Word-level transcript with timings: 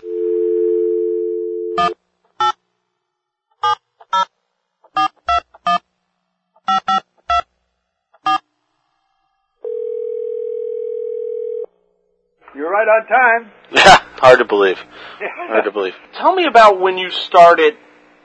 Right 12.82 13.02
on 13.02 13.08
time. 13.08 13.52
Yeah, 13.72 13.98
hard 14.20 14.40
to 14.40 14.46
believe. 14.46 14.78
Hard 15.22 15.66
to 15.66 15.72
believe. 15.72 15.94
Tell 16.18 16.34
me 16.34 16.46
about 16.46 16.80
when 16.80 16.98
you 16.98 17.12
started 17.12 17.76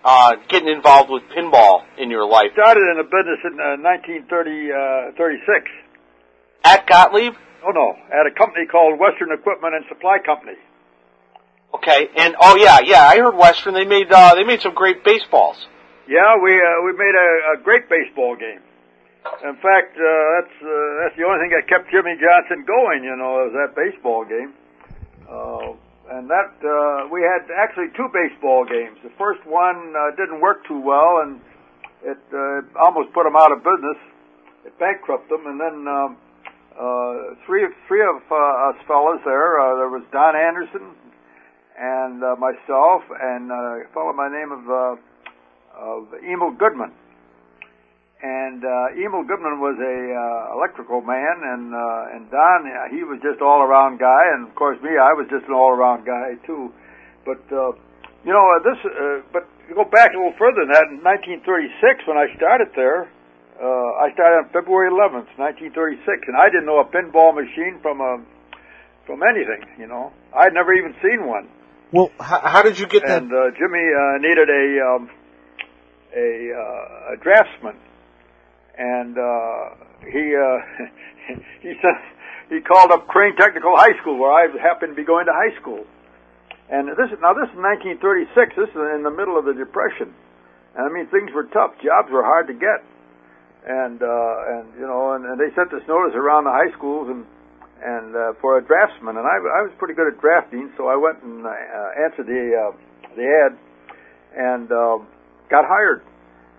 uh, 0.02 0.36
getting 0.48 0.68
involved 0.68 1.10
with 1.10 1.24
pinball 1.36 1.82
in 1.98 2.10
your 2.10 2.24
life 2.26 2.52
I 2.52 2.54
Started 2.54 2.88
in 2.92 2.96
the 2.96 3.04
business 3.04 3.40
in 3.44 3.52
uh, 3.60 3.76
1930, 3.82 4.72
uh, 4.72 5.18
36. 5.18 5.70
at 6.64 6.86
Gottlieb. 6.86 7.34
Oh 7.66 7.70
no, 7.70 7.92
at 8.08 8.26
a 8.26 8.30
company 8.30 8.64
called 8.66 8.98
Western 8.98 9.32
Equipment 9.32 9.74
and 9.74 9.84
Supply 9.88 10.18
Company. 10.24 10.56
Okay, 11.74 12.08
and 12.16 12.36
oh 12.40 12.56
yeah, 12.56 12.78
yeah, 12.84 13.02
I 13.02 13.18
heard 13.18 13.36
Western. 13.36 13.74
They 13.74 13.84
made 13.84 14.06
uh, 14.10 14.34
they 14.36 14.44
made 14.44 14.60
some 14.60 14.72
great 14.72 15.04
baseballs. 15.04 15.58
Yeah, 16.08 16.38
we 16.40 16.54
uh, 16.54 16.84
we 16.86 16.92
made 16.96 17.12
a, 17.12 17.58
a 17.58 17.62
great 17.62 17.90
baseball 17.90 18.36
game. 18.36 18.62
In 19.44 19.56
fact, 19.60 19.94
uh, 19.94 20.06
that's 20.36 20.56
uh, 20.62 20.70
that's 21.02 21.16
the 21.16 21.24
only 21.24 21.40
thing 21.44 21.52
that 21.54 21.66
kept 21.68 21.90
Jimmy 21.90 22.16
Johnson 22.16 22.64
going. 22.64 23.04
You 23.04 23.16
know, 23.16 23.46
was 23.46 23.54
that 23.54 23.76
baseball 23.76 24.24
game. 24.24 24.54
Uh, 25.26 25.74
and 26.10 26.30
that 26.30 26.54
uh, 26.62 27.10
we 27.10 27.22
had 27.22 27.50
actually 27.50 27.90
two 27.98 28.06
baseball 28.14 28.64
games. 28.64 28.94
The 29.02 29.10
first 29.18 29.42
one 29.46 29.90
uh, 29.90 30.14
didn't 30.14 30.40
work 30.40 30.62
too 30.66 30.78
well, 30.78 31.22
and 31.22 31.40
it 32.02 32.22
uh, 32.30 32.62
almost 32.78 33.12
put 33.12 33.24
them 33.24 33.34
out 33.34 33.50
of 33.50 33.58
business. 33.66 33.98
It 34.64 34.78
bankrupted 34.78 35.30
them, 35.30 35.46
and 35.46 35.58
then 35.58 35.76
um, 35.90 36.16
uh, 36.78 37.34
three 37.46 37.66
three 37.88 38.02
of 38.02 38.22
uh, 38.30 38.70
us 38.70 38.78
fellas 38.86 39.18
there. 39.24 39.58
Uh, 39.58 39.76
there 39.82 39.90
was 39.90 40.02
Don 40.12 40.36
Anderson 40.36 40.94
and 41.78 42.22
uh, 42.22 42.36
myself, 42.38 43.02
and 43.10 43.50
uh, 43.50 43.82
a 43.82 43.88
fellow 43.92 44.14
by 44.16 44.28
the 44.28 44.36
name 44.36 44.52
of 44.52 44.62
uh, 44.70 44.94
of 45.76 46.14
Emil 46.22 46.52
Goodman. 46.52 46.92
And 48.22 48.64
uh, 48.64 48.96
Emil 48.96 49.28
Goodman 49.28 49.60
was 49.60 49.76
a 49.76 49.96
uh, 50.08 50.56
electrical 50.56 51.04
man, 51.04 51.36
and 51.44 51.74
uh, 51.76 52.14
and 52.16 52.30
Don 52.32 52.64
he 52.88 53.04
was 53.04 53.20
just 53.20 53.44
all 53.44 53.60
around 53.60 54.00
guy, 54.00 54.32
and 54.32 54.48
of 54.48 54.54
course 54.56 54.80
me 54.80 54.96
I 54.96 55.12
was 55.12 55.28
just 55.28 55.44
an 55.44 55.52
all 55.52 55.68
around 55.68 56.08
guy 56.08 56.40
too. 56.48 56.72
But 57.28 57.44
uh, 57.52 57.76
you 58.24 58.32
know 58.32 58.46
uh, 58.56 58.64
this, 58.64 58.80
uh, 58.88 59.20
but 59.36 59.44
to 59.68 59.74
go 59.76 59.84
back 59.84 60.14
a 60.14 60.16
little 60.16 60.32
further 60.40 60.64
than 60.64 60.72
that, 60.72 60.88
in 60.88 61.04
1936 61.04 62.08
when 62.08 62.16
I 62.16 62.32
started 62.40 62.72
there, 62.72 63.12
uh, 63.60 64.00
I 64.00 64.12
started 64.16 64.44
on 64.44 64.46
February 64.48 64.88
11th, 64.88 65.36
1936, 65.36 66.28
and 66.28 66.36
I 66.36 66.48
didn't 66.48 66.64
know 66.64 66.80
a 66.80 66.88
pinball 66.88 67.36
machine 67.36 67.80
from 67.84 68.00
a 68.00 68.24
from 69.04 69.20
anything. 69.28 69.60
You 69.76 69.88
know, 69.88 70.12
I'd 70.32 70.52
never 70.56 70.72
even 70.72 70.96
seen 71.04 71.28
one. 71.28 71.48
Well, 71.92 72.10
how, 72.20 72.40
how 72.40 72.62
did 72.62 72.78
you 72.78 72.86
get 72.86 73.04
that? 73.06 73.22
And 73.22 73.32
uh, 73.32 73.52
Jimmy 73.60 73.84
uh, 73.84 74.24
needed 74.24 74.48
a 74.48 74.64
um, 74.88 75.10
a, 76.16 76.28
uh, 76.52 77.12
a 77.12 77.16
draftsman, 77.20 77.76
and 78.78 79.16
uh, 79.16 79.74
he 80.04 80.36
uh, 80.36 80.58
he 81.62 81.72
said 81.80 81.96
he 82.48 82.60
called 82.60 82.92
up 82.92 83.08
Crane 83.08 83.34
Technical 83.36 83.74
High 83.76 83.98
School, 84.00 84.18
where 84.18 84.32
I 84.32 84.46
happened 84.60 84.92
to 84.92 84.96
be 84.96 85.04
going 85.04 85.26
to 85.26 85.32
high 85.32 85.58
school. 85.60 85.84
And 86.70 86.88
this 86.88 87.10
is 87.10 87.18
now 87.22 87.32
this 87.32 87.50
is 87.50 87.58
1936. 87.58 88.56
This 88.56 88.70
is 88.70 88.82
in 88.94 89.02
the 89.02 89.10
middle 89.10 89.38
of 89.38 89.44
the 89.46 89.54
Depression, 89.54 90.14
and 90.74 90.82
I 90.84 90.90
mean 90.90 91.06
things 91.08 91.30
were 91.32 91.46
tough. 91.50 91.78
Jobs 91.82 92.10
were 92.10 92.22
hard 92.26 92.46
to 92.48 92.54
get, 92.54 92.82
and 93.66 94.02
uh, 94.02 94.54
and 94.54 94.64
you 94.74 94.86
know, 94.86 95.14
and, 95.14 95.24
and 95.24 95.38
they 95.38 95.54
sent 95.54 95.70
this 95.70 95.86
notice 95.86 96.14
around 96.14 96.44
the 96.44 96.54
high 96.54 96.70
schools 96.74 97.08
and 97.08 97.24
and 97.82 98.16
uh, 98.16 98.32
for 98.40 98.58
a 98.58 98.62
draftsman, 98.64 99.16
and 99.16 99.26
I, 99.26 99.36
I 99.36 99.60
was 99.62 99.72
pretty 99.78 99.94
good 99.94 100.08
at 100.08 100.20
drafting, 100.20 100.72
so 100.76 100.88
I 100.88 100.96
went 100.96 101.22
and 101.22 101.44
uh, 101.44 102.04
answered 102.04 102.26
the 102.26 102.44
uh, 102.56 102.72
the 103.14 103.26
ad, 103.46 103.52
and 104.34 104.66
uh, 104.72 104.98
got 105.50 105.64
hired, 105.68 106.02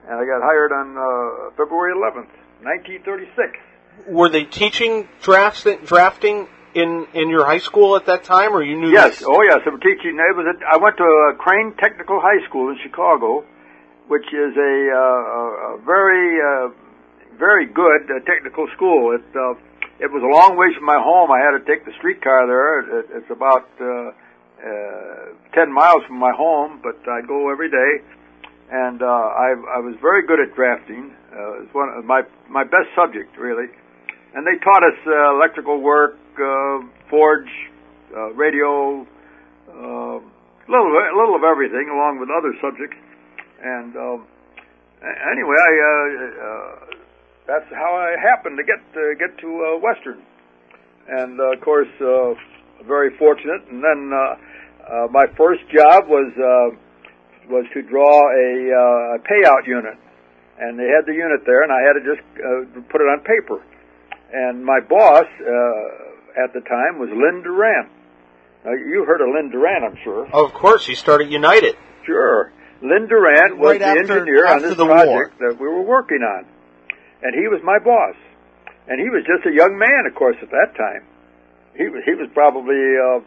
and 0.08 0.16
I 0.16 0.26
got 0.26 0.42
hired 0.42 0.72
on 0.72 0.96
uh, 0.96 1.52
February 1.58 1.94
11th, 1.94 2.32
1936. 2.64 3.60
Were 4.08 4.30
they 4.30 4.46
teaching 4.46 5.08
drafts 5.22 5.68
drafting 5.86 6.48
in 6.74 7.08
in 7.14 7.30
your 7.30 7.46
high 7.46 7.58
school 7.58 7.96
at 7.96 8.06
that 8.06 8.24
time, 8.24 8.54
or 8.54 8.64
you 8.64 8.78
knew? 8.80 8.92
Yes, 8.92 9.20
this? 9.20 9.28
oh 9.28 9.42
yes, 9.42 9.60
I 9.66 9.70
was 9.70 9.82
teaching. 9.82 10.16
It 10.16 10.36
was 10.38 10.46
at, 10.48 10.62
I 10.64 10.78
went 10.78 10.98
to 10.98 11.04
uh, 11.04 11.36
Crane 11.42 11.74
Technical 11.80 12.22
High 12.22 12.46
School 12.48 12.70
in 12.70 12.78
Chicago, 12.84 13.44
which 14.08 14.28
is 14.32 14.54
a, 14.56 14.76
uh, 14.94 15.76
a 15.76 15.82
very 15.84 16.40
uh, 16.40 16.70
very 17.38 17.66
good 17.66 18.06
uh, 18.06 18.22
technical 18.30 18.68
school. 18.76 19.18
It 19.18 19.26
uh, 19.36 19.58
it 20.00 20.14
was 20.14 20.22
a 20.22 20.30
long 20.30 20.58
ways 20.58 20.76
from 20.78 20.86
my 20.86 21.02
home. 21.02 21.32
I 21.32 21.42
had 21.42 21.58
to 21.58 21.64
take 21.66 21.84
the 21.86 21.92
streetcar 21.98 22.46
there. 22.46 23.00
It, 23.00 23.06
it's 23.18 23.32
about 23.32 23.66
uh, 23.82 24.14
uh, 24.62 25.34
ten 25.58 25.74
miles 25.74 26.06
from 26.06 26.20
my 26.20 26.32
home, 26.38 26.80
but 26.84 27.02
I 27.10 27.26
go 27.26 27.50
every 27.50 27.72
day. 27.72 28.06
And 28.70 29.02
uh, 29.02 29.06
I, 29.06 29.56
I 29.78 29.80
was 29.80 29.96
very 30.02 30.28
good 30.28 30.40
at 30.40 30.54
drafting. 30.56 31.16
Uh, 31.32 31.64
it's 31.64 31.74
one 31.74 31.90
of 31.96 32.04
my 32.04 32.24
my 32.50 32.64
best 32.64 32.92
subject, 32.96 33.38
really. 33.38 33.72
And 34.36 34.46
they 34.46 34.60
taught 34.60 34.84
us 34.84 35.00
uh, 35.08 35.36
electrical 35.36 35.80
work, 35.80 36.20
uh, 36.36 36.84
forge, 37.10 37.48
uh, 38.12 38.36
radio, 38.36 39.08
uh, 39.72 40.20
little 40.68 40.92
a 40.92 41.16
little 41.16 41.36
of 41.36 41.44
everything, 41.48 41.88
along 41.88 42.20
with 42.20 42.28
other 42.28 42.52
subjects. 42.60 42.98
And 43.64 43.96
um, 43.96 44.28
anyway, 45.02 45.56
I. 45.56 45.72
Uh, 45.80 46.44
uh, 46.44 46.98
that's 47.48 47.66
how 47.72 47.96
I 47.96 48.20
happened 48.20 48.60
to 48.60 48.66
get 48.68 48.84
uh, 48.92 49.16
get 49.16 49.40
to 49.40 49.48
uh, 49.48 49.80
Western, 49.80 50.20
and 51.08 51.40
uh, 51.40 51.56
of 51.56 51.62
course, 51.64 51.88
uh, 52.04 52.36
very 52.84 53.16
fortunate. 53.18 53.64
And 53.72 53.82
then 53.82 54.12
uh, 54.12 54.20
uh, 54.20 55.08
my 55.16 55.26
first 55.40 55.64
job 55.72 56.12
was 56.12 56.28
uh, 56.36 56.76
was 57.50 57.66
to 57.74 57.82
draw 57.82 58.22
a 58.32 58.50
uh, 58.72 59.18
payout 59.24 59.66
unit, 59.68 59.98
and 60.60 60.78
they 60.80 60.88
had 60.88 61.06
the 61.06 61.14
unit 61.14 61.42
there, 61.46 61.64
and 61.64 61.72
I 61.72 61.82
had 61.82 61.94
to 61.94 62.04
just 62.04 62.24
uh, 62.38 62.82
put 62.92 63.02
it 63.02 63.08
on 63.08 63.20
paper. 63.22 63.64
And 64.34 64.64
my 64.66 64.80
boss 64.82 65.26
uh, 65.40 66.44
at 66.44 66.54
the 66.54 66.62
time 66.62 67.00
was 67.00 67.10
Lyn 67.10 67.44
Durant. 67.44 67.90
Now, 68.66 68.74
you 68.74 69.06
heard 69.08 69.22
of 69.22 69.30
Lyn 69.34 69.50
Durant, 69.52 69.84
I'm 69.86 69.98
sure. 70.04 70.28
Of 70.34 70.54
course, 70.54 70.88
you 70.88 70.96
started 70.96 71.32
United. 71.32 71.78
Sure. 72.06 72.52
Lyn 72.82 73.08
Durant 73.08 73.58
was 73.58 73.72
Right 73.72 73.80
the 73.80 73.86
after- 73.86 74.20
engineer 74.20 74.48
on 74.48 74.62
this 74.62 74.76
the 74.76 74.86
project 74.86 75.40
that 75.40 75.58
we 75.60 75.68
were 75.68 75.82
working 75.84 76.20
on. 76.22 76.46
And 77.24 77.34
he 77.34 77.48
was 77.48 77.62
my 77.64 77.80
boss. 77.80 78.16
And 78.88 79.00
he 79.00 79.10
was 79.10 79.24
just 79.26 79.46
a 79.46 79.54
young 79.56 79.78
man, 79.78 80.06
of 80.08 80.16
course, 80.16 80.38
at 80.42 80.50
that 80.52 80.76
time. 80.78 81.04
He 81.76 81.88
was, 81.88 82.04
he 82.06 82.14
was 82.14 82.30
probably, 82.34 82.78
uh, 82.98 83.20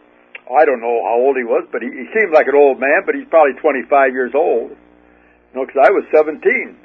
I 0.51 0.65
don't 0.65 0.81
know 0.83 0.99
how 1.07 1.15
old 1.15 1.37
he 1.37 1.47
was, 1.47 1.63
but 1.71 1.81
he, 1.81 1.87
he 1.87 2.05
seemed 2.11 2.35
like 2.35 2.47
an 2.47 2.55
old 2.55 2.79
man, 2.79 3.03
but 3.05 3.15
he's 3.15 3.27
probably 3.29 3.55
25 3.59 4.11
years 4.11 4.35
old. 4.35 4.71
You 4.71 5.53
know, 5.55 5.63
because 5.65 5.79
I 5.79 5.91
was 5.91 6.03
17. 6.11 6.75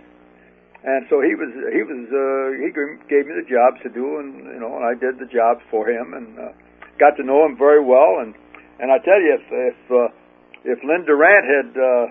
And 0.87 1.03
so 1.11 1.19
he 1.19 1.35
was 1.35 1.51
he 1.75 1.83
was 1.83 1.99
uh, 2.15 2.63
he 2.63 2.71
gave 3.11 3.27
me 3.27 3.35
the 3.35 3.49
jobs 3.51 3.83
to 3.83 3.91
do, 3.91 4.23
and 4.23 4.47
you 4.55 4.63
know, 4.63 4.79
and 4.79 4.87
I 4.87 4.95
did 4.95 5.19
the 5.19 5.27
jobs 5.27 5.59
for 5.67 5.91
him, 5.91 6.15
and 6.15 6.39
uh, 6.39 6.55
got 7.03 7.19
to 7.19 7.25
know 7.27 7.43
him 7.43 7.59
very 7.59 7.83
well. 7.83 8.23
And 8.23 8.39
and 8.79 8.95
I 8.95 9.03
tell 9.03 9.19
you, 9.19 9.35
if 9.35 9.45
if 9.51 9.79
uh, 9.91 10.15
if 10.63 10.79
Lyn 10.87 11.03
Durant 11.03 11.43
had 11.43 11.71
uh, 11.75 12.07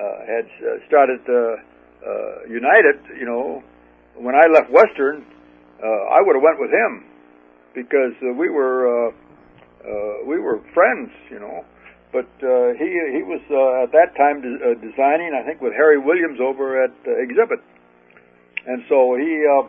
uh, 0.00 0.16
had 0.24 0.46
uh, 0.64 0.80
started 0.88 1.20
uh, 1.28 1.60
uh, 2.08 2.48
United, 2.48 3.04
you 3.20 3.26
know, 3.26 3.62
when 4.16 4.34
I 4.34 4.48
left 4.48 4.72
Western, 4.72 5.20
uh, 5.76 6.16
I 6.16 6.24
would 6.24 6.36
have 6.36 6.42
went 6.42 6.60
with 6.60 6.70
him 6.72 7.04
because 7.74 8.16
uh, 8.24 8.32
we 8.32 8.48
were 8.48 9.08
uh, 9.08 9.12
uh, 9.86 10.26
we 10.26 10.38
were 10.38 10.60
friends, 10.74 11.10
you 11.30 11.38
know. 11.38 11.64
But 12.12 12.30
uh, 12.42 12.74
he 12.78 12.88
he 13.12 13.22
was 13.22 13.42
uh, 13.50 13.84
at 13.84 13.92
that 13.92 14.16
time 14.16 14.40
de- 14.40 14.60
uh, 14.62 14.74
designing, 14.80 15.34
I 15.34 15.44
think, 15.46 15.60
with 15.60 15.72
Harry 15.72 15.98
Williams 15.98 16.40
over 16.40 16.82
at 16.82 16.94
uh, 17.06 17.22
Exhibit, 17.22 17.60
and 18.66 18.82
so 18.88 19.16
he 19.16 19.44
uh, 19.44 19.68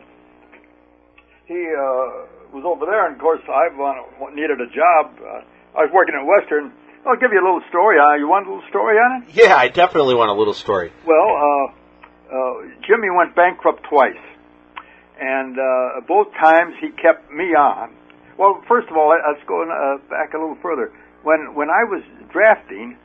he 1.46 1.60
uh, 1.68 2.54
was 2.54 2.64
over 2.64 2.86
there. 2.86 3.06
And 3.06 3.16
of 3.16 3.20
course, 3.20 3.42
I 3.48 3.68
uh, 3.68 4.30
needed 4.34 4.60
a 4.60 4.70
job. 4.70 5.18
Uh, 5.18 5.78
I 5.78 5.84
was 5.84 5.90
working 5.92 6.14
at 6.14 6.24
Western. 6.24 6.72
I'll 7.06 7.16
give 7.16 7.32
you 7.32 7.40
a 7.40 7.46
little 7.46 7.62
story. 7.68 7.98
Uh, 7.98 8.14
you 8.16 8.28
want 8.28 8.46
a 8.46 8.50
little 8.50 8.68
story 8.68 8.96
on 8.96 9.22
it? 9.22 9.34
Yeah, 9.34 9.56
I 9.56 9.68
definitely 9.68 10.14
want 10.14 10.30
a 10.30 10.34
little 10.34 10.54
story. 10.54 10.92
Well, 11.06 11.28
uh, 11.36 11.66
uh, 12.34 12.54
Jimmy 12.86 13.08
went 13.10 13.34
bankrupt 13.34 13.84
twice, 13.88 14.20
and 15.20 15.58
uh, 15.58 16.00
both 16.06 16.32
times 16.34 16.74
he 16.80 16.90
kept 16.90 17.30
me 17.30 17.54
on. 17.54 17.94
Well, 18.38 18.62
first 18.68 18.88
of 18.88 18.96
all, 18.96 19.08
let- 19.10 19.26
let's 19.26 19.42
go 19.46 19.62
uh, 19.66 19.98
back 20.08 20.32
a 20.34 20.38
little 20.38 20.56
further. 20.62 20.92
When 21.26 21.54
when 21.54 21.68
I 21.68 21.82
was 21.82 22.02
drafting, 22.30 22.96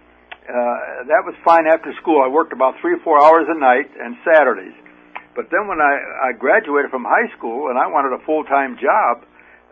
uh, 0.47 1.03
that 1.09 1.25
was 1.25 1.33
fine 1.43 1.65
after 1.65 1.91
school. 1.97 2.21
I 2.21 2.27
worked 2.27 2.53
about 2.53 2.77
three 2.79 2.93
or 2.93 2.99
four 2.99 3.17
hours 3.17 3.47
a 3.49 3.57
night 3.57 3.89
and 3.99 4.15
Saturdays. 4.23 4.75
But 5.35 5.49
then 5.49 5.65
when 5.67 5.81
I, 5.81 6.29
I 6.29 6.31
graduated 6.37 6.91
from 6.91 7.03
high 7.03 7.25
school 7.35 7.69
and 7.69 7.79
I 7.79 7.87
wanted 7.87 8.13
a 8.13 8.21
full 8.23 8.43
time 8.45 8.77
job, 8.77 9.25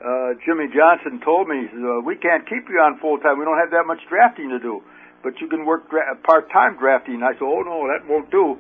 uh, 0.04 0.34
Jimmy 0.44 0.66
Johnson 0.74 1.22
told 1.22 1.48
me, 1.48 1.62
he 1.62 1.68
says, 1.70 1.84
uh, 1.86 2.02
"We 2.02 2.16
can't 2.18 2.50
keep 2.50 2.66
you 2.68 2.82
on 2.82 2.98
full 2.98 3.20
time. 3.20 3.38
We 3.38 3.46
don't 3.46 3.60
have 3.62 3.70
that 3.70 3.86
much 3.86 4.02
drafting 4.10 4.50
to 4.50 4.58
do, 4.58 4.82
but 5.22 5.40
you 5.40 5.48
can 5.48 5.66
work 5.66 5.88
dra- 5.92 6.16
part 6.26 6.50
time 6.50 6.78
drafting." 6.78 7.22
I 7.22 7.34
said, 7.38 7.46
"Oh 7.46 7.62
no, 7.62 7.86
that 7.94 8.10
won't 8.10 8.32
do. 8.32 8.58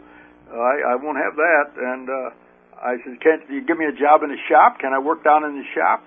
Uh, 0.53 0.53
I, 0.53 0.93
I 0.93 0.95
won't 1.01 1.17
have 1.17 1.33
that." 1.35 1.67
And 1.81 2.05
uh, 2.05 2.29
I 2.77 3.01
said, 3.01 3.17
"Can't 3.25 3.41
you 3.49 3.65
give 3.65 3.79
me 3.79 3.85
a 3.89 3.91
job 3.97 4.21
in 4.21 4.29
the 4.29 4.37
shop? 4.47 4.77
Can 4.77 4.93
I 4.93 4.99
work 4.99 5.23
down 5.23 5.43
in 5.43 5.57
the 5.57 5.65
shop?" 5.73 6.05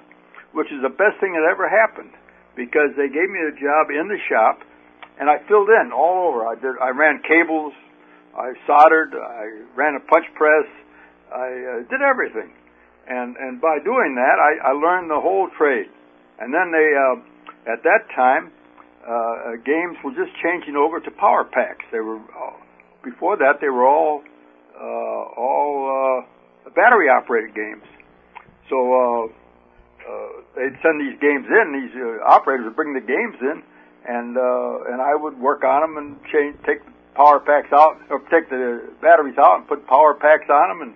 Which 0.54 0.70
is 0.70 0.80
the 0.82 0.94
best 0.94 1.18
thing 1.18 1.34
that 1.34 1.44
ever 1.44 1.68
happened 1.68 2.14
because 2.54 2.94
they 2.96 3.10
gave 3.10 3.28
me 3.28 3.42
a 3.42 3.54
job 3.58 3.90
in 3.90 4.06
the 4.06 4.18
shop, 4.30 4.62
and 5.18 5.28
I 5.28 5.42
filled 5.50 5.68
in 5.68 5.90
all 5.90 6.30
over. 6.30 6.46
I 6.46 6.54
did. 6.54 6.78
I 6.80 6.94
ran 6.94 7.20
cables. 7.26 7.74
I 8.32 8.54
soldered. 8.66 9.14
I 9.18 9.66
ran 9.74 9.98
a 9.98 10.02
punch 10.06 10.26
press. 10.38 10.66
I 11.34 11.50
uh, 11.50 11.90
did 11.90 12.00
everything 12.00 12.54
and 13.06 13.36
and 13.36 13.60
by 13.60 13.78
doing 13.84 14.16
that, 14.16 14.36
I, 14.40 14.70
I 14.70 14.72
learned 14.72 15.10
the 15.10 15.20
whole 15.20 15.48
trade. 15.58 15.88
And 16.38 16.52
then 16.52 16.72
they, 16.72 16.88
uh, 16.96 17.72
at 17.72 17.82
that 17.84 18.10
time, 18.16 18.50
uh, 19.06 19.60
games 19.64 19.96
were 20.02 20.12
just 20.12 20.32
changing 20.42 20.76
over 20.76 21.00
to 21.00 21.10
power 21.10 21.44
packs. 21.44 21.84
They 21.92 22.00
were 22.00 22.18
uh, 22.18 22.56
before 23.04 23.36
that 23.36 23.60
they 23.60 23.68
were 23.68 23.86
all 23.86 24.22
uh, 24.74 25.24
all 25.36 26.24
uh, 26.66 26.70
battery 26.70 27.08
operated 27.08 27.54
games. 27.54 27.84
So 28.70 28.76
uh, 28.80 29.22
uh, 30.04 30.42
they'd 30.56 30.76
send 30.82 31.00
these 31.00 31.18
games 31.20 31.46
in. 31.48 31.66
These 31.72 31.94
uh, 31.96 32.24
operators 32.24 32.64
would 32.66 32.76
bring 32.76 32.94
the 32.94 33.00
games 33.00 33.36
in, 33.40 33.62
and 34.06 34.36
uh, 34.36 34.92
and 34.92 35.00
I 35.00 35.14
would 35.14 35.38
work 35.38 35.64
on 35.64 35.80
them 35.82 35.96
and 35.96 36.16
change, 36.32 36.56
take 36.66 36.84
the 36.84 36.92
power 37.14 37.40
packs 37.40 37.72
out, 37.72 38.00
or 38.10 38.20
take 38.30 38.50
the 38.50 38.90
batteries 39.00 39.38
out 39.38 39.58
and 39.58 39.68
put 39.68 39.86
power 39.86 40.14
packs 40.14 40.48
on 40.50 40.68
them, 40.68 40.80
and 40.82 40.94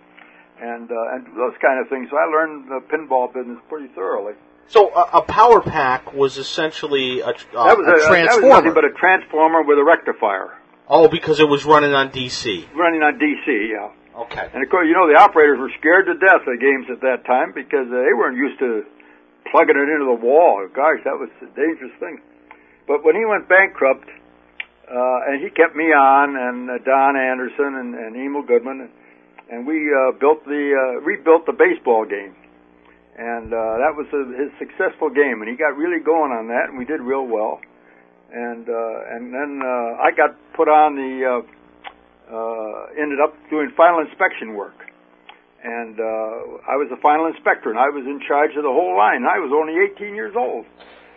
and 0.60 0.90
uh, 0.90 1.14
and 1.14 1.26
those 1.36 1.54
kind 1.60 1.80
of 1.80 1.88
things. 1.88 2.08
So 2.10 2.16
I 2.16 2.26
learned 2.26 2.68
the 2.68 2.80
pinball 2.92 3.32
business 3.32 3.58
pretty 3.68 3.88
thoroughly. 3.94 4.34
So 4.68 4.92
a, 4.92 5.18
a 5.18 5.22
power 5.22 5.62
pack 5.62 6.12
was 6.12 6.36
essentially 6.36 7.20
a, 7.20 7.28
uh, 7.28 7.32
that 7.32 7.78
was 7.78 7.86
a 7.88 7.90
a, 7.90 7.96
that 7.96 7.96
was 7.96 8.06
transformer. 8.06 8.72
but 8.72 8.84
a 8.84 8.92
transformer 8.92 9.62
with 9.62 9.78
a 9.78 9.84
rectifier 9.84 10.58
oh, 10.88 11.08
because 11.08 11.40
it 11.40 11.48
was 11.48 11.64
running 11.64 11.94
on 11.94 12.10
DC. 12.10 12.68
running 12.74 13.02
on 13.02 13.18
DC. 13.18 13.46
Yeah. 13.48 13.92
Okay. 14.22 14.50
And 14.52 14.62
of 14.62 14.68
course, 14.68 14.86
you 14.88 14.94
know 14.94 15.08
the 15.08 15.18
operators 15.18 15.58
were 15.58 15.70
scared 15.78 16.06
to 16.06 16.14
death 16.14 16.42
of 16.42 16.60
games 16.60 16.86
at 16.90 17.00
that 17.00 17.24
time 17.24 17.52
because 17.54 17.86
uh, 17.86 18.02
they 18.02 18.12
weren't 18.12 18.36
used 18.36 18.58
to 18.58 18.84
plugging 19.50 19.76
it 19.76 19.88
into 19.88 20.04
the 20.04 20.20
wall. 20.20 20.66
Gosh, 20.68 21.00
that 21.04 21.16
was 21.18 21.30
a 21.42 21.50
dangerous 21.56 21.92
thing. 22.00 22.20
But 22.86 23.04
when 23.04 23.14
he 23.14 23.24
went 23.24 23.48
bankrupt, 23.48 24.08
uh, 24.88 25.28
and 25.28 25.44
he 25.44 25.50
kept 25.52 25.76
me 25.76 25.92
on, 25.92 26.36
and 26.36 26.70
uh, 26.70 26.80
Don 26.84 27.16
Anderson 27.16 27.76
and, 27.76 27.94
and 27.94 28.16
Emil 28.16 28.42
Goodman, 28.42 28.88
and, 29.50 29.66
we 29.66 29.92
uh, 29.92 30.16
built 30.16 30.44
the 30.44 30.72
uh, 30.72 31.00
rebuilt 31.04 31.44
the 31.44 31.52
baseball 31.52 32.08
game, 32.08 32.32
and 33.16 33.52
uh, 33.52 33.76
that 33.84 33.92
was 33.92 34.08
a, 34.16 34.22
his 34.32 34.48
successful 34.56 35.10
game, 35.10 35.44
and 35.44 35.48
he 35.48 35.56
got 35.56 35.76
really 35.76 36.00
going 36.00 36.32
on 36.32 36.48
that, 36.48 36.72
and 36.72 36.78
we 36.78 36.84
did 36.84 37.00
real 37.00 37.26
well. 37.26 37.60
And 38.32 38.68
uh, 38.68 39.12
and 39.12 39.32
then 39.32 39.60
uh, 39.64 40.04
I 40.04 40.12
got 40.16 40.36
put 40.56 40.68
on 40.68 40.96
the 40.96 41.12
uh, 41.24 41.40
uh, 42.32 43.00
ended 43.00 43.20
up 43.20 43.32
doing 43.50 43.72
final 43.76 44.00
inspection 44.00 44.54
work. 44.54 44.87
And 45.62 45.98
uh, 45.98 46.02
I 46.70 46.76
was 46.76 46.88
the 46.88 46.98
final 47.02 47.26
inspector, 47.26 47.68
and 47.70 47.78
I 47.78 47.88
was 47.88 48.04
in 48.06 48.20
charge 48.26 48.50
of 48.56 48.62
the 48.62 48.70
whole 48.70 48.96
line. 48.96 49.24
I 49.28 49.38
was 49.38 49.50
only 49.52 49.74
18 49.94 50.14
years 50.14 50.34
old. 50.36 50.66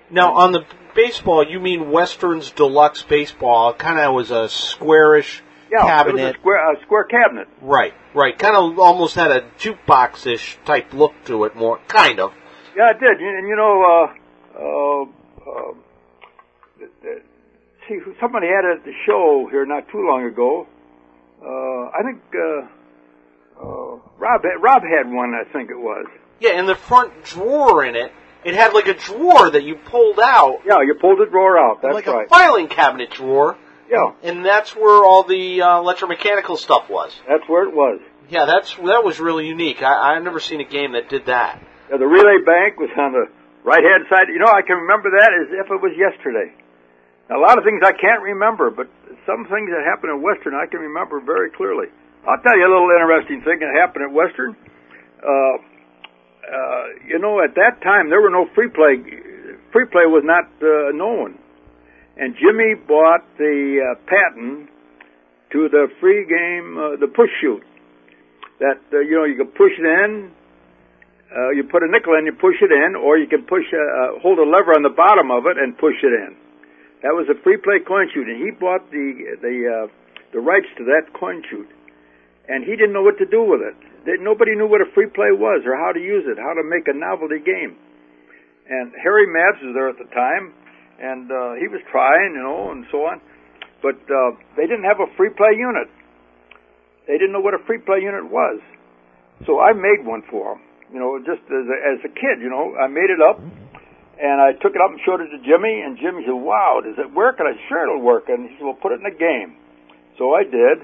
Now 0.10 0.34
on 0.34 0.52
the 0.52 0.66
baseball, 0.96 1.46
you 1.48 1.60
mean 1.60 1.92
Western's 1.92 2.52
Deluxe 2.52 3.04
baseball? 3.04 3.74
Kind 3.74 4.00
of 4.00 4.14
was 4.14 4.32
a 4.32 4.50
squarish 4.50 5.42
Yeah, 5.72 5.84
cabinet. 5.86 6.36
a 6.36 6.40
square, 6.40 6.74
a 6.74 6.82
square 6.82 7.04
cabinet. 7.06 7.48
Right, 7.62 7.94
right. 8.14 8.38
Kind 8.38 8.56
of 8.56 8.78
almost 8.80 9.16
had 9.16 9.32
a 9.32 9.42
jukebox-ish 9.60 10.58
type 10.66 10.92
look 10.94 11.14
to 11.26 11.46
it, 11.46 11.56
more 11.56 11.80
kind 11.88 12.20
of. 12.20 12.34
Yeah, 12.76 12.90
it 12.92 13.00
did. 13.00 13.20
And, 13.22 13.48
you 13.48 13.56
know, 13.56 13.84
uh, 13.84 14.14
uh, 14.60 15.04
uh, 15.50 15.74
see, 17.88 18.00
somebody 18.20 18.48
had 18.48 18.66
it 18.66 18.80
at 18.80 18.86
the 18.86 18.94
show 19.06 19.48
here 19.52 19.66
not 19.66 19.88
too 19.92 20.06
long 20.06 20.26
ago. 20.26 20.68
Uh, 21.42 21.90
I 21.98 22.04
think 22.04 22.22
uh, 22.36 22.68
uh, 23.62 23.98
Rob 24.18 24.44
had, 24.44 24.62
Rob 24.62 24.82
had 24.84 25.12
one. 25.12 25.34
I 25.34 25.44
think 25.52 25.70
it 25.70 25.78
was. 25.80 26.06
Yeah, 26.40 26.52
and 26.60 26.68
the 26.68 26.76
front 26.76 27.24
drawer 27.24 27.84
in 27.86 27.96
it, 27.96 28.12
it 28.44 28.56
had 28.56 28.74
like 28.74 28.88
a 28.88 28.96
drawer 28.96 29.50
that 29.52 29.64
you 29.64 29.76
pulled 29.76 30.20
out, 30.20 30.62
Yeah, 30.66 30.82
you 30.82 30.96
pulled 31.00 31.20
the 31.20 31.28
drawer 31.30 31.60
out. 31.60 31.82
That's 31.82 31.94
like 31.94 32.08
right. 32.08 32.26
a 32.26 32.30
filing 32.30 32.68
cabinet 32.68 33.12
drawer, 33.12 33.58
Yeah, 33.90 34.14
and 34.24 34.44
that's 34.44 34.76
where 34.76 35.06
all 35.06 35.24
the 35.24 35.62
uh, 35.62 35.68
electromechanical 35.82 36.58
stuff 36.58 36.90
was. 36.90 37.14
that's 37.28 37.48
where 37.48 37.68
it 37.70 37.76
was. 37.76 38.02
Yeah, 38.30 38.46
that's 38.46 38.74
that 38.76 39.04
was 39.04 39.20
really 39.20 39.46
unique. 39.48 39.84
I, 39.84 40.16
I've 40.16 40.24
never 40.24 40.40
seen 40.40 40.62
a 40.62 40.66
game 40.66 40.94
that 40.94 41.10
did 41.10 41.26
that. 41.28 41.62
Yeah, 41.92 41.98
the 41.98 42.08
relay 42.08 42.42
bank 42.46 42.80
was 42.80 42.90
on 42.98 43.12
the 43.12 43.28
right 43.64 43.84
hand 43.84 44.06
side. 44.10 44.30
You 44.34 44.40
know, 44.40 44.50
I 44.52 44.62
can 44.66 44.78
remember 44.78 45.12
that 45.20 45.30
as 45.36 45.48
if 45.52 45.70
it 45.70 45.82
was 45.82 45.92
yesterday. 45.94 46.56
A 47.30 47.38
lot 47.38 47.58
of 47.58 47.64
things 47.64 47.82
I 47.86 47.92
can't 47.94 48.24
remember, 48.24 48.72
but 48.72 48.88
some 49.28 49.46
things 49.46 49.70
that 49.70 49.84
happened 49.86 50.12
in 50.16 50.22
Western 50.24 50.56
I 50.56 50.66
can 50.66 50.80
remember 50.82 51.22
very 51.22 51.52
clearly. 51.52 51.88
I'll 52.22 52.42
tell 52.42 52.58
you 52.58 52.66
a 52.66 52.70
little 52.70 52.90
interesting 52.94 53.42
thing 53.42 53.66
that 53.66 53.74
happened 53.74 54.06
at 54.06 54.14
Western. 54.14 54.54
Uh, 54.54 55.58
uh, 56.46 56.84
you 57.08 57.18
know, 57.18 57.42
at 57.42 57.56
that 57.56 57.82
time 57.82 58.10
there 58.10 58.22
were 58.22 58.30
no 58.30 58.46
free 58.54 58.70
play. 58.70 59.02
Free 59.74 59.86
play 59.90 60.06
was 60.06 60.22
not 60.26 60.46
uh, 60.62 60.94
known, 60.94 61.40
and 62.18 62.36
Jimmy 62.38 62.76
bought 62.76 63.26
the 63.38 63.82
uh, 63.82 63.96
patent 64.06 64.70
to 65.52 65.70
the 65.70 65.88
free 66.00 66.26
game, 66.30 66.78
uh, 66.78 66.96
the 67.02 67.08
push 67.08 67.30
shoot. 67.42 67.64
That 68.60 68.78
uh, 68.94 69.00
you 69.00 69.18
know 69.18 69.26
you 69.26 69.38
could 69.38 69.56
push 69.56 69.74
it 69.80 69.86
in, 69.86 70.30
uh, 71.32 71.50
you 71.58 71.64
put 71.64 71.82
a 71.82 71.90
nickel 71.90 72.14
in, 72.20 72.26
you 72.26 72.34
push 72.34 72.62
it 72.62 72.72
in, 72.72 72.96
or 72.96 73.18
you 73.18 73.26
can 73.26 73.48
push, 73.48 73.66
a, 73.74 73.82
uh, 73.82 74.20
hold 74.20 74.38
a 74.38 74.46
lever 74.46 74.76
on 74.76 74.84
the 74.84 74.94
bottom 74.94 75.32
of 75.32 75.48
it 75.48 75.58
and 75.58 75.78
push 75.78 75.96
it 76.04 76.14
in. 76.14 76.36
That 77.02 77.18
was 77.18 77.26
a 77.32 77.38
free 77.42 77.58
play 77.58 77.80
coin 77.82 78.12
shoot, 78.14 78.28
and 78.28 78.38
he 78.38 78.52
bought 78.52 78.86
the 78.92 79.40
the 79.42 79.56
uh, 79.66 79.88
the 80.34 80.40
rights 80.40 80.68
to 80.78 80.84
that 80.86 81.18
coin 81.18 81.42
shoot, 81.50 81.66
and 82.48 82.64
he 82.64 82.74
didn't 82.78 82.94
know 82.94 83.04
what 83.04 83.18
to 83.20 83.26
do 83.26 83.44
with 83.44 83.62
it. 83.62 83.76
They, 84.06 84.18
nobody 84.18 84.56
knew 84.56 84.68
what 84.68 84.82
a 84.82 84.90
free 84.94 85.10
play 85.10 85.30
was 85.36 85.62
or 85.66 85.78
how 85.78 85.92
to 85.94 86.02
use 86.02 86.26
it, 86.26 86.38
how 86.38 86.54
to 86.54 86.64
make 86.66 86.88
a 86.88 86.96
novelty 86.96 87.40
game. 87.40 87.78
And 88.70 88.94
Harry 89.02 89.28
Mabs 89.28 89.62
was 89.62 89.74
there 89.76 89.90
at 89.90 90.00
the 90.00 90.10
time, 90.16 90.54
and 91.00 91.30
uh, 91.30 91.60
he 91.60 91.68
was 91.68 91.82
trying, 91.92 92.34
you 92.34 92.44
know, 92.44 92.72
and 92.72 92.86
so 92.92 93.06
on. 93.06 93.22
But 93.82 94.00
uh, 94.10 94.38
they 94.56 94.66
didn't 94.66 94.86
have 94.86 95.02
a 95.02 95.10
free 95.18 95.30
play 95.34 95.58
unit. 95.58 95.90
They 97.08 97.18
didn't 97.18 97.34
know 97.34 97.42
what 97.42 97.54
a 97.54 97.64
free 97.66 97.80
play 97.80 98.00
unit 98.00 98.30
was. 98.30 98.62
So 99.46 99.60
I 99.60 99.74
made 99.74 100.06
one 100.06 100.22
for 100.30 100.56
them 100.56 100.62
you 100.92 101.00
know, 101.00 101.18
just 101.24 101.44
as 101.48 101.66
a, 101.72 101.78
as 101.96 102.00
a 102.04 102.12
kid, 102.12 102.44
you 102.44 102.52
know, 102.52 102.76
I 102.76 102.88
made 102.88 103.08
it 103.08 103.24
up 103.24 103.40
and 103.40 104.38
I 104.44 104.52
took 104.60 104.76
it 104.76 104.84
up 104.84 104.92
and 104.92 105.00
showed 105.08 105.24
it 105.24 105.32
to 105.32 105.40
Jimmy 105.40 105.82
and 105.82 105.98
Jimmy 105.98 106.28
said, 106.28 106.36
wow, 106.36 106.84
does 106.84 107.00
it 107.00 107.10
work? 107.16 107.40
And 107.40 107.48
I 107.48 107.56
said, 107.56 107.66
sure 107.72 107.84
it'll 107.88 108.04
work. 108.04 108.28
And 108.28 108.48
he 108.48 108.56
said, 108.60 108.68
well, 108.68 108.78
put 108.78 108.92
it 108.92 109.00
in 109.00 109.08
a 109.08 109.16
game. 109.16 109.56
So 110.20 110.36
I 110.36 110.44
did 110.44 110.84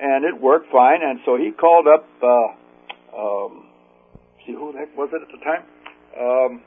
and 0.00 0.24
it 0.24 0.40
worked 0.40 0.70
fine. 0.72 1.00
And 1.02 1.20
so 1.24 1.36
he 1.36 1.50
called 1.52 1.86
up, 1.86 2.08
uh, 2.22 3.16
um, 3.16 3.66
see 4.46 4.52
who 4.52 4.72
the 4.72 4.78
heck 4.78 4.96
was 4.96 5.10
it 5.12 5.22
at 5.22 5.28
the 5.28 5.44
time? 5.44 5.64
Um, 6.18 6.62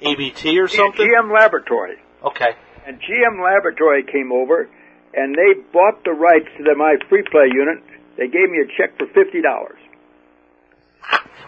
ABT 0.00 0.58
or 0.60 0.68
something? 0.68 1.06
GM 1.06 1.32
Laboratory. 1.34 1.96
Okay. 2.24 2.52
And 2.86 2.98
GM 3.00 3.42
Laboratory 3.42 4.04
came 4.04 4.32
over 4.32 4.68
and 5.14 5.34
they 5.34 5.60
bought 5.72 6.04
the 6.04 6.12
rights 6.12 6.46
to 6.56 6.64
the, 6.64 6.74
my 6.76 6.94
free 7.08 7.24
play 7.30 7.50
unit. 7.52 7.82
They 8.16 8.26
gave 8.26 8.50
me 8.50 8.58
a 8.62 8.68
check 8.76 8.96
for 8.98 9.06
fifty 9.14 9.42
dollars. 9.42 9.78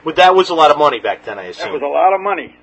But 0.05 0.17
that 0.17 0.35
was 0.35 0.49
a 0.49 0.55
lot 0.55 0.71
of 0.71 0.79
money 0.79 1.01
back 1.01 1.25
then, 1.25 1.39
I 1.39 1.45
assume. 1.45 1.67
That 1.67 1.73
was 1.73 1.83
a 1.83 1.87
lot 1.93 2.15
of 2.15 2.21
money. 2.21 2.55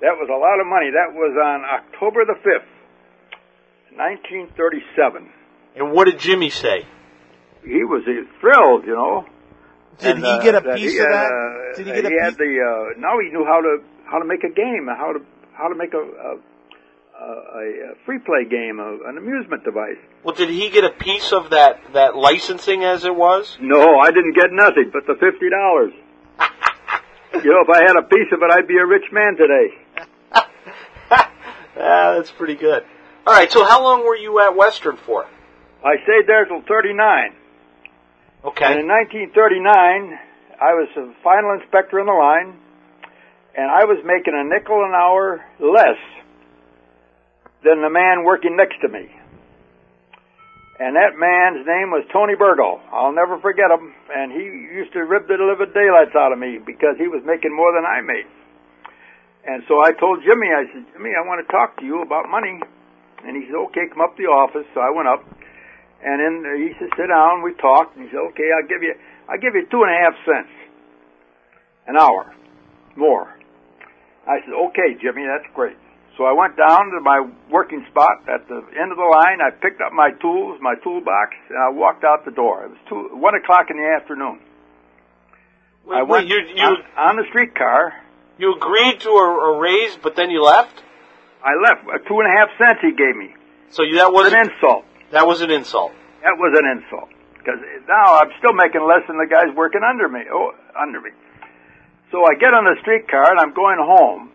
That 0.00 0.14
was 0.20 0.28
a 0.30 0.38
lot 0.38 0.60
of 0.60 0.66
money. 0.66 0.90
That 0.92 1.14
was 1.16 1.34
on 1.34 1.64
October 1.64 2.24
the 2.26 2.38
5th, 2.44 2.68
1937. 3.96 5.28
and 5.74 5.92
what 5.92 6.04
did 6.04 6.18
Jimmy 6.20 6.50
say? 6.50 6.86
He 7.66 7.82
was 7.84 8.02
uh, 8.06 8.24
thrilled, 8.40 8.86
you 8.86 8.94
know. 8.94 9.26
Did 9.98 10.16
And, 10.16 10.18
he 10.24 10.30
uh, 10.30 10.40
get 10.42 10.54
a 10.54 10.60
that 10.60 10.76
piece 10.78 10.92
he 10.92 10.98
of 11.00 11.08
that? 11.10 11.26
uh, 11.26 11.76
Did 11.76 11.86
he 11.86 11.92
get 11.92 12.04
a 12.04 12.08
he 12.08 12.14
had 12.22 12.34
the 12.38 12.52
uh, 12.94 13.00
now 13.00 13.18
he 13.18 13.28
knew 13.30 13.44
how 13.44 13.60
to 13.60 13.82
how 14.06 14.18
to 14.18 14.24
make 14.24 14.44
a 14.44 14.52
game, 14.54 14.86
how 14.86 15.12
to 15.12 15.20
how 15.52 15.68
to 15.68 15.74
make 15.74 15.92
a 15.94 15.98
a, 15.98 16.30
a, 17.18 17.92
a 17.92 17.94
free 18.04 18.18
play 18.20 18.44
game, 18.48 18.78
a, 18.78 19.08
an 19.08 19.16
amusement 19.18 19.64
device. 19.64 19.96
Well, 20.22 20.34
did 20.34 20.50
he 20.50 20.68
get 20.70 20.84
a 20.84 20.90
piece 20.90 21.32
of 21.32 21.50
that 21.50 21.80
that 21.94 22.14
licensing 22.16 22.84
as 22.84 23.04
it 23.04 23.14
was? 23.16 23.56
No, 23.60 23.98
I 23.98 24.10
didn't 24.12 24.34
get 24.34 24.52
nothing 24.52 24.90
but 24.92 25.06
the 25.06 25.14
fifty 25.18 25.48
dollars. 25.50 25.92
you 27.44 27.50
know, 27.50 27.62
if 27.66 27.70
I 27.70 27.80
had 27.88 27.96
a 27.96 28.02
piece 28.06 28.28
of 28.32 28.40
it, 28.42 28.50
I'd 28.52 28.68
be 28.68 28.76
a 28.78 28.86
rich 28.86 29.10
man 29.12 29.36
today. 29.36 29.68
Ah, 31.78 32.14
that's 32.16 32.30
pretty 32.30 32.54
good. 32.54 32.84
All 33.26 33.34
right, 33.34 33.50
so 33.52 33.62
how 33.64 33.82
long 33.82 34.02
were 34.04 34.16
you 34.16 34.40
at 34.40 34.56
Western 34.56 34.96
for? 34.96 35.26
I 35.84 35.96
stayed 36.04 36.26
there 36.26 36.46
till 36.46 36.62
thirty 36.62 36.94
nine. 36.94 37.34
And 38.70 38.80
in 38.80 38.86
1939, 38.86 40.18
I 40.62 40.72
was 40.78 40.88
a 40.94 41.10
final 41.22 41.58
inspector 41.58 41.98
in 41.98 42.06
the 42.06 42.14
line, 42.14 42.54
and 43.58 43.66
I 43.66 43.84
was 43.84 43.98
making 44.06 44.38
a 44.38 44.44
nickel 44.46 44.86
an 44.86 44.94
hour 44.94 45.42
less 45.58 45.98
than 47.64 47.82
the 47.82 47.90
man 47.90 48.22
working 48.22 48.54
next 48.54 48.78
to 48.82 48.88
me. 48.88 49.10
And 50.78 50.94
that 50.94 51.16
man's 51.16 51.64
name 51.64 51.88
was 51.88 52.04
Tony 52.12 52.36
Burgo. 52.36 52.78
I'll 52.92 53.16
never 53.16 53.40
forget 53.40 53.72
him. 53.72 53.96
And 54.12 54.30
he 54.30 54.44
used 54.76 54.92
to 54.92 55.08
rip 55.08 55.26
the 55.26 55.40
living 55.40 55.72
daylights 55.72 56.12
out 56.12 56.30
of 56.32 56.38
me 56.38 56.60
because 56.60 57.00
he 57.00 57.08
was 57.08 57.24
making 57.24 57.50
more 57.50 57.72
than 57.72 57.88
I 57.88 58.04
made. 58.04 58.28
And 59.48 59.64
so 59.66 59.80
I 59.80 59.96
told 59.96 60.20
Jimmy, 60.20 60.52
I 60.52 60.68
said, 60.68 60.84
Jimmy, 60.92 61.16
I 61.16 61.24
want 61.24 61.40
to 61.40 61.48
talk 61.48 61.80
to 61.80 61.84
you 61.84 62.02
about 62.02 62.28
money. 62.28 62.60
And 63.24 63.32
he 63.34 63.48
said, 63.48 63.56
okay, 63.72 63.88
come 63.88 64.04
up 64.04 64.20
to 64.20 64.22
the 64.22 64.28
office. 64.28 64.68
So 64.76 64.84
I 64.84 64.92
went 64.92 65.08
up. 65.08 65.24
And 66.04 66.20
then 66.20 66.44
he 66.58 66.72
said, 66.78 66.88
sit 66.96 67.08
down. 67.08 67.42
We 67.42 67.54
talked. 67.54 67.96
And 67.96 68.04
he 68.04 68.10
said, 68.10 68.20
okay, 68.32 68.48
I'll 68.52 68.68
give 68.68 68.82
you, 68.82 68.94
I'll 69.28 69.40
give 69.40 69.54
you 69.54 69.66
two 69.70 69.82
and 69.82 69.90
a 69.90 69.98
half 70.02 70.14
cents 70.24 70.52
an 71.86 71.96
hour 71.96 72.34
more. 72.96 73.32
I 74.26 74.40
said, 74.44 74.54
okay, 74.70 74.98
Jimmy, 75.00 75.24
that's 75.26 75.46
great. 75.54 75.76
So 76.16 76.24
I 76.24 76.32
went 76.32 76.56
down 76.56 76.90
to 76.96 77.00
my 77.00 77.28
working 77.50 77.84
spot 77.90 78.24
at 78.26 78.48
the 78.48 78.64
end 78.72 78.90
of 78.90 78.96
the 78.96 79.04
line. 79.04 79.38
I 79.44 79.50
picked 79.50 79.80
up 79.80 79.92
my 79.92 80.10
tools, 80.20 80.58
my 80.62 80.74
toolbox, 80.82 81.36
and 81.50 81.58
I 81.58 81.68
walked 81.70 82.04
out 82.04 82.24
the 82.24 82.30
door. 82.32 82.64
It 82.64 82.70
was 82.70 82.78
two, 82.88 83.16
one 83.16 83.34
o'clock 83.34 83.66
in 83.70 83.76
the 83.76 83.86
afternoon. 84.00 84.40
Wait, 85.84 85.96
I 85.96 86.02
wait, 86.02 86.08
went 86.08 86.28
you 86.28 86.40
you 86.54 86.62
on, 86.62 86.76
on 86.96 87.16
the 87.16 87.24
streetcar. 87.28 87.92
you 88.38 88.56
agreed 88.56 89.00
to 89.00 89.10
a, 89.10 89.28
a 89.54 89.60
raise, 89.60 89.96
but 90.02 90.16
then 90.16 90.30
you 90.30 90.42
left. 90.42 90.82
I 91.44 91.52
left. 91.62 91.86
Uh, 91.86 91.98
two 92.08 92.18
and 92.18 92.26
a 92.26 92.34
half 92.34 92.48
cents 92.58 92.80
he 92.80 92.90
gave 92.96 93.14
me. 93.14 93.34
So 93.70 93.82
you, 93.82 93.96
that 93.96 94.10
was 94.10 94.32
an 94.32 94.38
insult. 94.50 94.84
That 95.12 95.26
was 95.26 95.40
an 95.40 95.50
insult. 95.50 95.92
That 96.22 96.38
was 96.38 96.56
an 96.58 96.66
insult. 96.66 97.10
Because 97.38 97.60
now 97.86 98.18
I'm 98.18 98.30
still 98.38 98.54
making 98.54 98.82
less 98.82 99.06
than 99.06 99.18
the 99.18 99.26
guys 99.30 99.54
working 99.54 99.82
under 99.86 100.08
me. 100.08 100.22
Oh, 100.32 100.52
under 100.74 101.00
me. 101.00 101.10
So 102.10 102.24
I 102.24 102.34
get 102.34 102.54
on 102.54 102.64
the 102.64 102.76
streetcar 102.82 103.30
and 103.30 103.38
I'm 103.38 103.54
going 103.54 103.78
home, 103.78 104.30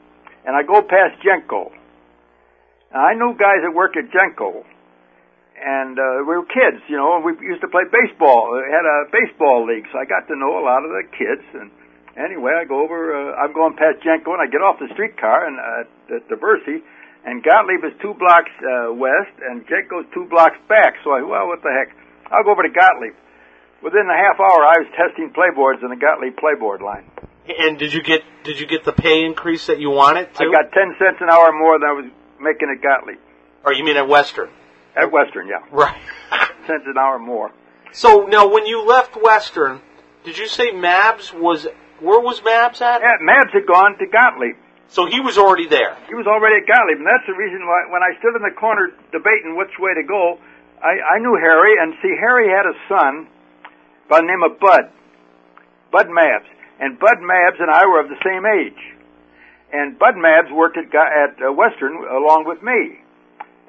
and 0.45 0.55
I 0.55 0.63
go 0.63 0.81
past 0.81 1.19
Genco. 1.23 1.71
Now, 2.93 3.07
I 3.07 3.13
knew 3.13 3.35
guys 3.35 3.63
that 3.63 3.71
work 3.71 3.95
at 3.95 4.11
Genco, 4.11 4.63
and 5.55 5.95
uh, 5.99 6.23
we 6.27 6.35
were 6.35 6.43
kids, 6.43 6.83
you 6.87 6.97
know. 6.97 7.23
We 7.23 7.31
used 7.39 7.61
to 7.61 7.71
play 7.71 7.83
baseball. 7.87 8.51
We 8.51 8.67
had 8.67 8.83
a 8.83 9.07
baseball 9.11 9.65
league, 9.65 9.87
so 9.91 9.99
I 9.99 10.05
got 10.05 10.27
to 10.27 10.35
know 10.35 10.59
a 10.59 10.63
lot 10.63 10.83
of 10.83 10.91
the 10.91 11.03
kids. 11.15 11.43
And 11.55 11.71
anyway, 12.19 12.51
I 12.59 12.65
go 12.65 12.83
over. 12.83 13.15
Uh, 13.15 13.35
I'm 13.39 13.53
going 13.53 13.75
past 13.75 14.03
Genco, 14.03 14.35
and 14.35 14.43
I 14.43 14.47
get 14.51 14.59
off 14.59 14.79
the 14.79 14.91
streetcar 14.91 15.47
and 15.47 15.55
uh, 15.59 16.15
at 16.15 16.27
Diversey, 16.27 16.83
and 17.25 17.43
Gottlieb 17.43 17.83
is 17.85 17.93
two 18.01 18.13
blocks 18.17 18.51
uh, 18.61 18.93
west, 18.93 19.35
and 19.41 19.61
Jake 19.67 19.89
goes 19.89 20.05
two 20.13 20.25
blocks 20.29 20.57
back. 20.67 20.95
So 21.03 21.11
I, 21.11 21.21
well, 21.21 21.47
what 21.47 21.61
the 21.61 21.69
heck? 21.69 21.95
I'll 22.31 22.43
go 22.43 22.51
over 22.51 22.63
to 22.63 22.69
Gottlieb. 22.73 23.13
Within 23.83 24.05
a 24.09 24.17
half 24.17 24.39
hour, 24.39 24.61
I 24.61 24.77
was 24.85 24.89
testing 24.97 25.33
playboards 25.33 25.83
in 25.83 25.89
the 25.89 25.95
Gottlieb 25.97 26.37
playboard 26.37 26.81
line. 26.81 27.05
And 27.47 27.77
did 27.79 27.93
you 27.93 28.03
get 28.03 28.21
did 28.43 28.59
you 28.59 28.67
get 28.67 28.85
the 28.85 28.93
pay 28.93 29.25
increase 29.25 29.67
that 29.67 29.79
you 29.79 29.89
wanted 29.89 30.33
to? 30.35 30.43
I 30.43 30.51
got 30.51 30.71
ten 30.71 30.93
cents 30.99 31.17
an 31.19 31.29
hour 31.29 31.51
more 31.51 31.79
than 31.79 31.89
I 31.89 31.93
was 31.93 32.05
making 32.39 32.69
at 32.69 32.81
Gottlieb. 32.81 33.17
or 33.65 33.73
you 33.73 33.83
mean 33.83 33.97
at 33.97 34.07
Western? 34.07 34.49
At 34.95 35.11
Western, 35.11 35.47
yeah. 35.47 35.63
Right. 35.71 36.01
Cents 36.67 36.83
an 36.85 36.97
hour 36.99 37.17
more. 37.17 37.51
So 37.93 38.25
now, 38.25 38.47
when 38.47 38.65
you 38.65 38.85
left 38.85 39.15
Western, 39.21 39.81
did 40.23 40.37
you 40.37 40.47
say 40.47 40.71
Mabs 40.71 41.33
was 41.33 41.65
where 41.99 42.19
was 42.19 42.41
Mabs 42.41 42.81
at? 42.81 43.01
Yeah, 43.01 43.17
Mabs 43.21 43.51
had 43.53 43.65
gone 43.65 43.97
to 43.97 44.05
Gottlieb. 44.05 44.55
So 44.91 45.07
he 45.07 45.23
was 45.23 45.37
already 45.37 45.67
there. 45.67 45.95
He 46.11 46.15
was 46.15 46.27
already 46.27 46.59
at 46.59 46.67
Gottlieb, 46.67 46.99
and 46.99 47.07
that's 47.07 47.23
the 47.23 47.35
reason 47.35 47.63
why 47.63 47.87
when 47.87 48.03
I 48.03 48.11
stood 48.19 48.35
in 48.35 48.43
the 48.43 48.51
corner 48.51 48.91
debating 49.15 49.55
which 49.55 49.71
way 49.79 49.95
to 49.95 50.03
go, 50.03 50.35
I, 50.83 51.15
I 51.15 51.19
knew 51.23 51.39
Harry, 51.39 51.79
and 51.79 51.95
see, 52.03 52.11
Harry 52.19 52.51
had 52.51 52.67
a 52.67 52.75
son 52.91 53.31
by 54.11 54.19
the 54.19 54.27
name 54.27 54.43
of 54.43 54.59
Bud, 54.59 54.91
Bud 55.95 56.11
Mabs, 56.11 56.49
and 56.83 56.99
Bud 56.99 57.23
Mabs 57.23 57.63
and 57.63 57.71
I 57.71 57.87
were 57.87 58.03
of 58.03 58.11
the 58.11 58.19
same 58.19 58.43
age, 58.43 58.81
and 59.71 59.95
Bud 59.95 60.19
Mabs 60.19 60.51
worked 60.51 60.75
at 60.75 60.91
at 60.91 61.39
uh, 61.39 61.55
Western 61.55 61.95
along 61.95 62.43
with 62.43 62.59
me, 62.59 62.99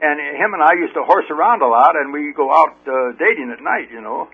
and 0.02 0.19
him 0.19 0.59
and 0.59 0.62
I 0.62 0.75
used 0.75 0.95
to 0.99 1.07
horse 1.07 1.31
around 1.31 1.62
a 1.62 1.71
lot, 1.71 1.95
and 1.95 2.12
we 2.12 2.35
go 2.35 2.50
out 2.50 2.75
uh, 2.83 3.14
dating 3.14 3.55
at 3.55 3.62
night, 3.62 3.95
you 3.95 4.00
know. 4.00 4.26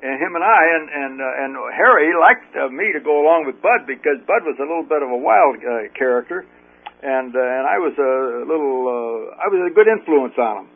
And 0.00 0.16
him 0.16 0.32
and 0.32 0.44
I 0.44 0.62
and 0.80 0.86
and 0.88 1.14
uh, 1.20 1.42
and 1.44 1.52
Harry 1.76 2.08
liked 2.16 2.56
uh, 2.56 2.72
me 2.72 2.88
to 2.96 3.00
go 3.04 3.20
along 3.20 3.44
with 3.44 3.60
Bud 3.60 3.84
because 3.84 4.16
Bud 4.24 4.48
was 4.48 4.56
a 4.56 4.64
little 4.64 4.88
bit 4.88 5.04
of 5.04 5.12
a 5.12 5.20
wild 5.20 5.60
uh, 5.60 5.92
character, 5.92 6.48
and 7.04 7.36
uh, 7.36 7.40
and 7.40 7.64
I 7.68 7.76
was 7.76 7.92
a 8.00 8.48
little 8.48 8.88
uh, 8.88 9.44
I 9.44 9.52
was 9.52 9.60
a 9.60 9.72
good 9.76 9.92
influence 9.92 10.40
on 10.40 10.64
him, 10.64 10.68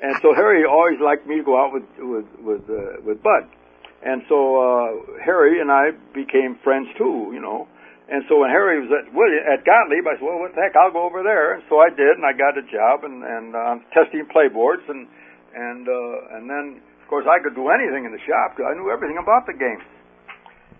and 0.00 0.16
so 0.24 0.32
Harry 0.32 0.64
always 0.64 0.96
liked 0.96 1.28
me 1.28 1.38
to 1.38 1.44
go 1.44 1.60
out 1.60 1.76
with 1.76 1.84
with 2.00 2.28
with 2.40 2.64
uh, 2.72 3.04
with 3.04 3.20
Bud, 3.20 3.52
and 4.00 4.24
so 4.32 4.56
uh, 4.56 5.20
Harry 5.20 5.60
and 5.60 5.68
I 5.68 5.92
became 6.16 6.56
friends 6.64 6.88
too, 6.96 7.36
you 7.36 7.44
know. 7.44 7.68
And 8.08 8.24
so 8.28 8.40
when 8.40 8.48
Harry 8.48 8.80
was 8.80 8.92
at 8.92 9.12
William, 9.12 9.44
at 9.44 9.64
Gottlieb, 9.64 10.08
I 10.08 10.16
said, 10.16 10.24
"Well, 10.24 10.40
what 10.40 10.56
the 10.56 10.60
heck? 10.64 10.76
I'll 10.76 10.92
go 10.92 11.04
over 11.04 11.20
there." 11.20 11.52
And 11.56 11.62
so 11.68 11.80
I 11.80 11.88
did, 11.88 12.16
and 12.16 12.24
I 12.24 12.32
got 12.32 12.56
a 12.56 12.64
job, 12.64 13.04
and 13.04 13.20
and 13.20 13.52
uh, 13.52 13.76
testing 13.92 14.24
playboards, 14.28 14.88
and 14.88 15.08
and 15.52 15.84
uh, 15.84 16.36
and 16.36 16.48
then 16.48 16.80
of 17.04 17.08
course 17.12 17.26
I 17.28 17.38
could 17.44 17.54
do 17.54 17.68
anything 17.68 18.06
in 18.08 18.12
the 18.12 18.22
shop 18.24 18.56
'cause 18.56 18.64
I 18.64 18.72
knew 18.74 18.90
everything 18.90 19.18
about 19.20 19.44
the 19.46 19.52
game. 19.52 19.82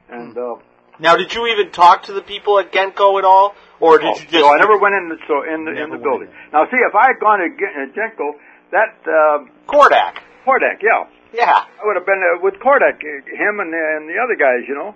And 0.09 0.37
uh, 0.37 0.57
Now, 0.99 1.17
did 1.17 1.35
you 1.35 1.47
even 1.49 1.71
talk 1.71 2.05
to 2.05 2.13
the 2.13 2.23
people 2.23 2.59
at 2.59 2.73
Genco 2.73 3.19
at 3.19 3.25
all, 3.25 3.55
or 3.81 3.99
did 3.99 4.07
Oh, 4.09 4.15
you 4.17 4.27
just? 4.27 4.33
no, 4.45 4.49
I 4.53 4.59
never 4.59 4.79
went 4.79 4.95
in 4.95 5.09
the 5.11 5.19
so 5.29 5.43
in 5.43 5.65
the 5.65 5.73
in 5.83 5.91
the 5.91 5.99
building. 5.99 6.29
Now, 6.53 6.65
see, 6.71 6.79
if 6.81 6.95
I 6.95 7.07
had 7.13 7.21
gone 7.21 7.41
to 7.41 7.49
Gen- 7.61 7.77
uh, 7.77 7.93
Genco, 7.97 8.35
that 8.71 8.95
uh, 9.07 9.45
Kordek. 9.69 10.17
Kordek, 10.47 10.81
yeah, 10.83 11.05
Yeah. 11.33 11.65
I 11.81 11.83
would 11.85 11.97
have 11.97 12.07
been 12.07 12.23
uh, 12.23 12.41
with 12.43 12.55
Kordek, 12.61 13.01
uh, 13.05 13.37
him 13.37 13.61
and 13.61 13.75
and 13.75 14.09
the 14.09 14.19
other 14.23 14.37
guys, 14.37 14.65
you 14.69 14.75
know. 14.75 14.95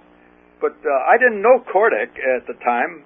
But 0.60 0.76
uh, 0.84 0.90
I 1.12 1.18
didn't 1.18 1.42
know 1.42 1.60
Kordek 1.60 2.10
at 2.36 2.46
the 2.46 2.54
time, 2.64 3.02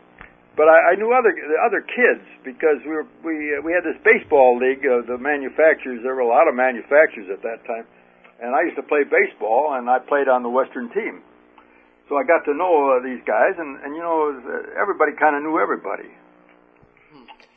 but 0.57 0.69
I, 0.69 0.93
I 0.93 0.95
knew 0.97 1.13
other 1.13 1.33
the 1.33 1.59
other 1.65 1.81
kids 1.83 2.25
because 2.45 2.79
we 2.85 2.93
were 2.93 3.07
we 3.25 3.57
uh, 3.57 3.63
we 3.63 3.73
had 3.73 3.85
this 3.85 3.97
baseball 4.05 4.59
league 4.59 4.85
of 4.87 5.07
the 5.07 5.17
manufacturers. 5.19 6.01
There 6.03 6.15
were 6.15 6.27
a 6.29 6.33
lot 6.39 6.47
of 6.49 6.55
manufacturers 6.55 7.29
at 7.31 7.43
that 7.43 7.65
time, 7.65 7.87
and 8.43 8.55
I 8.55 8.63
used 8.63 8.77
to 8.77 8.83
play 8.83 9.05
baseball, 9.05 9.75
and 9.79 9.89
I 9.89 10.01
played 10.01 10.29
on 10.29 10.43
the 10.43 10.51
Western 10.51 10.91
team. 10.91 11.23
So 12.09 12.17
I 12.19 12.25
got 12.25 12.45
to 12.45 12.55
know 12.55 12.99
uh, 12.99 13.03
these 13.03 13.23
guys, 13.25 13.55
and 13.57 13.81
and 13.83 13.95
you 13.95 14.03
know 14.03 14.35
everybody 14.79 15.13
kind 15.19 15.37
of 15.37 15.43
knew 15.43 15.59
everybody. 15.59 16.11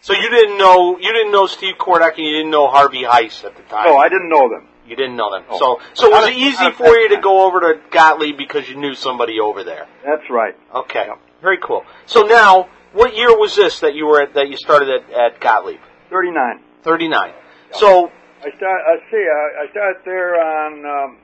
So 0.02 0.14
you 0.14 0.30
didn't 0.30 0.58
know 0.58 0.98
you 1.00 1.12
didn't 1.12 1.32
know 1.32 1.48
Steve 1.48 1.76
Kordek, 1.80 2.18
and 2.18 2.26
you 2.26 2.32
didn't 2.32 2.52
know 2.52 2.68
Harvey 2.68 3.04
Heiss 3.04 3.44
at 3.44 3.58
the 3.58 3.64
time. 3.64 3.88
No, 3.88 3.98
I 3.98 4.08
didn't 4.08 4.30
know 4.30 4.48
them. 4.48 4.70
You 4.88 4.96
didn't 4.96 5.16
know 5.16 5.32
them. 5.32 5.46
So 5.58 5.82
so 5.96 6.10
was 6.10 6.30
it 6.30 6.38
easy 6.38 6.72
for 6.72 6.86
you 6.86 7.10
to 7.10 7.22
go 7.22 7.48
over 7.48 7.60
to 7.62 7.82
Gottlieb 7.90 8.38
because 8.38 8.70
you 8.70 8.76
knew 8.76 8.94
somebody 8.94 9.40
over 9.40 9.64
there? 9.64 9.88
That's 10.06 10.30
right. 10.30 10.56
Okay. 10.74 11.08
Very 11.42 11.58
cool. 11.58 11.84
So 12.06 12.22
now, 12.22 12.70
what 12.94 13.16
year 13.16 13.36
was 13.36 13.56
this 13.56 13.80
that 13.80 13.96
you 13.96 14.06
were 14.06 14.22
at, 14.22 14.36
that 14.36 14.48
you 14.48 14.58
started 14.58 14.90
at, 14.90 15.12
at 15.12 15.42
Gottlieb? 15.42 15.80
Thirty 16.12 16.32
nine. 16.32 16.62
Thirty 16.84 17.08
nine. 17.08 17.34
So 17.74 18.12
I 18.46 18.50
start. 18.58 18.82
I 18.86 18.96
see. 19.10 19.24
I, 19.26 19.64
I 19.66 19.72
started 19.72 20.02
there 20.06 20.38
on. 20.40 20.72
Um, 20.86 21.18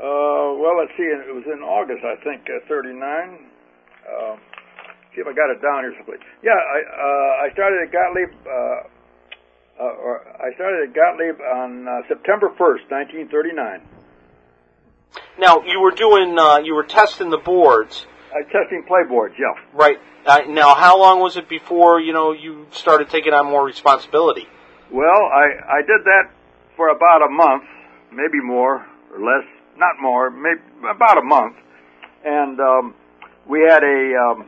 uh, 0.00 0.56
well, 0.58 0.78
let's 0.80 0.92
see. 0.96 1.04
It 1.04 1.34
was 1.34 1.44
in 1.46 1.60
August, 1.62 2.02
I 2.04 2.16
think. 2.24 2.42
Uh, 2.48 2.64
Thirty 2.68 2.92
nine. 2.92 3.38
Uh, 4.08 4.36
see 5.14 5.20
if 5.20 5.26
I 5.26 5.32
got 5.36 5.50
it 5.52 5.60
down 5.60 5.84
here 5.84 5.92
someplace. 5.96 6.20
Yeah, 6.42 6.52
I 6.56 6.78
uh, 6.88 7.44
I 7.46 7.52
started 7.52 7.86
at 7.86 7.92
Gottlieb. 7.92 8.30
Uh, 8.46 8.88
uh, 9.80 9.84
or 10.04 10.20
I 10.40 10.54
started 10.54 10.88
at 10.88 10.94
Gottlieb 10.94 11.40
on 11.40 11.86
uh, 11.88 12.08
September 12.08 12.50
first, 12.56 12.84
nineteen 12.90 13.28
thirty 13.28 13.52
nine. 13.52 13.82
now 15.38 15.62
you 15.64 15.80
were 15.80 15.90
doing 15.92 16.38
uh, 16.38 16.58
you 16.58 16.74
were 16.74 16.84
testing 16.84 17.30
the 17.30 17.38
boards, 17.38 18.06
Uh, 18.32 18.42
testing 18.50 18.84
playboards. 18.88 19.34
Yeah. 19.38 19.52
right? 19.74 19.98
Uh, 20.24 20.40
now, 20.48 20.74
how 20.74 20.98
long 20.98 21.20
was 21.20 21.36
it 21.36 21.48
before 21.48 22.00
you 22.00 22.12
know 22.12 22.32
you 22.32 22.66
started 22.70 23.08
taking 23.10 23.32
on 23.34 23.46
more 23.46 23.64
responsibility? 23.64 24.46
Well, 24.92 25.24
I 25.32 25.46
I 25.68 25.80
did 25.80 26.04
that 26.04 26.28
for 26.76 26.90
about 26.90 27.24
a 27.24 27.30
month, 27.30 27.64
maybe 28.12 28.44
more 28.44 28.84
or 29.14 29.20
less, 29.24 29.48
not 29.76 29.96
more, 30.00 30.30
maybe 30.30 30.60
about 30.84 31.16
a 31.16 31.24
month, 31.24 31.56
and 32.24 32.60
um, 32.60 32.94
we 33.48 33.60
had 33.60 33.82
a 33.82 34.00
um, 34.20 34.46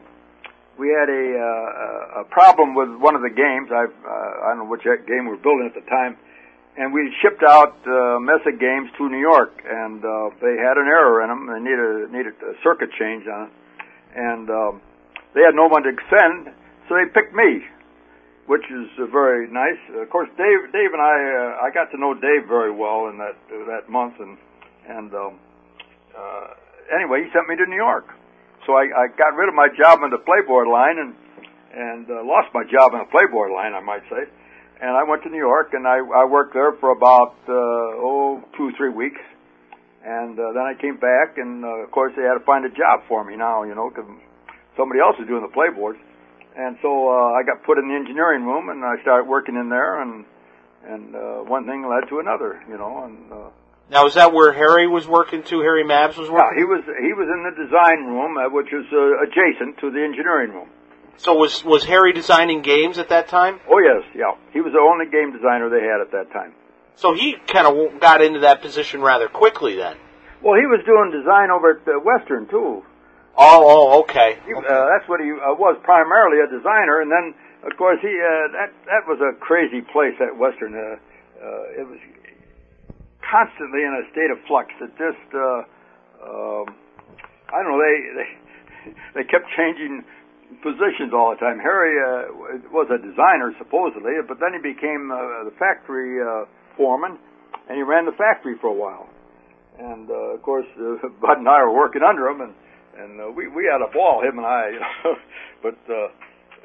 we 0.79 0.89
had 0.89 1.09
a, 1.09 1.25
uh, 1.39 2.21
a 2.21 2.25
problem 2.29 2.75
with 2.75 2.91
one 3.01 3.15
of 3.15 3.23
the 3.23 3.31
games. 3.31 3.71
I 3.73 3.89
uh, 3.89 4.45
I 4.45 4.49
don't 4.53 4.65
know 4.65 4.71
which 4.71 4.85
game 4.85 5.25
we 5.25 5.33
were 5.33 5.41
building 5.41 5.65
at 5.65 5.75
the 5.75 5.89
time, 5.89 6.19
and 6.77 6.93
we 6.93 7.09
shipped 7.23 7.43
out 7.43 7.81
uh, 7.87 8.21
Mesa 8.21 8.53
games 8.53 8.91
to 8.99 9.09
New 9.09 9.25
York, 9.25 9.65
and 9.65 10.05
uh, 10.05 10.29
they 10.45 10.61
had 10.61 10.77
an 10.77 10.93
error 10.93 11.23
in 11.25 11.33
them. 11.33 11.49
They 11.49 11.61
needed 11.65 12.13
needed 12.13 12.35
a 12.45 12.53
circuit 12.63 12.91
change 12.99 13.25
on 13.27 13.49
it, 13.49 13.53
and 14.13 14.51
um, 14.51 14.83
they 15.33 15.41
had 15.41 15.55
no 15.55 15.69
one 15.69 15.85
to 15.85 15.93
send, 16.13 16.53
so 16.89 17.01
they 17.01 17.09
picked 17.09 17.35
me, 17.35 17.65
which 18.47 18.65
is 18.69 18.89
uh, 19.01 19.07
very 19.07 19.49
nice. 19.49 19.81
Of 19.97 20.11
course, 20.11 20.29
Dave 20.37 20.73
Dave 20.73 20.93
and 20.93 21.01
I 21.01 21.17
uh, 21.17 21.67
I 21.67 21.71
got 21.73 21.91
to 21.93 21.99
know 21.99 22.13
Dave 22.15 22.47
very 22.49 22.73
well 22.73 23.09
in 23.09 23.17
that 23.19 23.37
uh, 23.49 23.65
that 23.73 23.89
month, 23.89 24.15
and 24.21 24.37
and 24.89 25.15
um, 25.15 25.39
uh, 26.13 26.47
anyway, 26.93 27.25
he 27.25 27.33
sent 27.33 27.49
me 27.49 27.57
to 27.57 27.67
New 27.67 27.81
York. 27.81 28.05
So 28.67 28.73
I, 28.73 28.89
I 28.89 29.05
got 29.17 29.37
rid 29.37 29.49
of 29.49 29.55
my 29.55 29.69
job 29.77 30.01
on 30.03 30.11
the 30.11 30.21
playboard 30.21 30.69
line 30.69 30.99
and 30.99 31.15
and 31.75 32.07
uh, 32.09 32.23
lost 32.25 32.53
my 32.55 32.65
job 32.65 32.95
on 32.95 33.05
the 33.05 33.11
playboard 33.11 33.53
line, 33.53 33.75
I 33.75 33.81
might 33.81 34.05
say. 34.09 34.29
And 34.81 34.91
I 34.91 35.03
went 35.03 35.23
to 35.25 35.31
New 35.31 35.41
York 35.41 35.73
and 35.73 35.87
I, 35.87 35.99
I 35.99 36.25
worked 36.25 36.53
there 36.53 36.73
for 36.81 36.91
about 36.91 37.35
uh, 37.49 37.53
oh 38.05 38.45
two 38.57 38.73
three 38.77 38.91
weeks, 38.91 39.21
and 40.05 40.39
uh, 40.39 40.53
then 40.53 40.63
I 40.63 40.75
came 40.81 40.97
back 40.97 41.39
and 41.39 41.65
uh, 41.65 41.85
of 41.85 41.91
course 41.91 42.13
they 42.17 42.23
had 42.23 42.37
to 42.37 42.45
find 42.45 42.65
a 42.65 42.71
job 42.71 43.01
for 43.09 43.25
me 43.25 43.37
now, 43.37 43.65
you 43.65 43.75
know, 43.75 43.89
because 43.89 44.09
somebody 44.77 45.01
else 45.01 45.17
is 45.21 45.27
doing 45.27 45.43
the 45.43 45.53
playboards. 45.53 46.01
And 46.57 46.79
so 46.83 47.09
uh, 47.09 47.33
I 47.35 47.43
got 47.43 47.65
put 47.65 47.79
in 47.79 47.89
the 47.89 47.95
engineering 47.95 48.45
room 48.45 48.69
and 48.69 48.85
I 48.85 49.01
started 49.03 49.29
working 49.29 49.57
in 49.57 49.69
there 49.69 50.01
and 50.03 50.25
and 50.87 51.17
uh, 51.17 51.21
one 51.49 51.67
thing 51.67 51.89
led 51.89 52.09
to 52.11 52.21
another, 52.21 52.63
you 52.69 52.77
know, 52.77 53.05
and. 53.05 53.33
Uh, 53.33 53.51
now, 53.91 54.07
is 54.07 54.15
that 54.15 54.33
where 54.33 54.53
Harry 54.53 54.87
was 54.87 55.07
working 55.07 55.43
too? 55.43 55.61
Harry 55.61 55.85
Mabs 55.85 56.17
was 56.17 56.31
working. 56.31 56.57
Yeah, 56.57 56.59
he 56.59 56.65
was. 56.65 56.85
He 56.85 57.13
was 57.13 57.29
in 57.29 57.45
the 57.45 57.65
design 57.65 58.05
room, 58.09 58.37
uh, 58.39 58.49
which 58.49 58.69
was 58.73 58.87
uh, 58.89 59.25
adjacent 59.29 59.79
to 59.81 59.91
the 59.91 60.03
engineering 60.03 60.53
room. 60.53 60.69
So 61.19 61.35
was 61.35 61.63
was 61.65 61.85
Harry 61.85 62.13
designing 62.13 62.63
games 62.63 62.99
at 62.99 63.11
that 63.11 63.29
time? 63.29 63.61
Oh 63.69 63.79
yes, 63.79 64.03
yeah. 64.15 64.33
He 64.53 64.61
was 64.61 64.73
the 64.73 64.81
only 64.81 65.05
game 65.13 65.37
designer 65.37 65.69
they 65.69 65.85
had 65.85 66.01
at 66.01 66.11
that 66.13 66.33
time. 66.33 66.55
So 66.97 67.13
he 67.15 67.37
kind 67.47 67.67
of 67.67 68.01
got 68.01 68.23
into 68.23 68.41
that 68.41 68.63
position 68.63 69.03
rather 69.03 69.29
quickly 69.29 69.77
then. 69.77 69.97
Well, 70.43 70.55
he 70.55 70.67
was 70.67 70.81
doing 70.87 71.11
design 71.13 71.51
over 71.51 71.77
at 71.77 72.05
Western 72.05 72.49
too. 72.49 72.83
Oh, 73.37 73.61
oh, 73.67 74.01
okay. 74.03 74.39
He, 74.47 74.55
okay. 74.55 74.67
Uh, 74.67 74.87
that's 74.95 75.09
what 75.09 75.21
he 75.21 75.31
uh, 75.31 75.55
was 75.59 75.77
primarily 75.83 76.39
a 76.39 76.49
designer, 76.49 77.03
and 77.03 77.11
then 77.11 77.35
of 77.67 77.77
course 77.77 77.99
he 78.01 78.15
uh, 78.15 78.53
that 78.55 78.71
that 78.87 79.03
was 79.11 79.19
a 79.19 79.35
crazy 79.43 79.83
place 79.83 80.15
at 80.23 80.37
Western. 80.39 80.75
Uh, 80.75 80.97
uh, 81.45 81.81
it 81.83 81.87
was 81.87 81.99
constantly 83.35 83.83
in 83.83 83.93
a 83.99 84.05
state 84.13 84.31
of 84.31 84.39
flux. 84.47 84.71
It 84.81 84.93
just, 84.95 85.29
uh, 85.35 85.67
um, 86.23 86.67
I 87.51 87.63
don't 87.63 87.75
know, 87.75 87.83
they, 87.83 87.97
they, 88.15 88.31
they 89.21 89.25
kept 89.27 89.51
changing 89.57 90.05
positions 90.63 91.13
all 91.13 91.35
the 91.35 91.41
time. 91.41 91.59
Harry 91.59 91.99
uh, 91.99 92.63
was 92.71 92.87
a 92.93 93.01
designer 93.01 93.53
supposedly, 93.59 94.15
but 94.29 94.39
then 94.39 94.55
he 94.55 94.61
became 94.63 95.11
uh, 95.11 95.45
the 95.45 95.55
factory 95.59 96.21
uh, 96.23 96.47
foreman, 96.77 97.19
and 97.69 97.77
he 97.77 97.83
ran 97.83 98.07
the 98.07 98.15
factory 98.17 98.55
for 98.61 98.69
a 98.69 98.77
while. 98.77 99.09
And 99.79 100.09
uh, 100.09 100.39
of 100.39 100.43
course, 100.43 100.67
uh, 100.79 101.03
Bud 101.21 101.39
and 101.43 101.49
I 101.49 101.65
were 101.65 101.75
working 101.75 102.03
under 102.07 102.29
him, 102.29 102.41
and 102.41 102.55
and 102.99 103.21
uh, 103.21 103.31
we 103.31 103.49
we 103.49 103.65
had 103.67 103.83
a 103.83 103.91
ball, 103.93 104.23
him 104.23 104.39
and 104.39 104.47
I. 104.47 104.71
You 104.71 104.81
know? 104.81 105.15
but 105.65 105.79
uh, 105.89 106.09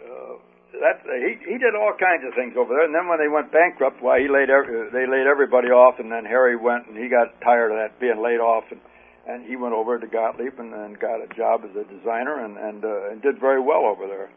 uh, 0.05 0.33
that 0.77 1.01
he 1.03 1.37
he 1.45 1.57
did 1.57 1.73
all 1.73 1.93
kinds 1.97 2.23
of 2.25 2.33
things 2.33 2.53
over 2.57 2.73
there. 2.73 2.85
And 2.85 2.93
then 2.93 3.07
when 3.07 3.19
they 3.19 3.27
went 3.27 3.51
bankrupt, 3.51 4.01
why 4.01 4.21
he 4.21 4.27
laid 4.29 4.49
every, 4.49 4.89
they 4.91 5.09
laid 5.09 5.25
everybody 5.25 5.69
off, 5.69 5.99
and 5.99 6.11
then 6.11 6.25
Harry 6.25 6.55
went 6.55 6.87
and 6.87 6.97
he 6.97 7.09
got 7.09 7.33
tired 7.41 7.71
of 7.71 7.77
that 7.77 7.99
being 7.99 8.21
laid 8.21 8.39
off, 8.39 8.65
and 8.71 8.79
and 9.27 9.45
he 9.45 9.55
went 9.55 9.73
over 9.73 9.99
to 9.99 10.07
Gottlieb 10.07 10.57
and, 10.57 10.73
and 10.73 10.99
got 10.99 11.21
a 11.21 11.27
job 11.35 11.61
as 11.65 11.75
a 11.75 11.85
designer 11.85 12.45
and 12.45 12.57
and 12.57 12.85
uh, 12.85 13.11
and 13.11 13.21
did 13.21 13.39
very 13.39 13.61
well 13.61 13.85
over 13.85 14.07
there. 14.07 14.29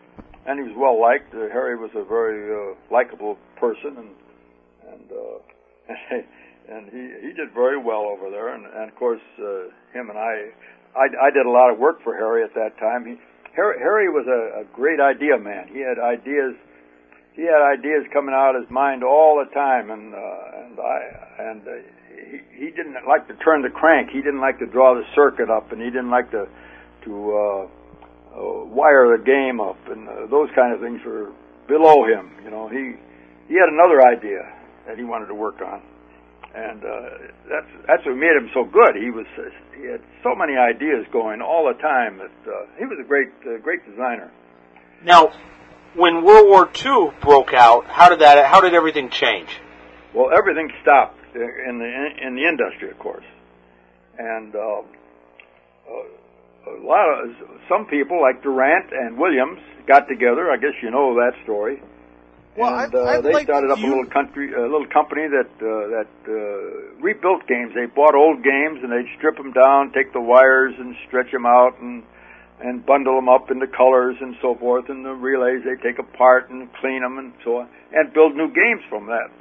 And 0.45 0.59
he 0.59 0.65
was 0.67 0.77
well 0.77 1.01
liked. 1.01 1.33
Uh, 1.35 1.53
Harry 1.53 1.77
was 1.77 1.91
a 1.95 2.05
very 2.05 2.51
uh, 2.51 2.75
likable 2.91 3.39
person, 3.61 3.97
and 3.97 4.11
and 4.91 5.07
uh, 5.13 5.39
and 6.69 6.89
he 6.91 7.29
he 7.29 7.33
did 7.33 7.53
very 7.55 7.79
well 7.79 8.09
over 8.09 8.31
there. 8.31 8.55
And, 8.55 8.65
and 8.67 8.91
of 8.91 8.97
course, 8.97 9.23
uh, 9.39 9.71
him 9.93 10.11
and 10.11 10.19
I, 10.19 10.51
I 10.97 11.09
I 11.09 11.31
did 11.31 11.47
a 11.47 11.51
lot 11.51 11.71
of 11.73 11.79
work 11.79 12.03
for 12.03 12.15
Harry 12.15 12.45
at 12.45 12.55
that 12.55 12.79
time. 12.79 13.07
He 13.07 13.17
Harry, 13.55 13.79
Harry 13.79 14.09
was 14.09 14.27
a, 14.27 14.63
a 14.63 14.65
great 14.73 15.01
idea 15.01 15.39
man. 15.39 15.69
He 15.69 15.81
had 15.81 15.99
ideas. 15.99 16.55
He 17.35 17.43
had 17.43 17.65
ideas 17.65 18.05
coming 18.13 18.35
out 18.35 18.57
of 18.57 18.63
his 18.63 18.71
mind 18.71 19.03
all 19.03 19.41
the 19.41 19.49
time, 19.55 19.91
and 19.91 20.15
uh, 20.15 20.61
and 20.61 20.81
I 20.81 20.99
and 21.39 21.61
uh, 21.69 21.71
he 22.13 22.67
he 22.67 22.71
didn't 22.71 22.97
like 23.07 23.29
to 23.29 23.35
turn 23.45 23.63
the 23.63 23.71
crank. 23.71 24.11
He 24.11 24.21
didn't 24.21 24.41
like 24.41 24.59
to 24.59 24.67
draw 24.67 24.95
the 24.95 25.05
circuit 25.15 25.51
up, 25.51 25.73
and 25.73 25.81
he 25.81 25.89
didn't 25.89 26.11
like 26.11 26.31
to 26.33 26.47
to 27.05 27.13
uh, 27.33 27.63
uh, 28.37 28.65
wire 28.67 29.17
the 29.17 29.23
game 29.25 29.61
up, 29.61 29.79
and 29.89 30.09
uh, 30.09 30.27
those 30.31 30.49
kind 30.55 30.75
of 30.75 30.81
things 30.81 31.01
were 31.05 31.33
below 31.69 32.05
him. 32.05 32.33
You 32.45 32.51
know, 32.51 32.69
he 32.69 32.97
he 33.49 33.55
had 33.55 33.69
another 33.69 34.05
idea 34.05 34.45
that 34.87 34.99
he 34.99 35.05
wanted 35.05 35.27
to 35.27 35.35
work 35.35 35.61
on 35.61 35.83
and 36.55 36.85
uh, 36.85 36.89
that's 37.49 37.71
that's 37.87 38.05
what 38.05 38.17
made 38.17 38.37
him 38.37 38.51
so 38.53 38.65
good. 38.65 38.95
He 38.97 39.11
was 39.11 39.27
he 39.77 39.87
had 39.89 40.01
so 40.23 40.35
many 40.35 40.57
ideas 40.57 41.07
going 41.13 41.41
all 41.41 41.73
the 41.73 41.81
time 41.81 42.19
that 42.19 42.51
uh, 42.51 42.67
he 42.79 42.85
was 42.85 42.99
a 43.01 43.07
great 43.07 43.33
uh, 43.47 43.59
great 43.63 43.81
designer. 43.89 44.31
Now, 45.05 45.33
when 45.95 46.25
World 46.25 46.49
War 46.49 46.71
II 46.85 47.13
broke 47.21 47.55
out, 47.55 47.87
how 47.87 48.09
did 48.11 48.21
that 48.21 48.45
how 48.47 48.61
did 48.61 48.75
everything 48.75 49.09
change? 49.11 49.49
Well, 50.15 50.31
everything 50.37 50.71
stopped 50.83 51.19
in 51.35 51.79
the 51.79 52.27
in 52.27 52.35
the 52.37 52.45
industry, 52.45 52.91
of 52.91 52.99
course, 52.99 53.25
and 54.19 54.55
uh, 54.55 54.83
a 56.69 56.85
lot 56.85 57.09
of 57.09 57.31
some 57.69 57.87
people 57.87 58.21
like 58.21 58.43
Durant 58.43 58.93
and 58.93 59.17
Williams 59.17 59.61
got 59.87 60.07
together. 60.07 60.51
I 60.51 60.57
guess 60.57 60.77
you 60.83 60.91
know 60.91 61.15
that 61.15 61.33
story 61.45 61.81
well, 62.57 62.75
and 62.75 62.81
I'd, 62.81 62.95
uh, 62.95 63.05
I'd 63.05 63.25
they 63.25 63.33
like 63.33 63.45
started 63.45 63.71
up 63.71 63.79
you... 63.79 63.87
a 63.87 63.89
little 63.89 64.11
country, 64.11 64.53
a 64.53 64.69
little 64.69 64.87
company 64.93 65.25
that 65.29 65.53
uh, 65.57 65.89
that 65.89 66.13
uh, 66.29 67.01
rebuilt 67.01 67.47
games. 67.49 67.73
They 67.75 67.87
bought 67.87 68.15
old 68.15 68.45
games 68.45 68.81
and 68.83 68.93
they'd 68.93 69.09
strip 69.17 69.37
them 69.37 69.53
down, 69.53 69.93
take 69.93 70.13
the 70.13 70.21
wires 70.21 70.75
and 70.79 70.95
stretch 71.09 71.33
them 71.33 71.47
out, 71.47 71.81
and 71.81 72.03
and 72.61 72.85
bundle 72.85 73.17
them 73.17 73.29
up 73.29 73.51
into 73.51 73.67
colors 73.67 74.17
and 74.21 74.37
so 74.43 74.55
forth. 74.55 74.89
And 74.89 75.05
the 75.05 75.17
relays 75.17 75.65
they 75.65 75.81
take 75.83 75.99
apart 75.99 76.51
and 76.51 76.69
clean 76.81 77.01
them 77.01 77.19
and 77.19 77.33
so 77.43 77.65
on, 77.65 77.69
and 77.93 78.13
build 78.13 78.37
new 78.37 78.49
games 78.49 78.85
from 78.89 79.07
that. 79.07 79.33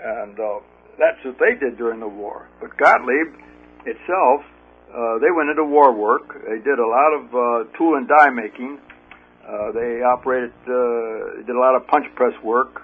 And 0.00 0.40
uh, 0.40 0.60
that's 0.98 1.20
what 1.24 1.36
they 1.38 1.54
did 1.60 1.76
during 1.76 2.00
the 2.00 2.08
war. 2.08 2.48
But 2.60 2.76
Gottlieb 2.76 3.28
itself, 3.84 4.40
uh, 4.88 5.20
they 5.20 5.30
went 5.30 5.50
into 5.50 5.64
war 5.64 5.92
work. 5.92 6.32
They 6.32 6.58
did 6.64 6.78
a 6.80 6.88
lot 6.88 7.12
of 7.12 7.24
uh, 7.28 7.76
tool 7.76 7.96
and 7.96 8.08
die 8.08 8.30
making 8.30 8.80
uh, 9.46 9.72
they 9.72 10.02
operated, 10.02 10.52
uh, 10.62 11.42
did 11.46 11.54
a 11.54 11.58
lot 11.58 11.76
of 11.76 11.86
punch 11.86 12.06
press 12.14 12.32
work, 12.42 12.82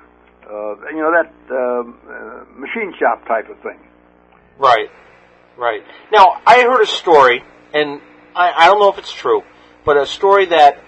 uh, 0.48 0.76
you 0.90 1.00
know, 1.00 1.10
that 1.10 1.32
um, 1.50 1.98
uh, 2.08 2.44
machine 2.58 2.94
shop 2.98 3.26
type 3.26 3.48
of 3.50 3.58
thing. 3.62 3.78
Right, 4.58 4.90
right. 5.56 5.82
Now, 6.12 6.40
I 6.46 6.62
heard 6.62 6.82
a 6.82 6.86
story, 6.86 7.42
and 7.74 8.00
I, 8.34 8.52
I 8.52 8.66
don't 8.66 8.78
know 8.78 8.90
if 8.90 8.98
it's 8.98 9.12
true, 9.12 9.42
but 9.84 9.96
a 9.96 10.06
story 10.06 10.46
that 10.46 10.78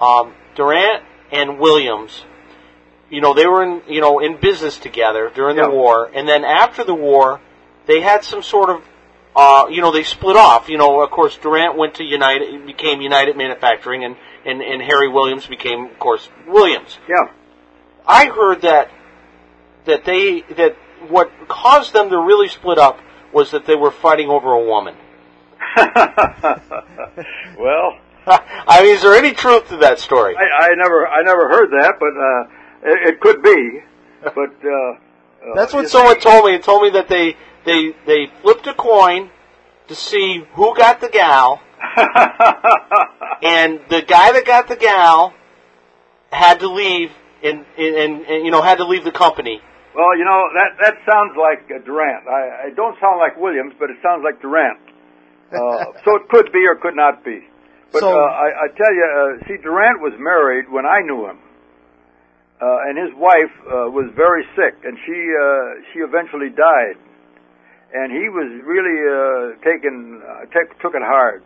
um, 0.00 0.34
Durant 0.54 1.04
and 1.30 1.58
Williams, 1.58 2.24
you 3.08 3.20
know, 3.20 3.32
they 3.32 3.46
were 3.46 3.62
in, 3.62 3.82
you 3.88 4.00
know, 4.00 4.18
in 4.18 4.38
business 4.38 4.76
together 4.76 5.30
during 5.34 5.56
the 5.56 5.70
war, 5.70 6.10
and 6.12 6.28
then 6.28 6.44
after 6.44 6.84
the 6.84 6.94
war, 6.94 7.40
they 7.86 8.00
had 8.00 8.22
some 8.22 8.42
sort 8.42 8.68
of 8.70 8.82
uh, 9.34 9.66
you 9.70 9.80
know, 9.80 9.92
they 9.92 10.02
split 10.02 10.36
off. 10.36 10.68
You 10.68 10.76
know, 10.78 11.00
of 11.00 11.10
course, 11.10 11.36
Durant 11.38 11.76
went 11.76 11.94
to 11.94 12.04
United, 12.04 12.66
became 12.66 13.00
United 13.00 13.36
Manufacturing, 13.36 14.04
and, 14.04 14.16
and, 14.44 14.60
and 14.60 14.82
Harry 14.82 15.08
Williams 15.08 15.46
became, 15.46 15.86
of 15.86 15.98
course, 15.98 16.28
Williams. 16.46 16.98
Yeah. 17.08 17.30
I 18.06 18.26
heard 18.26 18.62
that 18.62 18.90
that 19.84 20.04
they 20.04 20.42
that 20.56 20.76
what 21.08 21.30
caused 21.48 21.92
them 21.92 22.10
to 22.10 22.18
really 22.18 22.48
split 22.48 22.78
up 22.78 22.98
was 23.32 23.50
that 23.52 23.66
they 23.66 23.76
were 23.76 23.90
fighting 23.90 24.28
over 24.28 24.52
a 24.52 24.64
woman. 24.64 24.94
well, 27.58 27.98
I 28.26 28.82
mean, 28.82 28.94
is 28.94 29.02
there 29.02 29.14
any 29.14 29.32
truth 29.32 29.68
to 29.68 29.78
that 29.78 29.98
story? 29.98 30.36
I, 30.36 30.66
I 30.66 30.74
never, 30.76 31.06
I 31.08 31.22
never 31.22 31.48
heard 31.48 31.70
that, 31.70 31.94
but 31.98 32.12
uh, 32.16 32.92
it, 32.92 33.14
it 33.14 33.20
could 33.20 33.42
be. 33.42 33.80
But 34.22 34.36
uh, 34.64 34.70
uh, 34.70 35.54
That's 35.56 35.72
what 35.72 35.88
someone 35.90 36.14
see- 36.14 36.20
told 36.30 36.44
me. 36.44 36.52
They 36.52 36.58
told 36.62 36.82
me 36.84 36.90
that 36.90 37.08
they 37.08 37.36
they 37.64 37.92
they 38.06 38.30
flipped 38.40 38.68
a 38.68 38.74
coin 38.74 39.30
to 39.88 39.96
see 39.96 40.44
who 40.52 40.76
got 40.76 41.00
the 41.00 41.08
gal, 41.08 41.60
and 43.42 43.80
the 43.90 44.02
guy 44.06 44.32
that 44.32 44.44
got 44.46 44.68
the 44.68 44.76
gal 44.76 45.34
had 46.30 46.60
to 46.60 46.68
leave 46.68 47.10
and 47.42 47.64
and, 47.76 48.22
and, 48.24 48.44
you 48.44 48.50
know 48.50 48.62
had 48.62 48.78
to 48.78 48.84
leave 48.86 49.04
the 49.04 49.12
company. 49.12 49.60
Well, 49.94 50.16
you 50.16 50.24
know 50.24 50.40
that 50.54 50.70
that 50.80 50.94
sounds 51.04 51.36
like 51.36 51.68
Durant. 51.84 52.26
I, 52.28 52.68
I 52.68 52.70
don't 52.74 52.98
sound 53.00 53.18
like 53.18 53.36
Williams, 53.36 53.74
but 53.78 53.90
it 53.90 53.96
sounds 54.02 54.22
like 54.24 54.40
Durant. 54.40 54.78
Uh, 55.52 55.92
so 56.04 56.16
it 56.16 56.28
could 56.30 56.50
be 56.52 56.64
or 56.66 56.76
could 56.76 56.96
not 56.96 57.24
be. 57.24 57.40
But 57.92 58.00
So- 58.00 58.08
uh, 58.08 58.24
I, 58.30 58.64
I 58.64 58.66
tell 58.72 58.94
you, 58.94 59.04
uh, 59.04 59.46
see, 59.48 59.56
Durant 59.62 60.00
was 60.00 60.14
married 60.18 60.70
when 60.70 60.86
I 60.86 61.02
knew 61.04 61.28
him, 61.28 61.38
uh, 62.62 62.88
and 62.88 62.96
his 62.96 63.12
wife 63.18 63.52
uh, 63.68 63.90
was 63.92 64.08
very 64.16 64.44
sick, 64.56 64.80
and 64.84 64.96
she 65.04 65.12
uh, 65.12 65.92
she 65.92 65.98
eventually 66.00 66.48
died, 66.48 66.96
and 67.92 68.08
he 68.12 68.30
was 68.32 68.48
really 68.64 68.96
uh, 69.04 69.60
taken 69.60 70.22
uh, 70.24 70.46
take, 70.48 70.72
took 70.80 70.94
it 70.94 71.02
hard, 71.04 71.44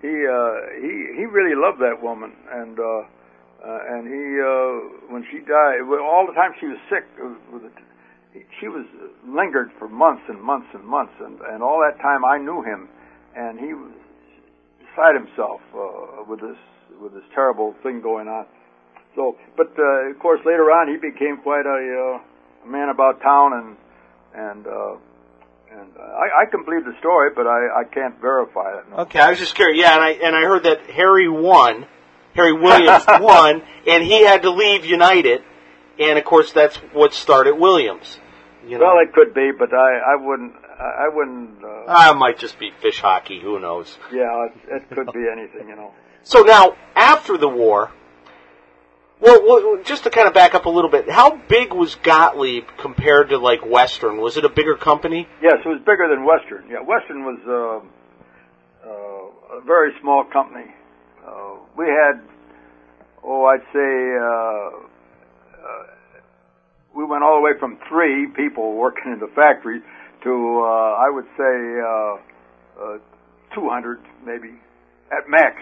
he 0.00 0.08
uh, 0.08 0.80
he 0.80 0.92
he 1.20 1.24
really 1.28 1.54
loved 1.54 1.80
that 1.80 2.02
woman, 2.02 2.32
and 2.50 2.78
uh, 2.78 2.84
uh, 2.84 3.92
and 3.92 4.08
he 4.08 4.24
uh, 4.40 5.12
when 5.12 5.24
she 5.30 5.40
died, 5.44 5.84
all 5.84 6.24
the 6.26 6.32
time 6.32 6.52
she 6.58 6.66
was 6.66 6.78
sick, 6.88 7.04
uh, 7.20 7.36
with 7.52 7.64
it, 7.68 8.46
she 8.60 8.68
was 8.68 8.86
lingered 9.28 9.70
for 9.78 9.88
months 9.88 10.22
and 10.28 10.40
months 10.40 10.68
and 10.72 10.84
months, 10.84 11.12
and 11.20 11.40
and 11.52 11.62
all 11.62 11.84
that 11.84 12.00
time 12.00 12.24
I 12.24 12.38
knew 12.38 12.62
him, 12.62 12.88
and 13.36 13.60
he 13.60 13.74
was 13.74 13.92
beside 14.80 15.14
himself 15.14 15.60
uh, 15.76 16.24
with 16.26 16.40
this 16.40 16.58
with 17.00 17.12
this 17.12 17.24
terrible 17.34 17.74
thing 17.82 18.00
going 18.00 18.28
on. 18.28 18.46
So, 19.14 19.36
but 19.56 19.72
uh, 19.78 20.08
of 20.10 20.18
course 20.18 20.40
later 20.46 20.72
on 20.72 20.88
he 20.88 20.96
became 20.96 21.38
quite 21.42 21.66
a, 21.66 21.76
uh, 21.76 22.64
a 22.64 22.68
man 22.68 22.88
about 22.88 23.20
town, 23.20 23.52
and 23.52 23.76
and. 24.32 24.66
Uh, 24.66 24.96
and 25.72 25.96
uh, 25.96 26.00
I, 26.02 26.42
I 26.42 26.50
can 26.50 26.64
believe 26.64 26.84
the 26.84 26.94
story, 26.98 27.30
but 27.34 27.46
I, 27.46 27.80
I 27.80 27.84
can't 27.84 28.20
verify 28.20 28.78
it. 28.78 28.84
No. 28.90 28.96
Okay, 29.04 29.18
I 29.20 29.30
was 29.30 29.38
just 29.38 29.54
curious. 29.54 29.78
Yeah, 29.80 29.94
and 29.94 30.02
I 30.04 30.10
and 30.10 30.34
I 30.36 30.42
heard 30.42 30.64
that 30.64 30.90
Harry 30.90 31.28
won, 31.28 31.86
Harry 32.34 32.52
Williams 32.52 33.04
won, 33.08 33.62
and 33.86 34.02
he 34.02 34.24
had 34.24 34.42
to 34.42 34.50
leave 34.50 34.84
United, 34.84 35.42
and 35.98 36.18
of 36.18 36.24
course 36.24 36.52
that's 36.52 36.76
what 36.92 37.14
started 37.14 37.54
Williams. 37.54 38.18
You 38.66 38.78
know, 38.78 38.84
Well, 38.86 38.98
it 39.02 39.12
could 39.14 39.32
be, 39.32 39.50
but 39.58 39.72
I, 39.72 39.98
I 40.12 40.16
wouldn't. 40.16 40.52
I 40.54 41.04
I 41.06 41.08
wouldn't. 41.14 41.64
Uh, 41.64 41.84
I 41.88 42.12
might 42.14 42.38
just 42.38 42.58
be 42.58 42.70
fish 42.82 43.00
hockey. 43.00 43.40
Who 43.40 43.58
knows? 43.60 43.96
yeah, 44.12 44.46
it, 44.68 44.82
it 44.82 44.90
could 44.90 45.12
be 45.12 45.26
anything, 45.32 45.68
you 45.68 45.76
know. 45.76 45.92
So 46.22 46.42
now, 46.42 46.76
after 46.94 47.38
the 47.38 47.48
war, 47.48 47.90
well, 49.20 49.42
well, 49.46 49.82
just 49.84 50.04
to 50.04 50.10
kind 50.10 50.26
of 50.28 50.34
back 50.34 50.54
up 50.54 50.66
a 50.66 50.70
little 50.70 50.90
bit, 50.90 51.10
how 51.10 51.36
big 51.36 51.72
was 51.72 51.94
Gottlieb 51.96 52.64
compared 52.78 53.30
to 53.30 53.38
like 53.38 53.64
Western? 53.66 54.20
Was 54.20 54.36
it 54.36 54.44
a 54.44 54.48
bigger 54.48 54.76
company? 54.76 55.28
Yes, 55.42 55.56
it 55.64 55.68
was 55.68 55.80
bigger 55.80 56.08
than 56.08 56.24
Western. 56.24 56.70
Yeah, 56.70 56.80
Western 56.80 57.24
was 57.24 57.38
uh, 57.46 58.88
uh, 58.88 59.58
a 59.58 59.60
very 59.66 59.92
small 60.00 60.24
company. 60.24 60.66
Uh, 61.26 61.56
we 61.76 61.86
had, 61.86 62.22
oh, 63.22 63.44
I'd 63.44 63.60
say, 63.72 63.92
uh, 64.18 65.66
uh, 65.68 65.86
we 66.94 67.04
went 67.04 67.22
all 67.22 67.36
the 67.36 67.42
way 67.42 67.52
from 67.58 67.78
three 67.88 68.26
people 68.34 68.74
working 68.74 69.12
in 69.12 69.18
the 69.20 69.30
factory 69.34 69.80
to, 70.24 70.62
uh, 70.64 70.96
I 70.96 71.10
would 71.10 71.26
say, 71.36 71.80
uh, 71.80 72.94
uh, 72.94 72.98
200 73.54 74.00
maybe 74.24 74.50
at 75.12 75.28
max. 75.28 75.56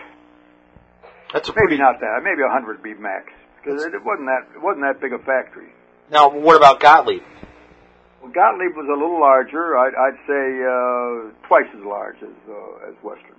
That's 1.32 1.48
a 1.48 1.52
Maybe 1.52 1.76
pretty. 1.76 1.78
not 1.78 2.00
that. 2.00 2.20
Maybe 2.22 2.42
100 2.42 2.66
would 2.66 2.82
be 2.82 2.94
max 2.94 3.32
because 3.62 3.82
it, 3.84 3.94
it 3.94 4.04
wasn't 4.04 4.28
that 4.28 4.54
it 4.54 4.62
wasn't 4.62 4.84
that 4.84 5.00
big 5.00 5.12
a 5.12 5.18
factory. 5.18 5.68
Now, 6.10 6.30
what 6.30 6.56
about 6.56 6.80
Gottlieb? 6.80 7.22
Well, 8.22 8.32
Gottlieb 8.32 8.74
was 8.74 8.88
a 8.88 8.98
little 8.98 9.20
larger. 9.20 9.76
I'd, 9.76 9.94
I'd 9.94 10.18
say 10.26 10.44
uh, 10.64 11.46
twice 11.46 11.68
as 11.76 11.84
large 11.84 12.16
as 12.16 12.36
uh, 12.48 12.88
as 12.88 12.94
Western. 13.02 13.36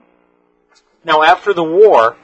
Now, 1.03 1.23
after 1.23 1.53
the 1.53 1.63
war, 1.63 2.15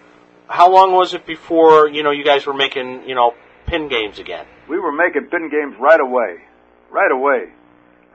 how 0.47 0.71
long 0.71 0.93
was 0.93 1.13
it 1.13 1.25
before 1.25 1.89
you 1.89 2.03
know 2.03 2.11
you 2.11 2.23
guys 2.23 2.45
were 2.45 2.53
making 2.53 3.07
you 3.07 3.15
know 3.15 3.33
pin 3.65 3.87
games 3.87 4.19
again? 4.19 4.45
We 4.69 4.79
were 4.79 4.91
making 4.91 5.29
pin 5.29 5.49
games 5.49 5.75
right 5.79 5.99
away, 5.99 6.37
right 6.89 7.11
away. 7.11 7.51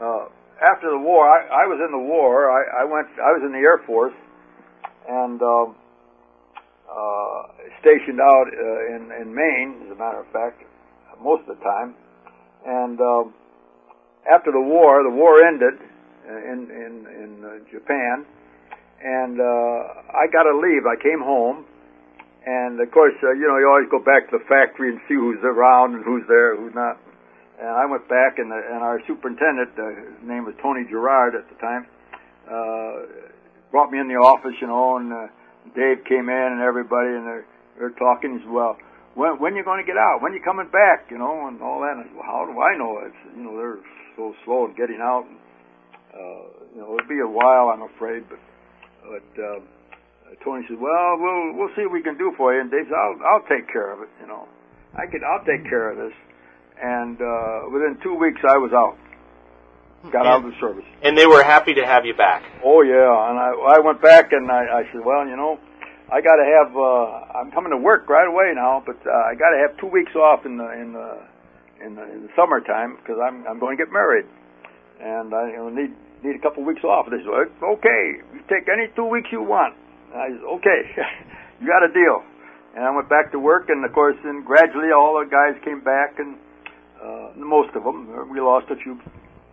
Uh, 0.01 0.27
after 0.63 0.91
the 0.91 0.99
war, 0.99 1.29
I, 1.29 1.65
I 1.65 1.67
was 1.67 1.81
in 1.85 1.91
the 1.93 2.07
war. 2.07 2.51
I, 2.51 2.83
I 2.83 2.85
went. 2.85 3.09
I 3.19 3.33
was 3.33 3.43
in 3.45 3.53
the 3.53 3.59
Air 3.59 3.79
Force, 3.87 4.15
and 5.09 5.41
um, 5.43 5.75
uh, 6.91 7.47
stationed 7.81 8.21
out 8.21 8.47
uh, 8.51 8.95
in 8.95 9.13
in 9.23 9.35
Maine, 9.35 9.87
as 9.87 9.93
a 9.93 9.99
matter 9.99 10.21
of 10.21 10.27
fact, 10.33 10.63
most 11.23 11.47
of 11.49 11.57
the 11.59 11.63
time. 11.63 11.95
And 12.67 13.01
um, 13.01 13.35
after 14.29 14.53
the 14.53 14.61
war, 14.61 15.03
the 15.03 15.15
war 15.15 15.41
ended 15.47 15.79
uh, 15.81 16.53
in 16.53 16.69
in 16.69 16.93
in 17.09 17.31
uh, 17.45 17.49
Japan, 17.71 18.27
and 19.01 19.41
uh, 19.41 20.13
I 20.13 20.27
got 20.29 20.45
to 20.45 20.57
leave. 20.59 20.85
I 20.85 21.01
came 21.01 21.23
home, 21.25 21.65
and 22.45 22.81
of 22.81 22.91
course, 22.91 23.15
uh, 23.23 23.33
you 23.33 23.47
know, 23.49 23.57
you 23.57 23.69
always 23.69 23.89
go 23.91 24.01
back 24.01 24.29
to 24.31 24.39
the 24.39 24.45
factory 24.49 24.91
and 24.93 25.01
see 25.09 25.15
who's 25.15 25.41
around 25.45 25.95
and 25.95 26.05
who's 26.05 26.25
there, 26.29 26.57
who's 26.57 26.75
not. 26.75 27.01
And 27.61 27.69
I 27.69 27.85
went 27.85 28.09
back, 28.09 28.41
and, 28.41 28.51
the, 28.51 28.57
and 28.57 28.81
our 28.81 29.01
superintendent, 29.07 29.77
uh, 29.77 30.17
his 30.17 30.25
name 30.25 30.49
was 30.49 30.57
Tony 30.63 30.89
Gerard 30.89 31.37
at 31.37 31.45
the 31.53 31.57
time, 31.61 31.85
uh, 32.49 33.05
brought 33.71 33.93
me 33.93 34.01
in 34.01 34.09
the 34.09 34.17
office, 34.17 34.57
you 34.61 34.67
know, 34.67 34.97
and 34.97 35.13
uh, 35.13 35.29
Dave 35.75 36.05
came 36.05 36.29
in 36.29 36.49
and 36.57 36.61
everybody, 36.61 37.15
and 37.15 37.27
they're, 37.27 37.47
they're 37.79 37.97
talking. 37.99 38.39
He 38.39 38.45
said, 38.45 38.53
"Well, 38.53 38.77
when 39.15 39.39
when 39.39 39.57
you 39.57 39.65
going 39.65 39.83
to 39.83 39.87
get 39.87 39.97
out? 39.97 40.23
When 40.23 40.33
you 40.33 40.41
coming 40.43 40.69
back? 40.71 41.11
You 41.11 41.19
know, 41.19 41.47
and 41.49 41.63
all 41.63 41.81
that." 41.83 41.99
And 41.99 42.15
well, 42.15 42.27
"How 42.27 42.47
do 42.47 42.55
I 42.59 42.77
know? 42.77 43.01
It's 43.07 43.23
you 43.37 43.43
know 43.43 43.57
they're 43.57 43.83
so 44.17 44.35
slow 44.45 44.67
in 44.67 44.75
getting 44.75 45.01
out. 45.01 45.27
And, 45.27 45.39
uh, 46.15 46.43
you 46.75 46.81
know, 46.83 46.95
it'll 46.99 47.09
be 47.09 47.23
a 47.23 47.31
while, 47.31 47.71
I'm 47.71 47.83
afraid." 47.83 48.27
But 48.29 48.41
but 49.07 49.29
uh, 49.39 49.61
Tony 50.45 50.67
said, 50.69 50.79
"Well, 50.79 51.19
we'll 51.19 51.55
we'll 51.55 51.75
see 51.77 51.83
what 51.87 51.93
we 51.93 52.03
can 52.03 52.19
do 52.19 52.33
for 52.37 52.55
you." 52.55 52.61
And 52.61 52.71
Dave 52.71 52.87
said, 52.87 52.99
"I'll 52.99 53.19
I'll 53.27 53.47
take 53.47 53.71
care 53.71 53.93
of 53.93 54.03
it. 54.03 54.11
You 54.21 54.27
know, 54.27 54.47
I 54.95 55.07
could 55.07 55.23
I'll 55.23 55.45
take 55.45 55.65
care 55.69 55.91
of 55.91 55.99
this." 55.99 56.15
And 56.81 57.21
uh, 57.21 57.69
within 57.69 57.99
two 58.03 58.17
weeks, 58.17 58.41
I 58.41 58.57
was 58.57 58.73
out. 58.73 58.97
Got 60.09 60.25
out 60.27 60.45
of 60.45 60.49
the 60.49 60.57
service. 60.61 60.85
And 61.03 61.17
they 61.17 61.27
were 61.27 61.43
happy 61.45 61.75
to 61.75 61.85
have 61.85 62.07
you 62.07 62.15
back. 62.15 62.43
Oh 62.65 62.81
yeah, 62.81 63.29
and 63.29 63.37
I 63.37 63.77
I 63.77 63.79
went 63.81 64.01
back 64.01 64.33
and 64.33 64.51
I, 64.51 64.81
I 64.81 64.83
said, 64.93 65.05
well, 65.05 65.29
you 65.29 65.37
know, 65.37 65.61
I 66.09 66.25
got 66.25 66.41
to 66.41 66.47
have 66.49 66.73
uh, 66.73 67.39
I'm 67.39 67.53
coming 67.53 67.71
to 67.71 67.77
work 67.77 68.09
right 68.09 68.27
away 68.27 68.53
now, 68.57 68.83
but 68.85 68.97
uh, 69.05 69.13
I 69.13 69.35
got 69.37 69.53
to 69.53 69.61
have 69.61 69.77
two 69.77 69.87
weeks 69.93 70.17
off 70.17 70.47
in 70.47 70.57
the 70.57 70.73
in 70.73 70.93
the 70.97 71.21
in 71.85 71.95
the, 71.97 72.05
in 72.17 72.23
the 72.25 72.33
summertime 72.35 72.97
because 72.97 73.21
I'm 73.21 73.45
I'm 73.47 73.61
going 73.61 73.77
to 73.77 73.85
get 73.85 73.93
married, 73.93 74.25
and 75.01 75.35
I 75.35 75.53
you 75.53 75.57
know, 75.57 75.69
need 75.69 75.93
need 76.25 76.37
a 76.37 76.43
couple 76.43 76.65
weeks 76.65 76.85
off. 76.85 77.07
They 77.13 77.21
said, 77.21 77.53
okay, 77.61 78.03
you 78.33 78.41
take 78.49 78.73
any 78.73 78.89
two 78.97 79.05
weeks 79.05 79.29
you 79.33 79.43
want. 79.43 79.77
And 80.13 80.21
I 80.21 80.29
said, 80.33 80.45
okay, 80.61 80.81
you 81.61 81.69
got 81.69 81.85
a 81.85 81.93
deal. 81.93 82.25
And 82.75 82.85
I 82.85 82.91
went 82.95 83.09
back 83.09 83.33
to 83.33 83.39
work, 83.39 83.69
and 83.69 83.85
of 83.85 83.93
course, 83.93 84.17
and 84.25 84.45
gradually 84.47 84.93
all 84.97 85.21
the 85.21 85.29
guys 85.29 85.61
came 85.65 85.81
back, 85.81 86.19
and 86.19 86.37
uh, 87.03 87.37
most 87.37 87.75
of 87.75 87.85
them. 87.85 88.31
We 88.31 88.41
lost 88.41 88.71
a 88.71 88.77
few 88.77 89.01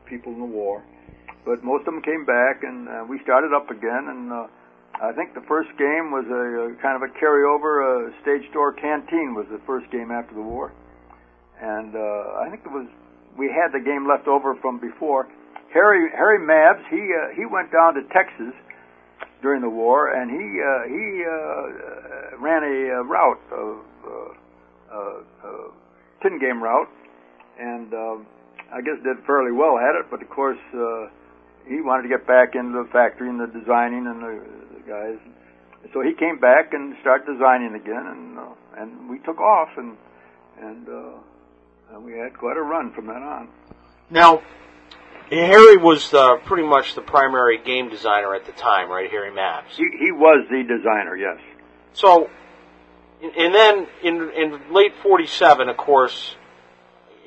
people 0.10 0.34
in 0.34 0.40
the 0.40 0.46
war, 0.50 0.84
but 1.46 1.64
most 1.64 1.88
of 1.88 1.94
them 1.94 2.02
came 2.02 2.26
back, 2.26 2.64
and 2.64 2.88
uh, 2.88 3.06
we 3.08 3.20
started 3.24 3.54
up 3.54 3.70
again. 3.70 4.08
And 4.10 4.32
uh, 4.32 4.48
I 5.04 5.14
think 5.14 5.34
the 5.34 5.46
first 5.48 5.70
game 5.78 6.10
was 6.12 6.26
a, 6.28 6.74
a 6.74 6.82
kind 6.82 6.96
of 6.98 7.04
a 7.04 7.12
carryover. 7.20 8.10
A 8.10 8.12
stage 8.22 8.48
door 8.52 8.74
canteen 8.74 9.36
was 9.36 9.46
the 9.52 9.62
first 9.66 9.92
game 9.92 10.12
after 10.12 10.34
the 10.34 10.42
war, 10.42 10.74
and 11.62 11.96
uh, 11.96 12.44
I 12.44 12.50
think 12.50 12.64
it 12.66 12.72
was 12.72 12.88
we 13.38 13.48
had 13.48 13.72
the 13.72 13.84
game 13.84 14.08
left 14.08 14.28
over 14.28 14.56
from 14.62 14.80
before. 14.80 15.30
Harry 15.74 16.10
Harry 16.16 16.40
Mabs 16.40 16.84
he 16.90 17.14
uh, 17.14 17.36
he 17.36 17.46
went 17.46 17.72
down 17.72 17.94
to 17.94 18.02
Texas 18.10 18.56
during 19.42 19.62
the 19.62 19.70
war, 19.70 20.12
and 20.16 20.32
he 20.32 20.46
uh, 20.58 20.84
he 20.90 21.06
uh, 21.22 22.42
ran 22.42 22.64
a 22.64 23.00
uh, 23.00 23.04
route 23.04 23.42
of 23.52 23.78
uh, 24.02 24.12
uh, 24.92 25.20
uh, 25.44 25.68
tin 26.24 26.40
game 26.40 26.64
route, 26.64 26.90
and 27.60 27.94
uh, 27.94 28.18
I 28.74 28.82
guess 28.82 28.98
did 29.04 29.24
fairly 29.26 29.52
well 29.52 29.78
at 29.78 29.96
it. 30.00 30.08
But 30.10 30.22
of 30.22 30.30
course, 30.30 30.60
uh, 30.74 31.08
he 31.68 31.82
wanted 31.82 32.04
to 32.04 32.10
get 32.10 32.28
back 32.28 32.56
into 32.56 32.84
the 32.84 32.90
factory 32.92 33.30
and 33.30 33.40
the 33.40 33.48
designing 33.48 34.08
and 34.08 34.22
the, 34.22 34.44
the 34.76 34.84
guys. 34.88 35.20
So 35.94 36.02
he 36.02 36.14
came 36.14 36.40
back 36.40 36.74
and 36.74 36.96
started 37.02 37.32
designing 37.32 37.76
again, 37.76 38.06
and 38.08 38.40
uh, 38.40 38.82
and 38.82 39.10
we 39.10 39.20
took 39.20 39.40
off, 39.40 39.70
and 39.78 39.98
and, 40.60 40.90
uh, 40.90 41.94
and 41.94 42.04
we 42.04 42.18
had 42.18 42.38
quite 42.38 42.58
a 42.58 42.62
run 42.62 42.92
from 42.94 43.08
then 43.08 43.24
on. 43.24 43.48
Now, 44.10 44.42
Harry 45.30 45.78
was 45.78 46.14
uh, 46.14 46.38
pretty 46.38 46.68
much 46.68 46.96
the 46.96 47.02
primary 47.02 47.58
game 47.58 47.90
designer 47.90 48.34
at 48.34 48.46
the 48.46 48.54
time, 48.54 48.90
right? 48.90 49.10
Harry 49.10 49.32
Mabs. 49.32 49.70
He 49.76 49.86
he 50.00 50.12
was 50.12 50.46
the 50.50 50.64
designer, 50.64 51.16
yes. 51.16 51.40
So, 51.94 52.30
and 53.22 53.54
then 53.54 53.88
in 54.04 54.32
in 54.32 54.74
late 54.74 54.94
'47, 55.04 55.70
of 55.70 55.78
course, 55.78 56.36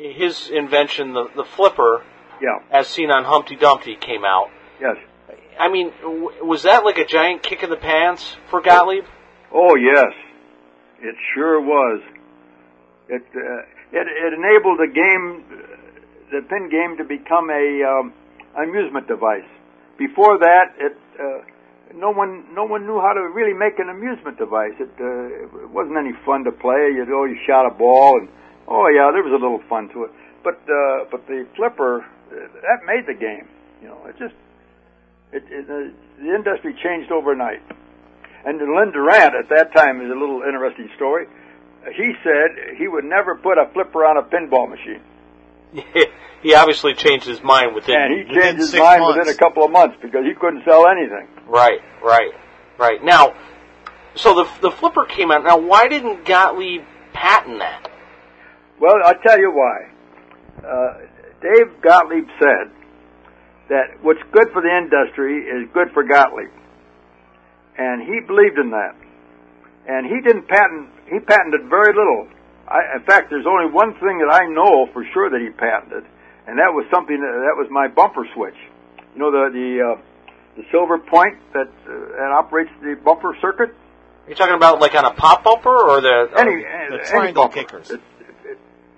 his 0.00 0.50
invention, 0.50 1.12
the 1.12 1.28
the 1.36 1.44
flipper, 1.44 2.02
Yeah, 2.40 2.58
as 2.70 2.88
seen 2.88 3.10
on 3.10 3.24
Humpty 3.24 3.56
Dumpty, 3.56 3.96
came 3.96 4.24
out. 4.24 4.48
yes. 4.80 4.96
I 5.58 5.68
mean, 5.68 5.92
w- 6.00 6.42
was 6.42 6.62
that 6.62 6.84
like 6.86 6.96
a 6.96 7.04
giant 7.04 7.42
kick 7.42 7.62
in 7.62 7.68
the 7.68 7.76
pants 7.76 8.36
for 8.48 8.62
Gottlieb? 8.62 9.04
Oh 9.52 9.76
yes, 9.76 10.12
it 11.02 11.14
sure 11.34 11.60
was. 11.60 12.00
It 13.08 13.22
uh, 13.34 13.98
it, 13.98 14.06
it 14.06 14.32
enabled 14.32 14.78
the 14.78 14.88
game, 14.88 15.44
the 16.30 16.40
pin 16.48 16.70
game, 16.70 16.96
to 16.96 17.04
become 17.04 17.50
a 17.50 17.66
um, 17.84 18.14
amusement 18.56 19.06
device. 19.06 19.44
Before 19.98 20.38
that, 20.38 20.66
it 20.78 20.96
uh, 21.20 21.44
no 21.94 22.10
one 22.10 22.46
no 22.54 22.64
one 22.64 22.86
knew 22.86 22.98
how 23.00 23.12
to 23.12 23.20
really 23.34 23.52
make 23.52 23.78
an 23.78 23.90
amusement 23.90 24.38
device. 24.38 24.72
It, 24.80 24.88
uh, 24.98 25.66
it 25.66 25.70
wasn't 25.70 25.98
any 25.98 26.12
fun 26.24 26.44
to 26.44 26.52
play. 26.52 26.88
You 26.96 27.04
know, 27.04 27.24
you 27.24 27.36
shot 27.46 27.66
a 27.66 27.74
ball, 27.76 28.16
and 28.20 28.28
oh 28.70 28.88
yeah, 28.88 29.10
there 29.12 29.22
was 29.22 29.34
a 29.34 29.42
little 29.42 29.60
fun 29.68 29.88
to 29.90 30.04
it. 30.04 30.10
But 30.42 30.62
uh, 30.64 31.04
but 31.10 31.26
the 31.26 31.46
flipper 31.56 32.00
uh, 32.00 32.34
that 32.62 32.86
made 32.86 33.04
the 33.06 33.18
game. 33.18 33.48
You 33.82 33.88
know, 33.88 34.06
it 34.06 34.16
just 34.18 34.34
it, 35.32 35.44
it 35.50 35.68
uh, 35.68 35.92
the 36.22 36.34
industry 36.34 36.74
changed 36.82 37.12
overnight. 37.12 37.60
And 38.44 38.58
Lyn 38.58 38.92
Durant 38.92 39.34
at 39.34 39.48
that 39.50 39.74
time 39.74 40.00
is 40.00 40.10
a 40.10 40.18
little 40.18 40.42
interesting 40.42 40.88
story. 40.96 41.26
He 41.94 42.12
said 42.24 42.76
he 42.78 42.88
would 42.88 43.04
never 43.04 43.36
put 43.36 43.58
a 43.58 43.68
flipper 43.72 44.04
on 44.04 44.16
a 44.16 44.22
pinball 44.22 44.68
machine. 44.68 45.02
he 46.42 46.54
obviously 46.54 46.94
changed 46.94 47.26
his 47.26 47.42
mind 47.42 47.74
within. 47.74 47.96
And 47.96 48.28
he 48.28 48.34
changed 48.34 48.60
his 48.60 48.74
mind 48.74 49.02
months. 49.02 49.18
within 49.18 49.34
a 49.34 49.36
couple 49.36 49.64
of 49.64 49.70
months 49.70 49.96
because 50.00 50.24
he 50.24 50.34
couldn't 50.34 50.64
sell 50.64 50.86
anything. 50.88 51.28
Right, 51.46 51.80
right, 52.02 52.32
right. 52.78 53.02
Now, 53.04 53.34
so 54.14 54.34
the 54.34 54.48
the 54.60 54.70
flipper 54.70 55.04
came 55.04 55.30
out. 55.30 55.44
Now, 55.44 55.58
why 55.58 55.88
didn't 55.88 56.24
Gottlieb 56.24 56.82
patent 57.12 57.58
that? 57.58 57.90
Well, 58.80 58.96
I'll 59.04 59.20
tell 59.26 59.38
you 59.38 59.52
why. 59.52 59.92
Uh, 60.66 60.98
Dave 61.42 61.80
Gottlieb 61.82 62.26
said 62.38 62.72
that 63.68 64.02
what's 64.02 64.20
good 64.32 64.48
for 64.52 64.62
the 64.62 64.72
industry 64.72 65.44
is 65.44 65.68
good 65.72 65.88
for 65.92 66.02
Gottlieb, 66.02 66.50
and 67.78 68.02
he 68.02 68.20
believed 68.26 68.58
in 68.58 68.70
that. 68.70 68.96
And 69.88 70.06
he 70.06 70.20
didn't 70.20 70.48
patent. 70.48 70.88
He 71.10 71.18
patented 71.20 71.68
very 71.68 71.92
little. 71.94 72.28
I, 72.68 72.96
in 72.96 73.02
fact, 73.04 73.30
there's 73.30 73.46
only 73.46 73.72
one 73.72 73.94
thing 73.94 74.18
that 74.24 74.30
I 74.32 74.46
know 74.46 74.86
for 74.92 75.04
sure 75.12 75.30
that 75.30 75.40
he 75.40 75.50
patented, 75.50 76.04
and 76.46 76.58
that 76.58 76.72
was 76.72 76.86
something 76.92 77.16
that, 77.16 77.32
that 77.48 77.56
was 77.56 77.68
my 77.70 77.88
bumper 77.88 78.26
switch. 78.34 78.56
You 79.14 79.20
know 79.20 79.30
the 79.30 79.50
the 79.50 79.68
uh, 79.82 80.02
the 80.56 80.64
silver 80.70 80.98
point 80.98 81.38
that 81.54 81.68
uh, 81.68 81.92
that 82.16 82.30
operates 82.32 82.70
the 82.82 82.94
bumper 83.02 83.36
circuit. 83.40 83.74
You're 84.26 84.36
talking 84.36 84.54
about 84.54 84.80
like 84.80 84.94
on 84.94 85.04
a 85.04 85.12
pop 85.14 85.42
bumper 85.42 85.70
or 85.70 86.00
the 86.00 86.28
Any 86.36 86.62
the 86.62 87.04
triangle 87.04 87.44
bumper. 87.44 87.56
kickers. 87.56 87.90
It, 87.90 87.94
it, 87.94 88.00
it, 88.00 88.02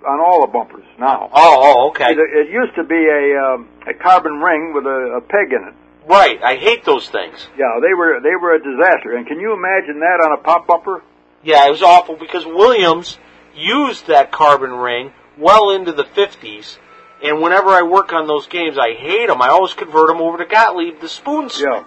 on 0.05 0.19
all 0.19 0.45
the 0.45 0.51
bumpers 0.51 0.85
now. 0.99 1.29
Oh, 1.33 1.55
oh, 1.63 1.89
okay. 1.89 2.11
It, 2.11 2.19
it 2.19 2.51
used 2.51 2.75
to 2.75 2.83
be 2.83 2.95
a 2.95 3.39
um, 3.39 3.69
a 3.87 3.93
carbon 3.93 4.33
ring 4.39 4.73
with 4.73 4.85
a, 4.85 5.17
a 5.17 5.21
peg 5.21 5.51
in 5.51 5.67
it. 5.67 5.73
Right. 6.07 6.41
I 6.43 6.55
hate 6.55 6.83
those 6.83 7.07
things. 7.09 7.47
Yeah, 7.57 7.79
they 7.81 7.93
were 7.93 8.19
they 8.21 8.35
were 8.35 8.53
a 8.55 8.59
disaster. 8.59 9.15
And 9.15 9.25
can 9.27 9.39
you 9.39 9.53
imagine 9.53 9.99
that 9.99 10.19
on 10.23 10.37
a 10.37 10.41
pop 10.41 10.67
bumper? 10.67 11.03
Yeah, 11.43 11.67
it 11.67 11.71
was 11.71 11.81
awful 11.81 12.15
because 12.15 12.45
Williams 12.45 13.17
used 13.55 14.07
that 14.07 14.31
carbon 14.31 14.71
ring 14.71 15.13
well 15.37 15.71
into 15.71 15.91
the 15.91 16.03
50s. 16.05 16.77
And 17.23 17.41
whenever 17.41 17.69
I 17.69 17.83
work 17.83 18.11
on 18.11 18.27
those 18.27 18.47
games, 18.47 18.77
I 18.77 18.93
hate 18.93 19.27
them. 19.27 19.41
I 19.41 19.47
always 19.49 19.73
convert 19.73 20.07
them 20.09 20.21
over 20.21 20.37
to 20.37 20.45
Gottlieb, 20.45 20.99
the 20.99 21.07
spoon 21.07 21.49
switch. 21.49 21.65
Yeah. 21.65 21.83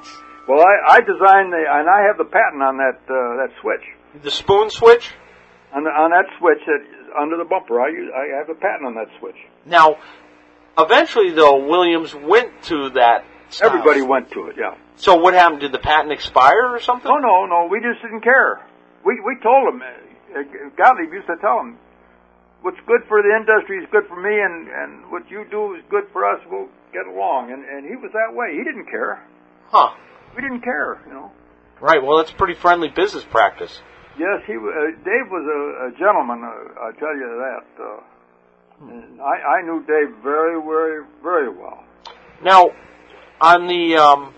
Well, 0.49 0.61
I, 0.65 0.97
I 0.97 1.01
designed 1.01 1.53
the 1.53 1.65
and 1.69 1.89
I 1.91 2.07
have 2.07 2.17
the 2.17 2.25
patent 2.25 2.63
on 2.63 2.79
that 2.79 2.99
uh, 3.09 3.37
that 3.45 3.51
switch 3.61 3.83
The 4.23 4.31
spoon 4.31 4.71
switch? 4.71 5.11
on 5.75 5.85
the, 5.85 5.91
on 5.91 6.11
that 6.11 6.25
switch 6.39 6.63
that 6.67 6.81
under 7.21 7.37
the 7.37 7.45
bumper. 7.45 7.81
I 7.81 7.89
use 7.89 8.11
I 8.15 8.37
have 8.39 8.49
a 8.49 8.55
patent 8.55 8.87
on 8.87 8.95
that 8.95 9.09
switch. 9.19 9.37
Now, 9.65 9.97
eventually 10.79 11.31
though, 11.31 11.67
Williams 11.67 12.15
went 12.15 12.63
to 12.65 12.91
that. 12.91 13.25
style. 13.49 13.71
Everybody 13.71 14.03
went 14.03 14.31
to 14.33 14.49
it. 14.49 14.57
Yeah. 14.59 14.75
So 14.97 15.17
what 15.17 15.35
happened? 15.35 15.61
Did 15.61 15.73
the 15.73 15.79
patent 15.79 16.13
expire 16.13 16.73
or 16.73 16.81
something? 16.81 17.11
No, 17.11 17.19
no, 17.19 17.47
no. 17.47 17.69
We 17.71 17.81
just 17.81 18.01
didn't 18.03 18.23
care. 18.23 18.65
We 19.05 19.21
we 19.25 19.37
told 19.43 19.75
him. 19.75 19.83
Uh, 19.83 20.43
Gottlieb 20.77 21.13
used 21.13 21.27
to 21.29 21.37
tell 21.41 21.61
him, 21.61 21.79
"What's 22.63 22.81
good 22.87 23.03
for 23.09 23.23
the 23.23 23.35
industry 23.37 23.79
is 23.79 23.89
good 23.91 24.07
for 24.09 24.21
me, 24.21 24.41
and 24.41 24.69
and 24.69 25.11
what 25.11 25.31
you 25.31 25.45
do 25.51 25.75
is 25.75 25.83
good 25.91 26.05
for 26.13 26.25
us. 26.25 26.41
We'll 26.51 26.69
get 26.93 27.07
along." 27.07 27.53
And 27.53 27.65
and 27.65 27.87
he 27.87 27.97
was 27.97 28.11
that 28.13 28.35
way. 28.35 28.57
He 28.57 28.65
didn't 28.65 28.87
care. 28.91 29.23
Huh. 29.69 29.95
We 30.35 30.43
didn't 30.43 30.63
care. 30.63 31.01
You 31.07 31.13
know. 31.13 31.33
Right. 31.81 32.03
Well, 32.03 32.19
that's 32.19 32.33
pretty 32.33 32.55
friendly 32.55 32.89
business 32.89 33.25
practice. 33.25 33.81
Yes, 34.19 34.43
he 34.47 34.55
uh, 34.55 34.97
Dave 35.05 35.29
was 35.31 35.45
a, 35.45 35.89
a 35.89 35.99
gentleman. 35.99 36.43
Uh, 36.43 36.89
I 36.89 36.93
tell 36.99 37.15
you 37.15 37.29
that. 37.45 37.83
Uh, 37.83 38.91
and 38.91 39.21
I 39.21 39.59
I 39.59 39.63
knew 39.63 39.81
Dave 39.87 40.17
very 40.23 40.61
very 40.61 41.05
very 41.23 41.49
well. 41.51 41.85
Now, 42.43 42.71
on 43.41 43.67
the 43.67 43.97
um, 43.97 44.35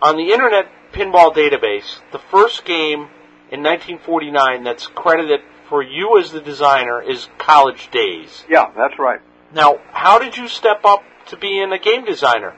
on 0.00 0.16
the 0.16 0.32
Internet 0.32 0.66
Pinball 0.92 1.34
Database, 1.34 2.00
the 2.12 2.18
first 2.18 2.64
game 2.64 3.08
in 3.50 3.62
1949 3.62 4.64
that's 4.64 4.86
credited 4.86 5.40
for 5.68 5.82
you 5.82 6.18
as 6.18 6.32
the 6.32 6.40
designer 6.40 7.02
is 7.02 7.28
College 7.38 7.90
Days. 7.90 8.44
Yeah, 8.48 8.70
that's 8.76 8.98
right. 8.98 9.20
Now, 9.52 9.78
how 9.92 10.18
did 10.18 10.36
you 10.36 10.48
step 10.48 10.84
up 10.84 11.02
to 11.26 11.36
being 11.36 11.72
a 11.72 11.78
game 11.78 12.04
designer? 12.04 12.56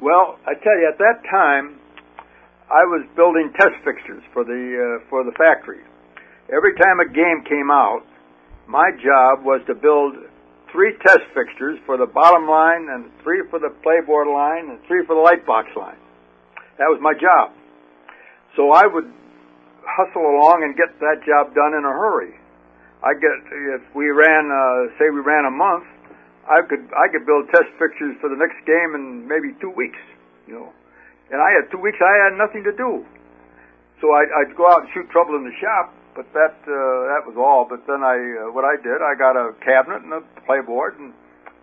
Well, 0.00 0.38
I 0.46 0.54
tell 0.54 0.78
you, 0.78 0.88
at 0.90 0.98
that 0.98 1.22
time, 1.30 1.79
I 2.70 2.86
was 2.86 3.02
building 3.18 3.50
test 3.58 3.74
fixtures 3.82 4.22
for 4.32 4.46
the 4.46 4.54
uh, 4.54 5.10
for 5.10 5.26
the 5.26 5.34
factory. 5.34 5.82
Every 6.46 6.74
time 6.78 7.02
a 7.02 7.08
game 7.10 7.42
came 7.42 7.66
out, 7.70 8.06
my 8.70 8.94
job 8.94 9.42
was 9.42 9.58
to 9.66 9.74
build 9.74 10.14
three 10.70 10.94
test 11.02 11.26
fixtures 11.34 11.82
for 11.84 11.98
the 11.98 12.06
bottom 12.06 12.46
line, 12.46 12.86
and 12.94 13.10
three 13.26 13.42
for 13.50 13.58
the 13.58 13.74
playboard 13.82 14.30
line, 14.30 14.70
and 14.70 14.78
three 14.86 15.02
for 15.04 15.18
the 15.18 15.20
light 15.20 15.42
box 15.46 15.66
line. 15.74 15.98
That 16.78 16.86
was 16.86 17.02
my 17.02 17.12
job. 17.12 17.50
So 18.54 18.70
I 18.70 18.86
would 18.86 19.10
hustle 19.82 20.22
along 20.22 20.62
and 20.62 20.78
get 20.78 20.94
that 21.02 21.26
job 21.26 21.50
done 21.54 21.74
in 21.74 21.82
a 21.82 21.90
hurry. 21.90 22.38
I 23.02 23.18
get 23.18 23.34
if 23.50 23.82
we 23.98 24.14
ran, 24.14 24.46
uh, 24.46 24.94
say 24.94 25.10
we 25.10 25.26
ran 25.26 25.42
a 25.42 25.50
month, 25.50 25.90
I 26.46 26.62
could 26.62 26.86
I 26.94 27.10
could 27.10 27.26
build 27.26 27.50
test 27.50 27.66
fixtures 27.82 28.14
for 28.20 28.30
the 28.30 28.38
next 28.38 28.62
game 28.62 28.94
in 28.94 29.26
maybe 29.26 29.58
two 29.58 29.74
weeks, 29.74 29.98
you 30.46 30.54
know. 30.54 30.70
And 31.30 31.40
I 31.40 31.50
had 31.54 31.70
two 31.70 31.78
weeks 31.78 31.98
I 32.02 32.14
had 32.30 32.34
nothing 32.38 32.64
to 32.64 32.72
do, 32.72 33.06
so 34.00 34.10
I'd, 34.12 34.30
I'd 34.34 34.56
go 34.56 34.66
out 34.70 34.82
and 34.82 34.88
shoot 34.92 35.08
trouble 35.10 35.36
in 35.36 35.44
the 35.44 35.54
shop. 35.60 35.94
But 36.14 36.26
that 36.34 36.58
uh, 36.66 36.74
that 37.14 37.22
was 37.24 37.36
all. 37.38 37.66
But 37.70 37.86
then 37.86 38.02
I 38.02 38.18
uh, 38.18 38.52
what 38.52 38.64
I 38.66 38.74
did 38.82 38.98
I 38.98 39.14
got 39.14 39.36
a 39.38 39.54
cabinet 39.64 40.02
and 40.02 40.12
a 40.12 40.22
playboard 40.46 40.98
and 40.98 41.14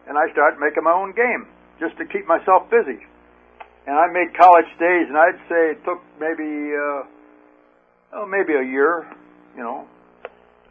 and 0.08 0.18
I 0.18 0.32
started 0.32 0.58
making 0.60 0.84
my 0.84 0.94
own 0.96 1.12
game 1.12 1.48
just 1.80 1.98
to 1.98 2.06
keep 2.06 2.26
myself 2.28 2.70
busy. 2.72 3.04
And 3.88 3.96
I 3.96 4.08
made 4.08 4.36
college 4.38 4.68
days, 4.80 5.08
and 5.12 5.18
I'd 5.18 5.40
say 5.50 5.72
it 5.76 5.84
took 5.84 6.00
maybe 6.20 6.72
uh, 6.76 7.04
oh 8.14 8.26
maybe 8.26 8.54
a 8.54 8.64
year, 8.64 9.06
you 9.56 9.64
know. 9.64 9.88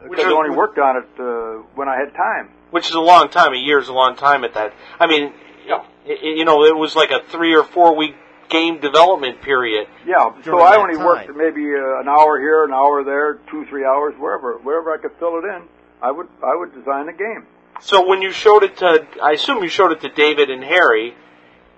Because 0.01 0.25
I 0.25 0.31
only 0.31 0.55
worked 0.55 0.77
on 0.77 0.97
it 0.97 1.09
uh, 1.19 1.63
when 1.75 1.87
I 1.89 1.97
had 1.97 2.13
time. 2.13 2.49
Which 2.71 2.87
is 2.89 2.95
a 2.95 2.99
long 3.01 3.29
time. 3.29 3.53
A 3.53 3.57
year 3.57 3.79
is 3.79 3.87
a 3.87 3.93
long 3.93 4.15
time 4.15 4.43
at 4.43 4.53
that. 4.55 4.73
I 4.99 5.07
mean, 5.07 5.33
Yeah. 5.65 5.83
i- 6.05 6.11
i- 6.11 6.33
you 6.37 6.45
know, 6.45 6.63
it 6.65 6.75
was 6.75 6.95
like 6.95 7.09
a 7.11 7.21
three 7.29 7.55
or 7.55 7.63
four 7.63 7.95
week 7.95 8.15
game 8.49 8.79
development 8.79 9.41
period. 9.41 9.87
Yeah, 10.05 10.31
so 10.43 10.59
I 10.61 10.75
only 10.77 10.95
time. 10.95 11.05
worked 11.05 11.29
maybe 11.35 11.63
uh, 11.73 11.99
an 12.01 12.07
hour 12.07 12.39
here, 12.39 12.63
an 12.63 12.73
hour 12.73 13.03
there, 13.03 13.35
two, 13.51 13.65
three 13.69 13.85
hours, 13.85 14.13
wherever, 14.17 14.57
wherever 14.57 14.93
I 14.93 14.97
could 14.97 15.11
fill 15.19 15.37
it 15.39 15.45
in. 15.45 15.63
I 16.01 16.11
would, 16.11 16.27
I 16.43 16.55
would 16.55 16.73
design 16.73 17.09
a 17.09 17.13
game. 17.13 17.45
So 17.81 18.07
when 18.07 18.21
you 18.21 18.31
showed 18.31 18.63
it 18.63 18.77
to, 18.77 19.05
I 19.21 19.31
assume 19.33 19.61
you 19.63 19.69
showed 19.69 19.91
it 19.91 20.01
to 20.01 20.09
David 20.09 20.49
and 20.49 20.63
Harry. 20.63 21.15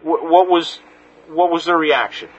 wh- 0.02 0.24
What 0.24 0.50
was 0.50 0.80
what 1.30 1.52
was 1.52 1.66
their 1.66 1.78
reaction? 1.78 2.30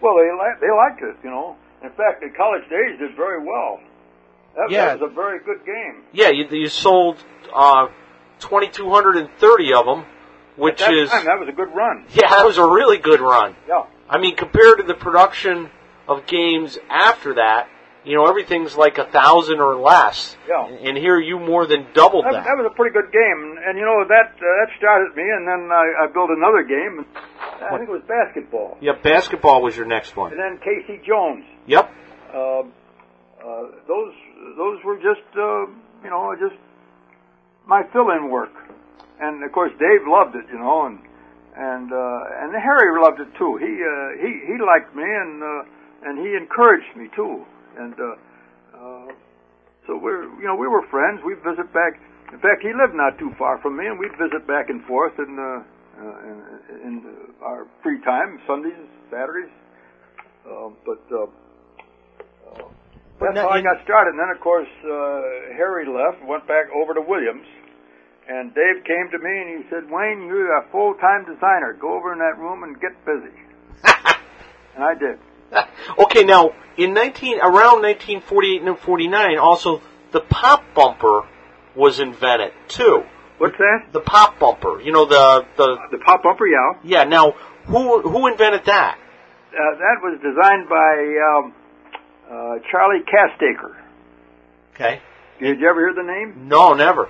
Well, 0.00 0.14
they 0.16 0.30
li- 0.30 0.58
they 0.60 0.70
liked 0.74 1.02
it, 1.02 1.16
you 1.24 1.30
know. 1.30 1.56
In 1.82 1.90
fact, 1.90 2.20
the 2.22 2.30
college 2.36 2.62
days 2.70 2.98
did 2.98 3.16
very 3.16 3.42
well. 3.44 3.80
That, 4.56 4.70
Yeah. 4.70 4.86
that 4.86 5.00
was 5.00 5.10
a 5.10 5.14
very 5.14 5.38
good 5.40 5.64
game. 5.66 6.04
Yeah, 6.12 6.30
you, 6.30 6.46
you 6.50 6.68
sold 6.68 7.16
uh, 7.54 7.88
2,230 8.38 9.72
of 9.74 9.86
them, 9.86 10.04
which 10.60 10.80
is 10.82 11.10
time, 11.10 11.24
that 11.24 11.38
was 11.38 11.48
a 11.48 11.52
good 11.52 11.74
run. 11.74 12.04
yeah, 12.14 12.28
that 12.30 12.44
was 12.46 12.58
a 12.58 12.64
really 12.68 12.98
good 12.98 13.20
run. 13.20 13.56
Yeah. 13.68 13.86
I 14.08 14.18
mean, 14.18 14.36
compared 14.36 14.78
to 14.78 14.84
the 14.84 14.94
production 14.94 15.70
of 16.08 16.26
games 16.26 16.78
after 16.88 17.34
that, 17.34 17.68
you 18.04 18.16
know, 18.16 18.26
everything's 18.26 18.74
like 18.76 18.96
a 18.98 19.04
thousand 19.04 19.60
or 19.60 19.76
less. 19.76 20.34
Yeah. 20.48 20.66
And 20.66 20.96
here 20.96 21.20
you 21.20 21.38
more 21.38 21.66
than 21.66 21.86
doubled 21.92 22.24
That, 22.24 22.32
that. 22.32 22.44
that 22.44 22.56
was 22.56 22.66
a 22.70 22.74
pretty 22.74 22.92
good 22.94 23.12
game, 23.12 23.38
and, 23.44 23.58
and 23.58 23.78
you 23.78 23.84
know 23.84 24.04
that 24.08 24.32
uh, 24.36 24.40
that 24.40 24.68
started 24.78 25.14
me, 25.14 25.22
and 25.22 25.46
then 25.46 25.68
I, 25.70 26.04
I 26.04 26.06
built 26.12 26.30
another 26.30 26.62
game. 26.64 27.04
I 27.60 27.76
think 27.76 27.90
it 27.90 27.92
was 27.92 28.02
basketball, 28.08 28.78
Yeah, 28.80 28.92
basketball 29.02 29.60
was 29.62 29.76
your 29.76 29.84
next 29.86 30.16
one. 30.16 30.32
and 30.32 30.40
then 30.40 30.58
Casey 30.64 31.00
Jones. 31.06 31.44
Yep. 31.66 31.90
Um, 32.34 32.72
uh, 33.44 33.62
those 33.86 34.14
those 34.56 34.78
were 34.84 34.96
just 34.96 35.26
uh, 35.36 35.66
you 36.02 36.08
know 36.10 36.34
just 36.40 36.56
my 37.66 37.82
fill-in 37.92 38.30
work, 38.30 38.52
and 39.20 39.44
of 39.44 39.52
course 39.52 39.72
Dave 39.78 40.04
loved 40.08 40.36
it, 40.36 40.46
you 40.52 40.58
know, 40.58 40.86
and 40.86 40.98
and 41.56 41.92
uh, 41.92 42.42
and 42.42 42.54
Harry 42.56 42.90
loved 43.00 43.20
it 43.20 43.30
too. 43.36 43.56
He 43.60 43.72
uh, 43.82 44.08
he 44.18 44.30
he 44.48 44.56
liked 44.60 44.94
me, 44.96 45.04
and 45.04 45.42
uh, 45.42 46.08
and 46.08 46.18
he 46.18 46.36
encouraged 46.36 46.96
me 46.96 47.08
too, 47.14 47.44
and 47.78 47.94
uh, 47.94 48.76
uh, 48.76 49.06
so 49.86 49.96
we're 49.96 50.24
you 50.40 50.46
know 50.46 50.56
we 50.56 50.68
were 50.68 50.86
friends. 50.90 51.20
We 51.24 51.34
visit 51.34 51.72
back. 51.72 52.00
In 52.32 52.38
fact, 52.38 52.62
he 52.62 52.70
lived 52.70 52.94
not 52.94 53.18
too 53.18 53.34
far 53.36 53.58
from 53.58 53.76
me, 53.76 53.86
and 53.86 53.98
we'd 53.98 54.14
visit 54.14 54.46
back 54.46 54.70
and 54.70 54.84
forth 54.86 55.18
in 55.18 55.34
uh, 55.34 55.66
uh, 56.00 56.16
in, 56.24 56.36
in 56.86 56.94
our 57.42 57.66
free 57.82 58.00
time, 58.02 58.40
Sundays, 58.46 58.72
Saturdays. 59.10 59.50
Uh, 60.46 60.70
but 60.86 61.02
uh, 61.12 61.28
uh, 62.48 62.68
that's 63.20 63.34
now 63.36 63.48
how 63.48 63.52
I 63.52 63.60
got 63.60 63.84
started. 63.84 64.16
And 64.16 64.20
then, 64.20 64.32
of 64.32 64.40
course, 64.40 64.70
uh, 64.80 65.52
Harry 65.52 65.84
left, 65.84 66.24
went 66.24 66.48
back 66.48 66.72
over 66.72 66.94
to 66.94 67.02
Williams, 67.04 67.44
and 68.30 68.54
Dave 68.54 68.84
came 68.84 69.10
to 69.10 69.18
me 69.18 69.40
and 69.42 69.64
he 69.64 69.70
said, 69.70 69.90
"Wayne, 69.90 70.26
you're 70.26 70.56
a 70.56 70.64
full-time 70.70 71.24
designer. 71.24 71.76
Go 71.78 71.96
over 71.96 72.12
in 72.12 72.20
that 72.20 72.38
room 72.38 72.62
and 72.62 72.80
get 72.80 73.04
busy." 73.04 73.34
and 74.76 74.84
I 74.84 74.94
did. 74.94 75.18
okay, 75.98 76.22
now 76.22 76.52
in 76.76 76.94
19 76.94 77.40
around 77.40 77.82
1948 77.82 78.62
and 78.62 78.78
49, 78.78 79.38
also 79.38 79.82
the 80.12 80.20
pop 80.20 80.62
bumper 80.74 81.26
was 81.74 81.98
invented 81.98 82.52
too. 82.68 83.02
What's 83.38 83.58
that? 83.58 83.92
The 83.92 84.00
pop 84.00 84.38
bumper, 84.38 84.80
you 84.80 84.92
know 84.92 85.06
the 85.06 85.46
the 85.56 85.76
The 85.90 85.98
pop 85.98 86.22
bumper, 86.22 86.46
yeah. 86.46 86.74
yeah. 86.84 87.04
Now 87.04 87.32
who 87.66 88.02
who 88.02 88.28
invented 88.28 88.66
that? 88.66 88.98
Uh, 89.50 89.74
that 89.78 89.96
was 90.02 90.20
designed 90.22 90.68
by 90.68 90.94
um, 91.34 91.54
uh, 92.30 92.58
Charlie 92.70 93.02
Castaker. 93.02 93.74
Okay. 94.74 95.00
Did 95.40 95.58
you 95.58 95.68
ever 95.68 95.80
hear 95.80 95.94
the 95.94 96.06
name? 96.06 96.48
No, 96.48 96.74
never. 96.74 97.08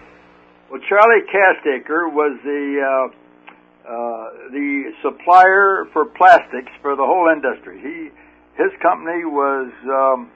Well, 0.70 0.80
Charlie 0.88 1.26
Castaker 1.26 2.12
was 2.14 2.38
the 2.44 2.78
uh, 2.78 3.90
uh, 3.90 4.50
the 4.52 4.92
supplier 5.02 5.86
for 5.92 6.04
plastics 6.04 6.70
for 6.80 6.94
the 6.94 7.02
whole 7.02 7.26
industry. 7.26 7.80
He 7.82 8.10
his 8.54 8.70
company 8.80 9.24
was 9.24 9.72
um, 9.90 10.30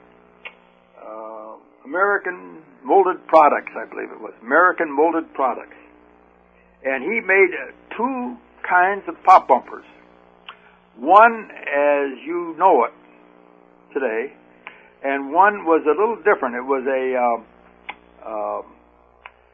uh, 0.99 1.55
American 1.85 2.61
Molded 2.83 3.25
Products, 3.27 3.71
I 3.77 3.85
believe 3.85 4.11
it 4.11 4.19
was 4.19 4.33
American 4.41 4.91
Molded 4.91 5.33
Products, 5.33 5.77
and 6.83 7.01
he 7.01 7.21
made 7.21 7.55
two 7.95 8.35
kinds 8.67 9.03
of 9.07 9.15
pop 9.23 9.47
bumpers. 9.47 9.85
One, 10.97 11.49
as 11.49 12.11
you 12.25 12.55
know 12.59 12.83
it 12.83 12.93
today, 13.93 14.33
and 15.01 15.31
one 15.31 15.63
was 15.63 15.83
a 15.85 15.95
little 15.95 16.17
different. 16.17 16.55
It 16.55 16.67
was 16.67 16.83
a 16.83 17.15
uh, 17.15 18.27
uh, 18.27 18.74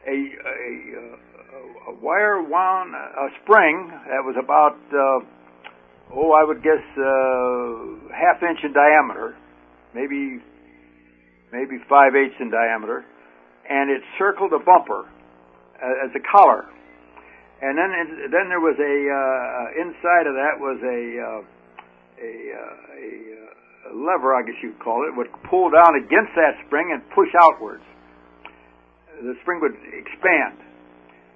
a, 0.06 0.10
a, 0.10 0.70
uh, 0.98 1.92
a 1.92 1.94
wire 2.00 2.42
wound 2.42 2.94
a 2.94 3.28
spring 3.42 3.90
that 4.08 4.22
was 4.24 4.36
about 4.38 4.78
uh, 4.90 6.16
oh 6.16 6.32
I 6.32 6.44
would 6.44 6.62
guess 6.62 6.82
uh, 6.98 8.10
half 8.14 8.42
inch 8.42 8.60
in 8.64 8.72
diameter, 8.72 9.36
maybe 9.94 10.42
maybe 11.52 11.78
five 11.88 12.14
eighths 12.14 12.38
in 12.40 12.50
diameter, 12.50 13.04
and 13.68 13.90
it 13.90 14.02
circled 14.18 14.52
a 14.52 14.58
bumper 14.58 15.06
as 15.78 16.10
a 16.14 16.22
collar. 16.30 16.66
And 17.62 17.78
then 17.78 17.90
then 18.30 18.50
there 18.50 18.60
was 18.60 18.74
a 18.78 18.96
uh, 19.06 19.82
inside 19.86 20.26
of 20.26 20.34
that 20.34 20.58
was 20.58 20.78
a 20.82 21.00
uh, 21.22 21.42
a, 22.22 22.32
uh, 22.54 22.98
a, 22.98 23.90
a 23.90 23.92
lever, 23.94 24.34
I 24.34 24.42
guess 24.42 24.58
you'd 24.62 24.78
call 24.78 25.06
it, 25.06 25.16
would 25.16 25.30
pull 25.50 25.70
down 25.70 25.94
against 25.94 26.34
that 26.34 26.54
spring 26.66 26.90
and 26.92 27.02
push 27.14 27.30
outwards 27.38 27.82
the 29.22 29.34
spring 29.42 29.60
would 29.62 29.78
expand 29.94 30.58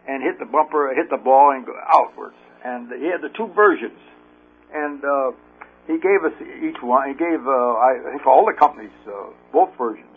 and 0.07 0.23
hit 0.23 0.39
the 0.39 0.47
bumper, 0.47 0.95
hit 0.95 1.11
the 1.11 1.17
ball, 1.19 1.53
and 1.55 1.67
go 1.67 1.75
outwards. 1.87 2.37
And 2.65 2.91
he 2.91 3.07
had 3.07 3.23
the 3.23 3.31
two 3.37 3.47
versions, 3.55 3.99
and 4.75 5.03
uh, 5.03 5.31
he 5.87 5.99
gave 5.99 6.27
us 6.27 6.35
each 6.63 6.83
one. 6.83 7.09
He 7.09 7.15
gave, 7.15 7.47
uh, 7.47 7.79
I 7.79 8.03
think, 8.11 8.23
for 8.23 8.31
all 8.35 8.47
the 8.47 8.59
companies 8.59 8.95
uh, 9.07 9.31
both 9.53 9.71
versions, 9.79 10.17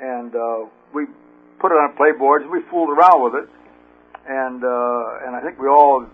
and 0.00 0.34
uh, 0.34 0.68
we 0.92 1.06
put 1.60 1.72
it 1.72 1.80
on 1.80 1.96
playboards. 1.96 2.44
We 2.50 2.60
fooled 2.70 2.90
around 2.90 3.24
with 3.24 3.44
it, 3.44 3.48
and 4.28 4.60
uh, 4.64 5.26
and 5.26 5.36
I 5.36 5.40
think 5.40 5.58
we 5.58 5.68
all 5.68 6.04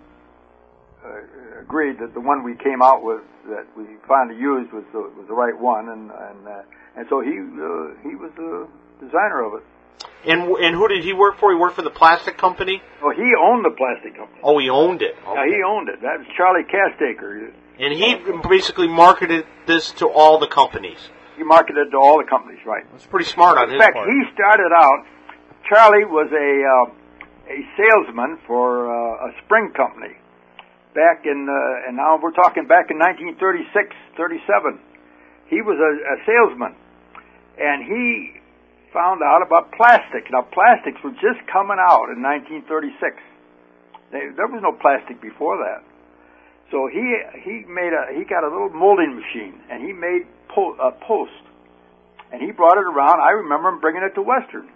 uh, 1.05 1.61
agreed 1.61 1.99
that 1.99 2.15
the 2.15 2.21
one 2.21 2.45
we 2.45 2.55
came 2.55 2.83
out 2.83 3.03
with 3.03 3.23
that 3.51 3.67
we 3.77 3.85
finally 4.07 4.39
used 4.39 4.73
was 4.73 4.85
the, 4.93 5.01
was 5.17 5.27
the 5.27 5.35
right 5.35 5.59
one, 5.59 5.89
and 5.89 6.11
and 6.11 6.41
uh, 6.47 6.63
and 6.97 7.07
so 7.11 7.21
he 7.21 7.35
uh, 7.35 7.99
he 8.07 8.15
was 8.15 8.31
the 8.37 8.69
designer 9.03 9.43
of 9.43 9.55
it. 9.59 9.67
And 10.27 10.43
and 10.59 10.75
who 10.75 10.89
did 10.89 11.05
he 11.05 11.13
work 11.13 11.39
for? 11.39 11.51
He 11.53 11.59
worked 11.59 11.77
for 11.77 11.83
the 11.83 11.91
plastic 11.91 12.37
company. 12.37 12.83
Oh, 13.03 13.11
he 13.15 13.33
owned 13.41 13.65
the 13.65 13.71
plastic 13.77 14.17
company. 14.17 14.41
Oh, 14.43 14.59
he 14.59 14.69
owned 14.69 15.01
it. 15.03 15.15
Yeah, 15.25 15.47
he 15.47 15.63
owned 15.63 15.89
it. 15.89 16.01
That 16.03 16.19
was 16.19 16.27
Charlie 16.37 16.65
Castaker. 16.65 17.53
And 17.79 17.95
he 17.95 18.17
basically 18.49 18.89
marketed 18.89 19.47
this 19.67 19.93
to 20.03 20.09
all 20.09 20.39
the 20.41 20.49
companies. 20.49 20.99
He 21.37 21.45
marketed 21.45 21.87
it 21.87 21.91
to 21.93 21.99
all 21.99 22.19
the 22.19 22.27
companies, 22.29 22.59
right? 22.67 22.83
That's 22.91 23.07
pretty 23.07 23.27
smart 23.31 23.57
on 23.59 23.69
In 23.71 23.75
his 23.75 23.81
fact, 23.81 23.95
part. 23.95 24.09
he 24.11 24.19
started 24.35 24.73
out. 24.75 25.07
Charlie 25.69 26.05
was 26.05 26.27
a 26.33 26.51
uh, 26.67 27.55
a 27.55 27.59
salesman 27.79 28.39
for 28.47 28.91
uh, 28.91 29.29
a 29.29 29.33
spring 29.45 29.71
company 29.77 30.17
back 30.95 31.23
in, 31.25 31.47
uh, 31.49 31.87
and 31.89 31.97
now 31.97 32.19
we're 32.21 32.33
talking 32.33 32.67
back 32.67 32.91
in 32.91 32.99
1936, 32.99 33.95
37. 34.17 34.81
He 35.47 35.63
was 35.63 35.79
a, 35.79 35.93
a 36.03 36.17
salesman, 36.27 36.75
and 37.57 37.85
he 37.87 38.35
found 38.93 39.23
out 39.23 39.43
about 39.45 39.73
plastic. 39.73 40.31
Now, 40.31 40.43
plastics 40.43 41.01
were 41.05 41.17
just 41.19 41.41
coming 41.51 41.79
out 41.81 42.09
in 42.13 42.21
1936. 42.21 43.19
They, 44.13 44.33
there 44.37 44.49
was 44.49 44.61
no 44.65 44.73
plastic 44.73 45.21
before 45.21 45.61
that. 45.61 45.85
So 46.71 46.85
he 46.85 47.01
he 47.45 47.65
made 47.65 47.97
a 47.97 48.13
he 48.13 48.29
got 48.29 48.45
a 48.45 48.51
little 48.53 48.69
molding 48.69 49.17
machine 49.17 49.57
and 49.73 49.81
he 49.81 49.97
made 49.97 50.29
po- 50.53 50.77
a 50.77 50.93
post, 51.01 51.41
and 52.29 52.45
he 52.45 52.53
brought 52.53 52.77
it 52.77 52.85
around. 52.85 53.25
I 53.25 53.41
remember 53.41 53.73
him 53.73 53.81
bringing 53.81 54.05
it 54.05 54.13
to 54.21 54.23
Western, 54.23 54.69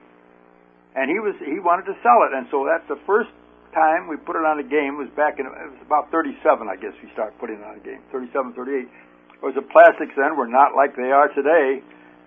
and 0.96 1.12
he 1.12 1.20
was 1.20 1.36
he 1.44 1.60
wanted 1.60 1.84
to 1.92 1.96
sell 2.00 2.24
it, 2.24 2.32
and 2.32 2.48
so 2.48 2.64
that's 2.64 2.88
the 2.88 2.96
first 3.04 3.28
time 3.76 4.08
we 4.08 4.16
put 4.16 4.36
it 4.36 4.44
on 4.44 4.60
a 4.60 4.64
game 4.64 4.96
was 5.00 5.08
back 5.16 5.40
in 5.40 5.44
it 5.48 5.52
was 5.52 5.80
about 5.84 6.12
37 6.12 6.68
I 6.68 6.76
guess 6.76 6.92
we 7.00 7.08
started 7.16 7.32
putting 7.40 7.56
it 7.56 7.64
on 7.64 7.80
a 7.80 7.84
game 7.84 8.04
37 8.12 8.52
38 8.52 8.84
It 8.84 9.40
was 9.40 9.56
the 9.56 9.64
plastics 9.64 10.12
then 10.12 10.36
were 10.36 10.48
not 10.48 10.76
like 10.76 10.92
they 10.92 11.08
are 11.08 11.32
today 11.32 11.80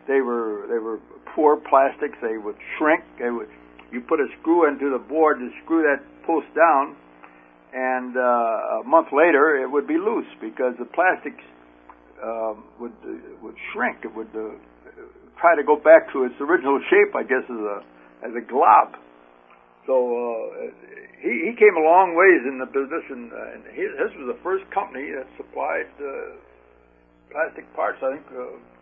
they 0.08 0.22
were 0.22 0.66
they 0.70 0.80
were 0.80 1.00
poor 1.34 1.58
plastics. 1.58 2.18
They 2.22 2.38
would 2.38 2.58
shrink. 2.78 3.04
They 3.20 3.30
would 3.30 3.50
you 3.92 4.02
put 4.02 4.20
a 4.20 4.28
screw 4.40 4.68
into 4.68 4.90
the 4.90 5.02
board 5.02 5.40
to 5.40 5.50
screw 5.64 5.84
that 5.84 6.02
post 6.26 6.48
down, 6.56 6.96
and 7.74 8.18
uh, 8.18 8.82
a 8.82 8.84
month 8.86 9.10
later 9.14 9.58
it 9.62 9.70
would 9.70 9.88
be 9.88 9.98
loose 9.98 10.30
because 10.42 10.74
the 10.80 10.86
plastics 10.86 11.44
um, 12.24 12.64
would 12.80 12.94
uh, 13.04 13.18
would 13.42 13.56
shrink. 13.74 14.04
It 14.04 14.14
would 14.16 14.34
uh, 14.36 14.56
try 15.40 15.56
to 15.56 15.64
go 15.64 15.76
back 15.76 16.12
to 16.14 16.24
its 16.26 16.36
original 16.40 16.80
shape, 16.90 17.16
I 17.16 17.24
guess, 17.24 17.46
as 17.50 17.62
a 17.62 17.78
as 18.30 18.34
a 18.38 18.42
glob. 18.42 18.98
So 19.86 19.94
uh, 19.94 20.70
he 21.22 21.50
he 21.50 21.52
came 21.58 21.76
a 21.78 21.86
long 21.86 22.14
ways 22.14 22.42
in 22.46 22.58
the 22.58 22.66
business, 22.70 23.06
and, 23.10 23.34
uh, 23.34 23.54
and 23.54 23.62
he, 23.74 23.86
this 23.86 24.14
was 24.18 24.34
the 24.34 24.40
first 24.42 24.70
company 24.70 25.10
that 25.14 25.26
supplied 25.38 25.90
uh, 25.98 26.38
plastic 27.32 27.66
parts. 27.76 28.02
I 28.02 28.18
think. 28.18 28.26
Uh, 28.30 28.75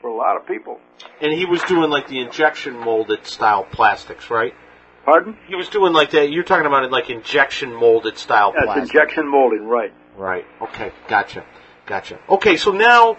for 0.00 0.08
a 0.08 0.14
lot 0.14 0.36
of 0.36 0.46
people. 0.46 0.78
And 1.20 1.32
he 1.32 1.44
was 1.46 1.62
doing 1.62 1.90
like 1.90 2.08
the 2.08 2.20
injection 2.20 2.76
molded 2.78 3.26
style 3.26 3.64
plastics, 3.64 4.30
right? 4.30 4.54
Pardon? 5.04 5.36
He 5.48 5.54
was 5.54 5.68
doing 5.68 5.92
like 5.92 6.10
that. 6.10 6.30
You're 6.30 6.44
talking 6.44 6.66
about 6.66 6.84
it 6.84 6.90
like 6.90 7.10
injection 7.10 7.74
molded 7.74 8.18
style 8.18 8.52
That's 8.52 8.64
plastic. 8.66 8.94
injection 8.94 9.28
molding, 9.30 9.66
right? 9.66 9.92
Right. 10.16 10.44
Okay. 10.62 10.92
Gotcha. 11.08 11.44
Gotcha. 11.86 12.18
Okay. 12.28 12.56
So 12.56 12.72
now, 12.72 13.16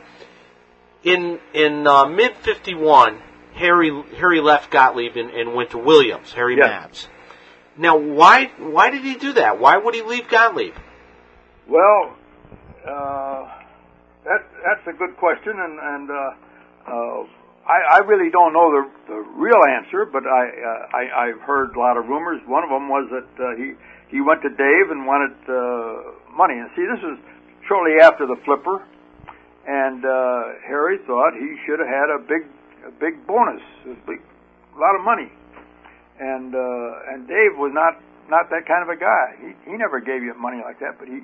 in 1.04 1.40
in 1.54 1.88
uh, 1.88 2.06
mid 2.06 2.36
'51, 2.38 3.20
Harry 3.56 3.92
Harry 4.18 4.40
left 4.42 4.70
Gottlieb 4.72 5.18
and, 5.18 5.32
and 5.32 5.54
went 5.56 5.72
to 5.72 5.78
Williams. 5.80 6.32
Harry 6.34 6.56
Yes. 6.58 6.70
Mabs. 6.70 7.08
Now, 7.78 7.98
why 7.98 8.52
why 8.60 8.92
did 8.92 9.04
he 9.04 9.16
do 9.16 9.34
that? 9.34 9.60
Why 9.60 9.78
would 9.78 9.96
he 9.96 10.04
leave 10.04 10.28
Gottlieb? 10.30 10.76
Well, 11.68 12.16
uh, 12.88 13.48
that 14.26 14.46
that's 14.64 14.88
a 14.88 14.94
good 14.94 15.18
question, 15.18 15.54
and 15.58 15.80
and 15.80 16.12
uh, 16.12 16.32
uh, 16.88 17.24
I, 17.68 17.98
I 17.98 18.08
really 18.10 18.32
don't 18.32 18.54
know 18.54 18.74
the, 18.74 18.84
the 19.08 19.20
real 19.38 19.62
answer, 19.70 20.06
but 20.06 20.26
I, 20.26 20.44
uh, 20.50 20.98
I 20.98 21.02
I've 21.30 21.42
heard 21.46 21.76
a 21.76 21.80
lot 21.80 21.98
of 21.98 22.08
rumors. 22.10 22.42
One 22.48 22.64
of 22.64 22.70
them 22.70 22.90
was 22.90 23.06
that 23.14 23.32
uh, 23.38 23.56
he 23.56 23.78
he 24.10 24.20
went 24.22 24.42
to 24.42 24.50
Dave 24.50 24.90
and 24.90 25.06
wanted 25.06 25.38
uh, 25.46 26.36
money. 26.36 26.58
And 26.58 26.70
see, 26.76 26.84
this 26.84 27.02
was 27.06 27.18
shortly 27.70 28.02
after 28.02 28.26
the 28.26 28.36
flipper, 28.44 28.82
and 29.68 30.04
uh, 30.04 30.58
Harry 30.66 30.98
thought 31.06 31.38
he 31.38 31.56
should 31.66 31.80
have 31.80 31.88
had 31.88 32.10
a 32.10 32.20
big 32.26 32.44
a 32.88 32.92
big 32.98 33.26
bonus, 33.28 33.62
a 33.86 33.96
big 34.10 34.20
a 34.76 34.80
lot 34.80 34.98
of 34.98 35.06
money. 35.06 35.30
And 36.20 36.54
uh, 36.54 37.14
and 37.14 37.28
Dave 37.28 37.62
was 37.62 37.72
not 37.74 38.02
not 38.28 38.50
that 38.50 38.66
kind 38.66 38.82
of 38.82 38.90
a 38.90 38.98
guy. 38.98 39.38
He 39.38 39.72
he 39.72 39.78
never 39.78 40.02
gave 40.02 40.24
you 40.24 40.34
money 40.34 40.62
like 40.66 40.80
that, 40.82 40.98
but 40.98 41.08
he 41.08 41.22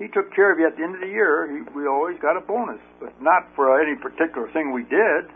he 0.00 0.08
took 0.08 0.32
care 0.32 0.48
of 0.50 0.58
you 0.58 0.66
at 0.66 0.80
the 0.80 0.82
end 0.82 0.96
of 0.96 1.04
the 1.04 1.12
year. 1.12 1.44
He, 1.44 1.60
we 1.76 1.84
always 1.86 2.16
got 2.24 2.40
a 2.40 2.40
bonus, 2.40 2.80
but 2.98 3.12
not 3.20 3.44
for 3.54 3.76
any 3.76 3.94
particular 4.00 4.48
thing 4.56 4.72
we 4.72 4.82
did 4.88 5.28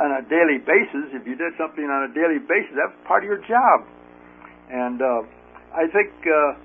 on 0.00 0.16
a 0.16 0.22
daily 0.24 0.56
basis. 0.56 1.12
If 1.12 1.28
you 1.28 1.36
did 1.36 1.52
something 1.60 1.84
on 1.84 2.08
a 2.08 2.12
daily 2.16 2.40
basis, 2.40 2.72
that 2.80 2.88
was 2.88 2.98
part 3.04 3.22
of 3.22 3.28
your 3.28 3.44
job. 3.44 3.84
And 4.72 4.96
uh, 4.96 5.28
I 5.76 5.84
think 5.92 6.08
uh, 6.24 6.56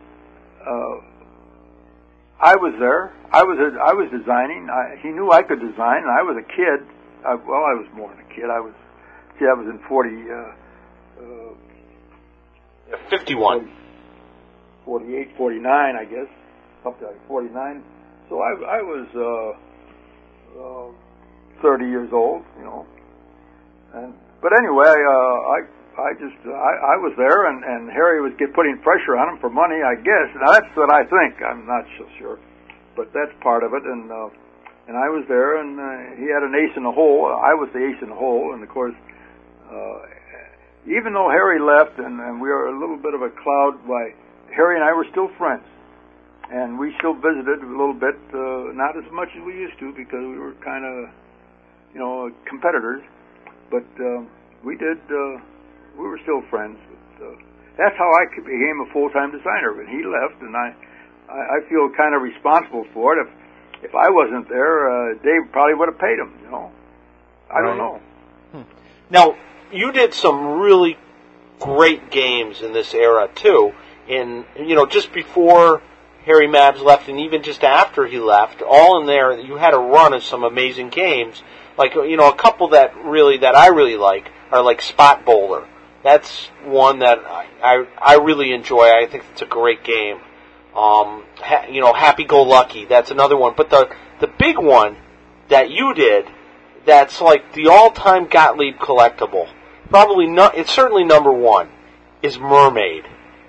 uh, 0.64 0.96
I 2.40 2.56
was 2.56 2.80
there. 2.80 3.12
I 3.36 3.44
was 3.44 3.60
I 3.60 3.92
was 3.92 4.08
designing. 4.08 4.72
I, 4.72 4.96
he 5.04 5.12
knew 5.12 5.30
I 5.36 5.44
could 5.44 5.60
design, 5.60 6.08
and 6.08 6.12
I 6.16 6.24
was 6.24 6.40
a 6.40 6.48
kid. 6.48 6.88
I, 7.28 7.36
well, 7.36 7.68
I 7.68 7.76
was 7.76 7.92
more 7.92 8.08
than 8.08 8.24
a 8.24 8.30
kid. 8.32 8.48
I 8.48 8.64
was 8.64 8.74
see, 9.36 9.46
I 9.46 9.54
was 9.54 9.68
in 9.68 9.84
forty. 9.84 10.16
Uh, 10.32 10.56
uh, 11.20 11.68
51. 13.10 13.70
48, 14.86 15.36
49, 15.36 15.96
I 15.96 16.06
guess, 16.06 16.32
something 16.88 17.08
like 17.08 17.28
49. 17.28 17.84
So 18.30 18.40
I, 18.40 18.80
I 18.80 18.82
was 18.84 19.08
uh, 19.16 19.52
uh, 20.56 21.62
30 21.62 21.86
years 21.86 22.10
old, 22.12 22.44
you 22.60 22.66
know. 22.66 22.86
And 23.94 24.14
but 24.42 24.52
anyway, 24.56 24.92
uh, 24.92 25.38
I 25.56 25.60
I 25.98 26.10
just 26.20 26.38
I, 26.46 26.74
I 26.94 26.96
was 27.00 27.16
there, 27.18 27.48
and 27.50 27.64
and 27.64 27.90
Harry 27.90 28.22
was 28.22 28.36
get, 28.38 28.54
putting 28.54 28.78
pressure 28.84 29.16
on 29.18 29.34
him 29.34 29.38
for 29.40 29.50
money, 29.50 29.80
I 29.80 29.96
guess. 29.96 30.28
Now 30.36 30.52
that's 30.60 30.72
what 30.76 30.92
I 30.92 31.08
think. 31.08 31.42
I'm 31.42 31.66
not 31.66 31.88
so 31.98 32.06
sure, 32.20 32.38
but 32.96 33.10
that's 33.16 33.32
part 33.42 33.64
of 33.64 33.74
it. 33.74 33.84
And 33.88 34.12
uh, 34.12 34.30
and 34.92 34.96
I 35.00 35.08
was 35.08 35.24
there, 35.28 35.64
and 35.64 35.80
uh, 35.80 36.20
he 36.20 36.28
had 36.28 36.44
an 36.44 36.54
ace 36.54 36.76
in 36.76 36.84
the 36.84 36.92
hole. 36.92 37.32
I 37.32 37.56
was 37.56 37.72
the 37.74 37.80
ace 37.80 38.00
in 38.04 38.10
the 38.10 38.20
hole, 38.20 38.54
and 38.54 38.64
of 38.64 38.70
course. 38.70 38.96
Uh, 39.68 40.16
even 40.88 41.12
though 41.12 41.28
Harry 41.28 41.60
left 41.60 42.00
and, 42.00 42.16
and 42.24 42.40
we 42.40 42.48
were 42.48 42.72
a 42.72 42.80
little 42.80 42.96
bit 42.96 43.12
of 43.14 43.20
a 43.20 43.28
cloud, 43.28 43.76
why 43.84 44.16
Harry 44.56 44.80
and 44.80 44.86
I 44.88 44.96
were 44.96 45.06
still 45.12 45.28
friends, 45.38 45.68
and 46.52 46.80
we 46.80 46.94
still 46.98 47.14
visited 47.14 47.60
a 47.64 47.72
little 47.72 47.94
bit, 47.94 48.16
uh, 48.34 48.72
not 48.74 48.96
as 48.98 49.10
much 49.12 49.30
as 49.36 49.44
we 49.46 49.54
used 49.54 49.78
to 49.80 49.92
because 49.94 50.24
we 50.24 50.38
were 50.40 50.54
kind 50.64 50.86
of, 50.86 51.10
you 51.94 52.00
know, 52.00 52.32
competitors, 52.48 53.04
but 53.70 53.86
um, 54.00 54.30
we 54.64 54.78
did. 54.78 54.98
Uh, 55.10 55.42
we 55.98 56.08
were 56.08 56.20
still 56.24 56.42
friends. 56.50 56.78
But, 56.88 57.26
uh, 57.26 57.36
that's 57.78 57.98
how 57.98 58.10
I 58.10 58.26
became 58.36 58.86
a 58.88 58.92
full-time 58.94 59.32
designer. 59.32 59.74
When 59.76 59.88
he 59.88 60.04
left, 60.06 60.42
and 60.42 60.56
I, 60.56 60.74
I, 61.30 61.58
I 61.58 61.70
feel 61.70 61.90
kind 61.96 62.16
of 62.16 62.22
responsible 62.22 62.86
for 62.94 63.18
it. 63.18 63.28
If 63.28 63.34
if 63.84 63.96
I 63.96 64.10
wasn't 64.10 64.50
there, 64.50 64.90
uh, 64.90 65.14
Dave 65.22 65.52
probably 65.52 65.76
would 65.76 65.90
have 65.90 66.00
paid 66.00 66.18
him. 66.18 66.34
You 66.44 66.52
know, 66.52 66.72
I 67.52 67.62
don't 67.62 67.78
Right. 67.78 68.02
know. 68.54 68.66
Now, 69.10 69.38
you 69.72 69.92
did 69.92 70.14
some 70.14 70.60
really 70.60 70.98
great 71.60 72.10
games 72.12 72.62
in 72.62 72.74
this 72.74 72.94
era 72.94 73.30
too. 73.34 73.74
In 74.08 74.46
you 74.58 74.76
know, 74.76 74.86
just 74.86 75.12
before 75.14 75.82
Harry 76.28 76.48
Mabs 76.48 76.82
left, 76.82 77.08
and 77.08 77.22
even 77.22 77.42
just 77.42 77.64
after 77.64 78.06
he 78.06 78.20
left, 78.20 78.62
all 78.62 79.00
in 79.00 79.08
there, 79.08 79.40
you 79.40 79.56
had 79.56 79.74
a 79.74 79.78
run 79.78 80.14
of 80.14 80.26
some 80.26 80.44
amazing 80.44 80.90
games. 80.90 81.42
Like 81.78 81.96
you 81.96 82.18
know, 82.18 82.30
a 82.30 82.36
couple 82.36 82.70
that 82.70 82.96
really 82.98 83.38
that 83.38 83.56
I 83.56 83.68
really 83.68 83.96
like 83.96 84.30
are 84.52 84.62
like 84.62 84.82
Spot 84.82 85.24
Bowler. 85.26 85.66
That's 86.04 86.48
one 86.66 87.00
that 87.00 87.20
I 87.20 87.48
I, 87.64 87.88
I 87.98 88.16
really 88.18 88.52
enjoy. 88.52 88.90
I 88.90 89.08
think 89.10 89.24
it's 89.32 89.42
a 89.42 89.46
great 89.46 89.86
game. 89.86 90.18
Um, 90.76 91.24
ha, 91.38 91.66
you 91.70 91.80
know, 91.80 91.94
Happy 91.94 92.26
Go 92.26 92.44
Lucky. 92.44 92.84
That's 92.84 93.10
another 93.10 93.38
one. 93.38 93.54
But 93.56 93.70
the 93.70 93.90
the 94.20 94.28
big 94.28 94.58
one 94.58 94.98
that 95.48 95.70
you 95.70 95.94
did 95.94 96.28
that's 96.86 97.22
like 97.22 97.54
the 97.54 97.68
all-time 97.68 98.28
Gottlieb 98.28 98.76
collectible. 98.76 99.50
Probably 99.90 100.28
not. 100.28 100.58
It's 100.58 100.72
certainly 100.72 101.06
number 101.06 101.32
one. 101.32 101.70
Is 102.22 102.38
Mermaid. 102.38 103.06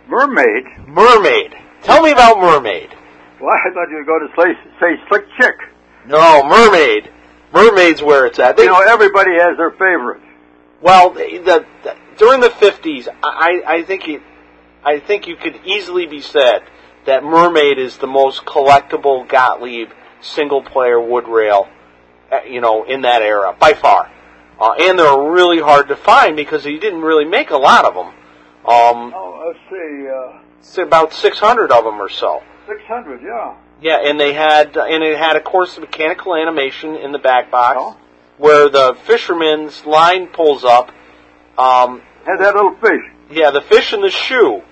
Mermaid. 0.07 0.65
Mermaid. 0.87 1.55
Tell 1.83 2.03
me 2.03 2.11
about 2.13 2.39
Mermaid. 2.41 2.91
Well, 3.41 3.51
I 3.55 3.71
thought 3.73 3.89
you 3.91 3.97
were 3.97 4.05
going 4.05 4.29
to 4.29 4.35
say, 4.37 4.71
say 4.81 5.03
Slick 5.09 5.25
Chick. 5.41 5.55
No, 6.07 6.43
Mermaid. 6.45 7.11
Mermaid's 7.53 8.03
where 8.03 8.27
it's 8.27 8.39
at. 8.39 8.57
They, 8.57 8.65
You 8.65 8.71
know, 8.71 8.81
everybody 8.81 9.33
has 9.39 9.57
their 9.57 9.71
favorite. 9.71 10.21
well, 10.83 11.11
the, 11.11 11.39
the, 11.85 11.97
during 12.17 12.41
the 12.41 12.51
fifties, 12.51 13.09
I, 13.23 13.63
I 13.67 13.83
think 13.85 14.09
it, 14.09 14.23
I 14.85 14.99
think 15.01 15.27
you 15.29 15.37
could 15.37 15.61
easily 15.65 16.07
be 16.07 16.21
said 16.21 16.63
that 17.07 17.23
Mermaid 17.25 17.79
is 17.79 17.97
the 17.99 18.07
most 18.07 18.45
collectible 18.45 19.27
Gottlieb 19.29 19.91
single-player 20.21 21.01
wood 21.01 21.29
rail, 21.29 21.69
uh, 22.33 22.41
you 22.43 22.61
know, 22.61 22.85
in 22.85 23.03
that 23.03 23.23
era 23.23 23.57
by 23.59 23.73
far. 23.75 24.11
Uh, 24.61 24.73
and 24.81 24.99
they're 24.99 25.31
really 25.31 25.61
hard 25.61 25.89
to 25.89 25.97
find 25.97 26.35
because 26.37 26.65
he 26.65 26.79
didn't 26.79 27.03
really 27.03 27.25
make 27.25 27.51
a 27.51 27.57
lot 27.57 27.85
of 27.85 27.95
them. 27.95 28.07
Um, 28.67 29.13
Oh, 29.15 29.45
let's 29.47 29.59
see, 29.71 30.09
uh, 30.09 30.41
about 30.79 31.13
600 31.13 31.71
of 31.73 31.85
them 31.85 32.01
or 32.01 32.09
so. 32.09 32.43
600, 32.69 33.23
yeah. 33.23 33.55
Yeah, 33.81 33.99
and 34.09 34.19
they 34.19 34.33
had, 34.33 34.77
and 34.77 35.03
it 35.05 35.17
had, 35.19 35.37
of 35.37 35.45
course, 35.45 35.75
the 35.77 35.81
mechanical 35.81 36.35
animation 36.35 36.97
in 36.97 37.13
the 37.13 37.19
back 37.19 37.51
box, 37.51 37.77
Oh. 37.81 37.97
where 38.37 38.69
the 38.69 38.97
fisherman's 39.05 39.87
line 39.87 40.27
pulls 40.29 40.65
up. 40.65 40.91
Um, 41.57 42.03
Had 42.27 42.39
that 42.41 42.55
little 42.55 42.75
fish. 42.77 43.01
yeah, 43.31 43.51
the 43.51 43.61
fish 43.63 43.93
in 43.93 44.01
the 44.01 44.11
shoe. 44.11 44.63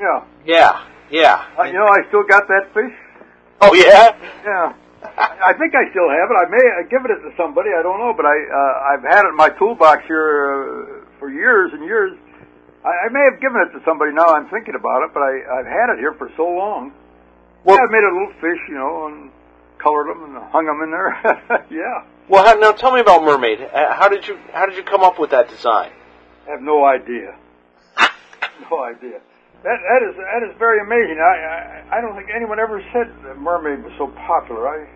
Yeah. 0.00 0.24
Yeah, 0.44 0.84
yeah. 1.10 1.44
Uh, 1.58 1.64
you 1.64 1.72
know, 1.74 1.86
I 1.86 2.06
still 2.08 2.22
got 2.24 2.46
that 2.48 2.68
fish. 2.74 2.92
oh 3.60 3.74
yeah. 3.74 4.16
Yeah. 4.44 4.72
I 5.18 5.52
think 5.54 5.74
I 5.74 5.88
still 5.90 6.08
have 6.08 6.28
it. 6.30 6.36
I 6.36 6.48
may 6.50 6.64
have 6.82 6.90
given 6.90 7.10
it 7.10 7.20
to 7.28 7.30
somebody. 7.36 7.70
I 7.78 7.82
don't 7.82 7.98
know, 7.98 8.12
but 8.16 8.26
I 8.26 8.34
uh, 8.34 8.94
I've 8.94 9.02
had 9.02 9.24
it 9.24 9.28
in 9.28 9.36
my 9.36 9.50
toolbox 9.50 10.04
here 10.06 11.04
uh, 11.04 11.18
for 11.18 11.30
years 11.30 11.70
and 11.72 11.84
years. 11.84 12.18
I, 12.86 13.06
I 13.06 13.08
may 13.10 13.24
have 13.30 13.40
given 13.42 13.58
it 13.66 13.74
to 13.76 13.84
somebody. 13.84 14.12
Now 14.14 14.30
I'm 14.32 14.48
thinking 14.48 14.74
about 14.78 15.02
it, 15.02 15.10
but 15.12 15.20
I 15.26 15.32
I've 15.58 15.66
had 15.66 15.90
it 15.92 15.98
here 15.98 16.14
for 16.14 16.30
so 16.36 16.46
long. 16.46 16.92
Well- 17.64 17.76
yeah, 17.76 17.82
I 17.82 17.90
made 17.90 18.06
a 18.06 18.12
little 18.14 18.32
fish, 18.40 18.62
you 18.68 18.78
know, 18.78 19.06
and 19.10 19.30
colored 19.82 20.06
them 20.08 20.22
and 20.24 20.38
hung 20.54 20.66
them 20.66 20.80
in 20.86 20.90
there. 20.94 21.66
yeah. 21.70 22.06
Well, 22.28 22.44
how, 22.44 22.54
now 22.54 22.72
tell 22.72 22.92
me 22.94 23.00
about 23.00 23.22
Mermaid. 23.22 23.60
Uh, 23.60 23.94
How 23.94 24.08
did 24.08 24.26
you, 24.26 24.36
how 24.52 24.66
did 24.66 24.76
you 24.76 24.82
come 24.82 25.02
up 25.02 25.18
with 25.18 25.30
that 25.30 25.48
design? 25.48 25.92
I 26.46 26.50
have 26.52 26.62
no 26.62 26.84
idea. 26.84 27.34
no 28.70 28.82
idea. 28.84 29.20
That 29.62 29.78
that 29.82 30.02
is 30.08 30.14
that 30.16 30.42
is 30.48 30.54
very 30.58 30.80
amazing. 30.80 31.18
I 31.18 31.90
I, 31.90 31.98
I 31.98 32.00
don't 32.00 32.14
think 32.14 32.28
anyone 32.34 32.60
ever 32.60 32.80
said 32.92 33.10
that 33.24 33.38
mermaid 33.38 33.82
was 33.82 33.92
so 33.98 34.06
popular. 34.26 34.68
I 34.68 34.86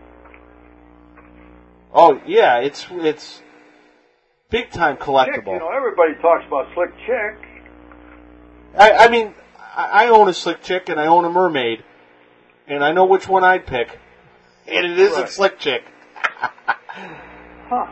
Oh 1.93 2.21
yeah, 2.27 2.59
it's 2.59 2.87
it's 2.91 3.43
big 4.49 4.71
time 4.71 4.97
Chick, 4.97 5.05
collectible. 5.07 5.55
you 5.55 5.59
know, 5.59 5.71
everybody 5.75 6.15
talks 6.23 6.45
about 6.47 6.67
Slick 6.75 6.91
Chick. 7.07 7.50
I, 8.77 8.93
I 8.93 9.09
mean, 9.09 9.35
I 9.77 10.09
own 10.09 10.29
a 10.29 10.33
slick 10.35 10.63
chick 10.63 10.89
and 10.89 10.99
I 11.01 11.07
own 11.07 11.25
a 11.25 11.31
mermaid, 11.31 11.83
and 12.67 12.85
I 12.85 12.93
know 12.93 13.05
which 13.05 13.29
one 13.29 13.45
I'd 13.45 13.67
pick, 13.67 13.99
and 14.67 14.87
it 14.87 14.99
isn't 14.99 15.21
Right. 15.21 15.29
slick 15.29 15.59
chick. 15.59 15.85
Huh. 17.69 17.87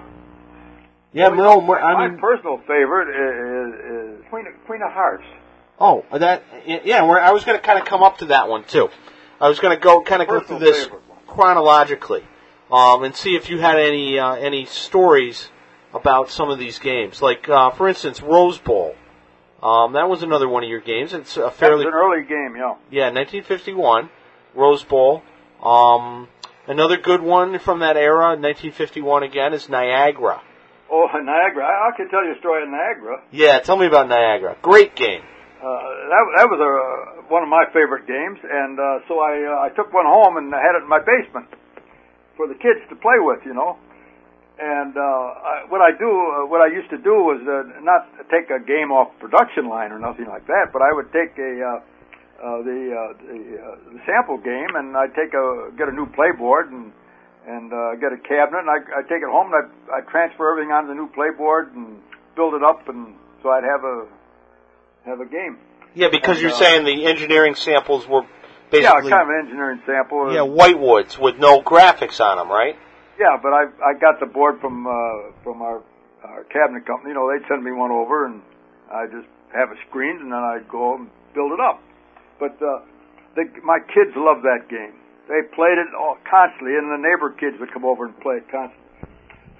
Yeah, 1.12 1.28
no, 1.28 1.60
mer- 1.60 1.78
I 1.80 1.94
My 1.94 2.08
mean, 2.08 2.18
personal 2.18 2.58
favorite 2.66 3.08
is, 3.08 4.20
is 4.20 4.28
Queen 4.28 4.46
of, 4.48 4.66
Queen 4.66 4.82
of 4.82 4.90
Hearts. 4.92 5.22
oh, 5.78 6.04
that 6.12 6.42
yeah. 6.84 7.04
I 7.04 7.30
was 7.32 7.44
going 7.44 7.56
to 7.58 7.64
kind 7.64 7.78
of 7.78 7.84
come 7.86 8.02
up 8.02 8.18
to 8.18 8.26
that 8.26 8.48
one 8.48 8.64
too. 8.64 8.90
I 9.40 9.48
was 9.48 9.60
going 9.60 9.76
to 9.76 9.80
go 9.80 10.02
kind 10.02 10.20
of 10.20 10.26
go 10.28 10.40
through 10.40 10.58
this 10.58 10.88
chronologically, 11.28 12.24
um, 12.72 13.04
and 13.04 13.14
see 13.14 13.36
if 13.36 13.48
you 13.50 13.58
had 13.60 13.78
any 13.78 14.18
uh, 14.18 14.34
any 14.34 14.64
stories 14.66 15.48
about 15.94 16.28
some 16.28 16.50
of 16.50 16.58
these 16.58 16.80
games. 16.80 17.22
Like, 17.22 17.48
uh, 17.48 17.70
for 17.70 17.88
instance, 17.88 18.20
Rose 18.20 18.58
Bowl. 18.58 18.96
Um, 19.62 19.94
that 19.94 20.08
was 20.08 20.22
another 20.22 20.48
one 20.48 20.62
of 20.62 20.70
your 20.70 20.80
games. 20.80 21.12
It's 21.12 21.36
a 21.36 21.50
fairly 21.50 21.84
an 21.84 21.92
early 21.92 22.22
game, 22.22 22.54
yeah. 22.56 22.78
Yeah, 22.90 23.10
1951, 23.10 24.08
Rose 24.54 24.84
Bowl. 24.84 25.22
Um, 25.62 26.28
another 26.68 26.96
good 26.96 27.20
one 27.20 27.58
from 27.58 27.80
that 27.80 27.96
era, 27.96 28.38
1951 28.38 29.24
again, 29.24 29.52
is 29.54 29.68
Niagara. 29.68 30.40
Oh, 30.90 31.06
Niagara. 31.14 31.64
I, 31.64 31.90
I 31.90 31.96
could 31.96 32.10
tell 32.10 32.24
you 32.24 32.34
a 32.34 32.38
story 32.38 32.62
of 32.62 32.68
Niagara. 32.68 33.22
Yeah, 33.32 33.58
tell 33.58 33.76
me 33.76 33.86
about 33.86 34.08
Niagara. 34.08 34.56
Great 34.62 34.94
game. 34.94 35.22
Uh, 35.22 35.64
that, 36.06 36.22
that 36.38 36.46
was 36.46 36.60
a, 36.62 37.32
one 37.32 37.42
of 37.42 37.48
my 37.48 37.64
favorite 37.74 38.06
games, 38.06 38.38
and 38.46 38.78
uh, 38.78 39.02
so 39.08 39.18
I, 39.18 39.42
uh, 39.42 39.66
I 39.66 39.74
took 39.74 39.92
one 39.92 40.06
home 40.06 40.36
and 40.36 40.54
I 40.54 40.62
had 40.62 40.78
it 40.78 40.84
in 40.84 40.88
my 40.88 41.00
basement 41.02 41.50
for 42.36 42.46
the 42.46 42.54
kids 42.54 42.78
to 42.90 42.94
play 42.94 43.18
with, 43.18 43.40
you 43.44 43.54
know. 43.54 43.76
And 44.58 44.96
uh, 44.96 45.00
I, 45.00 45.54
what 45.68 45.80
I 45.80 45.94
do, 45.96 46.10
uh, 46.10 46.46
what 46.50 46.60
I 46.60 46.66
used 46.66 46.90
to 46.90 46.98
do 46.98 47.14
was 47.22 47.38
uh, 47.46 47.78
not 47.80 48.10
take 48.26 48.50
a 48.50 48.58
game 48.58 48.90
off 48.90 49.14
production 49.20 49.68
line 49.68 49.92
or 49.92 50.00
nothing 50.00 50.26
like 50.26 50.46
that, 50.48 50.72
but 50.72 50.82
I 50.82 50.90
would 50.92 51.12
take 51.14 51.38
a 51.38 51.52
uh, 51.62 51.78
uh, 52.42 52.62
the 52.66 52.78
uh, 52.90 53.12
the, 53.22 53.38
uh, 53.54 53.92
the 53.94 54.00
sample 54.06 54.38
game 54.38 54.74
and 54.74 54.96
I'd 54.96 55.14
take 55.14 55.34
a 55.34 55.70
get 55.78 55.88
a 55.88 55.92
new 55.92 56.06
playboard 56.06 56.70
and 56.70 56.92
and 57.46 57.72
uh, 57.72 57.94
get 58.02 58.12
a 58.12 58.18
cabinet 58.18 58.66
and 58.66 58.70
I 58.70 58.78
I 58.98 59.02
take 59.02 59.22
it 59.22 59.30
home 59.30 59.52
and 59.52 59.70
I 59.90 59.98
I 59.98 60.00
transfer 60.10 60.50
everything 60.50 60.72
onto 60.72 60.88
the 60.88 60.94
new 60.94 61.08
playboard 61.10 61.74
and 61.74 61.98
build 62.34 62.54
it 62.54 62.62
up 62.62 62.88
and 62.88 63.14
so 63.42 63.50
I'd 63.50 63.62
have 63.64 63.84
a 63.84 64.06
have 65.06 65.20
a 65.20 65.26
game. 65.26 65.58
Yeah, 65.94 66.08
because 66.10 66.36
And, 66.36 66.42
you're 66.42 66.52
uh, 66.52 66.58
saying 66.58 66.84
the 66.84 67.06
engineering 67.06 67.54
samples 67.54 68.06
were 68.06 68.22
basically 68.70 68.82
Yeah, 69.10 69.16
kind 69.16 69.22
of 69.22 69.28
an 69.28 69.40
engineering 69.46 69.80
sample. 69.86 70.34
yeah 70.34 70.42
whitewoods 70.42 71.18
with 71.18 71.38
no 71.38 71.62
graphics 71.62 72.20
on 72.20 72.38
them, 72.38 72.50
right? 72.50 72.76
Yeah, 73.18 73.34
but 73.42 73.50
I 73.50 73.66
I 73.82 73.98
got 73.98 74.22
the 74.22 74.30
board 74.30 74.62
from 74.62 74.86
uh, 74.86 75.34
from 75.42 75.58
our 75.60 75.82
our 76.22 76.46
cabinet 76.54 76.86
company. 76.86 77.10
You 77.10 77.18
know, 77.18 77.26
they'd 77.26 77.42
send 77.50 77.66
me 77.66 77.74
one 77.74 77.90
over, 77.90 78.26
and 78.26 78.40
I 78.94 79.10
just 79.10 79.26
have 79.50 79.74
it 79.74 79.78
screened, 79.90 80.22
and 80.22 80.30
then 80.30 80.38
I'd 80.38 80.70
go 80.70 80.94
and 80.94 81.10
build 81.34 81.50
it 81.50 81.58
up. 81.58 81.82
But 82.38 82.54
uh, 82.62 82.86
the, 83.34 83.50
my 83.66 83.82
kids 83.90 84.14
loved 84.14 84.46
that 84.46 84.70
game. 84.70 84.94
They 85.26 85.42
played 85.50 85.82
it 85.82 85.90
all, 85.98 86.16
constantly, 86.30 86.78
and 86.78 86.88
the 86.94 87.02
neighbor 87.02 87.34
kids 87.34 87.58
would 87.58 87.74
come 87.74 87.84
over 87.84 88.06
and 88.06 88.14
play 88.22 88.38
it 88.38 88.46
constantly. 88.48 88.86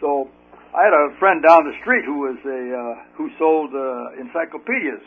So 0.01 0.31
I 0.71 0.87
had 0.87 0.95
a 0.95 1.19
friend 1.19 1.43
down 1.43 1.67
the 1.67 1.75
street 1.83 2.07
who 2.07 2.31
was 2.31 2.39
a 2.47 2.63
uh, 2.71 2.95
who 3.19 3.27
sold 3.43 3.75
uh, 3.75 4.23
encyclopedias. 4.23 5.03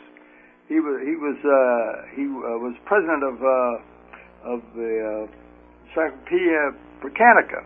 He 0.68 0.76
was 0.76 1.00
he 1.00 1.16
was 1.16 1.40
uh, 1.40 2.04
he 2.12 2.28
uh, 2.28 2.60
was 2.60 2.76
president 2.84 3.24
of 3.24 3.36
uh, 3.40 4.52
of 4.52 4.60
the 4.76 4.92
uh, 5.00 5.40
Encyclopedia 5.88 6.76
Britannica 7.00 7.64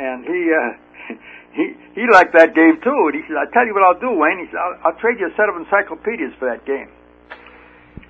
and 0.00 0.24
he 0.24 0.40
uh, 0.48 0.72
he 1.56 1.64
he 1.94 2.04
liked 2.10 2.32
that 2.32 2.54
game 2.56 2.80
too. 2.80 2.98
And 3.12 3.14
he 3.14 3.22
said, 3.28 3.36
"I 3.36 3.46
tell 3.52 3.66
you 3.68 3.74
what 3.76 3.84
I'll 3.84 4.00
do, 4.00 4.10
Wayne." 4.16 4.40
He 4.40 4.48
said, 4.48 4.58
"I'll, 4.58 4.90
I'll 4.90 4.98
trade 4.98 5.20
you 5.20 5.28
a 5.28 5.34
set 5.36 5.52
of 5.52 5.56
encyclopedias 5.60 6.32
for 6.40 6.48
that 6.48 6.64
game." 6.64 6.88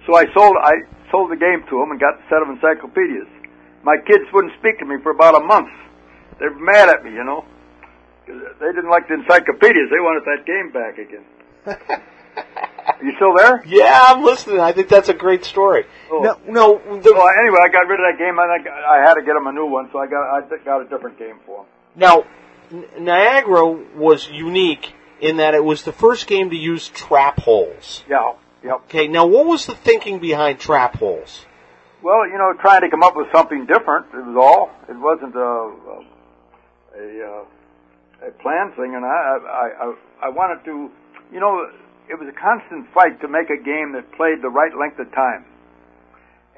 So 0.07 0.15
I 0.17 0.25
sold 0.33 0.57
I 0.63 0.87
sold 1.11 1.31
the 1.31 1.37
game 1.37 1.67
to 1.69 1.75
him 1.83 1.91
and 1.91 1.99
got 2.01 2.17
the 2.17 2.25
set 2.31 2.41
of 2.43 2.49
encyclopedias. 2.49 3.29
My 3.83 3.97
kids 3.97 4.25
wouldn't 4.33 4.55
speak 4.61 4.79
to 4.79 4.87
me 4.87 4.97
for 5.03 5.11
about 5.11 5.35
a 5.35 5.45
month. 5.45 5.69
They're 6.39 6.55
mad 6.55 6.89
at 6.89 7.05
me, 7.05 7.13
you 7.13 7.25
know. 7.25 7.45
They 8.27 8.73
didn't 8.73 8.91
like 8.91 9.09
the 9.09 9.15
encyclopedias. 9.15 9.91
They 9.91 10.01
wanted 10.01 10.25
that 10.25 10.47
game 10.47 10.71
back 10.71 10.99
again. 10.99 11.25
Are 11.67 13.03
you 13.05 13.13
still 13.17 13.35
there? 13.35 13.63
Yeah, 13.67 14.05
I'm 14.09 14.23
listening. 14.23 14.61
I 14.61 14.73
think 14.73 14.89
that's 14.89 15.09
a 15.09 15.15
great 15.15 15.45
story. 15.45 15.85
Oh. 16.13 16.21
No, 16.21 16.39
no. 16.47 16.99
The, 17.01 17.09
So 17.09 17.27
anyway, 17.27 17.59
I 17.63 17.69
got 17.69 17.89
rid 17.89 17.99
of 18.01 18.07
that 18.07 18.19
game. 18.19 18.39
and 18.39 18.53
I, 18.53 18.59
got, 18.63 18.73
I 18.85 18.99
had 19.03 19.15
to 19.15 19.23
get 19.23 19.35
him 19.37 19.47
a 19.47 19.53
new 19.53 19.67
one, 19.67 19.89
so 19.93 19.99
I 19.99 20.07
got 20.07 20.23
I 20.31 20.41
got 20.65 20.81
a 20.83 20.89
different 20.89 21.19
game 21.19 21.41
for 21.45 21.61
him. 21.61 21.67
Now, 21.97 22.25
N- 22.71 22.85
Niagara 22.99 23.67
was 23.97 24.29
unique 24.29 24.93
in 25.21 25.39
that 25.39 25.55
it 25.55 25.65
was 25.65 25.83
the 25.83 25.93
first 25.93 26.27
game 26.27 26.51
to 26.51 26.57
use 26.57 26.89
trap 26.89 27.39
holes. 27.41 28.05
Yeah. 28.09 28.33
Yep. 28.63 28.75
Okay, 28.85 29.09
now 29.09 29.27
what 29.27 29.47
was 29.47 29.67
the 29.67 29.75
thinking 29.75 30.19
behind 30.19 30.61
trap 30.61 30.97
holes? 30.97 31.47
Well, 32.03 32.27
you 32.27 32.37
know, 32.37 32.53
trying 32.61 32.83
to 32.83 32.91
come 32.91 33.03
up 33.03 33.17
with 33.17 33.29
something 33.33 33.67
different. 33.67 34.07
It 34.13 34.25
was 34.25 34.37
all. 34.37 34.71
It 34.89 34.99
wasn't 34.99 35.35
a 35.35 35.41
a 35.41 36.05
a, 36.97 38.29
a 38.29 38.31
planned 38.43 38.75
thing, 38.75 38.95
and 38.95 39.05
I, 39.05 39.09
I 39.09 39.69
I 39.81 39.95
I 40.23 40.29
wanted 40.29 40.65
to, 40.67 40.91
you 41.33 41.41
know, 41.41 41.71
it 42.09 42.19
was 42.19 42.29
a 42.29 42.39
constant 42.39 42.93
fight 42.93 43.21
to 43.23 43.29
make 43.29 43.49
a 43.49 43.57
game 43.57 43.93
that 43.93 44.13
played 44.13 44.43
the 44.43 44.49
right 44.49 44.77
length 44.77 44.99
of 44.99 45.11
time. 45.13 45.45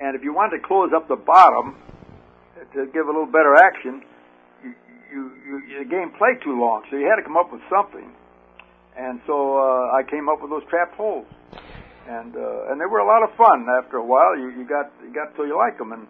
And 0.01 0.17
if 0.17 0.25
you 0.25 0.35
wanted 0.35 0.59
to 0.59 0.67
close 0.67 0.91
up 0.95 1.07
the 1.07 1.17
bottom 1.17 1.77
to 2.75 2.87
give 2.87 3.07
a 3.07 3.11
little 3.11 3.27
better 3.27 3.55
action, 3.55 4.03
you, 5.13 5.31
you, 5.45 5.85
the 5.85 5.89
game 5.89 6.11
played 6.17 6.41
too 6.43 6.59
long, 6.59 6.83
so 6.91 6.97
you 6.97 7.05
had 7.05 7.17
to 7.17 7.23
come 7.23 7.37
up 7.37 7.53
with 7.53 7.61
something. 7.69 8.09
And 8.97 9.21
so 9.27 9.57
uh, 9.57 9.97
I 9.97 10.03
came 10.03 10.29
up 10.29 10.41
with 10.41 10.51
those 10.51 10.65
trapped 10.69 10.97
holes, 10.97 11.27
and 12.09 12.37
uh, 12.37 12.69
and 12.73 12.81
they 12.81 12.85
were 12.85 13.01
a 13.01 13.07
lot 13.07 13.23
of 13.23 13.33
fun. 13.37 13.65
After 13.69 13.97
a 13.97 14.05
while, 14.05 14.37
you, 14.37 14.51
you 14.53 14.69
got 14.69 14.93
you 15.01 15.13
got 15.13 15.35
till 15.37 15.47
you 15.47 15.57
like 15.57 15.79
them, 15.79 15.93
and 15.93 16.07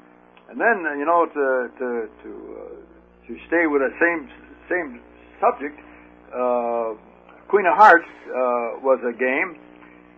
and 0.50 0.58
then 0.58 0.86
uh, 0.86 0.94
you 0.94 1.06
know 1.06 1.26
to 1.26 1.70
to 1.78 1.88
to 2.22 2.30
uh, 2.58 3.26
to 3.28 3.32
stay 3.46 3.66
with 3.70 3.82
the 3.82 3.94
same 4.02 4.26
same 4.66 5.00
subject. 5.38 5.78
Uh, 6.34 6.98
Queen 7.46 7.66
of 7.66 7.76
Hearts 7.76 8.08
uh, 8.26 8.82
was 8.82 8.98
a 9.06 9.14
game 9.14 9.60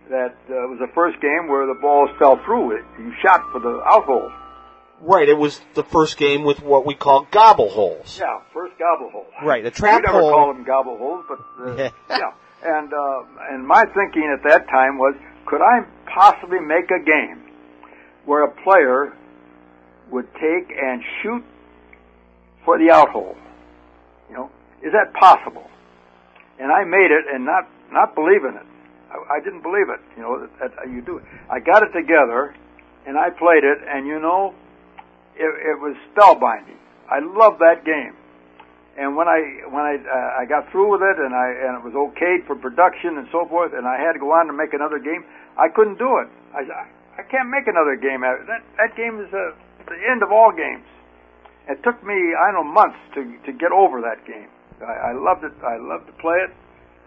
that 0.09 0.33
uh, 0.49 0.65
was 0.69 0.79
the 0.79 0.89
first 0.95 1.21
game 1.21 1.49
where 1.49 1.67
the 1.67 1.77
balls 1.81 2.09
fell 2.17 2.39
through 2.45 2.77
it. 2.77 2.85
You 2.97 3.13
shot 3.21 3.41
for 3.51 3.59
the 3.59 3.81
out 3.85 4.05
hole. 4.05 4.31
Right, 5.01 5.27
it 5.27 5.37
was 5.37 5.59
the 5.73 5.83
first 5.83 6.17
game 6.17 6.43
with 6.43 6.61
what 6.61 6.85
we 6.85 6.95
call 6.95 7.27
gobble 7.29 7.69
holes. 7.69 8.17
Yeah, 8.19 8.39
first 8.53 8.77
gobble 8.79 9.09
hole. 9.11 9.25
Right, 9.43 9.65
a 9.65 9.71
trap 9.71 10.01
we 10.01 10.05
never 10.05 10.21
hole. 10.21 10.31
call 10.31 10.53
them 10.53 10.63
gobble 10.63 10.97
holes, 10.97 11.25
but 11.27 11.39
uh, 11.61 11.89
yeah. 12.09 12.31
And 12.63 12.93
uh, 12.93 13.23
and 13.51 13.67
my 13.67 13.83
thinking 13.93 14.33
at 14.33 14.43
that 14.49 14.67
time 14.69 14.97
was, 14.97 15.15
could 15.45 15.61
I 15.61 15.85
possibly 16.11 16.59
make 16.59 16.89
a 16.91 17.03
game 17.03 17.43
where 18.25 18.43
a 18.43 18.51
player 18.63 19.13
would 20.11 20.33
take 20.35 20.71
and 20.75 21.03
shoot 21.21 21.43
for 22.63 22.79
the 22.79 22.89
out 22.91 23.09
hole? 23.09 23.35
You 24.29 24.35
know, 24.35 24.51
is 24.81 24.93
that 24.93 25.13
possible? 25.13 25.69
And 26.57 26.71
I 26.71 26.85
made 26.85 27.11
it, 27.11 27.25
and 27.31 27.45
not 27.45 27.67
not 27.91 28.15
believing 28.15 28.55
it. 28.55 28.65
I, 29.11 29.35
I 29.35 29.39
didn't 29.43 29.61
believe 29.61 29.89
it. 29.89 29.99
You 30.15 30.23
know, 30.23 30.47
that, 30.59 30.75
that 30.75 30.89
you 30.89 31.01
do. 31.01 31.17
It. 31.17 31.23
I 31.49 31.59
got 31.59 31.83
it 31.83 31.91
together, 31.91 32.55
and 33.05 33.17
I 33.17 33.29
played 33.29 33.63
it, 33.63 33.77
and 33.87 34.07
you 34.07 34.19
know, 34.19 34.55
it, 35.35 35.51
it 35.75 35.77
was 35.79 35.95
spellbinding. 36.13 36.79
I 37.09 37.19
loved 37.19 37.59
that 37.59 37.85
game. 37.85 38.15
And 38.97 39.15
when 39.15 39.27
I 39.27 39.67
when 39.67 39.83
I 39.83 39.99
uh, 39.99 40.41
I 40.41 40.45
got 40.47 40.71
through 40.71 40.95
with 40.95 41.03
it 41.03 41.19
and 41.19 41.35
I 41.35 41.51
and 41.51 41.75
it 41.75 41.83
was 41.83 41.91
okayed 41.91 42.47
for 42.47 42.55
production 42.55 43.17
and 43.17 43.27
so 43.31 43.45
forth, 43.45 43.73
and 43.75 43.85
I 43.85 43.99
had 43.99 44.13
to 44.13 44.19
go 44.19 44.31
on 44.31 44.47
to 44.47 44.53
make 44.53 44.73
another 44.73 44.99
game, 44.99 45.25
I 45.59 45.67
couldn't 45.67 45.99
do 45.99 46.23
it. 46.23 46.29
I 46.55 46.63
I 47.19 47.23
can't 47.23 47.49
make 47.49 47.67
another 47.67 47.95
game. 47.99 48.21
That 48.21 48.63
that 48.79 48.95
game 48.95 49.19
is 49.19 49.27
uh, 49.33 49.51
the 49.87 49.99
end 49.99 50.23
of 50.23 50.31
all 50.31 50.51
games. 50.55 50.87
It 51.67 51.83
took 51.83 51.99
me 52.07 52.15
I 52.39 52.51
don't 52.51 52.65
know 52.65 52.71
months 52.71 52.99
to 53.15 53.27
to 53.45 53.51
get 53.51 53.75
over 53.75 53.99
that 53.99 54.25
game. 54.25 54.47
I, 54.79 55.11
I 55.11 55.13
loved 55.13 55.43
it. 55.43 55.53
I 55.59 55.75
loved 55.75 56.07
to 56.07 56.13
play 56.13 56.39
it, 56.47 56.51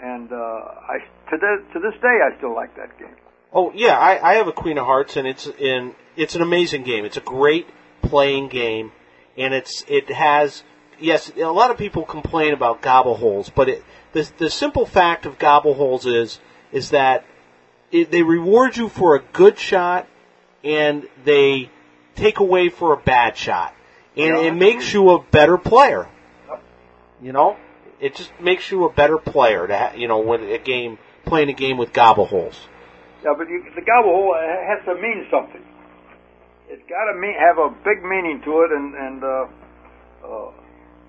and 0.02 0.30
uh, 0.30 0.36
I 0.36 1.00
to 1.32 1.36
this, 1.40 1.72
to 1.72 1.80
this 1.80 1.96
day 2.00 2.20
I 2.20 2.36
still 2.36 2.54
like 2.54 2.76
that 2.76 2.98
game. 2.98 3.16
Oh 3.52 3.72
yeah, 3.74 3.96
I, 3.96 4.32
I 4.32 4.34
have 4.34 4.46
a 4.46 4.52
Queen 4.52 4.76
of 4.76 4.84
Hearts, 4.84 5.16
and 5.16 5.26
it's 5.26 5.46
in 5.46 5.94
it's 6.16 6.34
an 6.34 6.42
amazing 6.42 6.84
game. 6.84 7.06
It's 7.06 7.16
a 7.16 7.22
great 7.22 7.66
playing 8.02 8.48
game, 8.48 8.92
and 9.36 9.54
it's 9.54 9.84
it 9.88 10.10
has 10.10 10.62
yes. 10.98 11.30
A 11.36 11.44
lot 11.44 11.70
of 11.70 11.78
people 11.78 12.04
complain 12.04 12.52
about 12.52 12.82
gobble 12.82 13.14
holes, 13.16 13.50
but 13.50 13.68
it, 13.68 13.84
the 14.12 14.30
the 14.38 14.50
simple 14.50 14.86
fact 14.86 15.26
of 15.26 15.38
gobble 15.38 15.74
holes 15.74 16.06
is 16.06 16.40
is 16.72 16.90
that 16.90 17.24
it, 17.90 18.10
they 18.10 18.22
reward 18.22 18.76
you 18.76 18.88
for 18.88 19.14
a 19.16 19.20
good 19.32 19.58
shot, 19.58 20.06
and 20.64 21.08
they 21.24 21.70
take 22.14 22.38
away 22.40 22.68
for 22.68 22.92
a 22.92 22.96
bad 22.96 23.36
shot, 23.36 23.74
and 24.16 24.36
Yeah. 24.36 24.42
it 24.42 24.54
makes 24.54 24.92
you 24.92 25.10
a 25.10 25.22
better 25.22 25.56
player. 25.58 26.08
You 27.20 27.32
know, 27.32 27.56
it 28.00 28.14
just 28.14 28.30
makes 28.40 28.70
you 28.70 28.84
a 28.84 28.92
better 28.92 29.18
player 29.18 29.66
to 29.66 29.76
ha- 29.76 29.92
you 29.96 30.06
know 30.08 30.18
when 30.18 30.42
a 30.44 30.58
game 30.58 30.98
playing 31.24 31.48
a 31.48 31.52
game 31.52 31.76
with 31.76 31.92
gobble 31.92 32.26
holes. 32.26 32.68
Yeah, 33.24 33.34
but 33.36 33.48
you, 33.48 33.64
the 33.74 33.82
gobble 33.82 34.10
hole 34.14 34.34
has 34.38 34.84
to 34.84 34.94
mean 34.94 35.26
something. 35.30 35.62
It's 36.68 36.84
got 36.88 37.08
to 37.08 37.16
mean 37.16 37.34
have 37.40 37.56
a 37.56 37.72
big 37.80 38.04
meaning 38.04 38.40
to 38.44 38.52
it, 38.62 38.70
and 38.72 38.94
and 38.94 39.24
uh, 39.24 39.44
uh, 40.20 40.50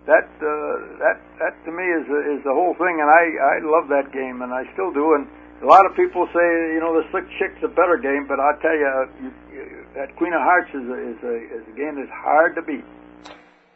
that 0.07 0.27
uh, 0.39 0.73
that 1.03 1.19
that 1.39 1.53
to 1.65 1.71
me 1.71 1.83
is 1.83 2.07
is 2.07 2.43
the 2.47 2.55
whole 2.55 2.73
thing. 2.79 3.03
And 3.03 3.09
I 3.11 3.23
I 3.37 3.55
love 3.63 3.91
that 3.91 4.11
game, 4.15 4.41
and 4.41 4.53
I 4.53 4.63
still 4.71 4.91
do. 4.95 5.19
And 5.19 5.27
a 5.61 5.67
lot 5.67 5.85
of 5.85 5.95
people 5.95 6.27
say 6.31 6.47
you 6.73 6.79
know 6.79 6.95
the 6.95 7.03
Slick 7.11 7.27
Chick's 7.37 7.59
a 7.63 7.67
better 7.67 7.99
game, 7.99 8.25
but 8.27 8.39
I 8.39 8.55
tell 8.61 8.71
you, 8.71 8.87
you, 9.19 9.31
you 9.51 9.85
that 9.95 10.15
Queen 10.15 10.31
of 10.31 10.41
Hearts 10.41 10.69
is 10.71 10.87
a, 10.87 10.97
is 11.11 11.19
a 11.23 11.35
is 11.59 11.63
a 11.67 11.75
game 11.75 11.95
that's 11.99 12.11
hard 12.11 12.55
to 12.55 12.61
beat. 12.61 12.85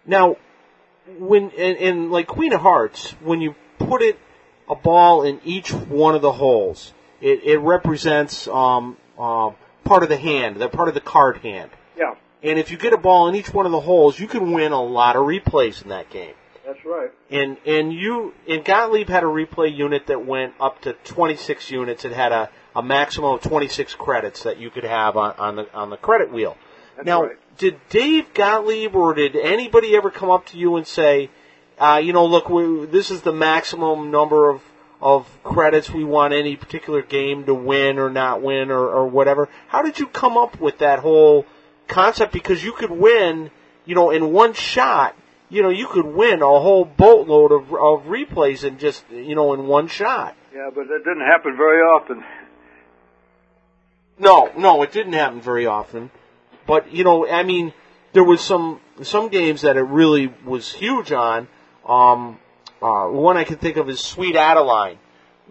Now, 0.05 0.37
when 1.19 1.49
in, 1.51 1.75
in 1.75 2.11
like 2.11 2.27
Queen 2.27 2.53
of 2.53 2.61
Hearts, 2.61 3.11
when 3.21 3.41
you 3.41 3.55
put 3.77 4.01
it 4.01 4.17
a 4.69 4.75
ball 4.75 5.23
in 5.23 5.41
each 5.43 5.71
one 5.73 6.15
of 6.15 6.21
the 6.21 6.31
holes, 6.31 6.93
it, 7.19 7.43
it 7.43 7.57
represents 7.59 8.47
um, 8.47 8.97
um, 9.19 9.55
part 9.83 10.03
of 10.03 10.09
the 10.09 10.17
hand, 10.17 10.57
that 10.57 10.71
part 10.71 10.87
of 10.87 10.93
the 10.93 11.01
card 11.01 11.37
hand. 11.37 11.71
Yeah, 11.97 12.15
And 12.41 12.57
if 12.59 12.71
you 12.71 12.77
get 12.77 12.93
a 12.93 12.97
ball 12.97 13.27
in 13.27 13.35
each 13.35 13.53
one 13.53 13.65
of 13.65 13.71
the 13.71 13.79
holes, 13.79 14.19
you 14.19 14.27
can 14.27 14.51
win 14.51 14.71
a 14.71 14.81
lot 14.81 15.15
of 15.15 15.23
replays 15.23 15.81
in 15.83 15.89
that 15.89 16.09
game. 16.09 16.33
that's 16.65 16.83
right. 16.85 17.11
And 17.29 17.57
and 17.65 17.93
you 17.93 18.33
and 18.47 18.63
Gottlieb 18.63 19.09
had 19.09 19.23
a 19.23 19.27
replay 19.27 19.75
unit 19.75 20.07
that 20.07 20.25
went 20.25 20.53
up 20.59 20.81
to 20.81 20.93
26 20.93 21.71
units. 21.71 22.05
It 22.05 22.11
had 22.13 22.31
a, 22.31 22.49
a 22.75 22.81
maximum 22.81 23.33
of 23.33 23.41
26 23.41 23.95
credits 23.95 24.43
that 24.43 24.57
you 24.57 24.69
could 24.69 24.83
have 24.85 25.17
on, 25.17 25.35
on 25.37 25.55
the 25.55 25.73
on 25.73 25.89
the 25.89 25.97
credit 25.97 26.31
wheel. 26.31 26.57
That's 26.95 27.05
now, 27.05 27.23
right. 27.23 27.57
did 27.57 27.79
Dave 27.89 28.33
Gottlieb 28.33 28.95
or 28.95 29.13
did 29.13 29.35
anybody 29.35 29.95
ever 29.95 30.11
come 30.11 30.29
up 30.29 30.45
to 30.47 30.57
you 30.57 30.75
and 30.75 30.85
say, 30.85 31.29
uh, 31.79 31.99
you 32.03 32.13
know, 32.13 32.25
look, 32.25 32.49
we, 32.49 32.85
this 32.85 33.09
is 33.09 33.21
the 33.23 33.33
maximum 33.33 34.11
number 34.11 34.49
of 34.49 34.61
of 35.03 35.27
credits 35.43 35.89
we 35.89 36.05
want 36.05 36.33
any 36.33 36.55
particular 36.55 37.01
game 37.01 37.43
to 37.43 37.53
win 37.53 37.99
or 37.99 38.09
not 38.09 38.41
win 38.41 38.71
or, 38.71 38.87
or 38.87 39.05
whatever? 39.05 39.49
How 39.67 39.81
did 39.81 39.99
you 39.99 40.07
come 40.07 40.37
up 40.37 40.61
with 40.61 40.77
that 40.77 40.99
whole 40.99 41.45
concept? 41.89 42.31
Because 42.31 42.63
you 42.63 42.71
could 42.71 42.89
win, 42.89 43.51
you 43.85 43.95
know, 43.95 44.11
in 44.11 44.31
one 44.31 44.53
shot. 44.53 45.15
You 45.49 45.61
know, 45.61 45.69
you 45.69 45.87
could 45.87 46.05
win 46.05 46.41
a 46.41 46.45
whole 46.45 46.85
boatload 46.85 47.51
of, 47.51 47.63
of 47.73 48.07
replays 48.07 48.63
in 48.63 48.79
just, 48.79 49.03
you 49.11 49.35
know, 49.35 49.53
in 49.53 49.67
one 49.67 49.89
shot. 49.89 50.35
Yeah, 50.55 50.69
but 50.73 50.87
that 50.87 50.99
didn't 51.03 51.27
happen 51.27 51.57
very 51.57 51.81
often. 51.81 52.23
No, 54.17 54.51
no, 54.57 54.83
it 54.83 54.93
didn't 54.93 55.13
happen 55.13 55.41
very 55.41 55.65
often. 55.65 56.11
But 56.65 56.93
you 56.93 57.03
know, 57.03 57.27
I 57.27 57.43
mean, 57.43 57.73
there 58.13 58.23
was 58.23 58.39
some 58.39 58.79
some 59.01 59.27
games 59.27 59.61
that 59.63 59.75
it 59.75 59.81
really 59.81 60.33
was 60.45 60.71
huge 60.71 61.11
on. 61.11 61.49
Um, 61.85 62.39
uh, 62.83 63.07
one 63.07 63.37
I 63.37 63.45
can 63.45 63.57
think 63.57 63.77
of 63.77 63.89
is 63.89 64.01
Sweet 64.01 64.35
Adeline, 64.35 64.99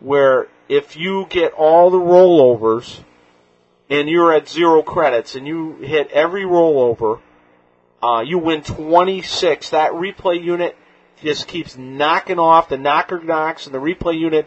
where 0.01 0.49
if 0.68 0.97
you 0.97 1.26
get 1.30 1.55
all 1.55 1.89
the 1.89 1.99
rollovers 1.99 3.03
and 3.89 4.07
you're 4.07 4.35
at 4.35 4.51
zero 4.51 4.83
credits 4.83 5.35
and 5.35 5.47
you 5.47 5.76
hit 5.76 6.11
every 6.11 6.43
rollover, 6.43 7.20
uh, 8.03 8.20
you 8.20 8.39
win 8.39 8.62
26. 8.62 9.70
That 9.70 9.93
replay 9.93 10.45
unit 10.45 10.76
just 11.22 11.49
keeps 11.49 11.78
knocking 11.78 12.39
off 12.39 12.68
the 12.68 12.76
knocker 12.76 13.20
knocks, 13.20 13.64
and 13.64 13.74
the 13.74 13.78
replay 13.78 14.18
unit 14.18 14.47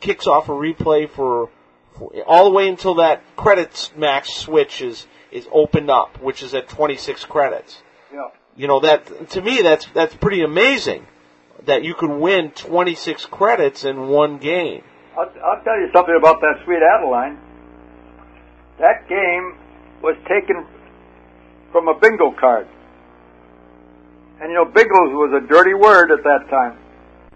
kicks 0.00 0.26
off 0.26 0.50
a 0.50 0.52
replay 0.52 1.08
for, 1.08 1.48
for 1.96 2.12
all 2.26 2.44
the 2.44 2.50
way 2.50 2.68
until 2.68 2.96
that 2.96 3.22
credits 3.36 3.90
max 3.96 4.34
switch 4.34 4.82
is 4.82 5.06
is 5.30 5.46
opened 5.50 5.90
up, 5.90 6.20
which 6.22 6.42
is 6.42 6.54
at 6.54 6.68
26 6.68 7.24
credits. 7.26 7.82
Yeah. 8.12 8.28
You 8.54 8.66
know 8.66 8.80
that 8.80 9.30
to 9.30 9.40
me 9.40 9.62
that's 9.62 9.86
that's 9.94 10.14
pretty 10.14 10.42
amazing 10.42 11.06
that 11.66 11.82
you 11.84 11.94
could 11.94 12.10
win 12.10 12.50
26 12.52 13.26
credits 13.26 13.84
in 13.84 14.08
one 14.08 14.38
game. 14.38 14.82
I'll, 15.16 15.30
I'll 15.44 15.62
tell 15.64 15.78
you 15.78 15.88
something 15.92 16.14
about 16.16 16.40
that 16.40 16.60
Sweet 16.64 16.80
Adeline. 16.82 17.38
That 18.78 19.08
game 19.08 19.56
was 20.02 20.16
taken 20.28 20.64
from 21.72 21.88
a 21.88 21.94
bingo 21.98 22.32
card. 22.38 22.68
And 24.40 24.50
you 24.50 24.54
know, 24.54 24.64
bingos 24.66 25.12
was 25.12 25.42
a 25.42 25.46
dirty 25.46 25.74
word 25.74 26.12
at 26.12 26.22
that 26.22 26.48
time. 26.48 26.78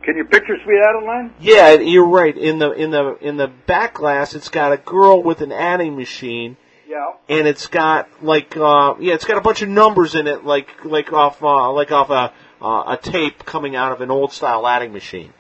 Can 0.02 0.16
you 0.16 0.24
picture 0.24 0.56
Sweet 0.64 0.80
Adeline? 0.80 1.32
Yeah, 1.40 1.72
you're 1.74 2.06
right. 2.08 2.36
In 2.36 2.58
the 2.58 2.70
in 2.72 2.90
the 2.90 3.16
in 3.20 3.36
the 3.36 3.48
back 3.48 3.94
glass, 3.94 4.34
it's 4.34 4.48
got 4.48 4.72
a 4.72 4.76
girl 4.76 5.22
with 5.22 5.40
an 5.40 5.50
adding 5.52 5.96
machine, 5.96 6.56
Yeah. 6.88 7.12
and 7.28 7.46
it's 7.48 7.66
got 7.66 8.08
like 8.22 8.56
uh, 8.56 8.94
yeah, 9.00 9.14
it's 9.14 9.24
got 9.24 9.36
a 9.38 9.40
bunch 9.40 9.62
of 9.62 9.68
numbers 9.68 10.14
in 10.14 10.26
it, 10.28 10.44
like 10.44 10.84
like 10.84 11.12
off 11.12 11.42
uh, 11.42 11.72
like 11.72 11.90
off 11.92 12.10
a 12.10 12.32
uh, 12.62 12.94
a 12.94 12.98
tape 13.00 13.44
coming 13.44 13.74
out 13.74 13.92
of 13.92 14.00
an 14.00 14.10
old 14.10 14.32
style 14.32 14.66
adding 14.66 14.92
machine. 14.92 15.32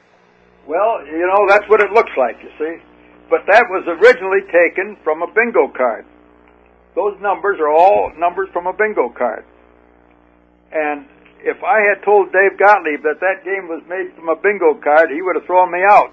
Well, 0.66 1.06
you 1.06 1.26
know, 1.26 1.46
that's 1.48 1.68
what 1.68 1.80
it 1.80 1.92
looks 1.92 2.12
like, 2.16 2.36
you 2.42 2.50
see. 2.58 2.82
But 3.30 3.46
that 3.46 3.64
was 3.70 3.84
originally 3.86 4.42
taken 4.52 4.96
from 5.02 5.22
a 5.22 5.26
bingo 5.26 5.68
card. 5.68 6.04
Those 6.94 7.18
numbers 7.20 7.58
are 7.60 7.70
all 7.70 8.12
numbers 8.18 8.48
from 8.52 8.66
a 8.66 8.72
bingo 8.72 9.08
card. 9.08 9.44
And 10.72 11.06
if 11.40 11.62
I 11.62 11.80
had 11.88 12.04
told 12.04 12.32
Dave 12.32 12.58
Gottlieb 12.58 13.02
that 13.02 13.20
that 13.20 13.44
game 13.44 13.68
was 13.68 13.82
made 13.88 14.14
from 14.14 14.28
a 14.28 14.36
bingo 14.36 14.74
card, 14.74 15.10
he 15.10 15.22
would 15.22 15.36
have 15.36 15.46
thrown 15.46 15.70
me 15.72 15.80
out. 15.88 16.12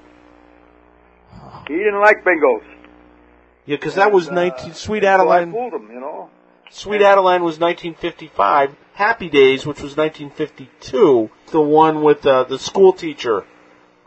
He 1.67 1.75
didn't 1.75 1.99
like 1.99 2.23
bingos. 2.23 2.63
Yeah, 3.65 3.75
because 3.75 3.95
that 3.95 4.11
was 4.11 4.27
And, 4.27 4.37
uh, 4.37 4.49
19 4.49 4.73
Sweet 4.73 5.03
and 5.03 5.05
Adeline. 5.05 5.49
I 5.49 5.51
fooled 5.51 5.73
him, 5.73 5.89
you 5.91 5.99
know. 5.99 6.29
Sweet 6.71 7.01
Adeline 7.01 7.43
was 7.43 7.59
1955. 7.59 8.75
Happy 8.99 9.29
Days, 9.29 9.65
which 9.65 9.81
was 9.81 9.95
1952, 9.95 11.29
the 11.51 11.61
one 11.61 12.03
with 12.03 12.25
uh, 12.25 12.43
the 12.43 12.59
school 12.59 12.91
teacher 12.91 13.45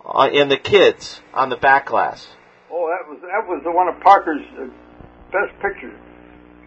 uh, 0.04 0.28
and 0.30 0.50
the 0.50 0.58
kids 0.58 1.22
on 1.32 1.48
the 1.48 1.56
back 1.56 1.86
glass. 1.86 2.28
Oh, 2.70 2.92
that 2.92 3.08
was 3.08 3.18
that 3.22 3.48
was 3.48 3.62
the 3.64 3.72
one 3.72 3.88
of 3.88 3.98
Parker's 4.00 4.44
uh, 4.60 4.66
best 5.32 5.58
pictures, 5.62 5.98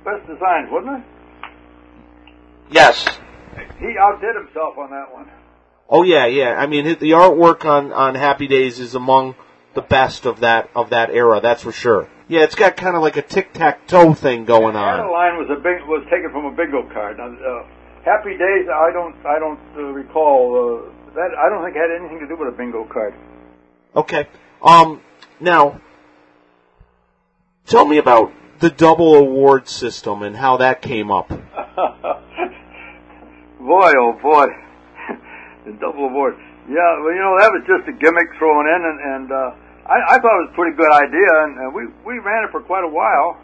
best 0.03 0.25
designs, 0.25 0.69
wasn't 0.71 0.97
it? 0.97 1.03
Yes, 2.71 3.05
he 3.79 3.95
outdid 3.99 4.35
himself 4.35 4.75
on 4.79 4.89
that 4.89 5.13
one. 5.13 5.29
Oh 5.87 6.01
yeah, 6.01 6.25
yeah. 6.25 6.55
I 6.57 6.65
mean, 6.65 6.85
the 6.85 7.11
artwork 7.11 7.63
on 7.63 7.93
on 7.93 8.15
Happy 8.15 8.47
Days 8.47 8.79
is 8.79 8.95
among 8.95 9.35
the 9.75 9.83
best 9.83 10.25
of 10.25 10.39
that 10.39 10.71
of 10.75 10.89
that 10.89 11.11
era. 11.11 11.41
That's 11.41 11.61
for 11.61 11.71
sure. 11.71 12.09
Yeah, 12.27 12.41
it's 12.41 12.55
got 12.55 12.75
kind 12.75 12.95
of 12.95 13.03
like 13.03 13.17
a 13.17 13.21
tic 13.21 13.53
tac 13.53 13.85
toe 13.85 14.15
thing 14.15 14.45
going 14.45 14.75
on. 14.75 14.99
Adeline 14.99 15.37
was 15.37 15.49
a 15.51 15.61
big 15.61 15.85
was 15.87 16.03
taken 16.09 16.31
from 16.31 16.45
a 16.45 16.51
bingo 16.51 16.89
card. 16.91 17.19
Now, 17.19 17.27
uh, 17.27 17.67
Happy 18.05 18.37
Days, 18.37 18.69
I 18.69 18.91
don't 18.93 19.15
I 19.25 19.39
don't 19.39 19.59
uh, 19.75 19.81
recall 19.89 20.53
uh, 20.53 21.13
that. 21.15 21.33
I 21.33 21.49
don't 21.49 21.65
think 21.65 21.75
it 21.75 21.79
had 21.79 21.89
anything 21.89 22.19
to 22.19 22.27
do 22.27 22.37
with 22.37 22.53
a 22.53 22.55
bingo 22.55 22.85
card. 22.85 23.15
Okay. 23.95 24.27
Um. 24.61 25.01
Now, 25.39 25.81
tell 27.65 27.83
me 27.83 27.97
about 27.97 28.31
the 28.59 28.69
double 28.69 29.15
award 29.15 29.67
system 29.67 30.21
and 30.21 30.37
how 30.37 30.57
that 30.57 30.83
came 30.83 31.09
up. 31.09 31.29
boy, 31.29 31.39
oh 33.97 34.13
boy, 34.21 34.45
the 35.65 35.73
double 35.81 36.05
award. 36.05 36.37
Yeah, 36.69 37.01
well, 37.01 37.09
you 37.09 37.25
know 37.25 37.33
that 37.41 37.49
was 37.57 37.65
just 37.65 37.89
a 37.89 37.93
gimmick 37.97 38.29
thrown 38.37 38.69
in, 38.69 38.81
and, 38.85 38.99
and 39.01 39.31
uh, 39.31 39.49
I, 39.89 40.13
I 40.13 40.19
thought 40.21 40.37
it 40.37 40.45
was 40.45 40.53
a 40.53 40.55
pretty 40.55 40.77
good 40.77 40.93
idea, 40.93 41.31
and, 41.41 41.57
and 41.57 41.73
we 41.73 41.89
we 42.05 42.21
ran 42.21 42.45
it 42.45 42.51
for 42.51 42.61
quite 42.61 42.85
a 42.85 42.87
while, 42.87 43.41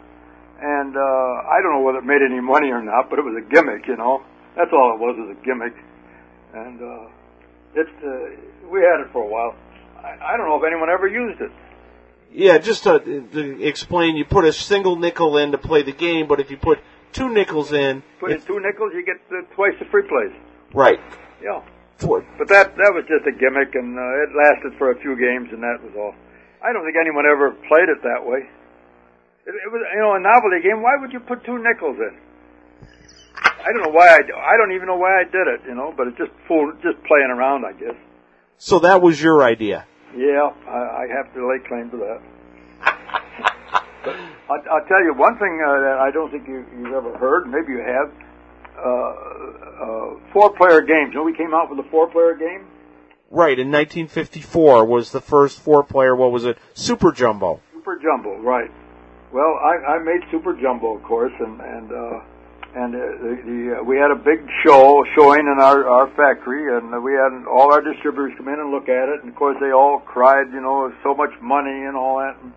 and 0.62 0.94
uh, 0.94 1.50
I 1.50 1.58
don't 1.58 1.74
know 1.74 1.82
whether 1.82 1.98
it 1.98 2.06
made 2.06 2.22
any 2.22 2.40
money 2.40 2.70
or 2.70 2.80
not, 2.80 3.10
but 3.10 3.18
it 3.18 3.26
was 3.26 3.34
a 3.34 3.42
gimmick, 3.42 3.90
you 3.90 3.96
know. 3.98 4.22
That's 4.56 4.70
all 4.72 4.94
it 4.94 5.00
was, 5.00 5.16
was 5.16 5.36
a 5.36 5.44
gimmick, 5.44 5.74
and 6.54 6.80
uh, 6.82 7.08
it's 7.74 8.04
uh, 8.04 8.68
we 8.70 8.80
had 8.80 9.00
it 9.00 9.12
for 9.12 9.24
a 9.24 9.28
while. 9.28 9.56
I, 9.96 10.34
I 10.34 10.36
don't 10.36 10.46
know 10.46 10.56
if 10.56 10.64
anyone 10.66 10.90
ever 10.90 11.08
used 11.08 11.40
it. 11.40 11.50
Yeah, 12.32 12.58
just 12.58 12.84
to, 12.84 12.98
to 13.00 13.62
explain, 13.62 14.16
you 14.16 14.24
put 14.24 14.44
a 14.44 14.52
single 14.52 14.96
nickel 14.96 15.36
in 15.36 15.52
to 15.52 15.58
play 15.58 15.82
the 15.82 15.92
game, 15.92 16.26
but 16.28 16.40
if 16.40 16.50
you 16.50 16.56
put 16.56 16.80
two 17.12 17.28
nickels 17.28 17.72
in, 17.72 18.02
put 18.20 18.32
in 18.32 18.40
two 18.40 18.60
nickels, 18.60 18.92
you 18.94 19.04
get 19.04 19.20
the, 19.28 19.44
twice 19.54 19.72
the 19.78 19.84
free 19.86 20.08
plays. 20.08 20.32
Right. 20.74 21.00
Yeah. 21.42 21.62
Twice. 21.98 22.24
But 22.38 22.48
that 22.48 22.76
that 22.76 22.92
was 22.92 23.04
just 23.08 23.24
a 23.28 23.32
gimmick, 23.32 23.74
and 23.74 23.96
uh, 23.96 24.24
it 24.24 24.30
lasted 24.36 24.76
for 24.78 24.90
a 24.90 24.98
few 25.00 25.16
games, 25.16 25.52
and 25.52 25.62
that 25.62 25.80
was 25.84 25.92
all. 25.96 26.14
I 26.64 26.72
don't 26.72 26.84
think 26.84 26.96
anyone 26.96 27.24
ever 27.26 27.52
played 27.68 27.88
it 27.88 28.02
that 28.02 28.24
way. 28.24 28.48
It, 29.46 29.54
it 29.54 29.70
was, 29.72 29.82
you 29.92 30.00
know, 30.00 30.14
a 30.14 30.20
novelty 30.20 30.62
game. 30.62 30.82
Why 30.82 30.96
would 31.00 31.12
you 31.12 31.20
put 31.20 31.44
two 31.44 31.58
nickels 31.58 31.96
in? 31.98 32.16
I 33.64 33.72
don't 33.72 33.82
know 33.82 33.90
why 33.90 34.08
I. 34.08 34.20
I 34.54 34.56
don't 34.56 34.72
even 34.72 34.86
know 34.86 34.96
why 34.96 35.20
I 35.20 35.24
did 35.24 35.46
it. 35.46 35.60
You 35.66 35.74
know, 35.74 35.94
but 35.96 36.08
it 36.08 36.16
just 36.16 36.30
fool, 36.48 36.72
just 36.82 37.02
playing 37.04 37.30
around, 37.30 37.64
I 37.64 37.72
guess. 37.72 37.96
So 38.58 38.80
that 38.80 39.02
was 39.02 39.20
your 39.20 39.42
idea. 39.42 39.86
Yeah, 40.16 40.52
I, 40.68 41.04
I 41.04 41.06
have 41.08 41.32
to 41.34 41.48
lay 41.48 41.58
claim 41.66 41.90
to 41.90 41.96
that. 41.98 42.20
but 44.04 44.16
I'll, 44.50 44.62
I'll 44.70 44.86
tell 44.86 45.02
you 45.02 45.14
one 45.16 45.38
thing 45.38 45.62
uh, 45.64 45.80
that 45.80 45.98
I 46.00 46.10
don't 46.10 46.30
think 46.30 46.46
you, 46.46 46.64
you've 46.76 46.92
ever 46.94 47.16
heard. 47.18 47.46
Maybe 47.46 47.72
you 47.72 47.80
have. 47.80 48.12
Uh, 48.76 49.14
uh, 49.82 50.14
four-player 50.32 50.82
games. 50.82 51.10
You 51.12 51.20
know, 51.20 51.22
we 51.24 51.36
came 51.36 51.54
out 51.54 51.70
with 51.70 51.78
a 51.84 51.88
four-player 51.90 52.34
game. 52.34 52.66
Right 53.30 53.58
in 53.58 53.70
1954 53.70 54.84
was 54.84 55.10
the 55.10 55.20
first 55.20 55.60
four-player. 55.60 56.14
What 56.14 56.32
was 56.32 56.44
it? 56.44 56.58
Super 56.74 57.12
Jumbo. 57.12 57.60
Super 57.72 57.98
Jumbo, 57.98 58.38
right? 58.38 58.70
Well, 59.32 59.58
I, 59.62 59.96
I 59.96 59.98
made 60.02 60.20
Super 60.30 60.52
Jumbo, 60.54 60.96
of 60.96 61.02
course, 61.04 61.32
and 61.40 61.60
and 61.60 61.90
uh, 61.90 62.20
and 62.74 62.94
uh, 62.94 62.98
the, 63.44 63.76
uh, 63.80 63.84
we 63.84 64.00
had 64.00 64.10
a 64.10 64.16
big 64.16 64.40
show 64.64 65.04
showing 65.14 65.44
in 65.44 65.60
our 65.60 65.84
our 65.84 66.08
factory, 66.16 66.72
and 66.72 66.88
we 67.04 67.12
had 67.12 67.44
all 67.44 67.72
our 67.72 67.82
distributors 67.82 68.32
come 68.38 68.48
in 68.48 68.58
and 68.60 68.70
look 68.72 68.88
at 68.88 69.12
it, 69.12 69.20
and 69.20 69.28
of 69.28 69.36
course 69.36 69.56
they 69.60 69.72
all 69.72 70.00
cried, 70.00 70.48
you 70.52 70.60
know, 70.60 70.88
so 71.02 71.14
much 71.14 71.30
money 71.42 71.84
and 71.84 71.96
all 71.96 72.16
that. 72.18 72.32
And, 72.40 72.52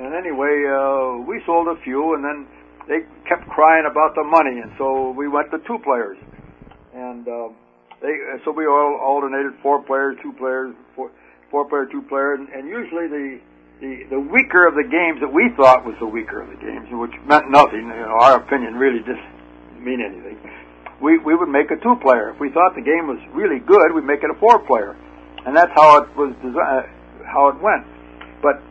and 0.00 0.14
anyway, 0.14 0.64
uh, 0.64 1.20
we 1.28 1.42
sold 1.44 1.68
a 1.68 1.76
few, 1.84 2.14
and 2.14 2.24
then 2.24 2.48
they 2.88 3.04
kept 3.28 3.44
crying 3.52 3.84
about 3.84 4.14
the 4.14 4.24
money, 4.24 4.60
and 4.60 4.72
so 4.78 5.12
we 5.12 5.28
went 5.28 5.50
to 5.50 5.58
two 5.68 5.78
players, 5.84 6.16
and 6.94 7.28
uh, 7.28 7.52
they 8.00 8.16
so 8.44 8.52
we 8.52 8.64
all 8.64 8.96
alternated 9.04 9.52
four 9.60 9.82
players, 9.84 10.16
two 10.22 10.32
players, 10.32 10.74
four, 10.96 11.10
four 11.50 11.68
player, 11.68 11.84
two 11.92 12.02
player, 12.08 12.34
and, 12.34 12.48
and 12.48 12.68
usually 12.68 13.04
the 13.04 13.40
the 13.84 14.16
the 14.16 14.20
weaker 14.20 14.66
of 14.66 14.74
the 14.80 14.88
games 14.88 15.20
that 15.20 15.28
we 15.28 15.52
thought 15.60 15.84
was 15.84 15.94
the 16.00 16.08
weaker 16.08 16.40
of 16.40 16.48
the 16.48 16.56
games, 16.56 16.88
which 16.90 17.12
meant 17.28 17.50
nothing. 17.50 17.84
You 17.92 18.08
know, 18.08 18.16
our 18.16 18.40
opinion 18.40 18.80
really 18.80 19.00
didn't 19.00 19.31
mean 19.84 20.00
anything. 20.00 20.38
We 21.02 21.18
we 21.18 21.34
would 21.34 21.48
make 21.48 21.70
a 21.70 21.78
two 21.82 21.96
player. 22.02 22.30
If 22.30 22.40
we 22.40 22.50
thought 22.50 22.74
the 22.74 22.86
game 22.86 23.10
was 23.10 23.18
really 23.34 23.58
good, 23.58 23.92
we'd 23.94 24.04
make 24.06 24.22
it 24.22 24.30
a 24.30 24.38
four 24.38 24.62
player, 24.66 24.96
and 25.46 25.56
that's 25.56 25.72
how 25.74 26.02
it 26.02 26.08
was 26.16 26.34
designed, 26.38 26.86
how 27.26 27.48
it 27.50 27.58
went. 27.58 27.84
But 28.42 28.62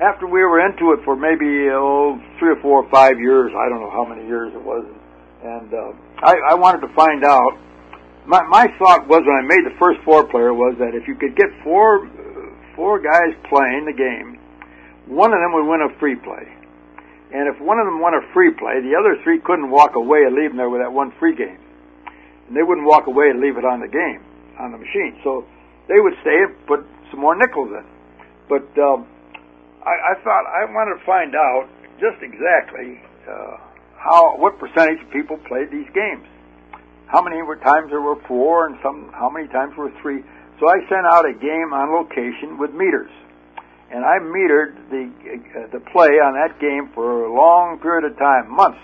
after 0.00 0.26
we 0.26 0.42
were 0.42 0.64
into 0.64 0.92
it 0.92 1.04
for 1.04 1.16
maybe 1.16 1.70
oh 1.70 2.18
three 2.38 2.54
or 2.54 2.60
four 2.62 2.86
or 2.86 2.88
five 2.90 3.18
years, 3.18 3.50
I 3.54 3.68
don't 3.68 3.80
know 3.80 3.90
how 3.90 4.06
many 4.06 4.26
years 4.26 4.54
it 4.54 4.62
was, 4.62 4.86
and 5.42 5.68
uh, 5.74 5.92
I, 6.22 6.34
I 6.50 6.54
wanted 6.54 6.86
to 6.86 6.92
find 6.94 7.24
out. 7.24 7.58
My 8.24 8.42
my 8.46 8.70
thought 8.78 9.08
was 9.10 9.26
when 9.26 9.34
I 9.34 9.42
made 9.42 9.66
the 9.66 9.74
first 9.82 9.98
four 10.04 10.22
player 10.30 10.54
was 10.54 10.76
that 10.78 10.94
if 10.94 11.08
you 11.08 11.16
could 11.16 11.34
get 11.34 11.50
four 11.64 12.06
four 12.76 13.02
guys 13.02 13.34
playing 13.50 13.84
the 13.84 13.92
game, 13.92 14.38
one 15.10 15.32
of 15.32 15.40
them 15.42 15.52
would 15.54 15.66
win 15.66 15.82
a 15.82 15.98
free 15.98 16.14
play. 16.14 16.46
And 17.32 17.48
if 17.48 17.60
one 17.60 17.80
of 17.80 17.86
them 17.86 18.00
won 18.00 18.12
a 18.12 18.20
free 18.32 18.52
play, 18.52 18.84
the 18.84 18.92
other 18.92 19.16
three 19.24 19.40
couldn't 19.40 19.70
walk 19.70 19.96
away 19.96 20.24
and 20.28 20.36
leave 20.36 20.50
them 20.50 20.58
there 20.58 20.68
with 20.68 20.82
that 20.82 20.92
one 20.92 21.12
free 21.18 21.34
game. 21.34 21.58
And 22.46 22.56
they 22.56 22.62
wouldn't 22.62 22.86
walk 22.86 23.06
away 23.06 23.30
and 23.30 23.40
leave 23.40 23.56
it 23.56 23.64
on 23.64 23.80
the 23.80 23.88
game, 23.88 24.20
on 24.60 24.72
the 24.72 24.78
machine. 24.78 25.16
So 25.24 25.48
they 25.88 25.96
would 25.96 26.12
stay 26.20 26.44
and 26.44 26.52
put 26.66 26.84
some 27.10 27.20
more 27.20 27.34
nickels 27.34 27.72
in. 27.72 27.84
But 28.52 28.68
um, 28.76 29.08
I, 29.80 30.12
I 30.12 30.22
thought 30.22 30.44
I 30.44 30.68
wanted 30.68 31.00
to 31.00 31.04
find 31.08 31.34
out 31.34 31.68
just 31.96 32.20
exactly 32.20 33.00
uh, 33.24 33.56
how 33.96 34.36
what 34.36 34.58
percentage 34.58 35.00
of 35.00 35.10
people 35.10 35.38
played 35.48 35.70
these 35.70 35.88
games. 35.94 36.26
How 37.06 37.22
many 37.22 37.40
were 37.42 37.56
times 37.56 37.90
there 37.90 38.00
were 38.00 38.20
four, 38.28 38.66
and 38.66 38.76
some 38.82 39.10
how 39.12 39.30
many 39.30 39.48
times 39.48 39.76
were 39.76 39.92
three. 40.02 40.22
So 40.60 40.68
I 40.68 40.80
sent 40.88 41.06
out 41.06 41.24
a 41.24 41.32
game 41.32 41.72
on 41.72 41.92
location 41.92 42.58
with 42.58 42.72
meters, 42.72 43.10
and 43.92 44.04
I 44.04 44.18
metered 44.18 44.72
the 44.88 45.04
uh, 45.04 45.66
the 45.70 45.80
play 45.92 46.16
on 46.16 46.32
that 46.34 46.58
game 46.58 46.90
for 46.94 47.26
a 47.26 47.32
long 47.32 47.78
period 47.78 48.10
of 48.10 48.16
time, 48.18 48.50
months. 48.50 48.80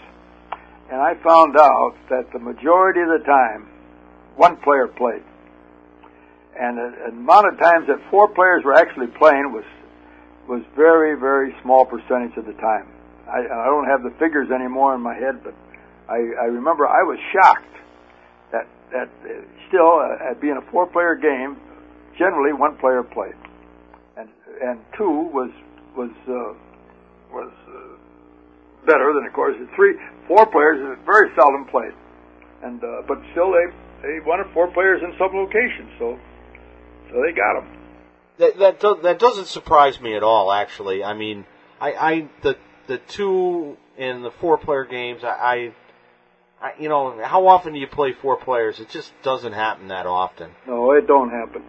And 0.90 1.00
I 1.00 1.14
found 1.24 1.56
out 1.56 1.96
that 2.08 2.32
the 2.32 2.38
majority 2.38 3.00
of 3.00 3.08
the 3.08 3.24
time, 3.24 3.68
one 4.36 4.56
player 4.58 4.86
played, 4.86 5.22
and 6.58 6.78
the 6.78 7.08
amount 7.08 7.48
of 7.52 7.58
times 7.58 7.86
that 7.88 8.00
four 8.10 8.28
players 8.28 8.64
were 8.64 8.74
actually 8.74 9.08
playing 9.08 9.52
was 9.52 9.64
was 10.48 10.62
very, 10.76 11.18
very 11.18 11.54
small 11.62 11.84
percentage 11.84 12.36
of 12.36 12.46
the 12.46 12.54
time. 12.54 12.88
I, 13.28 13.44
I 13.44 13.66
don't 13.66 13.86
have 13.86 14.02
the 14.02 14.12
figures 14.18 14.50
anymore 14.50 14.94
in 14.94 15.00
my 15.02 15.14
head, 15.14 15.44
but 15.44 15.54
I, 16.08 16.16
I 16.16 16.46
remember 16.48 16.86
I 16.88 17.02
was 17.04 17.18
shocked 17.32 17.76
that 18.52 18.66
that 18.92 19.08
uh, 19.24 19.44
still 19.68 20.00
uh, 20.00 20.30
at 20.30 20.40
being 20.40 20.56
a 20.56 20.70
four-player 20.70 21.16
game, 21.16 21.56
generally 22.16 22.52
one 22.52 22.76
player 22.78 23.02
played, 23.02 23.36
and 24.18 24.28
and 24.62 24.80
two 24.96 25.30
was 25.32 25.50
was 25.96 26.10
uh, 26.28 26.52
was 27.32 27.52
uh, 27.68 28.86
better 28.86 29.12
than 29.14 29.26
of 29.26 29.32
course 29.32 29.56
three 29.76 29.94
four 30.26 30.44
players 30.46 30.78
is 30.80 31.04
very 31.06 31.30
seldom 31.36 31.66
played, 31.70 31.94
and 32.62 32.82
uh, 32.82 33.02
but 33.06 33.18
still 33.32 33.52
they 33.52 33.66
they 34.02 34.20
wanted 34.26 34.52
four 34.52 34.70
players 34.72 35.00
in 35.02 35.12
some 35.18 35.34
locations, 35.34 35.90
so 35.98 36.18
so 37.10 37.22
they 37.22 37.32
got 37.32 37.60
them. 37.60 37.78
That 38.38 38.58
that, 38.58 38.80
do, 38.80 38.98
that 39.02 39.18
doesn't 39.18 39.46
surprise 39.46 40.00
me 40.00 40.14
at 40.14 40.22
all. 40.22 40.52
Actually, 40.52 41.02
I 41.02 41.14
mean, 41.14 41.44
I, 41.80 41.92
I 41.92 42.28
the 42.42 42.56
the 42.86 42.98
two 42.98 43.76
in 43.96 44.22
the 44.22 44.30
four 44.30 44.58
player 44.58 44.84
games, 44.84 45.22
I, 45.24 45.72
I, 46.62 46.72
you 46.78 46.88
know, 46.88 47.20
how 47.22 47.48
often 47.48 47.72
do 47.72 47.80
you 47.80 47.88
play 47.88 48.12
four 48.12 48.36
players? 48.36 48.78
It 48.78 48.88
just 48.90 49.12
doesn't 49.22 49.52
happen 49.52 49.88
that 49.88 50.06
often. 50.06 50.50
No, 50.66 50.92
it 50.92 51.06
don't 51.06 51.30
happen. 51.30 51.62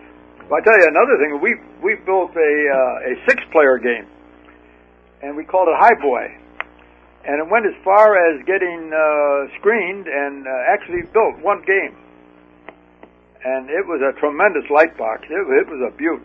Well, 0.50 0.58
I 0.58 0.66
tell 0.66 0.82
you 0.82 0.90
another 0.90 1.16
thing. 1.22 1.38
We 1.46 1.62
we 1.86 1.94
built 2.10 2.34
a 2.34 2.54
uh, 2.74 3.12
a 3.12 3.14
six 3.30 3.38
player 3.54 3.78
game, 3.78 4.10
and 5.22 5.38
we 5.38 5.46
called 5.46 5.70
it 5.70 5.78
High 5.78 5.94
Boy, 6.02 6.26
and 7.22 7.38
it 7.38 7.46
went 7.46 7.70
as 7.70 7.78
far 7.86 8.18
as 8.18 8.42
getting 8.50 8.90
uh, 8.90 9.46
screened 9.62 10.10
and 10.10 10.50
uh, 10.50 10.74
actually 10.74 11.06
built 11.14 11.38
one 11.46 11.62
game. 11.70 11.94
And 13.46 13.70
it 13.70 13.86
was 13.86 14.02
a 14.02 14.18
tremendous 14.20 14.66
light 14.74 14.98
box. 14.98 15.22
It, 15.30 15.38
it 15.38 15.70
was 15.70 15.86
a 15.86 15.96
beaut. 15.96 16.20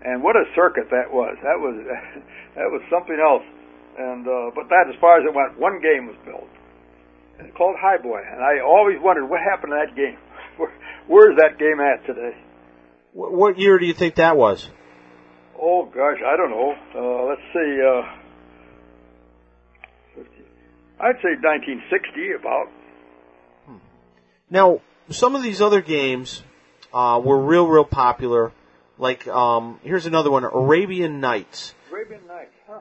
And 0.00 0.24
what 0.24 0.34
a 0.34 0.48
circuit 0.56 0.88
that 0.88 1.12
was. 1.12 1.36
That 1.44 1.60
was 1.60 1.76
that 2.56 2.72
was 2.72 2.80
something 2.88 3.20
else. 3.20 3.44
And 4.00 4.24
uh, 4.24 4.48
but 4.56 4.72
that, 4.72 4.88
as 4.88 4.96
far 4.96 5.20
as 5.20 5.28
it 5.28 5.34
went, 5.36 5.60
one 5.60 5.76
game 5.84 6.08
was 6.08 6.16
built. 6.24 6.48
Called 7.52 7.76
High 7.76 8.00
Boy, 8.00 8.24
and 8.32 8.40
I 8.40 8.64
always 8.64 8.96
wondered 8.96 9.28
what 9.28 9.44
happened 9.44 9.76
to 9.76 9.78
that 9.84 9.92
game. 9.94 10.16
Where, 10.56 10.72
where's 11.06 11.36
that 11.36 11.58
game 11.60 11.78
at 11.84 12.04
today? 12.08 12.34
What 13.18 13.58
year 13.58 13.80
do 13.80 13.86
you 13.86 13.94
think 13.94 14.14
that 14.14 14.36
was? 14.36 14.70
Oh 15.60 15.86
gosh, 15.86 16.18
I 16.24 16.36
don't 16.36 16.50
know. 16.50 16.72
Uh, 16.94 17.24
let's 17.24 17.40
see. 17.52 17.80
Uh, 17.82 18.02
I'd 21.00 21.16
say 21.16 21.34
1960, 21.34 22.32
about. 22.38 22.68
Now, 24.48 24.80
some 25.10 25.34
of 25.34 25.42
these 25.42 25.60
other 25.60 25.80
games 25.80 26.44
uh, 26.92 27.20
were 27.24 27.40
real, 27.40 27.66
real 27.66 27.84
popular. 27.84 28.52
Like, 28.98 29.26
um, 29.26 29.80
here's 29.82 30.06
another 30.06 30.30
one, 30.30 30.44
Arabian 30.44 31.18
Nights. 31.18 31.74
Arabian 31.90 32.24
Nights, 32.28 32.54
huh? 32.68 32.80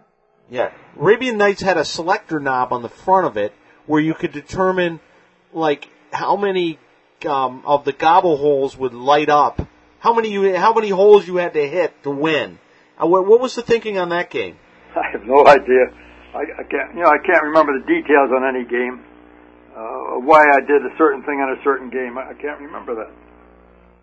Yeah. 0.52 0.72
Arabian 1.00 1.38
Nights 1.38 1.64
had 1.64 1.78
a 1.78 1.86
selector 1.86 2.40
knob 2.40 2.72
on 2.72 2.84
the 2.84 2.90
front 2.90 3.26
of 3.26 3.38
it 3.38 3.54
where 3.88 4.02
you 4.02 4.14
could 4.14 4.34
determine, 4.34 5.00
like, 5.52 5.90
how 6.12 6.36
many 6.36 6.78
um, 7.26 7.64
of 7.66 7.86
the 7.86 7.94
gobble 7.94 8.38
holes 8.38 8.78
would 8.78 8.94
light 8.94 9.30
up. 9.30 9.68
How 10.08 10.14
many 10.14 10.30
you 10.30 10.56
how 10.56 10.74
many 10.74 10.88
holes 10.88 11.28
you 11.28 11.36
had 11.36 11.54
to 11.56 11.68
hit 11.68 11.92
to 12.04 12.10
win? 12.10 12.60
Uh, 12.98 13.08
what, 13.08 13.28
what 13.28 13.42
was 13.42 13.56
the 13.56 13.62
thinking 13.62 13.98
on 13.98 14.08
that 14.08 14.30
game? 14.30 14.56
I 14.96 15.12
have 15.12 15.26
no 15.26 15.46
idea. 15.46 15.92
I, 16.34 16.44
I 16.60 16.64
can't, 16.64 16.96
you 16.96 17.02
know, 17.02 17.10
I 17.10 17.18
can't 17.26 17.44
remember 17.44 17.78
the 17.78 17.86
details 17.86 18.32
on 18.34 18.46
any 18.48 18.64
game. 18.64 19.04
Uh, 19.76 20.22
why 20.24 20.46
I 20.50 20.62
did 20.62 20.82
a 20.86 20.98
certain 20.98 21.24
thing 21.24 21.42
on 21.42 21.58
a 21.60 21.62
certain 21.62 21.90
game, 21.90 22.18
I, 22.18 22.30
I 22.30 22.34
can't 22.36 22.62
remember 22.62 22.96
that. 22.96 23.12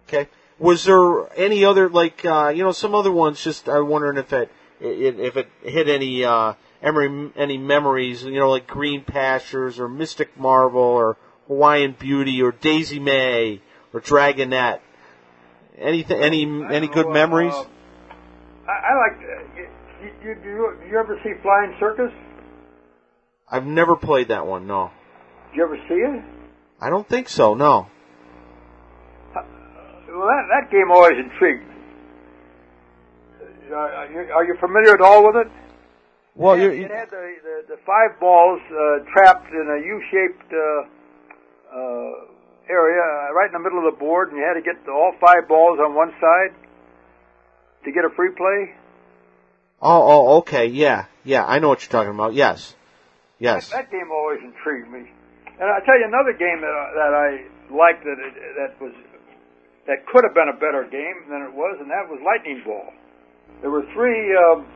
Okay. 0.07 0.29
Was 0.59 0.85
there 0.85 1.33
any 1.39 1.65
other 1.65 1.89
like 1.89 2.23
uh, 2.23 2.53
you 2.55 2.65
know 2.65 2.73
some 2.73 2.95
other 2.95 3.11
ones? 3.11 3.43
Just 3.43 3.67
I'm 3.67 3.89
wondering 3.89 4.19
if 4.19 4.31
it, 4.35 4.53
it 4.81 5.19
if 5.19 5.39
it 5.39 5.49
hit 5.63 5.89
any 5.89 6.23
uh, 6.23 6.53
any 6.83 7.31
any 7.35 7.57
memories. 7.57 8.23
You 8.23 8.41
know, 8.41 8.51
like 8.51 8.67
Green 8.67 9.05
Pastures 9.05 9.81
or 9.81 9.89
Mystic 9.89 10.39
Marvel 10.39 10.83
or 10.83 11.17
Hawaiian 11.49 11.93
Beauty 11.99 12.43
or 12.43 12.53
Daisy 12.53 12.99
May 12.99 13.63
or 13.95 14.03
Dragonette. 14.03 14.81
Anything? 15.79 16.23
Any 16.23 16.45
any 16.73 16.89
good 16.89 17.07
know, 17.07 17.13
memories? 17.13 17.53
Uh, 17.53 17.67
I, 18.69 18.73
I 18.73 18.95
like. 18.97 19.19
Uh, 19.19 19.61
you, 20.03 20.13
you, 20.23 20.37
you, 20.45 20.79
you 20.91 20.99
ever 20.99 21.19
see 21.25 21.33
Flying 21.43 21.75
Circus? 21.81 22.13
I've 23.51 23.67
never 23.67 23.97
played 23.97 24.29
that 24.29 24.47
one. 24.47 24.67
No. 24.67 24.91
Did 25.51 25.57
you 25.57 25.65
ever 25.65 25.77
see 25.89 25.95
it? 25.95 26.25
I 26.81 26.91
don't 26.91 27.09
think 27.09 27.29
so. 27.29 27.55
No. 27.55 27.89
Well, 29.35 30.29
that, 30.29 30.47
that 30.51 30.71
game 30.71 30.91
always 30.93 31.19
intrigued 31.19 31.67
me. 31.69 31.75
Uh, 33.71 33.75
are, 33.75 34.11
you, 34.13 34.33
are 34.33 34.45
you 34.45 34.57
familiar 34.61 34.95
at 34.95 35.01
all 35.01 35.27
with 35.27 35.47
it? 35.47 35.53
Well, 36.37 36.55
it 36.55 36.61
had, 36.61 36.75
you 36.75 36.85
it 36.85 36.91
had 36.91 37.11
the, 37.11 37.35
the, 37.43 37.75
the 37.75 37.79
five 37.85 38.21
balls 38.21 38.61
uh, 38.71 39.05
trapped 39.13 39.51
in 39.51 39.67
a 39.71 39.79
U-shaped 39.85 40.53
uh, 40.53 40.83
uh, 41.75 42.34
area 42.69 43.03
uh, 43.03 43.35
right 43.35 43.47
in 43.47 43.53
the 43.53 43.59
middle 43.59 43.79
of 43.79 43.93
the 43.93 43.99
board, 43.99 44.31
and 44.31 44.39
you 44.39 44.45
had 44.45 44.55
to 44.55 44.63
get 44.63 44.89
all 44.89 45.13
five 45.21 45.49
balls 45.49 45.79
on 45.79 45.95
one 45.95 46.13
side 46.21 46.55
to 47.85 47.93
get 47.93 48.05
a 48.05 48.11
free 48.17 48.31
play. 48.37 48.75
Oh, 49.81 50.03
oh, 50.09 50.37
okay, 50.39 50.67
yeah, 50.67 51.07
yeah, 51.25 51.45
I 51.45 51.59
know 51.59 51.69
what 51.69 51.83
you're 51.83 51.91
talking 51.93 52.15
about. 52.15 52.35
Yes, 52.35 52.75
yes. 53.39 53.71
That, 53.71 53.91
that 53.91 53.91
game 53.91 54.11
always 54.11 54.41
intrigued 54.43 54.91
me. 54.91 55.11
And 55.61 55.71
I 55.71 55.85
tell 55.85 55.99
you 55.99 56.07
another 56.07 56.33
game 56.33 56.61
that 56.63 56.73
I, 56.73 56.87
that 56.95 57.13
I 57.15 57.29
liked 57.75 58.05
that 58.05 58.19
it, 58.19 58.35
that 58.57 58.81
was 58.81 58.93
that 59.87 60.07
could 60.07 60.25
have 60.25 60.35
been 60.35 60.49
a 60.49 60.57
better 60.57 60.89
game 60.91 61.29
than 61.29 61.43
it 61.43 61.53
was, 61.53 61.77
and 61.81 61.91
that 61.91 62.09
was 62.09 62.19
Lightning 62.25 62.63
Ball. 62.65 62.89
There 63.61 63.71
were 63.71 63.85
three 63.93 64.35
um, 64.35 64.67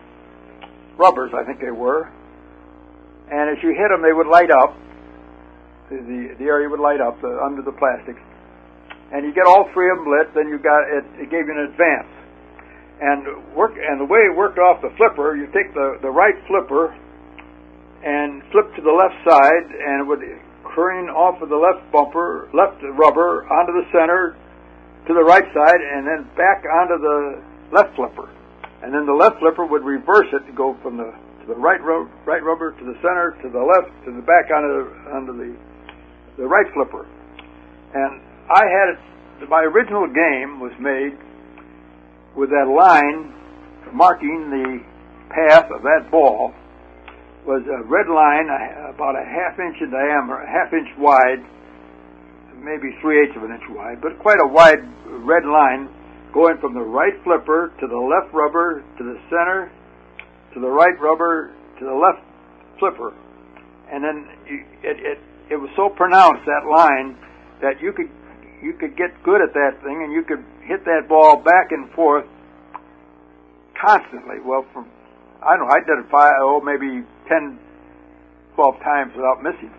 rubbers, 0.99 1.32
I 1.34 1.45
think 1.45 1.61
they 1.61 1.70
were, 1.70 2.12
and 3.30 3.57
as 3.57 3.62
you 3.62 3.70
hit 3.70 3.89
them, 3.89 4.03
they 4.03 4.12
would 4.12 4.26
light 4.26 4.51
up. 4.51 4.76
The 5.91 6.36
the, 6.39 6.45
area 6.45 6.68
would 6.68 6.80
light 6.80 7.01
up 7.01 7.16
uh, 7.24 7.45
under 7.45 7.62
the 7.62 7.72
plastics, 7.72 8.20
and 9.12 9.24
you 9.24 9.32
get 9.32 9.47
all 9.47 9.68
three 9.72 9.91
of 9.91 9.99
them 9.99 10.09
lit. 10.09 10.34
Then 10.34 10.49
you 10.49 10.59
got 10.59 10.84
it, 10.89 11.05
it 11.16 11.30
gave 11.30 11.49
you 11.49 11.55
an 11.57 11.68
advance, 11.72 12.12
and 13.01 13.55
work 13.57 13.72
and 13.76 14.01
the 14.01 14.09
way 14.09 14.28
it 14.28 14.34
worked 14.36 14.59
off 14.59 14.82
the 14.82 14.93
flipper, 14.97 15.36
you 15.36 15.47
take 15.53 15.72
the 15.72 15.99
the 16.03 16.11
right 16.11 16.36
flipper 16.47 16.93
and 18.05 18.43
flip 18.53 18.70
to 18.76 18.82
the 18.82 18.93
left 18.93 19.16
side, 19.26 19.66
and 19.72 20.03
it 20.03 20.07
would 20.07 20.22
careen 20.74 21.09
off 21.09 21.41
of 21.43 21.49
the 21.49 21.57
left 21.57 21.82
bumper, 21.91 22.49
left 22.53 22.78
rubber 22.95 23.49
onto 23.51 23.72
the 23.72 23.86
center, 23.91 24.36
to 25.09 25.14
the 25.14 25.24
right 25.24 25.49
side 25.57 25.80
and 25.80 26.07
then 26.07 26.28
back 26.36 26.62
onto 26.68 27.01
the 27.01 27.41
left 27.72 27.97
flipper. 27.97 28.28
And 28.84 28.93
then 28.93 29.07
the 29.07 29.16
left 29.16 29.41
flipper 29.41 29.64
would 29.64 29.82
reverse 29.82 30.28
it 30.32 30.45
to 30.47 30.53
go 30.53 30.76
from 30.84 31.01
the 31.01 31.11
to 31.11 31.47
the 31.49 31.57
right 31.57 31.80
ro- 31.80 32.09
right 32.28 32.45
rubber 32.45 32.72
to 32.76 32.84
the 32.84 32.95
center 33.01 33.34
to 33.43 33.49
the 33.49 33.59
left 33.59 33.91
to 34.05 34.12
the 34.12 34.20
back 34.22 34.53
onto 34.53 34.68
the, 34.68 34.84
onto 35.11 35.32
the 35.32 35.51
the 36.39 36.47
right 36.47 36.66
flipper. 36.72 37.05
And 37.95 38.22
I 38.49 38.64
had 38.64 38.95
it. 38.95 39.49
My 39.51 39.62
original 39.62 40.07
game 40.07 40.61
was 40.62 40.72
made 40.80 41.18
with 42.34 42.51
that 42.51 42.70
line 42.70 43.34
marking 43.93 44.51
the 44.51 44.78
path 45.34 45.70
of 45.74 45.82
that 45.82 46.11
ball 46.11 46.55
was 47.47 47.62
a 47.64 47.80
red 47.89 48.09
line 48.12 48.47
about 48.93 49.16
a 49.16 49.24
half 49.24 49.59
inch 49.59 49.80
in 49.80 49.91
diameter, 49.91 50.36
a 50.36 50.51
half 50.51 50.72
inch 50.72 50.89
wide, 50.99 51.41
maybe 52.61 52.93
three 53.01 53.24
eighths 53.24 53.36
of 53.36 53.43
an 53.43 53.53
inch 53.53 53.64
wide, 53.70 54.01
but 54.03 54.18
quite 54.18 54.36
a 54.43 54.47
wide 54.47 54.84
red 55.24 55.47
line 55.49 55.89
going 56.34 56.59
from 56.61 56.74
the 56.74 56.82
right 56.82 57.14
flipper 57.24 57.72
to 57.80 57.86
the 57.86 57.97
left 57.97 58.34
rubber 58.34 58.84
to 58.99 59.03
the 59.05 59.16
center 59.30 59.72
to 60.53 60.61
the 60.61 60.68
right 60.68 60.99
rubber 61.01 61.55
to 61.78 61.84
the 61.84 61.95
left 61.95 62.20
flipper, 62.78 63.14
and 63.91 64.05
then 64.05 64.28
it, 64.82 65.01
it 65.01 65.18
it 65.51 65.57
was 65.57 65.70
so 65.76 65.88
pronounced 65.88 66.44
that 66.46 66.68
line 66.68 67.16
that 67.61 67.80
you 67.80 67.92
could 67.92 68.11
you 68.62 68.72
could 68.74 68.96
get 68.96 69.22
good 69.22 69.40
at 69.40 69.55
that 69.55 69.80
thing 69.82 70.03
and 70.03 70.12
you 70.12 70.22
could 70.22 70.44
hit 70.62 70.84
that 70.84 71.09
ball 71.09 71.36
back 71.36 71.70
and 71.70 71.90
forth 71.92 72.26
constantly. 73.80 74.40
Well, 74.44 74.66
from 74.72 74.88
I 75.42 75.57
don't 75.57 75.68
know, 75.68 75.72
I 75.72 75.80
did 75.80 76.05
it 76.05 76.11
five, 76.11 76.34
oh 76.40 76.61
maybe 76.61 77.07
ten, 77.28 77.59
twelve 78.55 78.78
times 78.80 79.12
without 79.14 79.42
missing, 79.42 79.72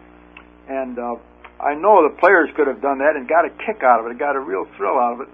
and. 0.67 0.97
Uh, 0.97 1.15
I 1.59 1.75
know 1.75 2.07
the 2.07 2.15
players 2.15 2.49
could 2.55 2.67
have 2.67 2.81
done 2.81 2.99
that 2.99 3.17
and 3.17 3.27
got 3.27 3.43
a 3.43 3.49
kick 3.49 3.83
out 3.83 3.99
of 3.99 4.07
it, 4.07 4.17
got 4.17 4.35
a 4.35 4.39
real 4.39 4.65
thrill 4.77 4.97
out 4.97 5.19
of 5.19 5.27
it. 5.27 5.29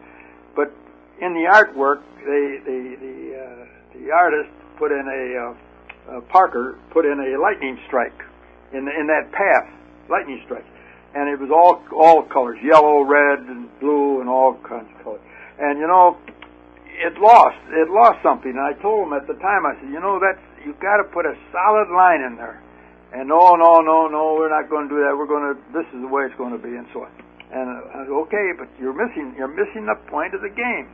But 0.56 0.74
in 1.22 1.34
the 1.34 1.46
artwork, 1.46 2.02
they, 2.26 2.58
the 2.66 2.98
the 2.98 3.16
uh, 3.38 3.66
the 3.94 4.12
artist 4.12 4.50
put 4.78 4.92
in 4.92 5.06
a 5.06 5.22
uh, 5.38 6.18
uh, 6.18 6.22
Parker 6.22 6.80
put 6.90 7.06
in 7.06 7.20
a 7.20 7.40
lightning 7.40 7.78
strike 7.86 8.18
in 8.74 8.88
in 8.90 9.06
that 9.08 9.32
path, 9.32 9.70
lightning 10.10 10.42
strike, 10.46 10.66
and 11.14 11.30
it 11.30 11.40
was 11.40 11.50
all 11.50 11.82
all 11.96 12.24
colors, 12.24 12.60
yellow, 12.64 13.02
red, 13.02 13.40
and 13.48 13.70
blue, 13.80 14.22
and 14.22 14.30
all 14.30 14.56
kinds 14.68 14.88
of 14.96 15.04
colors. 15.04 15.22
And 15.60 15.80
you 15.80 15.88
know, 15.88 16.18
it 16.88 17.18
lost 17.20 17.60
it 17.72 17.90
lost 17.90 18.24
something. 18.24 18.52
And 18.52 18.64
I 18.64 18.74
told 18.82 19.08
him 19.08 19.14
at 19.14 19.28
the 19.28 19.36
time, 19.40 19.66
I 19.66 19.76
said, 19.80 19.90
you 19.92 20.00
know, 20.00 20.20
that's 20.20 20.42
you've 20.64 20.80
got 20.80 20.98
to 20.98 21.06
put 21.12 21.26
a 21.26 21.36
solid 21.52 21.92
line 21.92 22.22
in 22.22 22.36
there. 22.36 22.62
And 23.16 23.30
no, 23.30 23.56
no, 23.56 23.80
no, 23.80 24.12
no, 24.12 24.36
we're 24.36 24.52
not 24.52 24.68
going 24.68 24.90
to 24.90 24.92
do 24.92 25.00
that. 25.00 25.16
We're 25.16 25.30
going 25.30 25.48
to. 25.48 25.56
This 25.72 25.88
is 25.96 26.04
the 26.04 26.12
way 26.12 26.28
it's 26.28 26.36
going 26.36 26.52
to 26.52 26.60
be, 26.60 26.76
and 26.76 26.84
so 26.92 27.08
on. 27.08 27.12
And 27.48 27.70
I 27.72 28.04
said, 28.04 28.12
okay, 28.28 28.52
but 28.58 28.68
you're 28.76 28.96
missing. 28.96 29.32
You're 29.38 29.52
missing 29.52 29.88
the 29.88 29.96
point 30.12 30.36
of 30.36 30.42
the 30.42 30.52
game. 30.52 30.92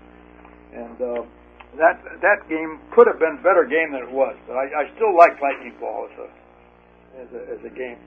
And 0.75 0.97
uh, 1.01 1.25
that 1.79 1.97
that 2.21 2.45
game 2.45 2.77
could 2.93 3.07
have 3.07 3.17
been 3.17 3.39
a 3.39 3.43
better 3.43 3.65
game 3.65 3.95
than 3.95 4.05
it 4.05 4.13
was. 4.13 4.35
But 4.45 4.59
I, 4.59 4.85
I 4.85 4.93
still 4.93 5.15
like 5.15 5.39
Lightning 5.41 5.73
Ball 5.79 6.11
as 6.11 6.15
a 6.19 6.29
as 7.19 7.27
a, 7.33 7.53
as 7.53 7.65
a 7.65 7.69
game. 7.69 7.97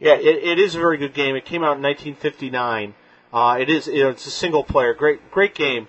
Yeah, 0.00 0.14
it, 0.14 0.42
it 0.44 0.58
is 0.58 0.74
a 0.74 0.78
very 0.78 0.98
good 0.98 1.14
game. 1.14 1.36
It 1.36 1.44
came 1.44 1.62
out 1.62 1.76
in 1.76 1.82
1959. 1.82 2.94
Uh, 3.32 3.56
it 3.60 3.70
is. 3.70 3.86
You 3.86 4.04
know, 4.04 4.10
it's 4.10 4.26
a 4.26 4.30
single 4.30 4.64
player. 4.64 4.94
Great, 4.94 5.30
great 5.30 5.54
game. 5.54 5.88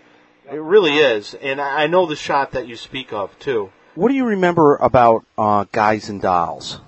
It 0.52 0.56
really 0.62 0.98
is. 0.98 1.34
And 1.36 1.60
I 1.60 1.84
I 1.84 1.88
know 1.88 2.06
the 2.06 2.16
shot 2.16 2.52
that 2.52 2.68
you 2.68 2.76
speak 2.76 3.14
of 3.14 3.38
too. 3.40 3.72
What 3.96 4.10
do 4.10 4.16
you 4.16 4.26
remember 4.26 4.76
about 4.76 5.26
uh, 5.38 5.66
Guys 5.72 6.10
and 6.10 6.22
Dolls? 6.22 6.80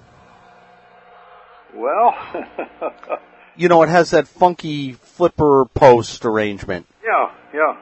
Well, 1.73 2.15
You 3.57 3.69
know, 3.69 3.81
it 3.81 3.89
has 3.89 4.11
that 4.11 4.27
funky 4.27 4.93
flipper 4.93 5.65
post 5.73 6.25
arrangement. 6.25 6.85
yeah, 7.03 7.31
yeah. 7.53 7.75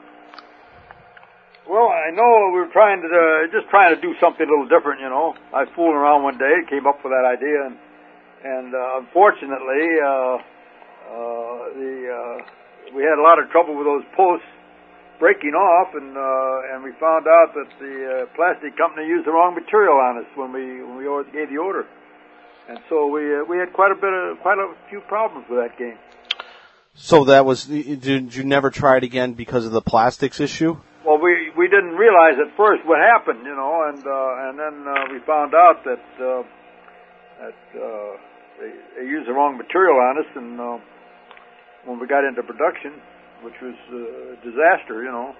Well, 1.67 1.89
I 1.89 2.11
know 2.11 2.51
we 2.53 2.59
were 2.59 2.69
trying 2.71 3.01
to 3.01 3.07
uh, 3.07 3.51
just 3.51 3.69
trying 3.69 3.93
to 3.93 3.99
do 3.99 4.13
something 4.21 4.47
a 4.47 4.49
little 4.49 4.67
different. 4.69 5.01
You 5.01 5.09
know, 5.09 5.35
I 5.53 5.63
was 5.63 5.69
fooling 5.75 5.95
around 5.95 6.23
one 6.23 6.37
day, 6.37 6.53
and 6.59 6.67
came 6.69 6.87
up 6.87 7.03
with 7.03 7.11
that 7.11 7.25
idea, 7.25 7.65
and 7.65 7.75
and 8.45 8.69
uh, 8.75 9.01
unfortunately, 9.01 9.83
uh, 9.97 10.05
uh, 10.05 11.57
the 11.73 11.93
uh, 12.13 12.95
we 12.95 13.01
had 13.01 13.17
a 13.17 13.25
lot 13.25 13.41
of 13.41 13.49
trouble 13.49 13.75
with 13.75 13.89
those 13.89 14.05
posts 14.15 14.45
breaking 15.17 15.57
off, 15.57 15.95
and 15.97 16.13
uh, 16.13 16.73
and 16.73 16.83
we 16.83 16.91
found 17.01 17.25
out 17.25 17.57
that 17.57 17.69
the 17.81 17.95
uh, 18.05 18.35
plastic 18.35 18.77
company 18.77 19.07
used 19.07 19.25
the 19.25 19.31
wrong 19.31 19.55
material 19.55 19.97
on 19.97 20.21
us 20.21 20.29
when 20.35 20.53
we 20.53 20.83
when 20.83 20.97
we 20.97 21.05
gave 21.33 21.49
the 21.49 21.57
order, 21.57 21.85
and 22.69 22.77
so 22.87 23.07
we 23.07 23.33
uh, 23.33 23.43
we 23.49 23.57
had 23.57 23.73
quite 23.73 23.91
a 23.91 23.95
bit 23.95 24.13
of 24.13 24.39
quite 24.41 24.59
a 24.59 24.69
few 24.89 25.01
problems 25.01 25.47
with 25.49 25.59
that 25.59 25.77
game. 25.77 25.97
So 26.93 27.25
that 27.25 27.45
was. 27.45 27.65
Did 27.65 28.35
you 28.35 28.43
never 28.43 28.69
try 28.69 28.97
it 28.97 29.03
again 29.03 29.33
because 29.33 29.65
of 29.65 29.71
the 29.71 29.81
plastics 29.81 30.39
issue? 30.39 30.77
Well, 31.03 31.19
we 31.19 31.51
we 31.57 31.67
didn't 31.67 31.97
realize 31.97 32.37
at 32.39 32.55
first 32.55 32.85
what 32.85 32.99
happened, 32.99 33.43
you 33.43 33.55
know, 33.55 33.89
and 33.89 34.05
uh, 34.05 34.47
and 34.47 34.59
then 34.59 34.87
uh, 34.87 35.11
we 35.11 35.19
found 35.25 35.53
out 35.53 35.83
that 35.83 36.05
uh, 36.21 36.43
that 37.41 37.81
uh, 37.81 38.17
they, 38.59 38.71
they 38.97 39.07
used 39.07 39.27
the 39.27 39.33
wrong 39.33 39.57
material 39.57 39.97
on 39.97 40.17
us, 40.17 40.29
and 40.35 40.59
uh, 40.59 40.77
when 41.85 41.99
we 41.99 42.07
got 42.07 42.23
into 42.23 42.43
production, 42.43 42.93
which 43.43 43.55
was 43.61 43.75
uh, 43.91 44.33
a 44.33 44.37
disaster, 44.43 45.03
you 45.03 45.11
know, 45.11 45.35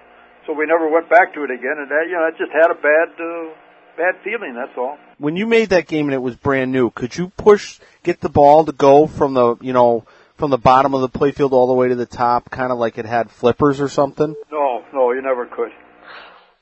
so 0.46 0.52
we 0.52 0.66
never 0.66 0.88
went 0.88 1.10
back 1.10 1.34
to 1.34 1.42
it 1.42 1.50
again, 1.50 1.76
and 1.78 1.90
that 1.90 2.04
you 2.06 2.14
know, 2.14 2.26
it 2.28 2.38
just 2.38 2.52
had 2.52 2.70
a 2.70 2.74
bad 2.74 3.08
uh, 3.20 3.54
bad 3.96 4.22
feeling. 4.22 4.54
That's 4.54 4.76
all. 4.76 4.96
When 5.18 5.36
you 5.36 5.46
made 5.46 5.70
that 5.70 5.88
game 5.88 6.06
and 6.06 6.14
it 6.14 6.22
was 6.22 6.36
brand 6.36 6.70
new, 6.70 6.90
could 6.90 7.16
you 7.16 7.32
push 7.36 7.80
get 8.02 8.20
the 8.20 8.28
ball 8.28 8.64
to 8.64 8.72
go 8.72 9.06
from 9.06 9.34
the 9.34 9.56
you 9.60 9.72
know 9.72 10.04
from 10.36 10.50
the 10.50 10.58
bottom 10.58 10.94
of 10.94 11.00
the 11.00 11.08
playfield 11.08 11.52
all 11.52 11.66
the 11.66 11.72
way 11.72 11.88
to 11.88 11.96
the 11.96 12.06
top, 12.06 12.50
kind 12.50 12.70
of 12.70 12.78
like 12.78 12.98
it 12.98 13.06
had 13.06 13.30
flippers 13.30 13.80
or 13.80 13.88
something? 13.88 14.36
No, 14.52 14.84
no, 14.92 15.12
you 15.12 15.22
never 15.22 15.46
could. 15.46 15.72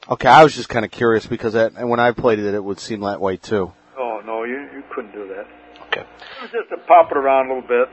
Okay, 0.09 0.29
I 0.29 0.45
was 0.45 0.55
just 0.55 0.69
kind 0.69 0.85
of 0.85 0.91
curious 0.91 1.27
because 1.27 1.55
that, 1.55 1.73
and 1.77 1.89
when 1.89 2.01
I 2.01 2.13
played 2.13 2.39
it, 2.39 2.55
it 2.55 2.63
would 2.63 2.79
seem 2.79 3.01
that 3.01 3.21
way 3.21 3.37
too. 3.37 3.73
No, 3.97 4.21
no, 4.21 4.45
you 4.45 4.61
you 4.73 4.83
couldn't 4.95 5.13
do 5.13 5.29
that. 5.29 5.44
Was 6.45 6.53
just 6.53 6.69
to 6.69 6.77
pop 6.87 7.11
it 7.11 7.17
around 7.17 7.47
a 7.47 7.55
little 7.55 7.67
bit. 7.67 7.89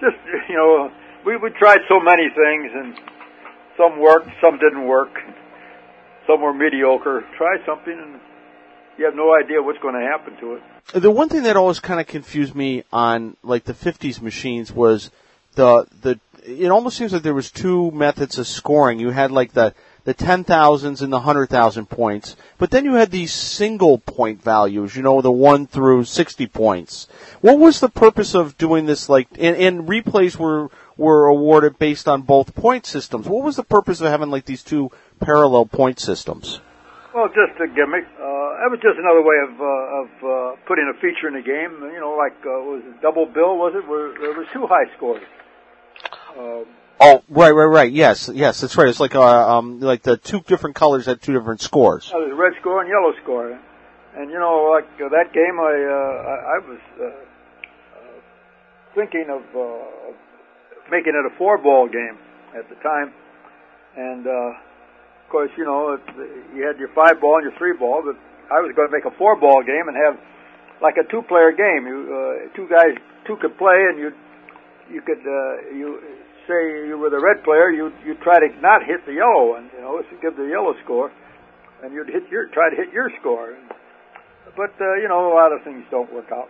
Just 0.00 0.14
you 0.48 0.54
know, 0.54 0.88
we 1.26 1.36
we 1.36 1.50
tried 1.50 1.80
so 1.88 1.98
many 1.98 2.28
things, 2.30 2.70
and 2.72 2.94
some 3.76 3.98
worked, 3.98 4.28
some 4.40 4.56
didn't 4.60 4.86
work, 4.86 5.10
some 6.28 6.40
were 6.42 6.54
mediocre. 6.54 7.24
Try 7.36 7.56
something, 7.66 7.92
and 7.92 8.20
you 8.98 9.04
have 9.04 9.16
no 9.16 9.34
idea 9.34 9.60
what's 9.60 9.80
going 9.80 9.94
to 9.94 10.06
happen 10.06 10.36
to 10.38 10.54
it. 10.54 10.62
The 11.02 11.10
one 11.10 11.28
thing 11.28 11.42
that 11.42 11.56
always 11.56 11.80
kind 11.80 11.98
of 11.98 12.06
confused 12.06 12.54
me 12.54 12.84
on 12.92 13.36
like 13.42 13.64
the 13.64 13.74
50s 13.74 14.22
machines 14.22 14.70
was 14.70 15.10
the 15.56 15.86
the 16.02 16.20
it 16.46 16.70
almost 16.70 16.96
seems 16.96 17.12
like 17.12 17.22
there 17.22 17.34
was 17.34 17.50
two 17.50 17.90
methods 17.90 18.38
of 18.38 18.46
scoring. 18.46 19.00
You 19.00 19.10
had 19.10 19.32
like 19.32 19.54
the 19.54 19.74
the 20.04 20.14
ten 20.14 20.44
thousands 20.44 21.02
and 21.02 21.12
the 21.12 21.20
hundred 21.20 21.48
thousand 21.48 21.86
points, 21.86 22.36
but 22.58 22.70
then 22.70 22.84
you 22.84 22.94
had 22.94 23.10
these 23.10 23.32
single 23.32 23.98
point 23.98 24.42
values. 24.42 24.96
You 24.96 25.02
know, 25.02 25.20
the 25.20 25.32
one 25.32 25.66
through 25.66 26.04
sixty 26.04 26.46
points. 26.46 27.06
What 27.40 27.58
was 27.58 27.80
the 27.80 27.88
purpose 27.88 28.34
of 28.34 28.58
doing 28.58 28.86
this? 28.86 29.08
Like, 29.08 29.28
and, 29.38 29.56
and 29.56 29.88
replays 29.88 30.36
were 30.36 30.70
were 30.96 31.26
awarded 31.26 31.78
based 31.78 32.08
on 32.08 32.22
both 32.22 32.54
point 32.54 32.86
systems. 32.86 33.28
What 33.28 33.44
was 33.44 33.56
the 33.56 33.64
purpose 33.64 34.00
of 34.00 34.08
having 34.08 34.30
like 34.30 34.44
these 34.44 34.62
two 34.62 34.90
parallel 35.20 35.66
point 35.66 36.00
systems? 36.00 36.60
Well, 37.14 37.28
just 37.28 37.60
a 37.60 37.68
gimmick. 37.68 38.04
Uh, 38.16 38.64
that 38.64 38.70
was 38.70 38.80
just 38.82 38.98
another 38.98 39.22
way 39.22 39.36
of 39.44 39.60
uh, 39.60 40.00
of 40.00 40.08
uh, 40.22 40.56
putting 40.66 40.90
a 40.90 40.96
feature 41.00 41.28
in 41.28 41.34
the 41.34 41.42
game. 41.42 41.92
You 41.92 42.00
know, 42.00 42.16
like 42.16 42.38
uh, 42.42 42.58
was 42.64 42.82
it 42.86 43.02
double 43.02 43.26
bill? 43.26 43.56
Was 43.56 43.74
it? 43.76 43.86
Where 43.86 44.18
there 44.18 44.32
was 44.32 44.46
two 44.52 44.66
high 44.66 44.90
scores. 44.96 45.22
Um, 46.38 46.66
oh, 47.02 47.22
right, 47.28 47.50
right, 47.50 47.64
right. 47.64 47.92
Yes, 47.92 48.30
yes, 48.32 48.60
that's 48.60 48.76
right. 48.76 48.88
It's 48.88 49.00
like 49.00 49.14
uh, 49.14 49.58
um, 49.58 49.80
like 49.80 50.02
the 50.02 50.16
two 50.16 50.40
different 50.40 50.76
colors 50.76 51.06
had 51.06 51.20
two 51.20 51.32
different 51.32 51.60
scores. 51.60 52.10
Uh, 52.14 52.20
there's 52.20 52.38
red 52.38 52.52
score 52.60 52.80
and 52.80 52.88
yellow 52.88 53.12
score, 53.22 53.58
and 54.16 54.30
you 54.30 54.38
know, 54.38 54.70
like 54.72 54.88
uh, 55.00 55.08
that 55.10 55.32
game, 55.32 55.58
I 55.60 55.74
uh, 55.74 56.30
I, 56.30 56.36
I 56.54 56.58
was 56.68 56.80
uh, 57.00 57.04
uh, 57.04 57.12
thinking 58.94 59.26
of 59.28 59.42
uh, 59.54 60.12
making 60.90 61.14
it 61.14 61.26
a 61.26 61.36
four 61.36 61.58
ball 61.58 61.88
game 61.88 62.18
at 62.56 62.68
the 62.68 62.76
time, 62.76 63.12
and 63.96 64.26
uh, 64.26 64.30
of 64.30 65.28
course, 65.30 65.50
you 65.56 65.64
know, 65.64 65.94
it, 65.94 66.00
you 66.54 66.66
had 66.66 66.78
your 66.78 66.90
five 66.94 67.20
ball 67.20 67.36
and 67.36 67.44
your 67.44 67.58
three 67.58 67.76
ball, 67.76 68.02
but 68.04 68.16
I 68.50 68.60
was 68.60 68.72
going 68.76 68.88
to 68.88 68.92
make 68.92 69.04
a 69.04 69.16
four 69.18 69.36
ball 69.36 69.62
game 69.62 69.88
and 69.88 69.96
have 69.96 70.18
like 70.80 70.96
a 70.96 71.04
two 71.10 71.22
player 71.22 71.52
game. 71.52 71.86
You 71.86 71.98
uh, 72.10 72.56
two 72.56 72.68
guys, 72.68 72.94
two 73.26 73.36
could 73.36 73.56
play, 73.58 73.88
and 73.88 73.98
you 73.98 74.12
you 74.90 75.00
could 75.00 75.24
uh, 75.24 75.72
you 75.72 76.00
say 76.46 76.88
you 76.88 76.98
were 76.98 77.10
the 77.10 77.20
red 77.20 77.44
player, 77.44 77.70
you 77.70 77.92
you 78.04 78.14
try 78.22 78.38
to 78.40 78.48
not 78.60 78.84
hit 78.84 79.04
the 79.06 79.14
yellow 79.14 79.50
one, 79.50 79.70
you 79.74 79.80
know, 79.80 80.00
to 80.00 80.16
give 80.20 80.36
the 80.36 80.48
yellow 80.48 80.74
score, 80.84 81.12
and 81.82 81.92
you'd 81.92 82.08
hit 82.08 82.28
your 82.30 82.48
try 82.48 82.70
to 82.70 82.76
hit 82.76 82.92
your 82.92 83.10
score. 83.20 83.56
But 84.56 84.74
uh, 84.80 84.94
you 84.94 85.08
know, 85.08 85.32
a 85.32 85.34
lot 85.34 85.52
of 85.52 85.62
things 85.64 85.84
don't 85.90 86.12
work 86.12 86.30
out. 86.32 86.48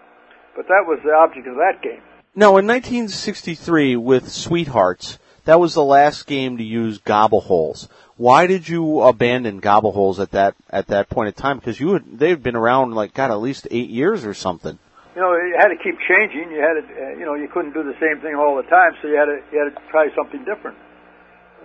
But 0.57 0.67
that 0.69 0.85
was 0.87 1.01
the 1.05 1.13
object 1.13 1.47
of 1.47 1.57
that 1.57 1.83
game. 1.83 2.03
Now, 2.35 2.57
in 2.57 2.67
1963, 2.67 3.97
with 3.97 4.31
Sweethearts, 4.31 5.19
that 5.45 5.61
was 5.61 5.75
the 5.75 5.85
last 5.85 6.27
game 6.27 6.59
to 6.59 6.65
use 6.65 6.99
gobble 6.99 7.41
holes. 7.41 7.89
Why 8.17 8.47
did 8.47 8.69
you 8.69 9.03
abandon 9.03 9.61
gobble 9.61 9.93
holes 9.93 10.21
at 10.21 10.31
that 10.33 10.55
at 10.71 10.89
that 10.89 11.11
point 11.11 11.29
in 11.29 11.35
time? 11.35 11.59
Because 11.59 11.81
you 11.81 11.95
had, 11.95 12.19
they 12.19 12.31
had 12.31 12.43
been 12.43 12.57
around 12.57 12.95
like 12.95 13.15
God 13.15 13.31
at 13.31 13.41
least 13.41 13.69
eight 13.71 13.91
years 13.91 14.25
or 14.25 14.35
something 14.35 14.79
you 15.15 15.21
know, 15.21 15.37
you 15.37 15.57
had 15.61 15.69
to 15.69 15.77
keep 15.77 15.97
changing. 16.09 16.49
You 16.49 16.61
had 16.65 16.81
to, 16.81 16.85
uh, 16.89 17.13
you 17.21 17.25
know, 17.29 17.35
you 17.37 17.49
couldn't 17.53 17.77
do 17.77 17.85
the 17.85 17.97
same 18.01 18.25
thing 18.25 18.33
all 18.33 18.57
the 18.57 18.65
time, 18.69 18.97
so 19.01 19.09
you 19.09 19.17
had 19.17 19.29
to, 19.29 19.39
you 19.53 19.57
had 19.61 19.69
to 19.69 19.77
try 19.93 20.09
something 20.17 20.41
different. 20.49 20.79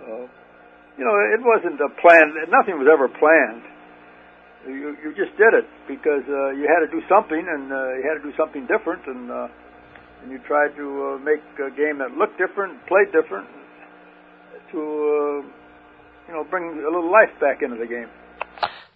Uh, 0.04 0.28
you 1.00 1.04
know, 1.06 1.14
it 1.32 1.40
wasn't 1.40 1.80
a 1.80 1.88
plan. 2.00 2.34
Nothing 2.52 2.76
was 2.76 2.88
ever 2.90 3.08
planned. 3.08 3.64
You 4.66 4.92
you 5.00 5.14
just 5.16 5.32
did 5.38 5.54
it 5.54 5.64
because 5.86 6.26
uh, 6.28 6.50
you 6.58 6.68
had 6.68 6.84
to 6.84 6.90
do 6.90 7.00
something, 7.08 7.40
and 7.40 7.72
uh, 7.72 7.96
you 7.96 8.04
had 8.04 8.20
to 8.20 8.24
do 8.26 8.34
something 8.36 8.66
different, 8.66 9.06
and 9.06 9.30
uh, 9.30 9.48
and 10.20 10.32
you 10.32 10.38
tried 10.44 10.76
to 10.76 11.16
uh, 11.16 11.18
make 11.24 11.40
a 11.56 11.70
game 11.72 11.98
that 12.04 12.12
looked 12.18 12.36
different, 12.36 12.84
played 12.84 13.08
different, 13.14 13.48
to 14.72 14.78
uh, 14.78 15.38
you 16.26 16.34
know 16.34 16.44
bring 16.50 16.84
a 16.84 16.90
little 16.90 17.10
life 17.10 17.32
back 17.40 17.62
into 17.62 17.76
the 17.76 17.86
game. 17.86 18.10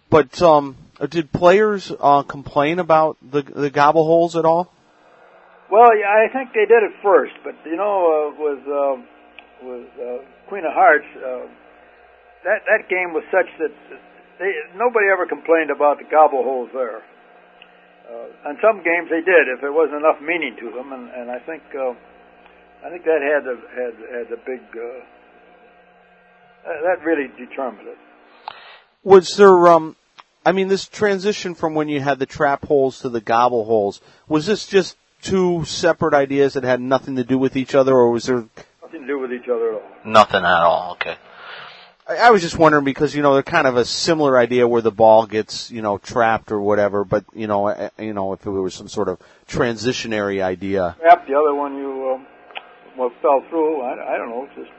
But 0.09 0.41
um, 0.43 0.77
did 1.07 1.31
players 1.31 1.91
uh, 1.99 2.23
complain 2.23 2.79
about 2.79 3.17
the 3.21 3.41
the 3.41 3.69
gobble 3.69 4.05
holes 4.05 4.35
at 4.35 4.45
all? 4.45 4.71
Well, 5.71 5.97
yeah, 5.97 6.05
I 6.05 6.31
think 6.31 6.53
they 6.53 6.65
did 6.69 6.83
at 6.83 7.01
first, 7.01 7.33
but 7.43 7.55
you 7.65 7.75
know, 7.75 7.95
uh, 8.05 8.29
with 8.37 8.61
uh, 8.67 8.95
with 9.63 9.89
uh, 9.97 10.23
Queen 10.47 10.65
of 10.65 10.73
Hearts, 10.73 11.07
uh, 11.17 11.49
that 12.45 12.61
that 12.67 12.89
game 12.89 13.13
was 13.13 13.23
such 13.31 13.49
that 13.59 13.73
they, 14.39 14.51
nobody 14.75 15.07
ever 15.11 15.25
complained 15.25 15.71
about 15.71 15.97
the 15.97 16.05
gobble 16.09 16.43
holes 16.43 16.69
there. 16.73 17.01
Uh, 18.03 18.49
on 18.49 18.57
some 18.61 18.83
games 18.83 19.09
they 19.09 19.23
did 19.23 19.47
if 19.47 19.61
there 19.61 19.71
wasn't 19.71 19.95
enough 19.95 20.21
meaning 20.21 20.55
to 20.59 20.69
them, 20.69 20.91
and, 20.91 21.09
and 21.09 21.31
I 21.31 21.39
think 21.39 21.63
uh, 21.73 21.95
I 22.85 22.89
think 22.91 23.05
that 23.05 23.23
had 23.23 23.47
a, 23.47 23.55
had 23.73 23.95
had 24.13 24.27
a 24.31 24.39
big 24.45 24.61
uh, 24.75 25.01
that 26.85 27.03
really 27.03 27.31
determined 27.37 27.87
it. 27.87 27.97
Was 29.03 29.35
there 29.37 29.67
um 29.67 29.95
I 30.45 30.51
mean, 30.51 30.67
this 30.67 30.87
transition 30.87 31.55
from 31.55 31.73
when 31.73 31.87
you 31.87 32.01
had 32.01 32.19
the 32.19 32.25
trap 32.25 32.65
holes 32.65 32.99
to 33.01 33.09
the 33.09 33.21
gobble 33.21 33.65
holes, 33.65 34.01
was 34.27 34.45
this 34.45 34.67
just 34.67 34.97
two 35.21 35.63
separate 35.63 36.13
ideas 36.13 36.53
that 36.53 36.63
had 36.63 36.81
nothing 36.81 37.15
to 37.15 37.23
do 37.23 37.37
with 37.37 37.55
each 37.55 37.75
other, 37.75 37.93
or 37.93 38.11
was 38.11 38.25
there 38.25 38.45
nothing 38.81 39.01
to 39.01 39.07
do 39.07 39.19
with 39.19 39.31
each 39.31 39.47
other 39.47 39.75
at 39.75 39.81
all? 39.81 39.89
Nothing 40.05 40.43
at 40.43 40.61
all. 40.61 40.91
Okay. 40.93 41.15
I, 42.07 42.17
I 42.17 42.31
was 42.31 42.41
just 42.41 42.57
wondering 42.57 42.83
because 42.83 43.15
you 43.15 43.21
know 43.21 43.33
they're 43.33 43.43
kind 43.43 43.67
of 43.67 43.77
a 43.77 43.85
similar 43.85 44.37
idea 44.37 44.67
where 44.67 44.81
the 44.81 44.91
ball 44.91 45.25
gets 45.25 45.71
you 45.71 45.81
know 45.81 45.97
trapped 45.97 46.51
or 46.51 46.59
whatever, 46.59 47.05
but 47.05 47.23
you 47.33 47.47
know 47.47 47.67
eh, 47.67 47.89
you 47.97 48.13
know 48.13 48.33
if 48.33 48.45
it 48.45 48.49
was 48.49 48.73
some 48.73 48.89
sort 48.89 49.07
of 49.07 49.19
transitionary 49.47 50.43
idea. 50.43 50.95
Trap 50.99 51.25
the 51.27 51.35
other 51.35 51.55
one 51.55 51.77
you 51.77 52.15
um, 52.15 52.27
well 52.97 53.11
fell 53.21 53.43
through. 53.49 53.81
I, 53.81 54.15
I 54.15 54.17
don't 54.17 54.29
know, 54.29 54.49
just 54.55 54.71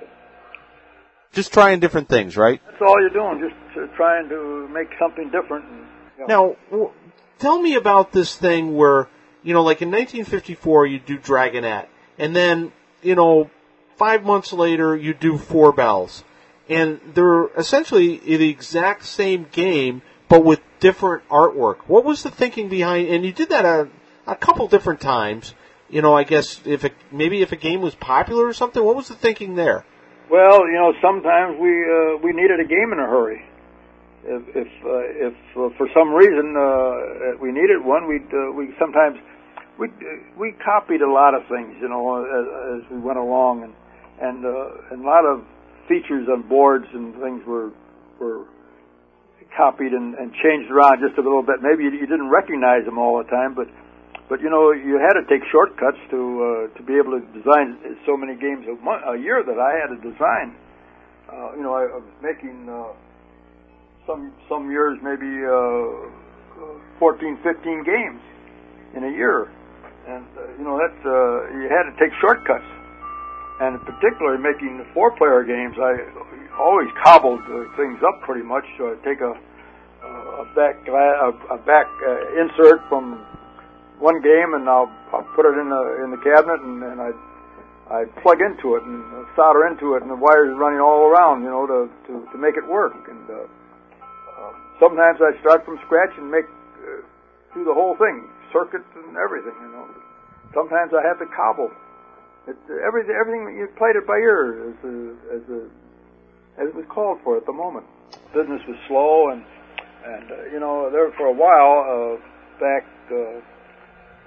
just 1.34 1.52
trying 1.52 1.80
different 1.80 2.08
things, 2.08 2.36
right? 2.36 2.60
That's 2.66 2.82
all 2.82 3.00
you're 3.00 3.10
doing, 3.10 3.50
just 3.74 3.94
trying 3.96 4.28
to 4.28 4.68
make 4.68 4.88
something 4.98 5.30
different. 5.30 5.64
And, 5.66 5.86
you 6.18 6.26
know. 6.26 6.56
Now, 6.70 6.90
tell 7.38 7.60
me 7.60 7.74
about 7.74 8.12
this 8.12 8.36
thing 8.36 8.76
where, 8.76 9.08
you 9.42 9.52
know, 9.52 9.62
like 9.62 9.82
in 9.82 9.90
1954 9.90 10.86
you 10.86 10.98
do 10.98 11.18
Dragonette, 11.18 11.86
and 12.18 12.34
then, 12.34 12.72
you 13.02 13.14
know, 13.14 13.50
five 13.96 14.24
months 14.24 14.52
later 14.52 14.96
you 14.96 15.14
do 15.14 15.36
Four 15.36 15.72
Bells. 15.72 16.24
And 16.68 17.00
they're 17.12 17.48
essentially 17.58 18.16
the 18.18 18.48
exact 18.48 19.04
same 19.04 19.46
game, 19.52 20.00
but 20.28 20.44
with 20.44 20.60
different 20.80 21.28
artwork. 21.28 21.78
What 21.86 22.04
was 22.04 22.22
the 22.22 22.30
thinking 22.30 22.68
behind, 22.68 23.08
and 23.08 23.24
you 23.24 23.32
did 23.32 23.50
that 23.50 23.66
a, 23.66 23.88
a 24.26 24.34
couple 24.34 24.66
different 24.68 25.00
times, 25.00 25.54
you 25.90 26.00
know, 26.00 26.14
I 26.14 26.24
guess 26.24 26.60
if 26.64 26.84
it, 26.84 26.94
maybe 27.12 27.42
if 27.42 27.52
a 27.52 27.56
game 27.56 27.82
was 27.82 27.94
popular 27.94 28.46
or 28.46 28.54
something, 28.54 28.82
what 28.82 28.96
was 28.96 29.08
the 29.08 29.14
thinking 29.14 29.56
there? 29.56 29.84
Well, 30.30 30.66
you 30.66 30.78
know, 30.80 30.92
sometimes 31.02 31.60
we 31.60 31.72
uh, 31.84 32.16
we 32.24 32.32
needed 32.32 32.60
a 32.60 32.64
game 32.64 32.92
in 32.92 32.98
a 32.98 33.06
hurry. 33.06 33.44
If 34.24 34.42
if 34.56 34.70
uh, 34.80 35.28
if 35.28 35.36
uh, 35.52 35.68
for 35.76 35.86
some 35.92 36.12
reason 36.14 36.56
uh, 36.56 37.36
we 37.40 37.52
needed 37.52 37.84
one, 37.84 38.08
we 38.08 38.24
uh, 38.32 38.52
we 38.56 38.72
sometimes 38.78 39.18
we 39.78 39.88
we 40.38 40.52
copied 40.64 41.02
a 41.02 41.10
lot 41.10 41.34
of 41.34 41.42
things, 41.48 41.76
you 41.80 41.88
know, 41.88 42.24
as, 42.24 42.80
as 42.80 42.90
we 42.90 42.98
went 42.98 43.18
along, 43.18 43.64
and 43.64 43.74
and 44.20 44.46
uh, 44.46 44.92
and 44.92 45.04
a 45.04 45.06
lot 45.06 45.26
of 45.26 45.44
features 45.88 46.26
on 46.32 46.48
boards 46.48 46.86
and 46.94 47.14
things 47.20 47.44
were 47.46 47.70
were 48.18 48.46
copied 49.56 49.92
and, 49.92 50.14
and 50.14 50.32
changed 50.42 50.70
around 50.70 50.98
just 51.04 51.18
a 51.18 51.22
little 51.22 51.42
bit. 51.42 51.62
Maybe 51.62 51.84
you, 51.84 51.90
you 51.90 52.06
didn't 52.06 52.30
recognize 52.30 52.84
them 52.84 52.98
all 52.98 53.18
the 53.22 53.28
time, 53.28 53.54
but 53.54 53.68
but 54.28 54.40
you 54.40 54.48
know, 54.48 54.72
you 54.72 54.96
had 54.96 55.20
to 55.20 55.24
take 55.28 55.44
shortcuts 55.52 56.00
to 56.10 56.20
uh, 56.20 56.78
to 56.78 56.82
be 56.82 56.96
able 56.96 57.20
to 57.20 57.22
design 57.36 57.76
so 58.06 58.16
many 58.16 58.34
games 58.34 58.64
a, 58.64 58.76
month, 58.80 59.04
a 59.04 59.16
year 59.20 59.44
that 59.44 59.58
I 59.60 59.72
had 59.76 59.92
to 59.92 60.00
design. 60.00 60.56
Uh, 61.28 61.56
you 61.56 61.62
know, 61.62 61.74
I, 61.76 61.84
I 61.84 61.98
was 62.00 62.14
making 62.24 62.68
uh, 62.68 62.96
some 64.06 64.32
some 64.48 64.70
years 64.70 64.96
maybe 65.04 65.28
uh, 65.44 66.08
14, 66.98 67.38
15 67.42 67.84
games 67.84 68.20
in 68.96 69.04
a 69.04 69.12
year, 69.12 69.52
and 70.08 70.24
uh, 70.40 70.48
you 70.56 70.64
know 70.64 70.80
that 70.80 70.96
uh, 71.04 71.60
you 71.60 71.68
had 71.68 71.84
to 71.84 71.94
take 72.00 72.12
shortcuts. 72.20 72.68
And 73.60 73.78
particularly 73.86 74.42
making 74.42 74.78
the 74.82 74.86
four-player 74.92 75.46
games, 75.46 75.78
I 75.78 75.94
always 76.58 76.88
cobbled 77.04 77.38
uh, 77.46 77.70
things 77.76 78.02
up 78.02 78.20
pretty 78.26 78.42
much. 78.42 78.64
So 78.78 78.90
I'd 78.90 79.04
take 79.04 79.20
a 79.20 79.38
a 80.40 80.44
back 80.56 80.76
a, 80.88 81.30
a 81.54 81.58
back 81.58 81.86
uh, 82.02 82.40
insert 82.40 82.80
from 82.88 83.20
one 83.98 84.20
game, 84.22 84.54
and 84.54 84.68
I'll, 84.68 84.90
I'll 85.12 85.26
put 85.34 85.46
it 85.46 85.56
in 85.58 85.70
the 85.70 85.82
in 86.04 86.10
the 86.10 86.22
cabinet, 86.22 86.60
and, 86.60 86.82
and 86.82 87.00
I 87.00 87.10
I 87.90 88.04
plug 88.22 88.40
into 88.40 88.76
it 88.76 88.82
and 88.82 89.04
solder 89.36 89.66
into 89.66 89.94
it, 89.94 90.02
and 90.02 90.10
the 90.10 90.16
wires 90.16 90.56
running 90.56 90.80
all 90.80 91.04
around, 91.04 91.42
you 91.42 91.50
know, 91.50 91.66
to 91.66 91.90
to, 92.08 92.12
to 92.32 92.38
make 92.38 92.56
it 92.56 92.66
work. 92.66 92.96
And 93.08 93.24
uh, 93.28 93.44
uh, 93.44 94.52
sometimes 94.80 95.20
I 95.20 95.38
start 95.40 95.64
from 95.64 95.78
scratch 95.86 96.10
and 96.16 96.30
make 96.30 96.46
uh, 96.46 97.04
do 97.54 97.64
the 97.64 97.74
whole 97.74 97.96
thing, 97.96 98.24
circuit 98.52 98.82
and 98.96 99.16
everything, 99.16 99.54
you 99.60 99.70
know. 99.70 99.86
Sometimes 100.54 100.92
I 100.94 101.06
have 101.06 101.18
to 101.18 101.26
cobble. 101.26 101.70
It, 102.46 102.56
everything, 102.84 103.14
everything 103.18 103.56
you 103.56 103.68
played 103.76 103.96
it 103.96 104.06
by 104.06 104.18
ear 104.18 104.70
as 104.70 104.78
a, 104.84 104.94
as 105.32 105.42
a, 105.48 105.60
as 106.60 106.68
it 106.68 106.74
was 106.74 106.84
called 106.88 107.18
for 107.24 107.36
at 107.36 107.46
the 107.46 107.52
moment. 107.52 107.86
Business 108.34 108.60
was 108.68 108.76
slow, 108.88 109.30
and 109.30 109.44
and 110.04 110.30
uh, 110.30 110.44
you 110.52 110.60
know 110.60 110.90
there 110.90 111.10
for 111.12 111.26
a 111.26 111.32
while 111.32 111.84
uh, 111.84 112.60
back. 112.60 112.84
Uh, 113.10 113.40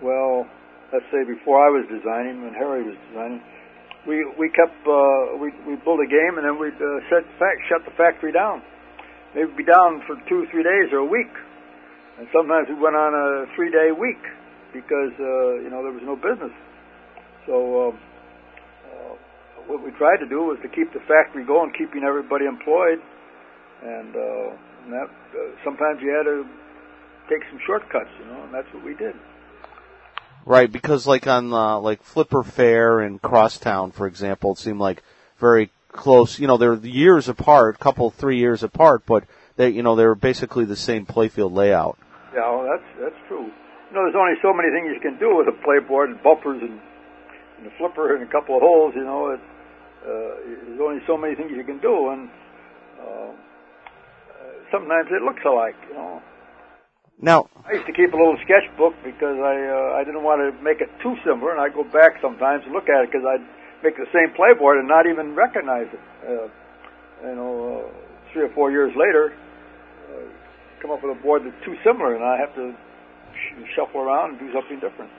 well, 0.01 0.45
let's 0.93 1.05
say 1.11 1.25
before 1.25 1.61
I 1.61 1.69
was 1.69 1.85
designing, 1.89 2.43
when 2.43 2.53
Harry 2.53 2.83
was 2.83 2.97
designing, 3.09 3.41
we 4.07 4.23
we 4.39 4.47
kept 4.53 4.77
uh, 4.87 5.35
we 5.37 5.51
we 5.67 5.75
build 5.83 5.99
a 5.99 6.09
game 6.09 6.39
and 6.39 6.45
then 6.47 6.55
we'd 6.55 6.77
uh, 6.79 7.03
shut 7.09 7.27
fact 7.37 7.59
shut 7.67 7.83
the 7.83 7.93
factory 7.97 8.31
down. 8.31 8.63
Maybe 9.35 9.63
be 9.63 9.67
down 9.67 10.01
for 10.07 10.15
two 10.29 10.47
three 10.51 10.63
days 10.63 10.93
or 10.93 11.03
a 11.03 11.09
week, 11.09 11.31
and 12.17 12.27
sometimes 12.31 12.71
we 12.71 12.79
went 12.79 12.95
on 12.95 13.11
a 13.11 13.45
three 13.55 13.69
day 13.69 13.91
week 13.91 14.21
because 14.71 15.13
uh, 15.19 15.59
you 15.59 15.69
know 15.69 15.83
there 15.83 15.91
was 15.91 16.05
no 16.05 16.15
business. 16.15 16.55
So 17.47 17.89
um, 17.89 17.99
uh, 18.91 19.13
what 19.67 19.83
we 19.83 19.91
tried 19.95 20.19
to 20.23 20.27
do 20.27 20.43
was 20.43 20.59
to 20.63 20.69
keep 20.69 20.91
the 20.93 21.03
factory 21.07 21.45
going, 21.47 21.71
keeping 21.77 22.03
everybody 22.03 22.45
employed, 22.45 22.99
and, 23.83 24.11
uh, 24.15 24.83
and 24.83 24.89
that 24.91 25.07
uh, 25.07 25.39
sometimes 25.63 25.99
you 26.03 26.11
had 26.11 26.27
to 26.27 26.43
take 27.31 27.43
some 27.51 27.59
shortcuts, 27.67 28.11
you 28.19 28.27
know, 28.27 28.43
and 28.43 28.53
that's 28.53 28.67
what 28.75 28.83
we 28.83 28.95
did. 28.95 29.15
Right, 30.47 30.71
because 30.71 31.05
like 31.05 31.27
on 31.27 31.51
uh, 31.51 31.77
like 31.79 32.01
Flipper 32.03 32.41
Fair 32.41 33.01
and 33.01 33.21
Crosstown, 33.21 33.91
for 33.91 34.07
example, 34.07 34.53
it 34.53 34.59
seemed 34.59 34.79
like 34.79 35.03
very 35.39 35.71
close. 35.91 36.39
You 36.39 36.47
know, 36.47 36.55
they're 36.55 36.75
years 36.75 37.27
apart, 37.27 37.77
couple 37.79 38.09
three 38.11 38.37
years 38.37 38.63
apart, 38.63 39.03
but 39.05 39.25
they 39.57 39.71
you 39.71 39.83
know 39.83 39.97
they 39.97 40.05
were 40.05 40.15
basically 40.15 40.63
the 40.63 40.77
same 40.77 41.05
playfield 41.05 41.51
layout. 41.51 41.99
Yeah, 42.33 42.49
well, 42.49 42.63
that's 42.63 42.87
that's 42.97 43.27
true. 43.27 43.43
You 43.43 43.93
know, 43.93 44.07
there's 44.07 44.15
only 44.15 44.39
so 44.41 44.53
many 44.53 44.71
things 44.71 44.87
you 44.95 45.01
can 45.01 45.19
do 45.19 45.35
with 45.35 45.49
a 45.49 45.57
playboard 45.67 46.11
and 46.15 46.23
bumpers 46.23 46.61
and, 46.61 46.79
and 47.59 47.67
a 47.67 47.71
flipper 47.77 48.15
and 48.15 48.23
a 48.23 48.31
couple 48.31 48.55
of 48.55 48.61
holes. 48.61 48.93
You 48.95 49.03
know, 49.03 49.31
it, 49.31 49.41
uh, 50.07 50.07
there's 50.63 50.79
only 50.79 51.03
so 51.05 51.17
many 51.17 51.35
things 51.35 51.51
you 51.51 51.65
can 51.65 51.79
do, 51.79 52.07
and 52.07 52.29
uh, 53.03 53.35
sometimes 54.71 55.09
it 55.11 55.23
looks 55.23 55.43
alike. 55.45 55.75
You 55.89 55.95
know. 55.95 56.21
Now, 57.19 57.49
I 57.65 57.73
used 57.73 57.87
to 57.87 57.93
keep 57.93 58.13
a 58.13 58.17
little 58.17 58.37
sketchbook 58.45 58.93
because 59.03 59.41
I 59.41 59.57
uh, 59.57 59.97
I 59.97 60.03
didn't 60.05 60.21
want 60.21 60.37
to 60.45 60.53
make 60.61 60.81
it 60.81 60.89
too 61.01 61.15
similar, 61.25 61.51
and 61.51 61.59
I 61.59 61.69
go 61.69 61.83
back 61.83 62.21
sometimes 62.21 62.63
and 62.65 62.73
look 62.73 62.89
at 62.89 63.03
it 63.03 63.11
because 63.11 63.25
I'd 63.25 63.41
make 63.83 63.97
the 63.97 64.05
same 64.13 64.37
playboard 64.37 64.77
and 64.77 64.87
not 64.87 65.09
even 65.09 65.33
recognize 65.33 65.87
it. 65.89 66.03
Uh, 66.21 66.47
you 67.27 67.35
know, 67.35 67.89
uh, 67.89 68.33
three 68.33 68.43
or 68.43 68.53
four 68.53 68.69
years 68.69 68.93
later, 68.95 69.33
uh, 69.33 70.29
come 70.81 70.91
up 70.91 71.01
with 71.01 71.17
a 71.17 71.21
board 71.21 71.41
that's 71.43 71.65
too 71.65 71.75
similar, 71.83 72.13
and 72.13 72.23
I 72.23 72.37
have 72.37 72.53
to 72.53 72.73
sh- 73.33 73.75
shuffle 73.75 74.01
around 74.01 74.37
and 74.37 74.39
do 74.39 74.53
something 74.53 74.79
different. 74.79 75.09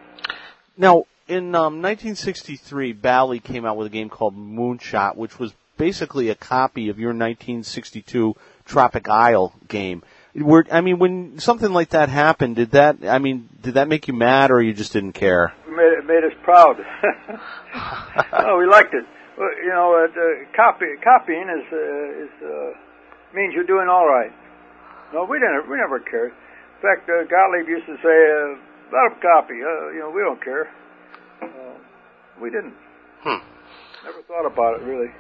now 0.76 1.05
in 1.26 1.55
um, 1.55 1.82
1963, 1.82 2.92
Bally 2.92 3.40
came 3.40 3.66
out 3.66 3.76
with 3.76 3.86
a 3.86 3.90
game 3.90 4.09
called 4.09 4.36
Moonshot, 4.36 5.16
which 5.16 5.38
was 5.38 5.53
basically 5.76 6.30
a 6.30 6.34
copy 6.34 6.88
of 6.88 6.99
your 6.99 7.11
1962 7.11 8.34
Tropic 8.64 9.09
Isle 9.09 9.53
game. 9.68 10.03
Were, 10.34 10.66
I 10.70 10.82
mean, 10.82 10.98
when 10.98 11.38
something 11.38 11.72
like 11.72 11.90
that 11.90 12.08
happened, 12.08 12.56
did 12.56 12.72
that? 12.72 12.98
I 13.06 13.18
mean, 13.18 13.48
did 13.62 13.74
that 13.74 13.88
make 13.88 14.08
you 14.08 14.14
mad, 14.14 14.50
or 14.50 14.60
you 14.60 14.74
just 14.74 14.92
didn't 14.92 15.12
care? 15.12 15.52
It 15.66 15.70
made, 15.70 15.98
it 15.98 16.06
made 16.06 16.24
us 16.24 16.36
proud. 16.42 16.76
oh, 18.32 18.58
we 18.58 18.66
liked 18.66 18.94
it. 18.94 19.04
Well, 19.38 19.48
you 19.62 19.70
know, 19.70 19.94
uh, 19.94 20.12
the 20.12 20.44
copy 20.54 20.86
copying 21.02 21.48
is 21.48 21.64
uh, 21.72 22.24
is 22.24 22.30
uh, 22.42 23.34
means 23.34 23.54
you're 23.54 23.66
doing 23.66 23.88
all 23.88 24.06
right. 24.06 24.32
No, 25.12 25.24
we 25.24 25.38
didn't. 25.38 25.70
We 25.70 25.76
never 25.76 26.00
cared. 26.00 26.32
In 26.32 26.82
fact, 26.82 27.08
uh, 27.08 27.24
Gottlieb 27.24 27.68
used 27.68 27.86
to 27.86 27.96
say, 28.02 28.18
uh, 28.28 28.58
"Let 28.92 29.10
them 29.10 29.20
copy." 29.22 29.54
Uh, 29.54 29.90
you 29.92 30.00
know, 30.00 30.10
we 30.14 30.20
don't 30.20 30.42
care. 30.42 30.68
Uh, 31.40 31.78
we 32.40 32.50
didn't. 32.50 32.74
Hmm. 33.22 33.42
Never 34.04 34.22
thought 34.22 34.46
about 34.46 34.80
it 34.80 34.84
really. 34.84 35.10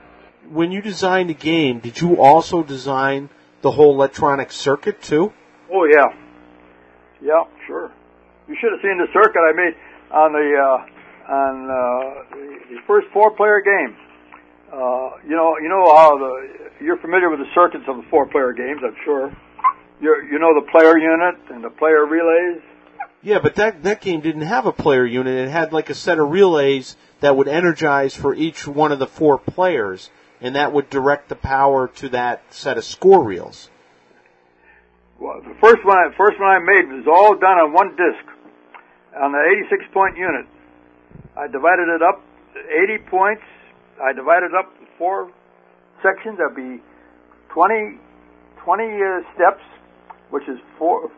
When 0.48 0.70
you 0.70 0.82
designed 0.82 1.30
the 1.30 1.34
game, 1.34 1.80
did 1.80 2.00
you 2.00 2.20
also 2.20 2.62
design 2.62 3.28
the 3.62 3.70
whole 3.70 3.94
electronic 3.94 4.52
circuit 4.52 5.02
too? 5.02 5.32
Oh 5.72 5.84
yeah, 5.84 6.06
yeah, 7.22 7.44
sure. 7.66 7.92
You 8.48 8.56
should 8.60 8.72
have 8.72 8.80
seen 8.80 8.98
the 8.98 9.08
circuit 9.12 9.40
I 9.40 9.52
made 9.52 9.74
on 10.10 10.32
the 10.32 10.46
uh, 10.56 11.32
on 11.32 11.70
uh, 11.70 12.36
the, 12.36 12.76
the 12.76 12.80
first 12.86 13.08
four-player 13.12 13.60
game. 13.60 13.96
Uh, 14.72 15.10
you 15.26 15.36
know, 15.36 15.58
you 15.58 15.68
know 15.68 15.94
how 15.94 16.16
the 16.16 16.70
you're 16.80 16.98
familiar 16.98 17.28
with 17.28 17.40
the 17.40 17.50
circuits 17.54 17.84
of 17.88 17.96
the 17.96 18.04
four-player 18.10 18.52
games, 18.52 18.80
I'm 18.84 18.96
sure. 19.04 19.36
You 20.00 20.14
you 20.30 20.38
know 20.38 20.54
the 20.54 20.66
player 20.70 20.96
unit 20.96 21.36
and 21.50 21.62
the 21.62 21.70
player 21.70 22.06
relays. 22.06 22.62
Yeah, 23.22 23.40
but 23.40 23.56
that 23.56 23.82
that 23.82 24.00
game 24.00 24.20
didn't 24.20 24.42
have 24.42 24.66
a 24.66 24.72
player 24.72 25.04
unit. 25.04 25.34
It 25.34 25.50
had 25.50 25.72
like 25.72 25.90
a 25.90 25.94
set 25.94 26.18
of 26.18 26.30
relays 26.30 26.96
that 27.20 27.36
would 27.36 27.48
energize 27.48 28.14
for 28.14 28.34
each 28.34 28.66
one 28.66 28.92
of 28.92 29.00
the 29.00 29.06
four 29.06 29.38
players, 29.38 30.10
and 30.40 30.56
that 30.56 30.72
would 30.72 30.90
direct 30.90 31.28
the 31.28 31.36
power 31.36 31.88
to 31.88 32.08
that 32.10 32.42
set 32.50 32.78
of 32.78 32.84
score 32.84 33.22
reels. 33.22 33.70
Well, 35.18 35.40
the 35.42 35.54
first 35.60 35.84
one, 35.84 35.98
first 36.16 36.38
one 36.38 36.48
I 36.48 36.58
made 36.60 36.86
was 36.86 37.06
all 37.10 37.34
done 37.34 37.58
on 37.58 37.72
one 37.72 37.90
disc, 37.96 38.22
on 39.18 39.32
the 39.32 39.42
86 39.66 39.84
point 39.92 40.16
unit. 40.16 40.46
I 41.36 41.46
divided 41.48 41.88
it 41.88 42.02
up, 42.02 42.22
80 42.54 42.98
points. 43.10 43.42
I 44.00 44.12
divided 44.12 44.50
it 44.50 44.54
up 44.54 44.72
in 44.80 44.86
four 44.96 45.32
sections. 46.02 46.38
That'd 46.38 46.54
be 46.54 46.82
20, 47.50 47.98
20 48.62 48.84
uh, 48.84 49.20
steps, 49.34 49.62
which 50.30 50.46
is 50.48 50.58
four, 50.78 51.10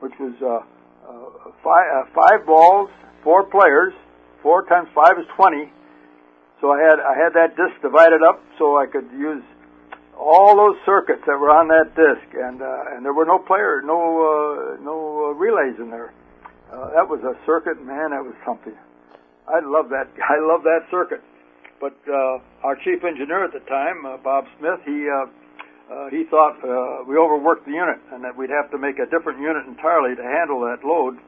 which 0.00 0.12
was 0.20 0.34
uh, 0.44 0.60
uh, 1.08 1.50
five, 1.64 1.86
uh, 1.88 2.04
five 2.14 2.46
balls, 2.46 2.90
four 3.24 3.44
players. 3.44 3.94
Four 4.42 4.64
times 4.66 4.88
five 4.94 5.18
is 5.18 5.26
20. 5.34 5.72
So 6.60 6.72
I 6.72 6.80
had 6.80 6.98
I 7.00 7.14
had 7.16 7.32
that 7.34 7.56
disc 7.56 7.76
divided 7.82 8.22
up 8.22 8.40
so 8.58 8.78
I 8.78 8.86
could 8.86 9.10
use 9.12 9.44
all 10.16 10.56
those 10.56 10.80
circuits 10.86 11.20
that 11.26 11.36
were 11.36 11.52
on 11.52 11.68
that 11.68 11.92
disc, 11.92 12.24
and 12.32 12.62
uh, 12.62 12.96
and 12.96 13.04
there 13.04 13.12
were 13.12 13.26
no 13.28 13.38
player, 13.38 13.82
no 13.84 14.00
uh, 14.00 14.80
no 14.80 15.30
uh, 15.30 15.34
relays 15.36 15.76
in 15.78 15.90
there. 15.90 16.12
Uh, 16.72 16.90
that 16.96 17.08
was 17.08 17.20
a 17.22 17.36
circuit, 17.44 17.76
man. 17.84 18.10
That 18.10 18.24
was 18.24 18.34
something. 18.44 18.74
I 19.46 19.60
love 19.60 19.90
that. 19.90 20.08
I 20.32 20.40
love 20.40 20.64
that 20.64 20.88
circuit. 20.90 21.20
But 21.78 21.96
uh, 22.08 22.40
our 22.64 22.76
chief 22.80 23.04
engineer 23.04 23.44
at 23.44 23.52
the 23.52 23.60
time, 23.68 24.06
uh, 24.06 24.16
Bob 24.16 24.48
Smith, 24.58 24.80
he 24.88 25.04
uh, 25.12 25.28
uh, 25.92 26.08
he 26.08 26.24
thought 26.24 26.56
uh, 26.64 27.04
we 27.04 27.20
overworked 27.20 27.68
the 27.68 27.76
unit, 27.76 28.00
and 28.12 28.24
that 28.24 28.32
we'd 28.32 28.50
have 28.50 28.72
to 28.72 28.78
make 28.78 28.98
a 28.98 29.04
different 29.04 29.44
unit 29.44 29.68
entirely 29.68 30.16
to 30.16 30.24
handle 30.24 30.64
that 30.64 30.80
load. 30.80 31.20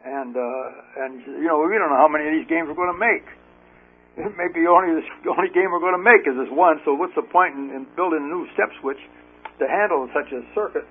And 0.00 0.32
uh, 0.32 1.04
and 1.04 1.20
you 1.44 1.44
know, 1.44 1.60
we 1.60 1.76
don't 1.76 1.92
know 1.92 2.00
how 2.00 2.08
many 2.08 2.24
of 2.24 2.32
these 2.32 2.48
games 2.48 2.72
we're 2.72 2.80
going 2.80 2.96
to 2.96 2.98
make 2.98 3.28
maybe 4.40 4.64
only 4.64 5.04
the 5.24 5.30
only 5.30 5.52
game 5.52 5.68
we're 5.68 5.84
going 5.84 5.96
to 5.96 6.00
make 6.00 6.24
is 6.24 6.32
this 6.40 6.48
one. 6.48 6.80
So 6.88 6.96
what's 6.96 7.14
the 7.14 7.26
point 7.28 7.52
in, 7.52 7.68
in 7.68 7.84
building 7.96 8.24
a 8.24 8.30
new 8.32 8.48
step 8.56 8.72
switch 8.80 9.00
to 9.60 9.64
handle 9.68 10.08
such 10.16 10.32
a 10.32 10.40
circuit? 10.56 10.88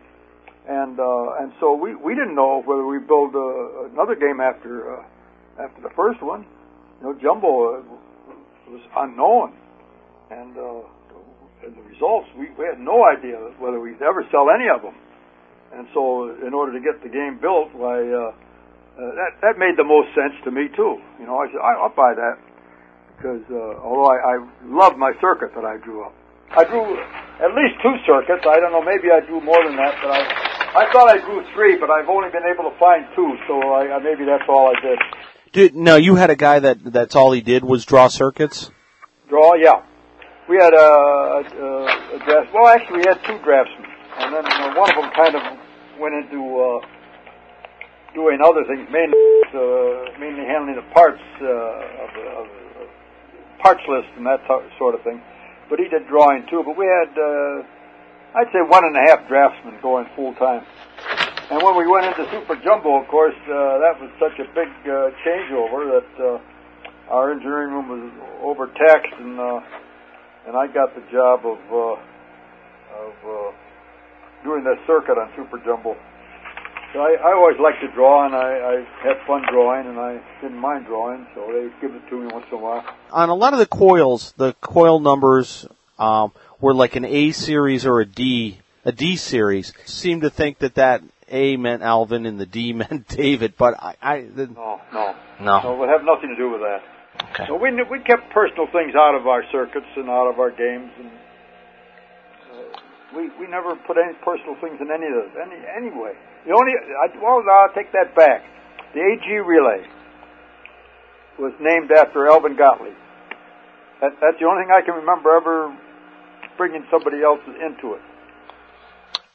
And 0.69 0.97
uh, 1.01 1.41
and 1.41 1.49
so 1.59 1.73
we 1.73 1.97
we 1.97 2.13
didn't 2.13 2.38
know 2.38 2.61
whether 2.65 2.86
we 2.86 3.01
build 3.01 3.34
uh, 3.34 3.89
another 3.89 4.13
game 4.13 4.38
after 4.38 5.01
uh, 5.01 5.65
after 5.65 5.82
the 5.82 5.93
first 5.97 6.21
one. 6.21 6.45
You 7.01 7.09
know, 7.09 7.13
Jumbo 7.17 7.49
uh, 7.49 7.82
was 8.69 8.82
unknown, 8.97 9.53
and, 10.32 10.57
uh, 10.57 11.65
and 11.65 11.76
the 11.76 11.86
results 11.86 12.30
we, 12.34 12.49
we 12.57 12.65
had 12.65 12.80
no 12.80 13.05
idea 13.05 13.38
whether 13.61 13.80
we'd 13.80 14.01
ever 14.01 14.26
sell 14.32 14.49
any 14.49 14.69
of 14.69 14.82
them. 14.82 14.95
And 15.73 15.86
so, 15.93 16.34
in 16.45 16.53
order 16.53 16.73
to 16.73 16.82
get 16.82 17.03
the 17.03 17.09
game 17.09 17.38
built, 17.41 17.73
why 17.73 18.01
uh, 18.01 18.34
uh, 18.97 19.11
that 19.17 19.38
that 19.41 19.55
made 19.57 19.78
the 19.78 19.86
most 19.86 20.13
sense 20.17 20.34
to 20.45 20.51
me 20.53 20.69
too. 20.73 20.97
You 21.19 21.26
know, 21.26 21.41
I 21.41 21.45
said 21.49 21.61
I, 21.61 21.73
I'll 21.78 21.93
buy 21.93 22.13
that 22.17 22.38
because 23.18 23.41
uh, 23.51 23.80
although 23.82 24.11
I, 24.11 24.36
I 24.36 24.47
loved 24.66 24.97
my 24.97 25.13
circuit 25.22 25.53
that 25.55 25.66
I 25.66 25.78
drew 25.78 26.05
up, 26.05 26.13
I 26.51 26.63
drew 26.63 26.99
at 27.41 27.51
least 27.55 27.82
two 27.82 27.95
circuits. 28.05 28.45
I 28.47 28.59
don't 28.59 28.72
know, 28.72 28.84
maybe 28.84 29.11
I 29.11 29.20
drew 29.26 29.41
more 29.41 29.63
than 29.66 29.76
that, 29.78 29.95
but 30.01 30.11
I 30.11 30.22
I 30.76 30.91
thought 30.91 31.07
I 31.07 31.18
drew 31.24 31.41
three, 31.53 31.78
but 31.78 31.89
I've 31.89 32.09
only 32.09 32.30
been 32.32 32.43
able 32.43 32.70
to 32.70 32.78
find 32.78 33.07
two, 33.16 33.38
so 33.47 33.61
I, 33.72 33.95
I 33.95 33.99
maybe 33.99 34.26
that's 34.26 34.43
all 34.49 34.68
I 34.76 34.82
did. 34.82 34.99
Did, 35.53 35.76
now 35.76 35.95
you 35.95 36.16
had 36.16 36.30
a 36.30 36.36
guy 36.36 36.59
that 36.59 36.84
that's 36.84 37.16
all 37.16 37.32
he 37.32 37.39
did 37.39 37.63
was 37.63 37.86
draw 37.86 38.09
circuits. 38.09 38.72
Draw, 39.30 39.55
yeah. 39.55 39.84
We 40.49 40.57
had 40.57 40.74
a, 40.74 40.78
a, 40.78 41.39
a 42.16 42.20
draft. 42.28 42.53
Well, 42.53 42.68
actually, 42.68 42.99
we 42.99 43.05
had 43.07 43.24
two 43.24 43.39
draftsmen, 43.39 43.88
and 44.20 44.36
then 44.36 44.45
uh, 44.45 44.76
one 44.76 44.89
of 44.91 44.97
them 44.99 45.11
kind 45.16 45.36
of 45.36 45.43
went 45.97 46.13
into 46.13 46.43
uh, 46.59 46.86
doing 48.13 48.39
other 48.43 48.66
things, 48.68 48.86
mainly 48.91 49.16
uh, 49.55 50.20
mainly 50.20 50.43
handling 50.43 50.76
the 50.76 50.93
parts 50.93 51.24
uh, 51.39 51.47
of, 52.03 52.09
the, 52.20 52.26
of 52.36 52.45
the 52.51 52.64
parts 53.59 53.83
list 53.87 54.07
and 54.17 54.25
that 54.25 54.41
sort 54.77 54.95
of 54.95 55.01
thing. 55.03 55.21
But 55.69 55.79
he 55.79 55.87
did 55.87 56.07
drawing 56.07 56.45
too. 56.49 56.63
But 56.65 56.77
we 56.77 56.85
had, 56.85 57.11
uh, 57.17 58.37
I'd 58.37 58.51
say, 58.53 58.61
one 58.61 58.85
and 58.85 58.95
a 58.95 59.03
half 59.09 59.27
draftsmen 59.27 59.79
going 59.81 60.07
full 60.15 60.33
time. 60.35 60.65
And 61.51 61.61
when 61.61 61.77
we 61.77 61.85
went 61.85 62.05
into 62.05 62.25
Super 62.31 62.55
Jumbo, 62.55 63.01
of 63.01 63.07
course, 63.07 63.37
uh, 63.45 63.77
that 63.77 64.01
was 64.01 64.09
such 64.17 64.33
a 64.39 64.49
big 64.57 64.69
uh, 64.89 65.13
changeover 65.21 66.01
that 66.01 66.11
uh, 66.17 67.13
our 67.13 67.31
engineering 67.31 67.71
room 67.71 67.87
was 67.87 68.11
overtaxed, 68.41 69.13
and 69.19 69.39
uh, 69.39 69.61
and 70.47 70.57
I 70.57 70.65
got 70.65 70.95
the 70.95 71.05
job 71.11 71.45
of 71.45 71.59
uh, 71.69 72.01
of 72.97 73.13
uh, 73.21 73.51
doing 74.43 74.63
the 74.63 74.75
circuit 74.87 75.17
on 75.17 75.29
Super 75.35 75.59
Jumbo. 75.63 75.95
So 76.95 77.01
I, 77.01 77.15
I 77.15 77.33
always 77.33 77.57
liked 77.59 77.81
to 77.81 77.91
draw, 77.93 78.25
and 78.25 78.33
I, 78.33 78.39
I 78.39 78.75
had 79.03 79.17
fun 79.27 79.43
drawing, 79.51 79.85
and 79.85 79.99
I 79.99 80.21
didn't 80.39 80.57
mind 80.57 80.85
drawing, 80.85 81.27
so 81.35 81.45
they 81.51 81.67
give 81.85 81.93
it 81.93 82.07
to 82.09 82.15
me 82.15 82.31
once 82.31 82.45
in 82.49 82.57
a 82.57 82.61
while. 82.61 82.85
On 83.11 83.27
a 83.27 83.35
lot 83.35 83.51
of 83.51 83.59
the 83.59 83.65
coils, 83.65 84.33
the 84.37 84.53
coil 84.61 85.01
numbers 85.01 85.67
um, 85.99 86.31
were 86.61 86.73
like 86.73 86.95
an 86.95 87.03
A 87.03 87.33
series 87.33 87.85
or 87.85 87.99
a 87.99 88.05
D, 88.05 88.59
a 88.85 88.93
D 88.93 89.17
series. 89.17 89.73
Seemed 89.83 90.21
to 90.21 90.29
think 90.29 90.59
that 90.59 90.75
that 90.75 91.03
A 91.27 91.57
meant 91.57 91.83
Alvin 91.83 92.25
and 92.25 92.39
the 92.39 92.45
D 92.45 92.71
meant 92.81 93.09
David, 93.09 93.55
but 93.57 93.73
I, 93.77 93.95
I 94.01 94.21
the, 94.21 94.47
No, 94.47 94.79
no, 94.93 95.15
no. 95.41 95.59
no, 95.63 95.73
it 95.73 95.79
would 95.79 95.89
have 95.89 96.05
nothing 96.05 96.29
to 96.29 96.37
do 96.37 96.49
with 96.49 96.61
that. 96.61 96.79
Okay. 97.31 97.47
So 97.47 97.57
we 97.57 97.71
we 97.91 97.99
kept 98.03 98.31
personal 98.31 98.67
things 98.71 98.95
out 98.95 99.15
of 99.15 99.27
our 99.27 99.43
circuits 99.51 99.91
and 99.97 100.09
out 100.09 100.31
of 100.31 100.39
our 100.39 100.51
games, 100.51 100.91
and 100.97 101.11
uh, 101.11 102.79
we 103.17 103.27
we 103.37 103.51
never 103.51 103.75
put 103.75 103.97
any 103.97 104.15
personal 104.23 104.55
things 104.61 104.79
in 104.79 104.87
any 104.91 105.07
of 105.07 105.27
those 105.27 105.35
any 105.43 105.59
anyway. 105.75 106.13
The 106.45 106.53
only 106.53 106.73
I, 106.77 107.09
well, 107.21 107.41
no, 107.43 107.51
I'll 107.51 107.73
take 107.73 107.91
that 107.93 108.15
back. 108.15 108.45
The 108.93 109.01
AG 109.01 109.25
relay 109.25 109.85
was 111.39 111.53
named 111.59 111.91
after 111.91 112.27
Elvin 112.27 112.55
Gottlieb. 112.55 112.93
That, 114.01 114.11
that's 114.21 114.39
the 114.39 114.45
only 114.45 114.63
thing 114.63 114.71
I 114.71 114.85
can 114.85 114.95
remember 114.95 115.35
ever 115.35 115.75
bringing 116.57 116.85
somebody 116.91 117.23
else 117.23 117.41
into 117.47 117.95
it. 117.95 118.01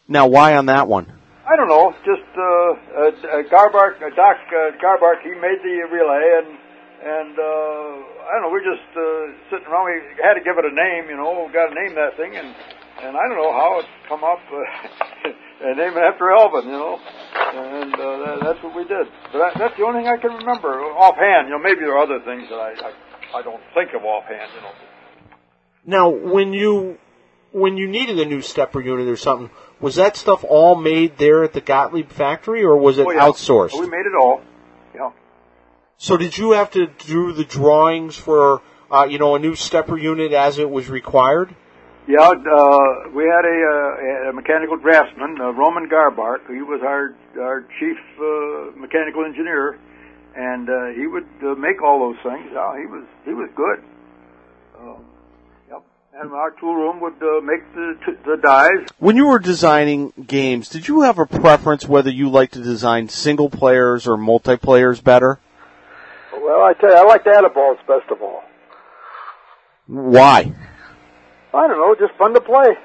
Now, 0.09 0.27
why 0.27 0.57
on 0.57 0.67
that 0.67 0.89
one? 0.89 1.13
I 1.47 1.57
don't 1.57 1.69
know. 1.69 1.93
Just 2.07 2.27
uh, 2.39 2.43
uh, 2.43 3.43
Garbark, 3.51 3.99
uh, 3.99 4.15
Doc 4.15 4.39
uh, 4.49 4.79
Garbark, 4.79 5.23
he 5.23 5.35
made 5.35 5.59
the 5.67 5.83
relay, 5.91 6.25
and 6.39 6.49
and 7.03 7.35
uh, 7.39 7.91
I 8.23 8.39
don't 8.39 8.43
know. 8.47 8.53
We're 8.53 8.63
just 8.63 8.87
uh, 8.95 9.35
sitting 9.51 9.67
around. 9.67 9.91
We 9.91 9.99
had 10.23 10.35
to 10.35 10.45
give 10.45 10.59
it 10.59 10.65
a 10.65 10.75
name, 10.75 11.11
you 11.11 11.17
know. 11.17 11.45
We 11.47 11.53
got 11.53 11.69
to 11.69 11.75
name 11.75 11.95
that 11.97 12.17
thing, 12.17 12.37
and 12.37 12.55
and 13.03 13.17
I 13.17 13.23
don't 13.27 13.37
know 13.37 13.51
how 13.51 13.81
it 13.81 13.87
come 14.07 14.23
up. 14.23 14.39
Uh, 14.47 15.33
and 15.63 15.77
name 15.77 15.93
it 15.97 16.01
after 16.01 16.31
Elvin, 16.31 16.65
you 16.67 16.73
know. 16.73 16.99
And 17.53 17.95
uh, 17.95 17.99
that, 17.99 18.39
that's 18.43 18.63
what 18.63 18.75
we 18.77 18.85
did. 18.85 19.07
But 19.33 19.39
that, 19.39 19.53
that's 19.59 19.77
the 19.77 19.85
only 19.85 20.01
thing 20.01 20.09
I 20.09 20.17
can 20.17 20.33
remember 20.33 20.81
offhand. 20.83 21.49
You 21.49 21.55
know, 21.55 21.59
maybe 21.63 21.81
there 21.81 21.97
are 21.97 22.03
other 22.03 22.21
things 22.25 22.49
that 22.49 22.57
I 22.59 22.73
I, 23.35 23.39
I 23.39 23.43
don't 23.43 23.63
think 23.75 23.91
of 23.95 24.05
offhand. 24.05 24.51
You 24.55 24.63
know. 24.63 24.73
Now, 25.87 26.09
when 26.11 26.53
you 26.53 26.99
when 27.53 27.77
you 27.77 27.89
needed 27.89 28.19
a 28.21 28.25
new 28.25 28.43
stepper 28.43 28.81
unit 28.81 29.09
or 29.09 29.17
something, 29.17 29.51
was 29.81 29.97
that 29.97 30.17
stuff 30.17 30.45
all 30.49 30.77
made 30.77 31.19
there 31.19 31.43
at 31.43 31.53
the 31.53 31.61
Gottlieb 31.61 32.11
factory, 32.11 32.63
or 32.63 32.77
was 32.77 32.99
it 32.99 33.07
Oh, 33.07 33.11
yeah. 33.11 33.21
outsourced? 33.21 33.73
We 33.79 33.89
made 33.89 34.07
it 34.07 34.15
all. 34.21 34.41
Yeah. 34.95 35.11
So 35.97 36.17
did 36.17 36.37
you 36.39 36.53
have 36.53 36.71
to 36.73 36.87
do 36.87 37.33
the 37.33 37.45
drawings 37.45 38.17
for 38.17 38.63
uh, 38.91 39.05
you 39.11 39.19
know 39.19 39.35
a 39.35 39.39
new 39.39 39.55
stepper 39.55 39.99
unit 39.99 40.33
as 40.33 40.59
it 40.59 40.71
was 40.71 40.89
required? 40.89 41.55
Yeah, 42.11 42.27
uh, 42.27 43.09
we 43.15 43.23
had 43.23 43.45
a, 43.47 44.27
uh, 44.27 44.31
a 44.31 44.33
mechanical 44.33 44.77
draftsman, 44.77 45.41
uh, 45.41 45.53
Roman 45.53 45.89
Garbark. 45.89 46.45
He 46.49 46.61
was 46.61 46.81
our 46.83 47.15
our 47.41 47.61
chief 47.79 47.99
uh, 48.19 48.77
mechanical 48.77 49.25
engineer, 49.25 49.79
and 50.35 50.69
uh, 50.69 50.87
he 50.99 51.07
would 51.07 51.29
uh, 51.41 51.55
make 51.55 51.81
all 51.81 52.01
those 52.01 52.21
things. 52.25 52.51
Yeah, 52.53 52.77
he 52.81 52.87
was 52.87 53.05
he 53.25 53.33
was 53.33 53.49
good. 53.55 53.85
Um, 54.81 55.05
yep. 55.71 55.85
And 56.15 56.33
our 56.33 56.51
tool 56.51 56.75
room 56.75 56.99
would 57.01 57.23
uh, 57.23 57.43
make 57.43 57.63
the 57.77 57.97
t- 58.05 58.19
the 58.25 58.39
dies. 58.43 58.89
When 58.99 59.15
you 59.15 59.29
were 59.29 59.39
designing 59.39 60.13
games, 60.27 60.69
did 60.69 60.89
you 60.89 61.03
have 61.03 61.21
a 61.21 61.27
preference 61.27 61.87
whether 61.87 62.11
you 62.11 62.29
liked 62.29 62.55
to 62.55 62.63
design 62.63 63.09
single 63.09 63.51
players 63.51 64.09
or 64.09 64.17
multiplayers 64.17 65.01
better? 65.01 65.39
Well, 66.33 66.61
I 66.61 66.73
tell 66.73 66.91
you, 66.91 66.97
I 66.97 67.05
like 67.05 67.23
the 67.23 67.31
Add-A-Balls 67.37 67.79
best 67.87 68.11
of 68.11 68.21
all. 68.21 68.43
Why? 69.87 70.53
I 71.53 71.67
don't 71.67 71.79
know, 71.79 71.95
just 71.99 72.17
fun 72.17 72.35
to 72.35 72.41
play. 72.41 72.77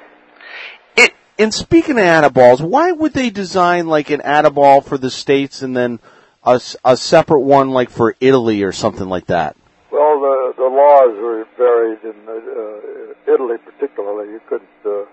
It, 0.98 1.14
and 1.38 1.54
speaking 1.54 1.98
of 1.98 2.04
Add-A-Balls, 2.04 2.62
why 2.62 2.92
would 2.92 3.14
they 3.14 3.30
design 3.30 3.88
like 3.88 4.10
an 4.10 4.22
Add-A-Ball 4.22 4.82
for 4.82 4.98
the 4.98 5.12
States 5.12 5.62
and 5.62 5.76
then 5.76 6.00
a, 6.44 6.60
a 6.84 6.98
separate 6.98 7.42
one 7.42 7.70
like 7.70 7.90
for 7.90 8.16
Italy 8.20 8.64
or 8.64 8.72
something 8.72 9.08
like 9.08 9.28
that? 9.28 9.56
Well, 9.92 10.20
the 10.20 10.54
the 10.58 10.64
laws 10.64 11.16
were 11.22 11.46
varied 11.58 12.04
in 12.04 12.28
uh, 12.28 13.32
Italy, 13.32 13.58
particularly. 13.64 14.34
You 14.34 14.42
couldn't 14.50 14.68
uh, 14.86 15.06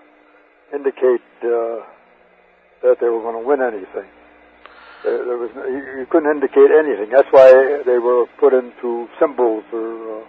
indicate 0.75 1.21
uh, 1.43 1.85
that 2.81 2.97
they 2.99 3.07
were 3.07 3.21
going 3.21 3.41
to 3.41 3.47
win 3.47 3.61
anything. 3.61 4.09
There, 5.03 5.25
there 5.25 5.37
was 5.37 5.51
you, 5.55 5.99
you 5.99 6.07
couldn't 6.09 6.31
indicate 6.31 6.71
anything. 6.71 7.09
That's 7.11 7.29
why 7.31 7.81
they 7.85 7.99
were 7.99 8.25
put 8.39 8.53
into 8.53 9.07
symbols 9.19 9.63
or. 9.71 10.23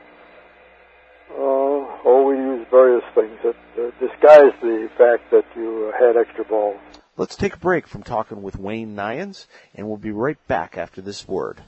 Uh, 1.37 1.41
uh, 1.41 1.99
oh, 2.05 2.27
we 2.29 2.37
use 2.37 2.67
various 2.71 3.03
things 3.15 3.37
that 3.43 3.57
uh, 3.77 3.91
disguised 3.99 4.61
the 4.63 4.89
fact 4.97 5.31
that 5.31 5.45
you 5.57 5.93
uh, 5.93 5.99
had 5.99 6.17
extra 6.17 6.45
balls. 6.45 6.79
Let's 7.17 7.37
take 7.37 7.55
a 7.55 7.59
break 7.59 7.87
from 7.87 8.03
talking 8.03 8.43
with 8.43 8.57
Wayne 8.57 8.95
Neyens, 8.95 9.47
and 9.75 9.89
we'll 9.89 9.97
be 9.97 10.11
right 10.11 10.39
back 10.47 10.77
after 10.77 11.01
this 11.01 11.27
word. 11.27 11.63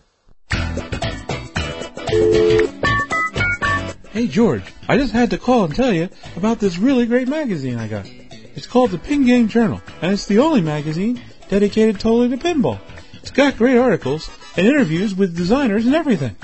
Hey 4.10 4.28
George, 4.28 4.62
I 4.88 4.96
just 4.96 5.12
had 5.12 5.30
to 5.30 5.38
call 5.38 5.64
and 5.64 5.74
tell 5.74 5.92
you 5.92 6.08
about 6.36 6.58
this 6.58 6.78
really 6.78 7.06
great 7.06 7.28
magazine 7.28 7.78
I 7.78 7.88
got. 7.88 8.06
It's 8.54 8.66
called 8.66 8.90
the 8.90 8.98
Pin 8.98 9.26
Game 9.26 9.48
Journal, 9.48 9.82
and 10.00 10.12
it's 10.12 10.26
the 10.26 10.38
only 10.38 10.62
magazine 10.62 11.20
dedicated 11.48 12.00
totally 12.00 12.28
to 12.30 12.36
pinball. 12.36 12.78
It's 13.14 13.30
got 13.30 13.58
great 13.58 13.76
articles 13.76 14.30
and 14.56 14.66
interviews 14.66 15.14
with 15.14 15.36
designers 15.36 15.86
and 15.86 15.94
everything. 15.94 16.36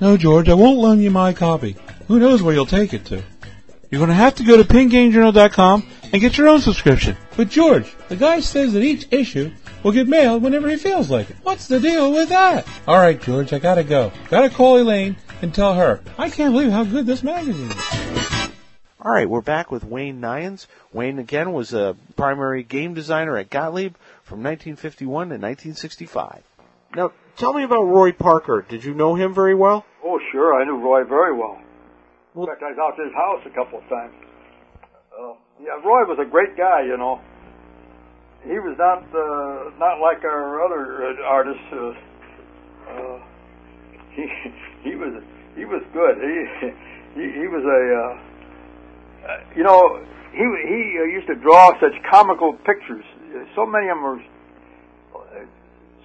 No, 0.00 0.16
George, 0.16 0.48
I 0.48 0.54
won't 0.54 0.78
loan 0.78 1.00
you 1.00 1.10
my 1.10 1.32
copy. 1.32 1.76
Who 2.12 2.20
knows 2.20 2.42
where 2.42 2.52
you'll 2.52 2.66
take 2.66 2.92
it 2.92 3.06
to? 3.06 3.22
You're 3.90 3.98
going 3.98 4.08
to 4.08 4.14
have 4.14 4.34
to 4.34 4.44
go 4.44 4.58
to 4.58 4.64
pingamejournal.com 4.64 5.88
and 6.12 6.20
get 6.20 6.36
your 6.36 6.50
own 6.50 6.60
subscription. 6.60 7.16
But 7.38 7.48
George, 7.48 7.90
the 8.10 8.16
guy 8.16 8.40
says 8.40 8.74
that 8.74 8.82
each 8.82 9.06
issue 9.10 9.50
will 9.82 9.92
get 9.92 10.08
mailed 10.08 10.42
whenever 10.42 10.68
he 10.68 10.76
feels 10.76 11.08
like 11.08 11.30
it. 11.30 11.36
What's 11.42 11.68
the 11.68 11.80
deal 11.80 12.12
with 12.12 12.28
that? 12.28 12.66
All 12.86 12.98
right, 12.98 13.18
George, 13.18 13.54
I 13.54 13.58
gotta 13.58 13.82
go. 13.82 14.12
Gotta 14.28 14.50
call 14.50 14.76
Elaine 14.76 15.16
and 15.40 15.54
tell 15.54 15.72
her. 15.72 16.02
I 16.18 16.28
can't 16.28 16.52
believe 16.52 16.70
how 16.70 16.84
good 16.84 17.06
this 17.06 17.22
magazine 17.22 17.70
is. 17.70 18.50
All 19.00 19.10
right, 19.10 19.26
we're 19.26 19.40
back 19.40 19.70
with 19.70 19.82
Wayne 19.82 20.20
Neyens. 20.20 20.66
Wayne 20.92 21.18
again 21.18 21.54
was 21.54 21.72
a 21.72 21.96
primary 22.14 22.62
game 22.62 22.92
designer 22.92 23.38
at 23.38 23.48
Gottlieb 23.48 23.94
from 24.22 24.42
1951 24.42 25.08
to 25.08 25.36
1965. 25.36 26.42
Now, 26.94 27.12
tell 27.38 27.54
me 27.54 27.62
about 27.62 27.84
Roy 27.84 28.12
Parker. 28.12 28.66
Did 28.68 28.84
you 28.84 28.92
know 28.92 29.14
him 29.14 29.32
very 29.32 29.54
well? 29.54 29.86
Oh, 30.04 30.20
sure, 30.30 30.60
I 30.60 30.66
knew 30.66 30.76
Roy 30.76 31.04
very 31.04 31.32
well. 31.32 31.58
In 32.34 32.46
fact, 32.46 32.62
I 32.62 32.72
was 32.72 32.80
out 32.80 32.96
to 32.96 33.04
his 33.04 33.14
house 33.14 33.42
a 33.44 33.52
couple 33.54 33.78
of 33.78 33.86
times. 33.88 34.14
Uh, 35.12 35.34
yeah, 35.60 35.76
Roy 35.84 36.08
was 36.08 36.18
a 36.18 36.28
great 36.28 36.56
guy, 36.56 36.82
you 36.82 36.96
know. 36.96 37.20
He 38.42 38.58
was 38.58 38.74
not 38.78 39.04
uh, 39.14 39.70
not 39.78 40.00
like 40.00 40.24
our 40.24 40.64
other 40.64 41.12
uh, 41.12 41.22
artists. 41.28 41.62
Uh, 41.70 41.92
uh, 42.90 43.18
he 44.16 44.24
he 44.82 44.94
was 44.96 45.22
he 45.54 45.64
was 45.64 45.82
good. 45.92 46.16
He 46.18 46.36
he, 47.20 47.24
he 47.40 47.46
was 47.46 47.62
a 47.62 47.80
uh, 47.94 48.12
uh, 49.28 49.40
you 49.54 49.62
know 49.62 50.00
he 50.32 50.42
he 50.42 50.98
uh, 50.98 51.04
used 51.04 51.28
to 51.28 51.36
draw 51.36 51.70
such 51.78 51.94
comical 52.10 52.54
pictures. 52.64 53.04
So 53.54 53.64
many 53.64 53.88
of 53.88 53.96
them 53.96 54.02
were 54.02 54.20
uh, 55.14 55.46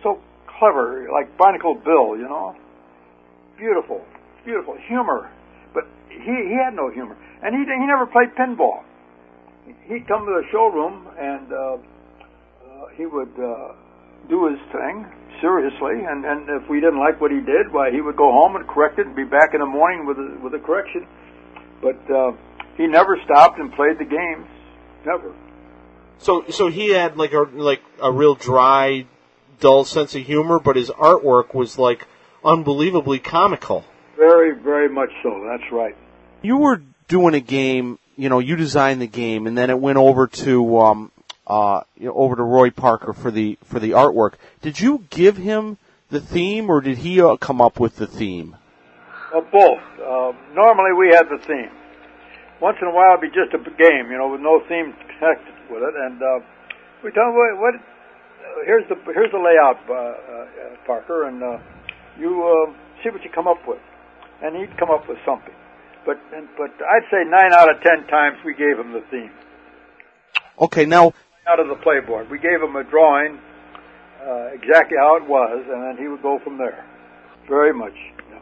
so 0.03 0.19
clever, 0.59 1.07
like 1.11 1.36
Barnacle 1.38 1.73
Bill, 1.73 2.17
you 2.17 2.28
know 2.28 2.55
beautiful, 3.57 4.05
beautiful 4.45 4.78
humor. 4.88 5.31
But 5.77 5.85
he 6.09 6.33
he 6.49 6.57
had 6.57 6.73
no 6.73 6.89
humor, 6.89 7.15
and 7.43 7.53
he 7.53 7.61
he 7.61 7.85
never 7.85 8.07
played 8.07 8.33
pinball. 8.33 8.81
He'd 9.85 10.07
come 10.07 10.25
to 10.25 10.33
the 10.41 10.45
showroom 10.51 11.05
and 11.19 11.53
uh, 11.53 11.57
uh, 11.57 11.77
he 12.97 13.05
would 13.05 13.35
uh, 13.37 13.73
do 14.27 14.47
his 14.47 14.59
thing 14.71 15.05
seriously, 15.39 16.01
and 16.01 16.25
and 16.25 16.49
if 16.49 16.67
we 16.67 16.79
didn't 16.79 16.97
like 16.97 17.21
what 17.21 17.29
he 17.29 17.41
did, 17.41 17.71
why 17.71 17.91
he 17.91 18.01
would 18.01 18.17
go 18.17 18.31
home 18.31 18.55
and 18.55 18.67
correct 18.67 18.97
it 18.97 19.05
and 19.05 19.15
be 19.15 19.23
back 19.23 19.53
in 19.53 19.59
the 19.59 19.67
morning 19.67 20.07
with 20.07 20.17
a, 20.17 20.39
with 20.41 20.53
a 20.55 20.59
correction. 20.65 21.05
But 21.79 21.99
uh, 22.09 22.31
he 22.75 22.87
never 22.87 23.17
stopped 23.23 23.59
and 23.59 23.71
played 23.71 23.99
the 23.99 24.05
games, 24.05 24.47
never. 25.05 25.35
So, 26.17 26.45
so 26.49 26.67
he 26.69 26.89
had 26.89 27.17
like 27.17 27.33
a 27.33 27.45
like 27.53 27.83
a 28.01 28.11
real 28.11 28.33
dry, 28.33 29.05
dull 29.59 29.85
sense 29.85 30.15
of 30.15 30.23
humor, 30.23 30.59
but 30.59 30.75
his 30.75 30.89
artwork 30.89 31.53
was 31.53 31.77
like 31.77 32.07
unbelievably 32.43 33.19
comical. 33.19 33.85
Very, 34.18 34.56
very 34.56 34.89
much 34.89 35.10
so. 35.22 35.45
That's 35.48 35.72
right. 35.72 35.95
You 36.41 36.57
were 36.57 36.81
doing 37.07 37.35
a 37.35 37.39
game, 37.39 37.99
you 38.15 38.30
know, 38.30 38.39
you 38.39 38.56
designed 38.56 39.02
the 39.02 39.07
game, 39.07 39.48
and 39.48 39.57
then 39.57 39.69
it 39.69 39.80
went 39.80 39.98
over 39.98 40.27
to 40.27 40.80
um, 40.80 41.11
uh, 41.45 41.81
you 41.98 42.07
know, 42.07 42.14
over 42.14 42.35
to 42.35 42.44
Roy 42.44 42.72
Parker 42.72 43.14
for 43.14 43.31
the 43.31 43.57
for 43.64 43.80
the 43.80 43.91
artwork. 43.91 44.34
Did 44.61 44.80
you 44.80 45.06
give 45.10 45.38
him 45.38 45.77
the 46.10 46.19
theme, 46.19 46.69
or 46.69 46.81
did 46.81 46.98
he 46.98 47.22
uh, 47.22 47.38
come 47.38 47.61
up 47.61 47.80
with 47.80 47.95
the 47.95 48.07
theme? 48.07 48.56
Uh, 49.34 49.41
both. 49.52 49.80
Uh, 49.99 50.34
normally 50.53 50.94
we 50.98 51.14
have 51.14 51.30
the 51.30 51.39
theme. 51.45 51.72
Once 52.60 52.77
in 52.81 52.88
a 52.88 52.91
while 52.91 53.18
it'd 53.18 53.22
be 53.22 53.27
just 53.27 53.53
a 53.53 53.60
game, 53.77 54.10
you 54.10 54.18
know, 54.18 54.30
with 54.30 54.41
no 54.41 54.61
theme 54.68 54.94
connected 55.19 55.53
with 55.69 55.84
it, 55.84 55.94
and 55.95 56.22
uh, 56.22 56.39
we 57.03 57.11
tell 57.11 57.30
him 57.30 57.35
what, 57.35 57.60
what 57.60 57.76
here's 58.65 58.88
the 58.89 58.95
here's 59.14 59.31
the 59.31 59.38
layout, 59.38 59.77
uh, 59.89 59.94
uh, 59.94 60.48
Parker, 60.85 61.27
and 61.27 61.44
uh, 61.44 61.60
you 62.19 62.44
uh, 62.44 62.73
see 63.03 63.10
what 63.10 63.23
you 63.23 63.30
come 63.30 63.48
up 63.48 63.68
with, 63.68 63.80
and 64.41 64.55
he'd 64.55 64.77
come 64.77 64.89
up 64.89 65.07
with 65.07 65.18
something. 65.26 65.53
But 66.05 66.18
and, 66.34 66.47
but 66.57 66.72
I'd 66.81 67.07
say 67.11 67.23
nine 67.27 67.53
out 67.53 67.69
of 67.69 67.81
ten 67.81 68.07
times 68.07 68.38
we 68.45 68.53
gave 68.53 68.80
him 68.80 68.93
the 68.93 69.03
theme 69.11 69.31
Okay, 70.59 70.85
now 70.85 71.14
out 71.47 71.59
of 71.59 71.68
the 71.68 71.76
playboard. 71.76 72.30
We 72.30 72.39
gave 72.39 72.61
him 72.61 72.76
a 72.76 72.84
drawing 72.84 73.39
uh, 74.26 74.47
exactly 74.53 74.97
how 74.99 75.18
it 75.18 75.27
was, 75.27 75.65
and 75.69 75.84
then 75.84 75.97
he 76.03 76.07
would 76.09 76.22
go 76.22 76.39
from 76.43 76.57
there. 76.57 76.85
Very 77.47 77.73
much. 77.73 77.93
Yeah. 78.30 78.39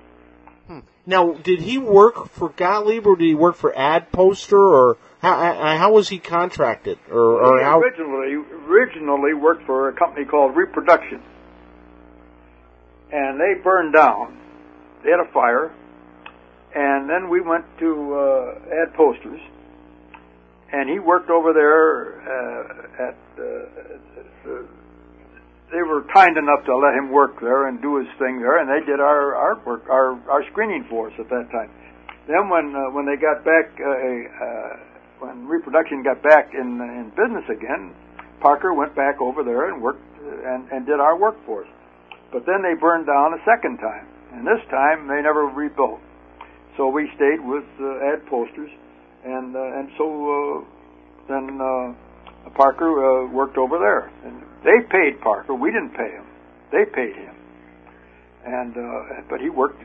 Hmm. 0.67 0.79
Now, 1.05 1.33
did 1.33 1.61
he 1.61 1.77
work 1.77 2.29
for 2.29 2.49
Gottlieb 2.49 3.05
or 3.05 3.15
did 3.15 3.27
he 3.27 3.35
work 3.35 3.55
for 3.55 3.77
Ad 3.77 4.11
Poster 4.11 4.57
or 4.57 4.97
how, 5.19 5.35
how 5.37 5.77
how 5.77 5.91
was 5.91 6.09
he 6.09 6.19
contracted 6.19 6.97
or, 7.11 7.43
or 7.43 7.57
he 7.59 7.63
how? 7.63 7.79
originally 7.79 8.35
originally 8.67 9.33
worked 9.33 9.65
for 9.65 9.89
a 9.89 9.93
company 9.93 10.25
called 10.25 10.55
Reproduction, 10.55 11.21
and 13.11 13.39
they 13.39 13.61
burned 13.61 13.93
down. 13.93 14.37
They 15.03 15.11
had 15.11 15.19
a 15.19 15.31
fire, 15.31 15.71
and 16.75 17.09
then 17.09 17.29
we 17.29 17.39
went 17.39 17.65
to 17.79 17.89
uh, 18.13 18.83
ad 18.83 18.93
posters, 18.95 19.39
and 20.71 20.89
he 20.89 20.99
worked 20.99 21.29
over 21.29 21.53
there 21.53 22.19
uh, 22.21 23.07
at. 23.07 23.17
Uh, 23.39 24.67
they 25.71 25.81
were 25.81 26.05
kind 26.13 26.37
enough 26.37 26.63
to 26.65 26.77
let 26.77 26.93
him 26.93 27.09
work 27.09 27.41
there 27.41 27.67
and 27.67 27.81
do 27.81 27.97
his 27.97 28.07
thing 28.19 28.37
there, 28.39 28.61
and 28.61 28.69
they 28.69 28.85
did 28.85 28.99
our 28.99 29.33
artwork, 29.33 29.89
our 29.89 30.13
our 30.29 30.43
screening 30.51 30.85
for 30.89 31.07
us 31.07 31.13
at 31.17 31.27
that 31.29 31.49
time. 31.51 31.71
Then 32.27 32.49
when 32.49 32.75
uh, 32.75 32.93
when 32.93 33.05
they 33.05 33.17
got 33.17 33.43
back, 33.43 33.73
uh, 33.79 33.89
uh, 33.89 34.71
when 35.19 35.47
reproduction 35.47 36.03
got 36.03 36.21
back 36.21 36.53
in 36.53 36.79
in 36.79 37.09
business 37.15 37.47
again, 37.49 37.95
Parker 38.41 38.73
went 38.73 38.95
back 38.95 39.21
over 39.21 39.43
there 39.43 39.73
and 39.73 39.81
worked 39.81 40.03
uh, 40.21 40.53
and 40.53 40.69
and 40.71 40.85
did 40.85 40.99
our 40.99 41.17
work 41.17 41.37
for 41.45 41.63
us. 41.63 41.71
But 42.31 42.45
then 42.45 42.61
they 42.61 42.75
burned 42.79 43.07
down 43.07 43.33
a 43.33 43.41
second 43.47 43.77
time, 43.77 44.05
and 44.33 44.45
this 44.45 44.61
time 44.69 45.07
they 45.07 45.21
never 45.21 45.47
rebuilt. 45.47 46.01
So 46.77 46.89
we 46.89 47.09
stayed 47.15 47.39
with 47.39 47.63
uh, 47.79 48.11
ad 48.11 48.25
posters, 48.27 48.69
and 49.23 49.55
uh, 49.55 49.79
and 49.79 49.89
so 49.97 50.05
uh, 50.05 50.63
then 51.27 51.55
uh, 51.55 52.49
Parker 52.51 52.91
uh, 52.91 53.31
worked 53.31 53.57
over 53.57 53.79
there, 53.79 54.11
and 54.25 54.43
they 54.63 54.83
paid 54.91 55.21
Parker. 55.21 55.55
We 55.55 55.71
didn't 55.71 55.95
pay 55.95 56.11
him; 56.11 56.25
they 56.71 56.83
paid 56.83 57.15
him, 57.15 57.35
and 58.45 58.75
uh, 58.75 59.23
but 59.29 59.39
he 59.39 59.49
worked 59.49 59.81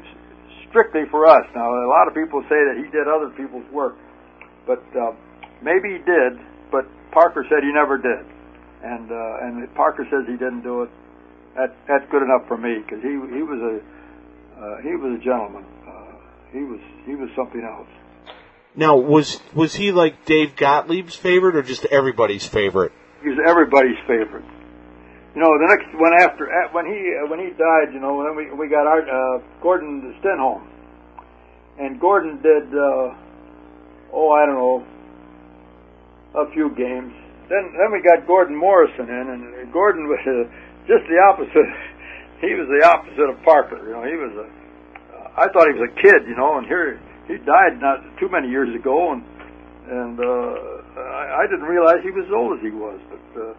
strictly 0.69 1.03
for 1.11 1.27
us. 1.27 1.47
Now 1.55 1.71
a 1.71 1.91
lot 1.91 2.09
of 2.09 2.15
people 2.15 2.43
say 2.51 2.59
that 2.59 2.75
he 2.77 2.91
did 2.91 3.07
other 3.07 3.31
people's 3.39 3.71
work, 3.71 3.95
but 4.67 4.83
uh, 4.99 5.12
maybe 5.62 5.95
he 5.95 5.99
did. 6.03 6.43
But 6.73 6.87
Parker 7.12 7.47
said 7.49 7.62
he 7.62 7.73
never 7.73 7.99
did, 7.99 8.27
and 8.83 9.11
uh, 9.11 9.47
and 9.47 9.75
Parker 9.75 10.07
says 10.11 10.27
he 10.27 10.35
didn't 10.35 10.62
do 10.62 10.83
it. 10.83 10.91
That 11.55 11.71
that's 11.87 12.07
good 12.11 12.23
enough 12.23 12.47
for 12.49 12.59
me 12.59 12.83
because 12.83 13.03
he 13.03 13.15
he 13.31 13.43
was 13.47 13.62
a 13.62 13.75
uh, 14.59 14.77
he 14.83 14.95
was 14.99 15.19
a 15.19 15.23
gentleman. 15.23 15.65
He 16.52 16.60
was 16.60 16.81
he 17.06 17.14
was 17.14 17.31
something 17.36 17.62
else. 17.62 17.89
Now, 18.74 18.97
was 18.97 19.40
was 19.55 19.74
he 19.74 19.90
like 19.93 20.24
Dave 20.24 20.55
Gottlieb's 20.56 21.14
favorite, 21.14 21.56
or 21.56 21.62
just 21.62 21.85
everybody's 21.86 22.47
favorite? 22.47 22.93
He 23.22 23.28
was 23.28 23.39
everybody's 23.44 23.98
favorite. 24.06 24.47
You 25.35 25.43
know, 25.43 25.51
the 25.59 25.66
next 25.70 25.94
one 25.94 26.12
after 26.14 26.51
uh, 26.51 26.72
when 26.72 26.86
he 26.86 26.98
uh, 27.14 27.31
when 27.31 27.39
he 27.39 27.51
died, 27.55 27.94
you 27.94 28.01
know, 28.01 28.22
then 28.22 28.35
we 28.36 28.51
we 28.55 28.68
got 28.68 28.86
our 28.86 29.02
uh, 29.02 29.43
Gordon 29.62 30.14
Stenholm, 30.22 30.66
and 31.78 32.01
Gordon 32.01 32.43
did 32.43 32.66
uh, 32.74 33.14
oh 34.12 34.31
I 34.31 34.47
don't 34.47 34.59
know 34.59 34.86
a 36.35 36.51
few 36.52 36.70
games. 36.74 37.14
Then 37.48 37.74
then 37.74 37.90
we 37.93 38.02
got 38.02 38.27
Gordon 38.27 38.56
Morison 38.56 39.09
in, 39.10 39.27
and 39.31 39.72
Gordon 39.72 40.06
was 40.06 40.22
uh, 40.27 40.51
just 40.86 41.06
the 41.09 41.18
opposite. 41.31 41.70
He 42.40 42.56
was 42.56 42.72
the 42.72 42.89
opposite 42.89 43.28
of 43.28 43.36
Parker. 43.44 43.77
You 43.85 43.93
know, 43.93 44.02
he 44.09 44.16
was 44.16 44.32
a. 44.32 44.60
Uh, 45.41 45.45
I 45.45 45.53
thought 45.53 45.67
he 45.69 45.79
was 45.79 45.89
a 45.89 45.95
kid. 46.01 46.29
You 46.29 46.37
know, 46.37 46.59
and 46.59 46.67
here 46.67 47.01
he 47.27 47.37
died 47.39 47.81
not 47.81 48.01
too 48.19 48.29
many 48.29 48.49
years 48.49 48.75
ago, 48.75 49.12
and 49.12 49.23
and 49.89 50.21
uh, 50.21 51.01
I, 51.01 51.43
I 51.43 51.47
didn't 51.51 51.67
realize 51.67 51.97
he 52.03 52.11
was 52.11 52.27
as 52.27 52.33
old 52.33 52.59
as 52.59 52.62
he 52.62 52.71
was. 52.71 53.01
But 53.09 53.41
uh, 53.41 53.55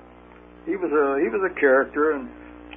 he 0.66 0.76
was 0.76 0.92
a 0.92 1.22
he 1.22 1.30
was 1.30 1.42
a 1.44 1.54
character, 1.60 2.12
and 2.14 2.30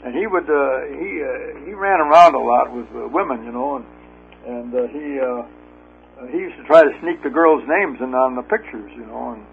and 0.05 0.15
he 0.15 0.27
would 0.27 0.49
uh, 0.49 0.89
he 0.99 1.23
uh, 1.23 1.67
he 1.67 1.73
ran 1.75 2.01
around 2.01 2.35
a 2.35 2.41
lot 2.41 2.73
with 2.73 2.89
uh, 2.95 3.09
women. 3.09 3.45
You 3.45 3.53
know, 3.53 3.77
and 3.77 3.87
and 4.47 4.75
uh, 4.75 4.87
he 4.89 5.21
uh, 5.21 6.29
he 6.31 6.39
used 6.39 6.57
to 6.57 6.65
try 6.65 6.83
to 6.83 6.93
sneak 7.01 7.23
the 7.23 7.31
girls' 7.31 7.63
names 7.69 8.01
in 8.01 8.15
on 8.15 8.37
the 8.37 8.43
pictures. 8.43 8.91
You 8.97 9.07
know, 9.07 9.37
and 9.37 9.45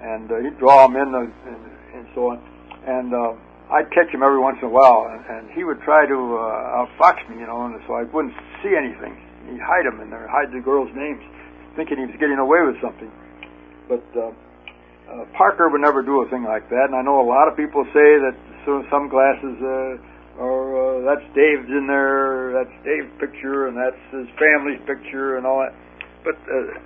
and 0.00 0.32
uh, 0.32 0.36
he'd 0.40 0.58
draw 0.58 0.86
them 0.86 0.96
in 0.96 1.12
the, 1.12 1.24
and, 1.48 1.60
and 1.94 2.06
so 2.14 2.30
on, 2.30 2.40
and. 2.86 3.14
Uh, 3.14 3.34
I'd 3.70 3.86
catch 3.94 4.10
him 4.10 4.24
every 4.24 4.40
once 4.40 4.58
in 4.60 4.66
a 4.66 4.68
while, 4.68 5.06
and, 5.06 5.22
and 5.30 5.50
he 5.54 5.62
would 5.62 5.80
try 5.82 6.04
to 6.04 6.18
uh, 6.34 6.82
outfox 6.82 7.22
me, 7.30 7.38
you 7.38 7.46
know, 7.46 7.66
and 7.66 7.78
so 7.86 7.94
I 7.94 8.02
wouldn't 8.02 8.34
see 8.62 8.74
anything. 8.76 9.16
He'd 9.50 9.60
hide 9.60 9.86
them 9.86 10.00
in 10.00 10.10
there, 10.10 10.28
hide 10.28 10.52
the 10.52 10.60
girls' 10.60 10.90
names, 10.94 11.22
thinking 11.76 11.98
he 11.98 12.06
was 12.06 12.16
getting 12.20 12.38
away 12.38 12.60
with 12.62 12.80
something. 12.80 13.10
But 13.88 14.04
uh, 14.14 14.30
uh, 15.10 15.24
Parker 15.36 15.68
would 15.68 15.80
never 15.80 16.02
do 16.02 16.22
a 16.22 16.28
thing 16.30 16.44
like 16.44 16.68
that, 16.70 16.86
and 16.86 16.94
I 16.94 17.02
know 17.02 17.20
a 17.20 17.26
lot 17.26 17.48
of 17.48 17.56
people 17.56 17.84
say 17.90 18.20
that 18.22 18.36
so, 18.64 18.84
some 18.90 19.08
glasses 19.08 19.56
uh, 19.58 20.42
are 20.42 20.68
uh, 20.76 21.14
that's 21.14 21.26
Dave's 21.34 21.68
in 21.68 21.86
there, 21.88 22.52
that's 22.52 22.76
Dave's 22.84 23.10
picture, 23.18 23.66
and 23.66 23.76
that's 23.76 24.00
his 24.12 24.28
family's 24.38 24.80
picture, 24.86 25.36
and 25.36 25.46
all 25.46 25.60
that. 25.60 25.74
But 26.22 26.36
uh, 26.46 26.78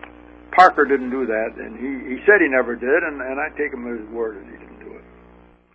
Parker 0.53 0.85
didn't 0.85 1.11
do 1.11 1.27
that, 1.27 1.57
and 1.59 1.77
he 1.77 2.15
he 2.15 2.19
said 2.25 2.41
he 2.41 2.49
never 2.49 2.77
did, 2.77 3.03
and 3.03 3.21
and 3.21 3.41
I 3.41 3.49
take 3.59 3.73
him 3.73 3.87
at 3.93 4.01
his 4.01 4.09
word 4.11 4.41
that 4.41 4.51
he 4.51 4.59
didn't. 4.59 4.81
Do 4.81 4.97
it. 4.97 5.05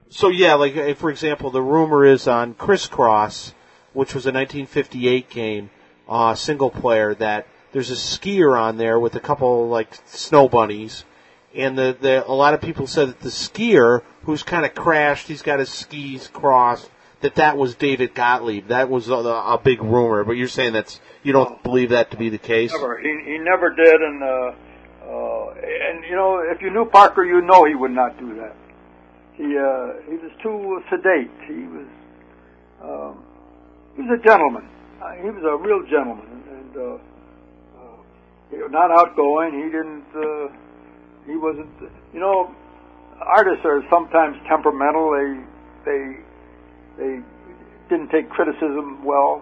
So 0.09 0.29
yeah, 0.29 0.55
like 0.55 0.75
uh, 0.75 0.93
for 0.95 1.11
example, 1.11 1.51
the 1.51 1.61
rumor 1.61 2.05
is 2.05 2.27
on 2.27 2.53
Crisscross, 2.53 3.53
which 3.93 4.15
was 4.15 4.25
a 4.25 4.31
1958 4.31 5.29
game, 5.29 5.69
uh, 6.09 6.35
single 6.35 6.69
player, 6.69 7.15
that 7.15 7.47
there's 7.71 7.91
a 7.91 7.95
skier 7.95 8.59
on 8.59 8.77
there 8.77 8.99
with 8.99 9.15
a 9.15 9.19
couple 9.19 9.69
like 9.69 9.95
snow 10.05 10.49
bunnies, 10.49 11.05
and 11.55 11.77
the, 11.77 11.95
the 11.99 12.27
a 12.27 12.33
lot 12.33 12.53
of 12.53 12.61
people 12.61 12.87
said 12.87 13.09
that 13.09 13.19
the 13.19 13.29
skier 13.29 14.01
who's 14.23 14.43
kind 14.43 14.65
of 14.65 14.73
crashed, 14.75 15.27
he's 15.27 15.41
got 15.41 15.59
his 15.59 15.69
skis 15.69 16.27
crossed, 16.27 16.89
that 17.21 17.35
that 17.35 17.57
was 17.57 17.75
David 17.75 18.13
Gottlieb. 18.13 18.67
That 18.67 18.89
was 18.89 19.09
a, 19.09 19.13
a 19.13 19.59
big 19.63 19.81
rumor, 19.81 20.23
but 20.23 20.33
you're 20.33 20.47
saying 20.47 20.73
that's 20.73 20.99
you 21.23 21.31
don't 21.31 21.61
believe 21.63 21.89
that 21.89 22.11
to 22.11 22.17
be 22.17 22.29
the 22.29 22.37
case. 22.37 22.71
Never, 22.73 22.99
he 22.99 23.21
he 23.25 23.37
never 23.37 23.73
did, 23.75 24.01
and 24.01 24.23
uh, 24.23 24.51
uh, 25.05 25.53
and 25.53 26.03
you 26.09 26.15
know 26.15 26.39
if 26.39 26.61
you 26.61 26.71
knew 26.71 26.85
Parker, 26.85 27.23
you 27.23 27.41
know 27.41 27.65
he 27.65 27.75
would 27.75 27.91
not 27.91 28.17
do 28.19 28.35
that 28.35 28.55
he 29.39 29.57
uh, 29.57 29.93
he 30.05 30.17
was 30.19 30.31
too 30.43 30.83
sedate. 30.89 31.31
He 31.47 31.63
was 31.63 31.87
um, 32.83 33.23
he 33.95 34.01
was 34.01 34.19
a 34.19 34.23
gentleman. 34.23 34.67
Uh, 35.01 35.13
he 35.23 35.29
was 35.29 35.43
a 35.47 35.55
real 35.55 35.79
gentleman, 35.87 36.43
and 36.51 36.75
uh, 36.75 36.97
uh, 37.79 38.67
not 38.67 38.91
outgoing. 38.91 39.55
He 39.55 39.71
didn't. 39.71 40.11
Uh, 40.11 40.51
he 41.25 41.37
wasn't. 41.37 41.71
You 42.13 42.19
know, 42.19 42.53
artists 43.21 43.63
are 43.63 43.81
sometimes 43.89 44.35
temperamental. 44.47 45.15
They 45.15 45.39
they 45.85 46.01
they 46.97 47.13
didn't 47.87 48.09
take 48.09 48.29
criticism 48.29 49.05
well, 49.05 49.41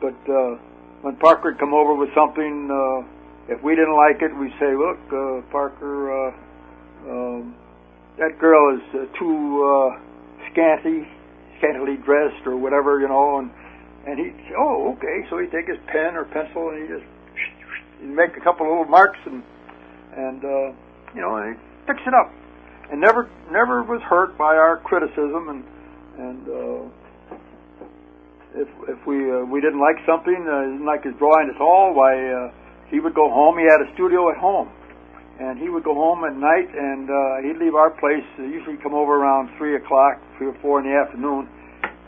but 0.00 0.16
uh, 0.28 0.60
when 1.00 1.16
Parker 1.16 1.52
would 1.52 1.58
come 1.58 1.72
over 1.72 1.94
with 1.94 2.10
something, 2.14 2.68
uh, 2.68 3.52
if 3.54 3.62
we 3.62 3.74
didn't 3.74 3.96
like 3.96 4.20
it, 4.20 4.36
we'd 4.36 4.52
say, 4.60 4.76
"Look, 4.76 5.00
uh, 5.08 5.40
Parker." 5.50 6.12
Uh, 6.12 6.32
um, 7.08 7.56
that 8.18 8.38
girl 8.38 8.76
is 8.76 8.82
uh, 8.94 9.18
too 9.18 9.64
uh, 9.64 9.98
scanty, 10.52 11.08
scantily 11.58 11.96
dressed, 11.96 12.46
or 12.46 12.56
whatever, 12.56 13.00
you 13.00 13.08
know, 13.08 13.38
and 13.38 13.50
and 14.06 14.18
he, 14.18 14.32
oh, 14.58 14.94
okay, 14.96 15.26
so 15.30 15.38
he'd 15.38 15.52
take 15.52 15.68
his 15.68 15.78
pen 15.86 16.16
or 16.16 16.24
pencil 16.24 16.70
and 16.70 16.82
he 16.82 16.86
just 16.88 17.06
he'd 18.00 18.10
make 18.10 18.36
a 18.36 18.42
couple 18.42 18.66
little 18.66 18.84
marks 18.84 19.18
and 19.26 19.42
and 20.16 20.44
uh, 20.44 20.68
you 21.14 21.20
know, 21.20 21.36
and 21.36 21.54
he'd 21.54 21.62
fix 21.86 22.00
it 22.06 22.14
up, 22.14 22.30
and 22.90 23.00
never 23.00 23.30
never 23.50 23.82
was 23.82 24.02
hurt 24.02 24.36
by 24.36 24.54
our 24.54 24.80
criticism 24.84 25.48
and 25.48 25.62
and. 26.18 26.42
Uh, 26.48 26.90
if 28.54 28.68
if 28.84 29.00
we 29.06 29.16
uh, 29.32 29.48
we 29.48 29.60
didn't 29.64 29.80
like 29.80 29.96
something, 30.04 30.36
uh, 30.44 30.76
didn't 30.76 30.84
like 30.84 31.04
his 31.04 31.16
drawing 31.16 31.48
at 31.48 31.60
all, 31.60 31.96
why 31.96 32.12
uh, 32.12 32.52
he 32.92 33.00
would 33.00 33.14
go 33.14 33.30
home. 33.32 33.56
He 33.56 33.64
had 33.64 33.80
a 33.80 33.88
studio 33.96 34.28
at 34.28 34.36
home, 34.36 34.68
and 35.40 35.58
he 35.58 35.68
would 35.68 35.84
go 35.84 35.94
home 35.94 36.24
at 36.24 36.36
night 36.36 36.68
and 36.68 37.08
uh, 37.08 37.40
he'd 37.42 37.56
leave 37.56 37.74
our 37.74 37.90
place. 37.96 38.24
Uh, 38.38 38.44
usually 38.44 38.76
come 38.76 38.94
over 38.94 39.16
around 39.16 39.48
three 39.56 39.76
o'clock, 39.76 40.20
three 40.36 40.48
or 40.48 40.56
four 40.60 40.80
in 40.80 40.86
the 40.86 40.92
afternoon, 40.94 41.48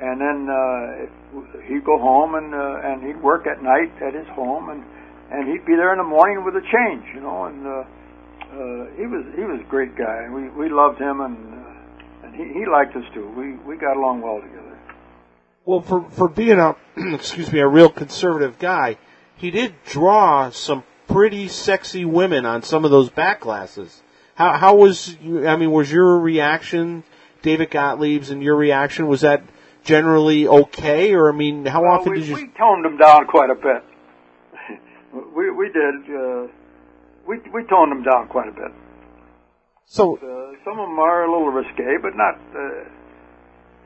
and 0.00 0.20
then 0.20 0.48
uh, 0.50 1.62
he'd 1.66 1.84
go 1.84 1.98
home 1.98 2.34
and 2.34 2.54
uh, 2.54 2.80
and 2.82 3.06
he'd 3.06 3.22
work 3.22 3.46
at 3.46 3.62
night 3.62 3.92
at 4.02 4.14
his 4.14 4.26
home, 4.28 4.70
and 4.70 4.84
and 5.30 5.48
he'd 5.48 5.64
be 5.64 5.74
there 5.76 5.92
in 5.92 5.98
the 5.98 6.04
morning 6.04 6.44
with 6.44 6.54
a 6.54 6.62
change, 6.62 7.04
you 7.14 7.20
know. 7.20 7.44
And 7.44 7.66
uh, 7.66 7.70
uh, 7.70 8.96
he 8.96 9.06
was 9.06 9.24
he 9.36 9.44
was 9.44 9.60
a 9.60 9.68
great 9.70 9.96
guy, 9.96 10.24
and 10.24 10.34
we 10.34 10.48
we 10.50 10.68
loved 10.68 11.00
him, 11.00 11.20
and 11.20 11.36
uh, 11.36 12.26
and 12.26 12.34
he 12.34 12.60
he 12.60 12.66
liked 12.66 12.96
us 12.96 13.04
too. 13.14 13.28
We 13.36 13.54
we 13.66 13.76
got 13.76 13.96
along 13.96 14.22
well 14.22 14.40
together. 14.40 14.78
Well, 15.64 15.80
for 15.80 16.02
for 16.10 16.28
being 16.28 16.58
a 16.58 16.76
excuse 17.14 17.52
me 17.52 17.60
a 17.60 17.68
real 17.68 17.88
conservative 17.88 18.58
guy, 18.58 18.98
he 19.36 19.50
did 19.50 19.74
draw 19.84 20.50
some 20.50 20.84
pretty 21.06 21.48
sexy 21.48 22.04
women 22.04 22.46
on 22.46 22.62
some 22.62 22.84
of 22.84 22.90
those 22.90 23.10
back 23.10 23.40
glasses. 23.40 24.02
How 24.34 24.52
how 24.58 24.76
was 24.76 25.16
I 25.22 25.56
mean 25.56 25.70
was 25.70 25.90
your 25.90 26.18
reaction, 26.18 27.04
David 27.42 27.70
Gottlieb's, 27.70 28.30
and 28.30 28.42
your 28.42 28.56
reaction 28.56 29.06
was 29.06 29.20
that 29.20 29.42
generally 29.84 30.48
okay, 30.48 31.14
or 31.14 31.32
I 31.32 31.36
mean 31.36 31.66
how 31.66 31.82
well, 31.82 31.92
often 31.92 32.12
we, 32.12 32.20
did 32.20 32.28
you? 32.28 32.34
We 32.36 32.50
toned 32.58 32.84
them 32.84 32.96
down 32.96 33.26
quite 33.26 33.50
a 33.50 33.54
bit. 33.54 33.82
we 35.36 35.50
we 35.50 35.66
did. 35.68 35.94
Uh, 36.08 36.48
we 37.26 37.38
we 37.52 37.64
toned 37.68 37.92
them 37.92 38.02
down 38.02 38.28
quite 38.28 38.48
a 38.48 38.52
bit. 38.52 38.72
So 39.86 40.16
uh, 40.16 40.56
some 40.64 40.80
of 40.80 40.88
them 40.88 40.98
are 40.98 41.24
a 41.24 41.30
little 41.30 41.50
risque, 41.50 42.00
but 42.02 42.16
not 42.16 42.34
uh, 42.56 42.88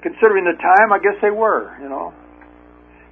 considering 0.03 0.45
the 0.45 0.57
time. 0.57 0.93
I 0.93 0.99
guess 0.99 1.21
they 1.21 1.31
were, 1.31 1.77
you 1.83 1.89
know. 1.89 2.15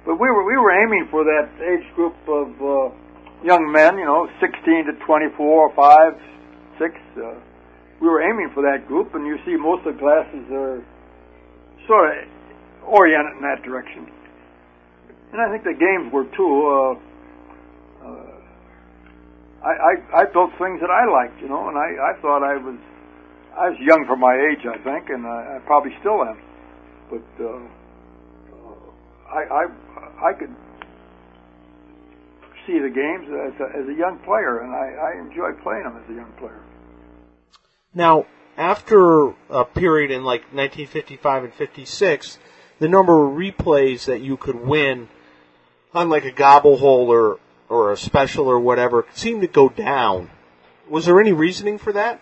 But 0.05 0.15
we 0.15 0.29
were 0.31 0.45
we 0.45 0.57
were 0.57 0.71
aiming 0.71 1.07
for 1.11 1.23
that 1.23 1.49
age 1.61 1.93
group 1.95 2.15
of. 2.27 2.49
Uh, 2.61 2.95
young 3.43 3.71
men, 3.71 3.97
you 3.97 4.05
know, 4.05 4.27
16 4.41 4.85
to 4.85 4.93
24, 5.05 5.75
5, 5.75 6.13
6. 6.79 6.95
Uh, 7.17 7.37
we 8.01 8.07
were 8.07 8.21
aiming 8.21 8.49
for 8.53 8.63
that 8.63 8.87
group, 8.87 9.13
and 9.13 9.25
you 9.25 9.37
see 9.45 9.55
most 9.57 9.85
of 9.85 9.93
the 9.93 9.99
classes 9.99 10.45
are 10.51 10.81
sort 11.87 12.17
of 12.17 12.29
oriented 12.87 13.35
in 13.37 13.41
that 13.43 13.63
direction. 13.63 14.09
And 15.31 15.41
I 15.41 15.51
think 15.51 15.63
the 15.63 15.75
games 15.75 16.11
were 16.11 16.25
too. 16.25 16.51
Uh, 16.67 18.07
uh, 18.07 18.31
I, 19.61 19.71
I 19.71 20.21
I 20.21 20.25
built 20.31 20.51
things 20.57 20.79
that 20.79 20.89
I 20.89 21.05
liked, 21.11 21.41
you 21.41 21.49
know, 21.49 21.67
and 21.67 21.77
I 21.77 22.15
I 22.15 22.21
thought 22.21 22.43
I 22.43 22.55
was 22.55 22.79
I 23.55 23.69
was 23.69 23.77
young 23.79 24.05
for 24.07 24.15
my 24.15 24.33
age, 24.33 24.65
I 24.65 24.77
think, 24.83 25.09
and 25.09 25.27
I, 25.27 25.57
I 25.57 25.59
probably 25.65 25.91
still 25.99 26.23
am. 26.23 26.39
But 27.09 27.27
uh, 27.43 27.59
uh, 28.55 29.35
I 29.35 29.41
I 29.43 30.29
I 30.29 30.33
could 30.33 30.55
see 32.67 32.79
the 32.79 32.89
games 32.89 33.27
as 33.31 33.59
a, 33.59 33.79
as 33.79 33.87
a 33.87 33.97
young 33.97 34.19
player, 34.25 34.59
and 34.59 34.75
I, 34.75 35.15
I 35.15 35.21
enjoy 35.21 35.53
playing 35.63 35.83
them 35.83 35.97
as 36.03 36.09
a 36.09 36.13
young 36.13 36.31
player. 36.37 36.61
Now, 37.93 38.25
after 38.57 39.29
a 39.49 39.65
period 39.65 40.11
in 40.11 40.23
like 40.23 40.41
1955 40.53 41.45
and 41.45 41.53
56, 41.53 42.39
the 42.79 42.87
number 42.87 43.25
of 43.25 43.33
replays 43.33 44.05
that 44.05 44.21
you 44.21 44.37
could 44.37 44.55
win 44.55 45.09
on 45.93 46.09
like 46.09 46.25
a 46.25 46.31
gobble 46.31 46.77
hole 46.77 47.11
or, 47.11 47.39
or 47.69 47.91
a 47.91 47.97
special 47.97 48.47
or 48.47 48.59
whatever 48.59 49.05
seemed 49.13 49.41
to 49.41 49.47
go 49.47 49.69
down. 49.69 50.29
Was 50.89 51.05
there 51.05 51.19
any 51.19 51.33
reasoning 51.33 51.77
for 51.77 51.93
that? 51.93 52.21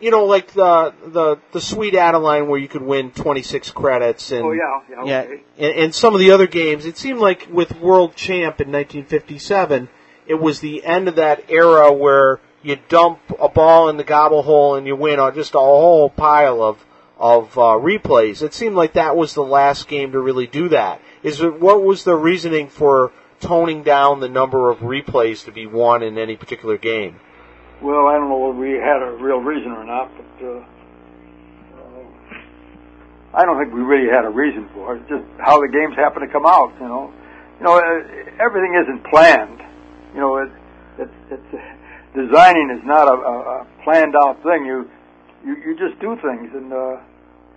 You 0.00 0.10
know, 0.10 0.24
like 0.24 0.52
the 0.52 0.92
the 1.06 1.38
the 1.52 1.60
Sweet 1.60 1.94
Adeline 1.94 2.48
where 2.48 2.58
you 2.58 2.68
could 2.68 2.82
win 2.82 3.10
26 3.12 3.70
credits 3.70 4.32
and 4.32 4.44
Oh 4.44 4.52
yeah, 4.52 4.80
yeah, 5.04 5.20
okay. 5.22 5.42
and, 5.56 5.74
and 5.78 5.94
some 5.94 6.14
of 6.14 6.20
the 6.20 6.32
other 6.32 6.46
games. 6.46 6.84
It 6.84 6.98
seemed 6.98 7.20
like 7.20 7.48
with 7.50 7.78
World 7.80 8.14
Champ 8.14 8.60
in 8.60 8.70
1957, 8.70 9.88
it 10.26 10.34
was 10.34 10.60
the 10.60 10.84
end 10.84 11.08
of 11.08 11.16
that 11.16 11.48
era 11.48 11.92
where 11.92 12.40
you 12.62 12.76
dump 12.88 13.20
a 13.40 13.48
ball 13.48 13.88
in 13.88 13.96
the 13.96 14.04
gobble 14.04 14.42
hole 14.42 14.74
and 14.74 14.86
you 14.86 14.96
win 14.96 15.20
uh, 15.20 15.30
just 15.30 15.54
a 15.54 15.58
whole 15.58 16.10
pile 16.10 16.62
of 16.62 16.83
of 17.18 17.56
uh, 17.56 17.78
replays. 17.78 18.42
It 18.42 18.54
seemed 18.54 18.74
like 18.74 18.94
that 18.94 19.16
was 19.16 19.34
the 19.34 19.44
last 19.44 19.88
game 19.88 20.12
to 20.12 20.20
really 20.20 20.46
do 20.46 20.68
that. 20.70 21.00
Is 21.22 21.40
it, 21.40 21.60
what 21.60 21.82
was 21.82 22.04
the 22.04 22.14
reasoning 22.14 22.68
for 22.68 23.12
toning 23.40 23.82
down 23.82 24.20
the 24.20 24.28
number 24.28 24.70
of 24.70 24.78
replays 24.78 25.44
to 25.44 25.52
be 25.52 25.66
won 25.66 26.02
in 26.02 26.18
any 26.18 26.36
particular 26.36 26.78
game? 26.78 27.20
Well, 27.82 28.06
I 28.06 28.14
don't 28.14 28.28
know 28.28 28.38
whether 28.38 28.58
we 28.58 28.72
had 28.78 29.02
a 29.02 29.12
real 29.20 29.38
reason 29.38 29.72
or 29.72 29.84
not, 29.84 30.10
but 30.16 30.46
uh, 30.46 30.50
uh, 31.76 32.04
I 33.34 33.44
don't 33.44 33.58
think 33.58 33.74
we 33.74 33.80
really 33.80 34.10
had 34.10 34.24
a 34.24 34.30
reason 34.30 34.68
for 34.72 34.96
it. 34.96 35.08
Just 35.08 35.24
how 35.38 35.60
the 35.60 35.68
games 35.68 35.94
happen 35.96 36.22
to 36.22 36.28
come 36.28 36.46
out, 36.46 36.72
you 36.80 36.88
know. 36.88 37.12
You 37.60 37.66
know, 37.66 37.76
uh, 37.76 38.44
everything 38.44 38.74
isn't 38.82 39.04
planned. 39.10 39.60
You 40.14 40.20
know, 40.20 40.36
it, 40.38 40.50
it, 40.98 41.10
it's 41.30 41.64
designing 42.14 42.70
is 42.70 42.84
not 42.84 43.06
a, 43.06 43.12
a 43.12 43.66
planned 43.84 44.16
out 44.16 44.42
thing. 44.42 44.64
You 44.64 44.90
you 45.44 45.56
you 45.56 45.76
just 45.78 46.00
do 46.00 46.16
things 46.16 46.50
and 46.54 46.72
uh, 46.72 46.96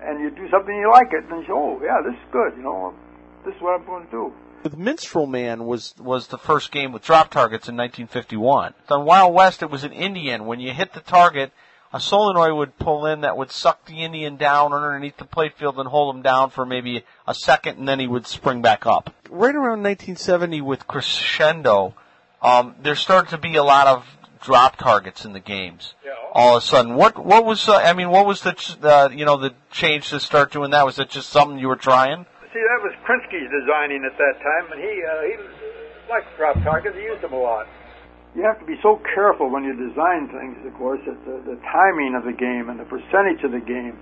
and 0.01 0.19
you 0.19 0.29
do 0.31 0.49
something 0.49 0.75
you 0.75 0.89
like 0.91 1.11
it, 1.11 1.23
and 1.29 1.41
you 1.41 1.47
say, 1.47 1.53
oh 1.53 1.79
yeah, 1.81 2.01
this 2.03 2.13
is 2.13 2.31
good. 2.31 2.53
You 2.57 2.63
know, 2.63 2.93
this 3.45 3.55
is 3.55 3.61
what 3.61 3.79
I'm 3.79 3.85
going 3.85 4.05
to 4.05 4.11
do. 4.11 4.33
With 4.63 4.77
Minstrel 4.77 5.27
Man 5.27 5.65
was 5.65 5.93
was 5.97 6.27
the 6.27 6.37
first 6.37 6.71
game 6.71 6.91
with 6.91 7.03
drop 7.03 7.29
targets 7.29 7.69
in 7.69 7.75
1951. 7.77 8.73
On 8.89 9.05
Wild 9.05 9.33
West, 9.33 9.63
it 9.63 9.69
was 9.69 9.83
an 9.83 9.93
Indian. 9.93 10.45
When 10.45 10.59
you 10.59 10.73
hit 10.73 10.93
the 10.93 10.99
target, 10.99 11.51
a 11.93 11.99
solenoid 11.99 12.53
would 12.53 12.77
pull 12.77 13.05
in 13.05 13.21
that 13.21 13.37
would 13.37 13.51
suck 13.51 13.85
the 13.85 14.03
Indian 14.03 14.35
down 14.35 14.73
underneath 14.73 15.17
the 15.17 15.25
playfield 15.25 15.79
and 15.79 15.87
hold 15.87 16.15
him 16.15 16.21
down 16.21 16.49
for 16.49 16.65
maybe 16.65 17.05
a 17.27 17.33
second, 17.33 17.77
and 17.77 17.87
then 17.87 17.99
he 17.99 18.07
would 18.07 18.27
spring 18.27 18.61
back 18.61 18.85
up. 18.85 19.13
Right 19.29 19.55
around 19.55 19.83
1970, 19.83 20.61
with 20.61 20.87
Crescendo, 20.87 21.93
um, 22.41 22.75
there 22.81 22.95
started 22.95 23.29
to 23.29 23.37
be 23.37 23.55
a 23.55 23.63
lot 23.63 23.87
of 23.87 24.16
drop 24.41 24.77
targets 24.77 25.25
in 25.25 25.33
the 25.33 25.39
games. 25.39 25.93
Yeah. 26.05 26.11
All 26.33 26.57
of 26.57 26.63
a 26.63 26.65
sudden, 26.65 26.95
what 26.95 27.17
what 27.23 27.45
was 27.45 27.67
uh, 27.67 27.75
I 27.75 27.93
mean, 27.93 28.09
what 28.09 28.25
was 28.25 28.41
the 28.41 28.53
ch- 28.53 28.77
uh, 28.81 29.09
you 29.11 29.25
know 29.25 29.37
the 29.37 29.53
change 29.71 30.09
to 30.09 30.19
start 30.19 30.51
doing 30.51 30.71
that? 30.71 30.85
Was 30.85 30.99
it 30.99 31.09
just 31.09 31.29
something 31.29 31.57
you 31.57 31.67
were 31.67 31.75
trying? 31.75 32.25
See, 32.53 32.59
that 32.59 32.81
was 32.81 32.93
Krynski's 33.05 33.49
designing 33.51 34.03
at 34.05 34.17
that 34.17 34.39
time, 34.41 34.71
and 34.71 34.81
he 34.81 35.03
uh, 35.03 35.21
he 35.23 36.09
liked 36.09 36.35
drop 36.37 36.55
targets. 36.63 36.95
He 36.95 37.03
used 37.03 37.21
them 37.21 37.33
a 37.33 37.39
lot. 37.39 37.67
You 38.35 38.43
have 38.43 38.59
to 38.59 38.65
be 38.65 38.75
so 38.83 39.01
careful 39.15 39.49
when 39.49 39.63
you 39.63 39.73
design 39.73 40.29
things, 40.29 40.57
of 40.65 40.73
course, 40.75 40.99
that 41.07 41.25
the, 41.25 41.55
the 41.55 41.61
timing 41.61 42.13
of 42.15 42.23
the 42.23 42.33
game 42.33 42.69
and 42.69 42.79
the 42.79 42.85
percentage 42.85 43.43
of 43.43 43.51
the 43.51 43.59
game. 43.59 43.97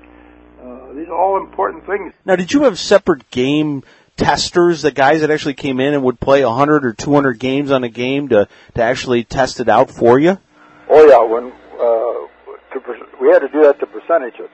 Uh, 0.60 0.94
these 0.94 1.07
are 1.07 1.16
all 1.16 1.38
important 1.38 1.86
things. 1.86 2.14
Now, 2.26 2.36
did 2.36 2.52
you 2.52 2.64
have 2.64 2.80
separate 2.80 3.30
game 3.30 3.84
testers, 4.18 4.82
the 4.82 4.92
guys 4.92 5.22
that 5.22 5.32
actually 5.32 5.56
came 5.56 5.80
in 5.80 5.94
and 5.94 6.04
would 6.04 6.20
play 6.20 6.44
100 6.44 6.86
or 6.86 6.94
200 6.94 7.40
games 7.40 7.72
on 7.72 7.84
a 7.84 7.90
game 7.90 8.30
to, 8.30 8.48
to 8.76 8.82
actually 8.82 9.24
test 9.24 9.60
it 9.60 9.70
out 9.70 9.92
for 9.92 10.20
you? 10.20 10.38
Oh 10.90 11.06
yeah, 11.06 11.24
when 11.24 11.52
uh, 11.74 12.26
to, 12.74 13.08
we 13.22 13.30
had 13.30 13.40
to 13.40 13.50
do 13.50 13.62
that 13.64 13.80
to 13.80 13.88
percentage 13.88 14.36
it. 14.40 14.52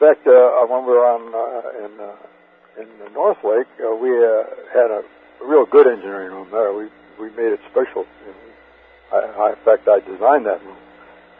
fact, 0.00 0.26
uh, 0.26 0.66
when 0.66 0.86
we 0.86 0.92
were 0.92 1.06
on 1.06 1.34
uh, 1.34 1.84
in 1.84 2.00
uh, 2.00 2.80
in 2.80 2.88
the 3.04 3.10
Northlake, 3.10 3.66
uh, 3.82 3.94
we 3.94 4.14
uh, 4.14 4.44
had 4.72 4.90
a 4.90 5.02
real 5.44 5.66
good 5.66 5.86
engineering 5.86 6.32
room 6.32 6.48
there. 6.50 6.72
We 6.72 6.88
we 7.20 7.30
made 7.30 7.52
it 7.52 7.60
special. 7.70 8.06
I, 9.12 9.16
I, 9.16 9.50
in 9.50 9.62
fact, 9.64 9.88
I 9.88 10.00
designed 10.00 10.46
that 10.46 10.62
room, 10.64 10.76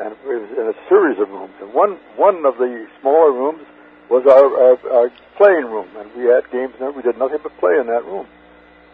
and 0.01 0.13
it 0.13 0.19
was 0.27 0.51
in 0.59 0.67
a 0.69 0.89
series 0.89 1.19
of 1.21 1.31
rooms. 1.31 1.55
And 1.63 1.73
one 1.73 1.99
one 2.17 2.45
of 2.45 2.59
the 2.59 2.87
smaller 3.01 3.33
rooms 3.33 3.65
was 4.11 4.25
our, 4.27 4.49
our, 4.57 4.77
our 4.93 5.11
playing 5.37 5.67
room, 5.67 5.89
and 5.97 6.11
we 6.17 6.25
had 6.25 6.51
games 6.51 6.75
there. 6.79 6.91
We 6.91 7.03
did 7.03 7.19
nothing 7.19 7.39
but 7.43 7.57
play 7.59 7.79
in 7.79 7.87
that 7.87 8.05
room, 8.05 8.27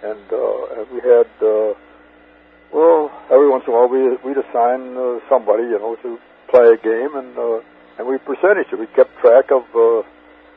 and, 0.02 0.26
uh, 0.32 0.80
and 0.80 0.90
we 0.90 1.00
had. 1.00 1.28
Uh, 1.40 1.74
well, 2.72 3.10
every 3.30 3.48
once 3.48 3.62
in 3.68 3.72
a 3.72 3.76
while 3.76 3.88
we 3.88 4.02
we'd 4.26 4.36
assign 4.36 4.96
uh, 4.96 5.20
somebody, 5.28 5.62
you 5.62 5.78
know, 5.78 5.94
to 6.02 6.18
play 6.50 6.74
a 6.74 6.76
game, 6.76 7.14
and 7.14 7.38
uh, 7.38 7.60
and 7.98 8.08
we 8.08 8.18
percentage 8.18 8.66
it. 8.72 8.78
We 8.78 8.86
kept 8.88 9.14
track 9.20 9.52
of 9.52 9.62
uh, 9.74 10.02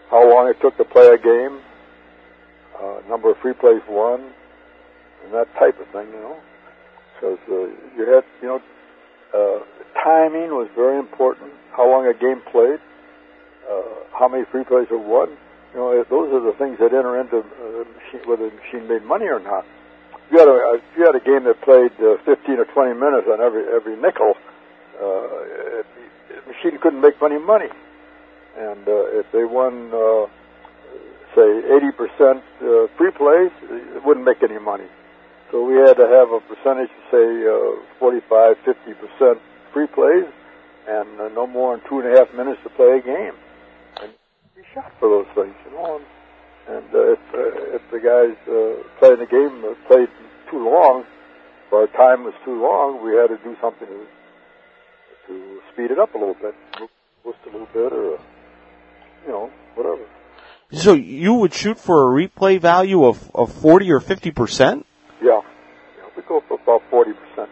how 0.10 0.26
long 0.26 0.50
it 0.50 0.60
took 0.60 0.76
to 0.78 0.86
play 0.86 1.08
a 1.14 1.18
game, 1.18 1.62
uh, 2.82 3.02
number 3.08 3.30
of 3.30 3.38
free 3.38 3.54
plays 3.54 3.82
won, 3.88 4.34
and 5.24 5.34
that 5.34 5.54
type 5.56 5.80
of 5.80 5.88
thing, 5.90 6.08
you 6.10 6.20
know. 6.20 6.38
Because 7.14 7.40
uh, 7.50 7.70
you 7.98 8.06
had, 8.10 8.24
you 8.42 8.48
know, 8.48 8.62
uh, 9.34 9.60
timing 10.04 10.52
was 10.52 10.70
very 10.76 10.98
important. 10.98 11.52
How 11.72 11.90
long 11.90 12.08
a 12.08 12.14
game 12.14 12.42
played, 12.52 12.80
how 14.14 14.28
many 14.28 14.46
free 14.52 14.64
plays 14.64 14.88
were 14.90 14.98
won. 14.98 15.30
You 15.74 15.80
know, 15.80 16.04
those 16.10 16.34
are 16.34 16.42
the 16.42 16.58
things 16.58 16.80
that 16.80 16.94
enter 16.94 17.20
into 17.20 17.40
uh, 17.40 17.84
machine, 17.86 18.24
whether 18.26 18.50
the 18.50 18.56
machine 18.56 18.88
made 18.88 19.04
money 19.04 19.26
or 19.26 19.40
not 19.40 19.66
if 20.28 20.34
you 20.34 20.40
had 20.40 20.48
a 20.50 20.82
you 20.98 21.06
had 21.06 21.16
a 21.16 21.24
game 21.24 21.44
that 21.46 21.62
played 21.62 21.92
uh, 22.04 22.18
15 22.26 22.60
or 22.60 22.66
20 22.66 23.00
minutes 23.00 23.28
on 23.32 23.40
every 23.40 23.64
every 23.74 23.96
nickel, 23.96 24.36
uh, 25.00 25.80
it, 25.80 25.86
the 26.28 26.52
machine 26.52 26.80
couldn't 26.82 27.02
make 27.02 27.16
any 27.24 27.40
money. 27.40 27.70
And 28.58 28.88
uh, 28.88 29.20
if 29.22 29.32
they 29.32 29.46
won, 29.46 29.94
uh, 29.94 30.28
say 31.36 31.48
80 31.48 31.92
percent 31.96 32.44
uh, 32.62 32.88
free 32.98 33.12
plays, 33.12 33.52
it 33.72 34.04
wouldn't 34.04 34.26
make 34.26 34.44
any 34.44 34.60
money. 34.60 34.88
So 35.52 35.64
we 35.64 35.76
had 35.76 35.96
to 35.96 36.08
have 36.08 36.32
a 36.32 36.42
percentage, 36.44 36.92
say 37.10 37.24
uh, 37.48 37.80
45, 38.00 38.58
50 38.66 38.94
percent 39.00 39.40
free 39.72 39.88
plays, 39.88 40.28
and 40.90 41.22
uh, 41.22 41.30
no 41.30 41.48
more 41.48 41.78
than 41.78 41.88
two 41.88 42.00
and 42.00 42.14
a 42.14 42.20
half 42.20 42.34
minutes 42.36 42.60
to 42.64 42.70
play 42.70 43.00
a 43.00 43.02
game. 43.02 43.36
You 44.58 44.64
shot 44.74 44.92
for 45.00 45.08
those 45.08 45.28
things, 45.36 45.54
you 45.66 45.72
know. 45.78 46.02
And, 46.68 46.78
and 46.78 46.96
uh, 46.96 47.12
if, 47.12 47.20
uh, 47.32 47.76
if 47.76 47.82
the 47.92 48.00
guys 48.02 48.36
uh, 48.50 48.82
playing 48.98 49.20
the 49.20 49.28
game 49.28 49.64
uh, 49.64 49.76
played 49.88 50.10
too 50.50 50.66
long, 50.66 51.06
or 51.72 51.82
our 51.82 51.88
time 51.88 52.24
was 52.24 52.34
too 52.44 52.60
long, 52.60 53.06
we 53.06 53.12
had 53.16 53.28
to 53.28 53.38
do 53.44 53.56
something 53.62 53.88
to, 53.88 54.08
to 55.28 55.60
speed 55.72 55.92
it 55.92 56.00
up 56.00 56.16
a 56.16 56.18
little 56.18 56.34
bit, 56.34 56.56
twist 57.22 57.38
a 57.46 57.52
little 57.52 57.68
bit, 57.72 57.94
or 57.94 58.16
uh, 58.16 58.22
you 59.28 59.32
know, 59.32 59.52
whatever. 59.76 60.02
So 60.72 60.94
you 60.96 61.36
would 61.36 61.54
shoot 61.54 61.78
for 61.78 62.18
a 62.18 62.28
replay 62.28 62.60
value 62.60 63.06
of, 63.06 63.30
of 63.36 63.54
40 63.54 63.92
or 63.92 64.00
50 64.00 64.32
percent? 64.32 64.88
Yeah, 65.22 65.42
yeah, 66.00 66.10
we 66.16 66.24
go 66.24 66.42
for 66.48 66.60
about 66.60 66.82
forty 66.90 67.12
percent. 67.14 67.52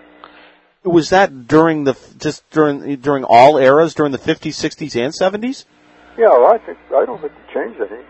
Was 0.83 1.11
that 1.11 1.47
during 1.47 1.83
the 1.83 1.95
just 2.17 2.49
during 2.49 2.95
during 2.95 3.23
all 3.23 3.59
eras 3.59 3.93
during 3.93 4.11
the 4.11 4.17
50s, 4.17 4.53
60s, 4.53 4.95
and 4.99 5.13
70s? 5.13 5.65
Yeah, 6.17 6.29
well, 6.29 6.53
I 6.53 6.57
think 6.59 6.77
I 6.95 7.05
don't 7.05 7.19
think 7.19 7.33
it 7.33 7.53
changed 7.53 7.81
any. 7.81 8.01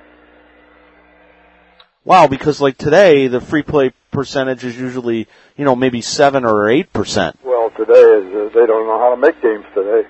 Wow, 2.03 2.27
because 2.27 2.61
like 2.61 2.77
today 2.77 3.27
the 3.27 3.41
free 3.41 3.63
play 3.63 3.91
percentage 4.11 4.63
is 4.63 4.77
usually 4.77 5.27
you 5.57 5.65
know 5.65 5.75
maybe 5.75 6.01
seven 6.01 6.45
or 6.45 6.69
eight 6.69 6.93
percent. 6.93 7.39
Well, 7.43 7.71
today 7.71 7.93
is 7.93 8.25
uh, 8.29 8.49
they 8.53 8.67
don't 8.67 8.85
know 8.85 8.99
how 8.99 9.15
to 9.15 9.19
make 9.19 9.41
games 9.41 9.65
today. 9.73 10.07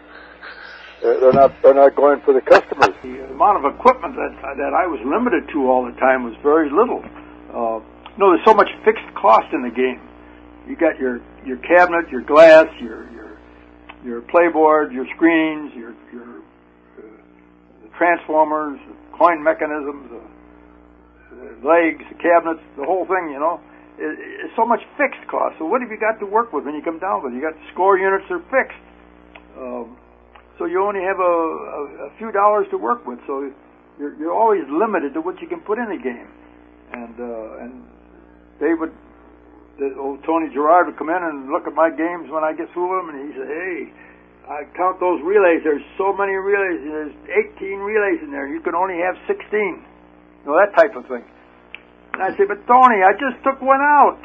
They're, 1.02 1.20
they're 1.22 1.34
not 1.34 1.54
they're 1.64 1.74
not 1.74 1.96
going 1.96 2.20
for 2.22 2.34
the 2.34 2.42
customers. 2.42 2.94
The 3.02 3.32
amount 3.32 3.64
of 3.64 3.74
equipment 3.74 4.16
that 4.16 4.36
that 4.58 4.74
I 4.74 4.88
was 4.88 5.00
limited 5.06 5.48
to 5.54 5.72
all 5.72 5.86
the 5.86 5.98
time 5.98 6.24
was 6.24 6.36
very 6.44 6.70
little. 6.70 7.00
Uh, 7.50 7.80
no, 8.18 8.32
there's 8.32 8.46
so 8.46 8.54
much 8.54 8.70
fixed 8.84 9.08
cost 9.16 9.54
in 9.54 9.64
the 9.64 9.72
game. 9.72 10.02
You 10.68 10.76
got 10.76 11.00
your 11.00 11.22
your 11.46 11.58
cabinet, 11.58 12.10
your 12.10 12.22
glass, 12.22 12.68
your 12.82 13.10
your 13.14 13.38
your 14.04 14.22
playboard, 14.22 14.92
your 14.92 15.08
screens, 15.16 15.74
your 15.74 15.96
your 16.12 16.35
the 16.35 16.35
transformers, 17.98 18.80
coin 19.18 19.44
mechanisms, 19.44 20.12
the 20.12 21.68
legs, 21.68 22.04
cabinets, 22.22 22.64
the 22.78 22.86
whole 22.86 23.06
thing. 23.06 23.32
You 23.32 23.40
know. 23.40 23.62
It's 23.98 24.52
so 24.60 24.68
much 24.68 24.84
fixed 25.00 25.24
cost. 25.32 25.56
So 25.58 25.64
what 25.64 25.80
have 25.80 25.88
you 25.90 25.96
got 25.96 26.20
to 26.20 26.28
work 26.28 26.52
with 26.52 26.66
when 26.66 26.76
you 26.76 26.84
come 26.84 27.00
down 27.00 27.24
with? 27.24 27.32
it? 27.32 27.40
You 27.40 27.42
got 27.42 27.56
score 27.72 27.98
units 27.98 28.28
are 28.28 28.44
fixed. 28.52 28.84
Um, 29.56 29.96
so 30.60 30.66
you 30.66 30.84
only 30.84 31.00
have 31.00 31.16
a, 31.16 31.24
a, 31.24 31.82
a 32.08 32.18
few 32.20 32.32
dollars 32.32 32.68
to 32.72 32.78
work 32.78 33.08
with. 33.08 33.20
So 33.24 33.52
you're, 34.00 34.16
you're 34.20 34.36
always 34.36 34.68
limited 34.68 35.14
to 35.16 35.22
what 35.22 35.40
you 35.40 35.48
can 35.48 35.62
put 35.62 35.80
in 35.80 35.88
a 35.92 36.00
game. 36.02 36.28
And 36.92 37.16
uh, 37.16 37.64
and 37.64 37.84
they 38.60 38.76
would 38.76 38.92
the 39.80 39.96
old 40.00 40.24
Tony 40.24 40.48
Gerard 40.54 40.88
would 40.88 40.98
come 40.98 41.10
in 41.10 41.20
and 41.20 41.52
look 41.52 41.68
at 41.68 41.74
my 41.76 41.90
games 41.90 42.32
when 42.32 42.44
I 42.44 42.56
get 42.56 42.72
through 42.72 42.96
them, 42.96 43.12
and 43.12 43.18
he 43.28 43.30
said, 43.36 43.48
"Hey, 43.48 43.78
I 44.46 44.70
count 44.78 45.00
those 45.00 45.22
relays. 45.26 45.66
There's 45.66 45.86
so 45.98 46.14
many 46.14 46.34
relays. 46.38 46.86
There's 46.86 47.16
18 47.58 47.80
relays 47.82 48.22
in 48.22 48.30
there. 48.30 48.48
You 48.48 48.62
can 48.62 48.76
only 48.76 49.02
have 49.02 49.18
16. 49.26 49.42
You 49.50 50.46
know 50.46 50.58
that 50.58 50.78
type 50.78 50.96
of 50.96 51.10
thing." 51.10 51.26
And 52.14 52.22
I 52.22 52.30
say, 52.38 52.46
"But 52.46 52.66
Tony, 52.68 53.02
I 53.02 53.14
just 53.14 53.42
took 53.44 53.62
one 53.62 53.82
out." 53.82 54.22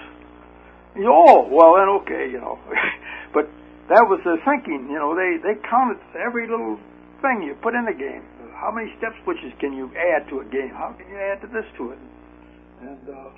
He, 0.95 1.07
oh, 1.07 1.49
well 1.49 1.81
then 1.81 1.89
okay, 2.05 2.29
you 2.29 2.41
know. 2.41 2.59
but 3.35 3.49
that 3.89 4.05
was 4.05 4.21
the 4.25 4.37
thinking. 4.45 4.93
You 4.93 5.01
know, 5.01 5.17
they 5.17 5.41
they 5.41 5.57
counted 5.65 5.99
every 6.15 6.47
little 6.49 6.79
thing 7.23 7.43
you 7.43 7.55
put 7.63 7.75
in 7.75 7.85
the 7.87 7.97
game. 7.97 8.25
How 8.53 8.71
many 8.71 8.93
step 8.99 9.17
switches 9.25 9.57
can 9.59 9.73
you 9.73 9.89
add 9.97 10.29
to 10.29 10.41
a 10.41 10.45
game? 10.45 10.69
How 10.77 10.93
can 10.93 11.09
you 11.09 11.17
add 11.17 11.41
to 11.41 11.49
this 11.49 11.65
to 11.81 11.97
it? 11.97 11.99
And 12.85 13.09
uh, 13.09 13.33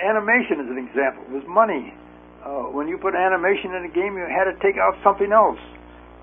animation 0.00 0.64
is 0.64 0.68
an 0.72 0.80
example. 0.80 1.28
It 1.28 1.44
was 1.44 1.46
money. 1.46 1.92
Uh, 2.40 2.72
when 2.72 2.88
you 2.88 2.96
put 2.96 3.12
animation 3.14 3.76
in 3.76 3.84
a 3.84 3.92
game, 3.92 4.16
you 4.16 4.24
had 4.24 4.48
to 4.48 4.56
take 4.64 4.80
out 4.80 4.96
something 5.04 5.28
else. 5.28 5.60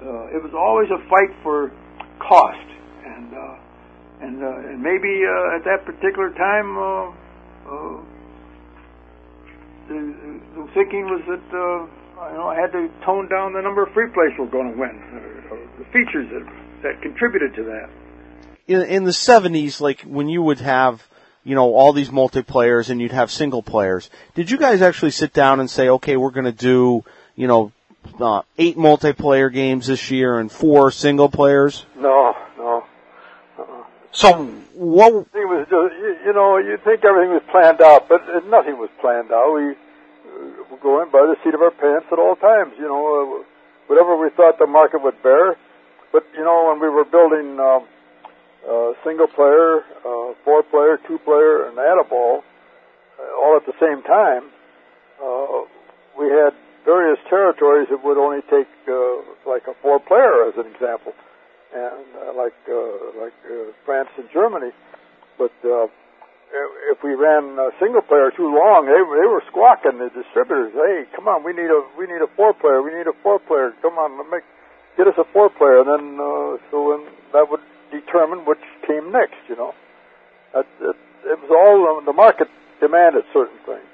Uh, 0.01 0.35
it 0.35 0.41
was 0.43 0.53
always 0.53 0.89
a 0.91 1.01
fight 1.09 1.33
for 1.41 1.71
cost, 2.19 2.67
and 3.05 3.33
uh, 3.33 3.57
and 4.21 4.43
uh, 4.43 4.69
and 4.69 4.81
maybe 4.81 5.25
uh, 5.25 5.55
at 5.57 5.63
that 5.65 5.85
particular 5.85 6.29
time, 6.37 6.77
uh, 6.77 7.09
uh, 7.65 7.97
the, 9.89 10.39
the 10.55 10.67
thinking 10.73 11.05
was 11.09 11.21
that 11.27 11.47
uh, 11.49 12.29
you 12.29 12.37
know 12.37 12.47
I 12.47 12.55
had 12.55 12.71
to 12.73 12.89
tone 13.05 13.27
down 13.27 13.53
the 13.53 13.61
number 13.61 13.83
of 13.83 13.93
free 13.93 14.09
plays 14.13 14.37
we're 14.37 14.45
going 14.45 14.71
to 14.71 14.77
win, 14.77 15.01
or, 15.13 15.57
or 15.57 15.69
the 15.79 15.85
features 15.85 16.29
that 16.29 16.45
that 16.83 17.01
contributed 17.01 17.55
to 17.55 17.63
that. 17.63 17.89
In, 18.67 18.81
in 18.83 19.03
the 19.03 19.11
'70s, 19.11 19.81
like 19.81 20.01
when 20.01 20.29
you 20.29 20.43
would 20.43 20.59
have 20.59 21.07
you 21.47 21.55
know, 21.55 21.73
all 21.73 21.93
these 21.93 22.09
multiplayers 22.09 22.89
and 22.89 22.99
you'd 22.99 23.13
have 23.13 23.31
single 23.31 23.63
players. 23.63 24.09
Did 24.35 24.51
you 24.51 24.57
guys 24.57 24.81
actually 24.81 25.11
sit 25.11 25.31
down 25.31 25.61
and 25.61 25.69
say, 25.69 25.87
okay, 25.87 26.17
we're 26.17 26.31
going 26.31 26.45
to 26.45 26.51
do, 26.51 27.05
you 27.37 27.47
know, 27.47 27.71
uh, 28.19 28.41
eight 28.57 28.77
multiplayer 28.77 29.51
games 29.51 29.87
this 29.87 30.11
year 30.11 30.39
and 30.39 30.51
four 30.51 30.91
single 30.91 31.29
players? 31.29 31.85
No, 31.95 32.35
no. 32.57 32.85
Uh-uh. 33.57 33.83
So 34.11 34.45
what? 34.73 35.13
It 35.13 35.47
was 35.47 35.67
just, 35.69 35.93
you, 36.01 36.17
you 36.25 36.33
know, 36.33 36.57
you'd 36.57 36.83
think 36.83 37.03
everything 37.05 37.33
was 37.33 37.43
planned 37.51 37.81
out, 37.81 38.09
but 38.09 38.21
uh, 38.23 38.39
nothing 38.47 38.77
was 38.77 38.89
planned 39.01 39.31
out. 39.31 39.53
We 39.53 39.71
uh, 39.71 40.63
were 40.71 40.81
going 40.81 41.11
by 41.11 41.25
the 41.27 41.35
seat 41.43 41.53
of 41.53 41.61
our 41.61 41.71
pants 41.71 42.07
at 42.11 42.19
all 42.19 42.35
times. 42.35 42.73
You 42.77 42.87
know, 42.87 43.01
uh, 43.01 43.43
whatever 43.87 44.17
we 44.17 44.29
thought 44.31 44.59
the 44.59 44.67
market 44.67 45.03
would 45.03 45.21
bear. 45.23 45.55
But 46.11 46.25
you 46.33 46.43
know, 46.43 46.69
when 46.69 46.79
we 46.79 46.89
were 46.89 47.05
building. 47.05 47.59
Um, 47.59 47.87
uh, 48.67 48.91
single 49.03 49.27
player, 49.27 49.79
uh, 50.03 50.33
four 50.43 50.61
player, 50.63 50.99
two 51.07 51.17
player, 51.19 51.69
and 51.69 51.79
add 51.79 51.97
a 51.99 52.03
ball, 52.03 52.43
uh, 53.19 53.39
all 53.39 53.55
at 53.55 53.65
the 53.65 53.73
same 53.79 54.03
time. 54.03 54.43
Uh, 55.23 55.63
we 56.19 56.27
had 56.27 56.53
various 56.87 57.19
territories 57.27 57.91
that 57.91 57.99
would 57.99 58.15
only 58.15 58.39
take 58.47 58.71
uh, 58.87 59.19
like 59.43 59.67
a 59.67 59.75
four 59.83 59.99
player 59.99 60.47
as 60.47 60.55
an 60.55 60.71
example, 60.71 61.11
and 61.75 62.07
uh, 62.15 62.31
like 62.31 62.55
uh, 62.71 63.19
like 63.19 63.35
uh, 63.43 63.75
France 63.83 64.07
and 64.15 64.31
Germany. 64.31 64.71
But 65.35 65.51
uh, 65.67 65.91
if 66.87 67.03
we 67.03 67.13
ran 67.13 67.59
a 67.59 67.75
single 67.77 68.01
player 68.01 68.31
too 68.31 68.47
long, 68.47 68.87
they 68.87 68.95
they 68.95 69.27
were 69.27 69.43
squawking 69.51 69.99
the 69.99 70.07
distributors. 70.15 70.71
Hey, 70.71 71.03
come 71.11 71.27
on, 71.27 71.43
we 71.43 71.51
need 71.51 71.67
a 71.67 71.83
we 71.99 72.07
need 72.07 72.23
a 72.23 72.31
four 72.39 72.55
player. 72.55 72.81
We 72.81 72.95
need 72.95 73.11
a 73.11 73.17
four 73.21 73.37
player. 73.43 73.75
Come 73.83 73.99
on, 73.99 74.15
let 74.17 74.31
make 74.31 74.47
get 74.95 75.11
us 75.11 75.19
a 75.19 75.27
four 75.35 75.51
player. 75.51 75.83
And 75.83 75.91
then 75.91 76.05
uh, 76.23 76.55
so 76.71 76.95
then 76.95 77.03
that 77.35 77.51
would 77.51 77.61
determine 77.91 78.47
which 78.47 78.63
team 78.87 79.11
next. 79.11 79.43
You 79.51 79.59
know, 79.59 79.75
it, 80.55 80.67
it, 80.79 80.95
it 81.35 81.37
was 81.43 81.51
all 81.51 81.99
the 81.99 82.15
market 82.15 82.47
demanded 82.79 83.27
certain 83.35 83.59
things. 83.67 83.91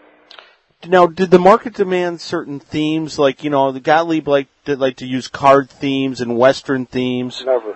Now, 0.87 1.07
did 1.07 1.31
the 1.31 1.39
market 1.39 1.75
demand 1.75 2.19
certain 2.19 2.59
themes? 2.59 3.17
Like, 3.17 3.43
you 3.43 3.49
know, 3.49 3.71
the 3.71 3.79
Gottlieb 3.79 4.27
like 4.27 4.47
to, 4.65 4.75
like 4.75 4.97
to 4.97 5.05
use 5.05 5.27
card 5.27 5.69
themes 5.69 6.19
and 6.21 6.37
Western 6.37 6.85
themes. 6.85 7.43
Never. 7.45 7.73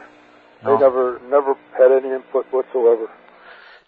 They 0.63 0.69
oh. 0.71 0.77
never, 0.77 1.21
never 1.29 1.55
had 1.77 1.91
any 1.91 2.13
input 2.13 2.45
whatsoever. 2.51 3.09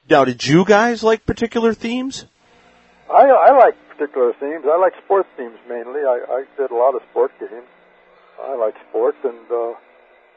Now, 0.10 0.26
did 0.26 0.46
you 0.46 0.66
guys 0.66 1.04
like 1.04 1.26
particular 1.26 1.74
themes? 1.74 2.26
I, 3.10 3.26
I 3.26 3.58
like 3.58 3.76
particular 3.90 4.34
themes. 4.40 4.66
I 4.66 4.78
like 4.78 4.94
sports 5.04 5.30
themes 5.36 5.58
mainly. 5.68 6.02
I, 6.02 6.24
I 6.30 6.46
did 6.58 6.72
a 6.72 6.76
lot 6.76 6.96
of 6.96 7.02
sport 7.12 7.32
games. 7.40 7.68
I 8.42 8.56
like 8.56 8.76
sports 8.90 9.18
and 9.24 9.52
uh, 9.52 9.74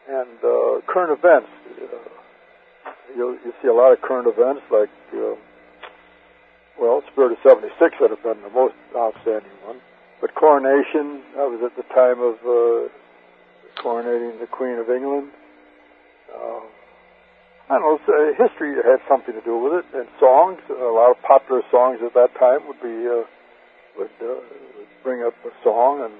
and 0.08 0.38
uh, 0.42 0.80
current 0.86 1.16
events. 1.16 1.48
Uh, 1.80 2.90
you 3.16 3.38
you 3.44 3.52
see 3.62 3.68
a 3.68 3.74
lot 3.74 3.92
of 3.92 4.00
current 4.00 4.26
events 4.26 4.62
like, 4.70 4.90
uh, 5.14 5.36
well, 6.82 7.02
Spirit 7.14 7.38
of 7.38 7.38
'76 7.46 7.78
would 8.02 8.10
have 8.10 8.22
been 8.26 8.42
the 8.42 8.50
most 8.50 8.74
outstanding 8.90 9.54
one. 9.62 9.78
But 10.20 10.34
coronation, 10.34 11.22
that 11.38 11.46
was 11.46 11.62
at 11.62 11.78
the 11.78 11.86
time 11.94 12.18
of 12.18 12.42
uh, 12.42 12.90
coronating 13.78 14.42
the 14.42 14.50
Queen 14.50 14.82
of 14.82 14.90
England. 14.90 15.30
Uh, 16.26 16.66
I 17.70 17.78
don't 17.78 17.86
know. 17.86 17.98
Uh, 18.02 18.34
history 18.34 18.74
had 18.82 18.98
something 19.06 19.34
to 19.34 19.44
do 19.46 19.54
with 19.62 19.78
it, 19.78 19.86
and 19.94 20.10
songs. 20.18 20.58
A 20.66 20.90
lot 20.90 21.14
of 21.14 21.22
popular 21.22 21.62
songs 21.70 22.02
at 22.02 22.14
that 22.18 22.34
time 22.34 22.66
would 22.66 22.82
be 22.82 23.06
uh, 23.06 23.22
would, 23.94 24.10
uh, 24.18 24.42
would 24.74 24.90
bring 25.06 25.22
up 25.22 25.38
a 25.46 25.54
song 25.62 26.02
and 26.02 26.12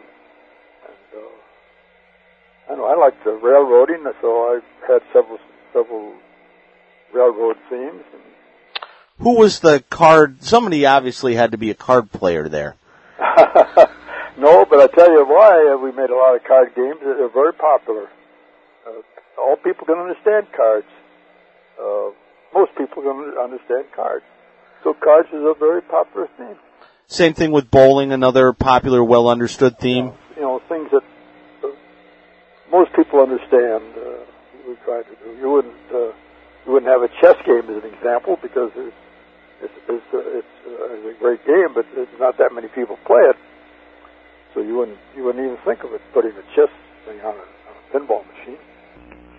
I 2.73 2.75
know 2.75 2.87
I 2.87 2.97
liked 2.97 3.25
the 3.25 3.33
railroading, 3.33 4.05
so 4.21 4.29
I 4.49 4.61
had 4.87 5.03
several 5.13 5.39
several 5.73 6.15
railroad 7.13 7.57
themes. 7.69 8.03
Who 9.23 9.39
was 9.39 9.61
the 9.61 9.85
card? 9.89 10.43
Somebody 10.43 10.85
obviously 10.85 11.37
had 11.37 11.53
to 11.53 11.59
be 11.59 11.71
a 11.71 11.75
card 11.75 12.11
player 12.11 12.49
there. 12.49 12.75
no, 14.37 14.65
but 14.65 14.81
I 14.81 14.89
tell 14.89 15.13
you 15.13 15.25
why 15.25 15.73
uh, 15.73 15.79
we 15.79 15.93
made 15.93 16.11
a 16.11 16.17
lot 16.17 16.35
of 16.35 16.43
card 16.43 16.75
games. 16.75 16.99
They're 17.01 17.29
very 17.29 17.53
popular. 17.53 18.09
Uh, 18.85 19.41
all 19.41 19.57
people 19.57 19.87
can 19.87 19.97
understand 19.97 20.49
cards. 20.57 20.89
Uh, 21.81 22.11
most 22.53 22.75
people 22.77 23.03
can 23.03 23.35
understand 23.41 23.85
cards. 23.95 24.25
So 24.83 24.93
cards 24.93 25.29
is 25.29 25.43
a 25.45 25.55
very 25.57 25.83
popular 25.83 26.29
theme. 26.37 26.57
Same 27.07 27.35
thing 27.35 27.53
with 27.53 27.71
bowling, 27.71 28.11
another 28.11 28.53
popular, 28.53 29.05
well 29.05 29.29
understood 29.29 29.79
theme. 29.79 30.13
You 30.35 30.43
know, 30.43 30.61
things 30.69 30.91
that 30.91 31.03
most 32.73 32.93
people 32.95 33.21
understand. 33.21 33.85
Uh, 33.97 34.25
we 34.67 34.75
try 34.85 35.03
to 35.03 35.15
do. 35.23 35.39
You 35.39 35.51
wouldn't 35.51 35.93
uh, 35.95 36.13
you 36.67 36.73
wouldn't 36.73 36.91
have 36.91 37.03
a 37.03 37.09
chess 37.21 37.37
game 37.47 37.71
as 37.71 37.85
an 37.85 37.95
example 37.95 38.39
because 38.43 38.73
it's 38.75 38.97
it's 39.63 39.73
it's, 39.89 40.05
uh, 40.13 40.19
it's, 40.19 40.55
uh, 40.67 40.95
it's 40.95 41.17
a 41.17 41.21
great 41.21 41.45
game, 41.47 41.75
but 41.75 41.87
there's 41.95 42.09
not 42.19 42.39
that 42.39 42.51
many 42.53 42.69
people 42.69 42.99
play 43.07 43.23
it. 43.31 43.37
So 44.55 44.61
you 44.61 44.77
wouldn't 44.77 44.99
you 45.17 45.25
wouldn't 45.25 45.45
even 45.45 45.59
think 45.65 45.85
of 45.85 45.93
it 45.93 46.01
putting 46.13 46.33
a 46.33 46.43
chess 46.55 46.73
thing 47.07 47.21
on 47.21 47.35
a, 47.35 47.47
on 47.69 47.75
a 47.79 47.97
pinball 47.97 48.27
machine. 48.27 48.59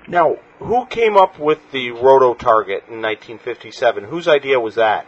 Now, 0.07 0.35
who 0.59 0.85
came 0.85 1.15
up 1.15 1.39
with 1.39 1.59
the 1.71 1.91
roto 1.91 2.33
target 2.33 2.83
in 2.89 3.01
1957? 3.01 4.03
Whose 4.03 4.27
idea 4.27 4.59
was 4.59 4.75
that? 4.75 5.05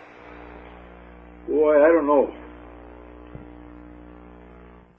Boy, 1.47 1.83
I 1.83 1.87
don't 1.89 2.07
know. 2.07 2.33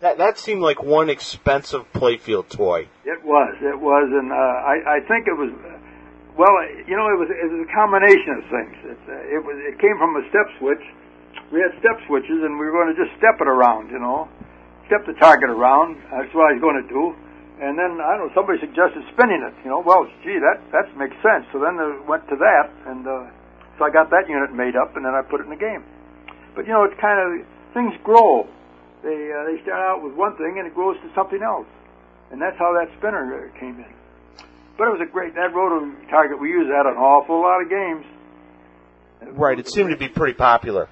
That 0.01 0.18
that 0.18 0.38
seemed 0.38 0.62
like 0.62 0.82
one 0.82 1.09
expensive 1.09 1.90
playfield 1.93 2.48
toy. 2.51 2.88
It 3.05 3.24
was, 3.24 3.56
it 3.62 3.80
was, 3.80 4.10
and 4.12 4.30
uh, 4.30 4.34
I 4.34 4.97
I 4.97 5.01
think 5.09 5.26
it 5.26 5.36
was. 5.36 5.51
Well, 6.36 6.52
you 6.84 6.96
know, 6.96 7.08
it 7.08 7.18
was 7.18 7.32
it 7.32 7.48
was 7.48 7.64
a 7.64 7.72
combination 7.72 8.32
of 8.36 8.44
things. 8.52 8.76
It, 8.84 9.00
uh, 9.08 9.36
it 9.36 9.40
was 9.40 9.56
it 9.56 9.80
came 9.80 9.96
from 9.96 10.16
a 10.20 10.24
step 10.28 10.46
switch. 10.60 10.84
We 11.48 11.64
had 11.64 11.72
step 11.80 11.96
switches, 12.04 12.44
and 12.44 12.60
we 12.60 12.68
were 12.68 12.76
going 12.76 12.92
to 12.92 12.98
just 12.98 13.16
step 13.16 13.40
it 13.40 13.48
around. 13.48 13.88
You 13.88 13.98
know, 13.98 14.28
step 14.84 15.08
the 15.08 15.16
target 15.16 15.48
around. 15.48 15.96
That's 16.12 16.28
what 16.36 16.52
I 16.52 16.60
was 16.60 16.62
going 16.62 16.76
to 16.76 16.88
do. 16.88 17.16
And 17.56 17.80
then 17.80 17.96
I 18.04 18.20
don't 18.20 18.28
know. 18.28 18.32
Somebody 18.36 18.60
suggested 18.60 19.00
spinning 19.16 19.40
it. 19.40 19.56
You 19.64 19.72
know, 19.72 19.80
well, 19.80 20.04
gee, 20.20 20.36
that 20.36 20.60
that 20.76 20.92
makes 21.00 21.16
sense. 21.24 21.48
So 21.56 21.58
then 21.58 21.80
I 21.80 21.96
went 22.04 22.28
to 22.28 22.36
that, 22.36 22.68
and 22.84 23.00
uh, 23.08 23.32
so 23.80 23.88
I 23.88 23.90
got 23.90 24.12
that 24.12 24.28
unit 24.28 24.52
made 24.52 24.76
up, 24.76 24.92
and 24.92 25.08
then 25.08 25.16
I 25.16 25.24
put 25.24 25.40
it 25.40 25.48
in 25.48 25.52
the 25.56 25.60
game. 25.60 25.80
But 26.52 26.68
you 26.68 26.76
know, 26.76 26.84
it's 26.84 27.00
kind 27.00 27.16
of 27.16 27.40
things 27.72 27.96
grow 28.04 28.44
they 29.06 29.30
uh, 29.30 29.46
they 29.46 29.62
start 29.62 29.78
out 29.78 30.02
with 30.02 30.14
one 30.18 30.36
thing 30.36 30.58
and 30.58 30.66
it 30.66 30.74
grows 30.74 30.96
to 30.98 31.08
something 31.14 31.42
else, 31.42 31.70
and 32.32 32.42
that's 32.42 32.58
how 32.58 32.74
that 32.74 32.90
spinner 32.98 33.22
uh, 33.22 33.58
came 33.60 33.78
in. 33.78 33.95
But 34.77 34.89
it 34.89 34.90
was 34.90 35.01
a 35.09 35.11
great 35.11 35.35
that 35.35 35.55
roto 35.55 35.90
target. 36.11 36.40
We 36.40 36.51
used 36.51 36.70
that 36.70 36.86
an 36.86 36.97
awful 36.97 37.40
lot 37.40 37.62
of 37.62 37.70
games. 37.70 38.05
right, 39.39 39.59
it 39.59 39.69
seemed 39.69 39.90
to 39.90 39.97
be 39.97 40.09
pretty 40.09 40.35
popular. 40.35 40.89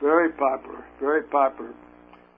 Very 0.00 0.30
popular, 0.30 0.84
very 1.00 1.22
popular. 1.24 1.74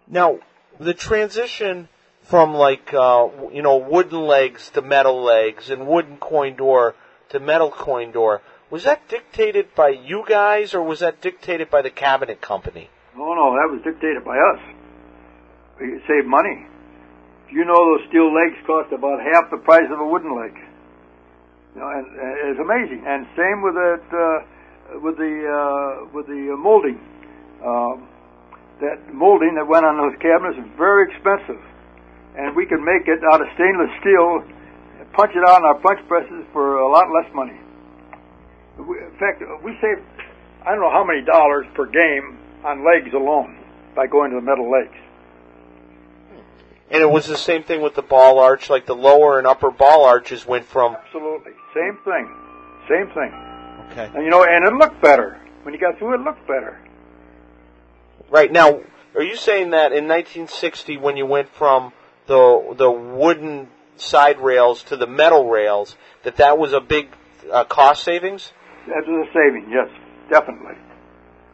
Now, 0.09 0.39
the 0.79 0.95
transition 0.95 1.89
from 2.23 2.55
like 2.55 2.93
uh, 2.93 3.29
you 3.53 3.63
know 3.63 3.77
wooden 3.77 4.21
legs 4.21 4.71
to 4.71 4.83
metal 4.83 5.23
legs 5.23 5.71
and 5.71 5.87
wooden 5.87 6.17
coin 6.17 6.57
door 6.57 6.95
to 7.31 7.41
metal 7.41 7.71
coin 7.71 8.11
door 8.13 8.43
was 8.71 8.85
that 8.85 9.09
dictated 9.09 9.75
by 9.75 9.89
you 9.89 10.25
guys 10.27 10.75
or 10.75 10.83
was 10.83 11.01
that 11.01 11.21
dictated 11.21 11.71
by 11.71 11.83
the 11.83 11.91
cabinet 11.91 12.41
company? 12.41 12.89
No, 13.17 13.35
no, 13.35 13.55
that 13.55 13.69
was 13.71 13.81
dictated 13.85 14.25
by 14.25 14.37
us 14.37 14.61
you 15.81 16.01
save 16.07 16.27
money. 16.27 16.67
You 17.51 17.65
know 17.65 17.75
those 17.75 18.09
steel 18.09 18.33
legs 18.33 18.57
cost 18.67 18.93
about 18.93 19.21
half 19.21 19.51
the 19.51 19.57
price 19.59 19.89
of 19.91 19.99
a 19.99 20.07
wooden 20.07 20.37
leg. 20.37 20.55
You 21.75 21.81
know, 21.81 21.89
and, 21.91 22.07
and 22.07 22.33
it's 22.51 22.61
amazing. 22.61 23.05
And 23.07 23.27
same 23.39 23.63
with 23.63 23.77
it, 23.79 24.05
uh, 24.11 24.99
with 25.01 25.17
the 25.17 25.35
uh, 25.47 26.11
with 26.13 26.27
the 26.27 26.55
molding. 26.59 26.99
Um, 27.65 28.09
that 28.81 28.97
molding 29.13 29.55
that 29.61 29.69
went 29.69 29.85
on 29.85 30.01
those 30.01 30.17
cabinets 30.25 30.57
was 30.57 30.71
very 30.81 31.05
expensive, 31.13 31.61
and 32.35 32.57
we 32.57 32.65
could 32.65 32.81
make 32.81 33.05
it 33.07 33.21
out 33.29 33.41
of 33.45 33.47
stainless 33.55 33.93
steel, 34.01 34.41
punch 35.13 35.37
it 35.37 35.45
out 35.45 35.61
on 35.61 35.65
our 35.69 35.79
punch 35.85 36.01
presses 36.09 36.49
for 36.57 36.81
a 36.81 36.89
lot 36.89 37.13
less 37.13 37.29
money. 37.37 37.61
We- 38.81 39.05
In 39.05 39.13
fact, 39.21 39.45
we 39.63 39.77
saved 39.85 40.01
I 40.65 40.73
don't 40.73 40.81
know 40.81 40.91
how 40.91 41.05
many 41.05 41.21
dollars 41.25 41.67
per 41.77 41.87
game 41.87 42.39
on 42.65 42.85
legs 42.85 43.13
alone 43.15 43.57
by 43.95 44.07
going 44.07 44.31
to 44.33 44.37
the 44.37 44.45
metal 44.45 44.71
legs. 44.71 44.97
And 46.91 47.03
it 47.03 47.11
was 47.11 47.27
the 47.27 47.37
same 47.37 47.63
thing 47.63 47.83
with 47.83 47.95
the 47.95 48.03
ball 48.03 48.39
arch, 48.41 48.69
like 48.69 48.87
the 48.87 48.97
lower 48.97 49.39
and 49.39 49.47
upper 49.47 49.71
ball 49.71 50.05
arches 50.05 50.45
went 50.45 50.65
from. 50.65 50.97
Absolutely, 50.97 51.53
same 51.75 51.99
thing, 52.05 52.37
same 52.89 53.07
thing. 53.15 53.33
Okay. 53.91 54.11
And 54.15 54.25
you 54.25 54.31
know, 54.31 54.45
and 54.45 54.65
it 54.65 54.73
looked 54.75 55.01
better 55.01 55.41
when 55.63 55.73
you 55.73 55.81
got 55.81 55.99
through. 55.99 56.15
It 56.15 56.21
looked 56.21 56.47
better. 56.47 56.81
Right 58.29 58.51
now, 58.51 58.81
are 59.15 59.23
you 59.23 59.37
saying 59.37 59.71
that 59.71 59.93
in 59.93 60.09
1960, 60.09 60.97
when 60.97 61.17
you 61.17 61.27
went 61.27 61.49
from 61.49 61.93
the 62.27 62.75
the 62.77 62.91
wooden 62.91 63.69
side 63.97 64.41
rails 64.41 64.83
to 64.85 64.97
the 64.97 65.07
metal 65.07 65.49
rails, 65.49 65.97
that 66.23 66.37
that 66.37 66.59
was 66.59 66.73
a 66.73 66.81
big 66.81 67.09
uh, 67.53 67.65
cost 67.65 68.03
savings? 68.03 68.53
That 68.87 69.07
was 69.07 69.29
a 69.29 69.33
saving, 69.33 69.71
yes, 69.71 69.89
definitely. 70.31 70.75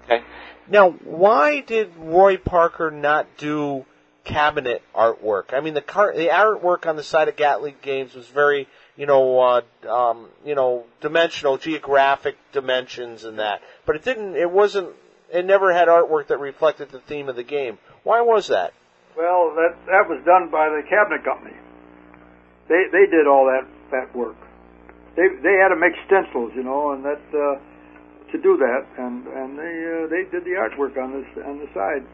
Okay. 0.04 0.24
Now, 0.68 0.90
why 0.90 1.60
did 1.60 1.92
Roy 1.96 2.36
Parker 2.36 2.90
not 2.90 3.26
do 3.36 3.84
cabinet 4.26 4.82
artwork? 4.94 5.54
I 5.54 5.60
mean, 5.60 5.72
the 5.72 5.80
car, 5.80 6.12
the 6.14 6.28
artwork 6.28 6.86
on 6.86 6.96
the 6.96 7.02
side 7.02 7.28
of 7.28 7.36
Gottlieb 7.36 7.80
games 7.80 8.14
was 8.14 8.26
very, 8.26 8.68
you 8.96 9.06
know, 9.06 9.40
uh, 9.40 9.62
um, 9.88 10.28
you 10.44 10.54
know, 10.54 10.84
dimensional, 11.00 11.56
geographic 11.56 12.36
dimensions 12.52 13.24
and 13.24 13.38
that. 13.38 13.62
But 13.86 13.96
it 13.96 14.04
didn't. 14.04 14.36
It 14.36 14.50
wasn't. 14.50 14.90
It 15.32 15.46
never 15.46 15.72
had 15.72 15.88
artwork 15.88 16.28
that 16.28 16.38
reflected 16.38 16.90
the 16.90 17.00
theme 17.00 17.28
of 17.28 17.36
the 17.36 17.42
game. 17.42 17.78
Why 18.02 18.20
was 18.20 18.48
that? 18.48 18.74
Well, 19.16 19.54
that 19.56 19.74
that 19.86 20.08
was 20.08 20.22
done 20.26 20.50
by 20.50 20.68
the 20.68 20.82
cabinet 20.88 21.24
company. 21.24 21.56
They 22.68 22.84
they 22.92 23.06
did 23.10 23.26
all 23.26 23.46
that 23.46 23.66
that 23.90 24.14
work. 24.14 24.36
They 25.16 25.28
they 25.42 25.56
had 25.62 25.68
to 25.68 25.76
make 25.76 25.94
stencils, 26.06 26.52
you 26.54 26.62
know, 26.62 26.92
and 26.92 27.04
that 27.04 27.22
uh, 27.32 27.56
to 28.32 28.38
do 28.42 28.56
that, 28.58 28.84
and 28.98 29.26
and 29.26 29.58
they 29.58 29.74
uh, 29.86 30.06
they 30.10 30.28
did 30.30 30.44
the 30.44 30.58
artwork 30.58 30.98
on 31.00 31.12
this 31.12 31.44
on 31.46 31.58
the 31.58 31.68
side. 31.72 32.04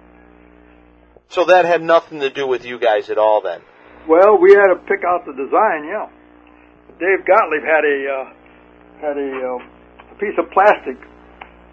So 1.33 1.47
that 1.49 1.65
had 1.65 1.81
nothing 1.81 2.21
to 2.21 2.29
do 2.29 2.47
with 2.47 2.67
you 2.69 2.79
guys 2.79 3.09
at 3.09 3.17
all, 3.17 3.41
then. 3.41 3.65
Well, 4.07 4.37
we 4.37 4.53
had 4.53 4.69
to 4.69 4.77
pick 4.85 5.01
out 5.01 5.25
the 5.25 5.33
design, 5.33 5.89
yeah. 5.89 6.13
Dave 7.01 7.25
Gottlieb 7.25 7.65
had 7.65 7.85
a 7.89 7.99
uh, 8.05 8.25
had 9.01 9.17
a, 9.17 9.31
uh, 9.41 10.13
a 10.13 10.17
piece 10.21 10.37
of 10.37 10.53
plastic 10.53 11.01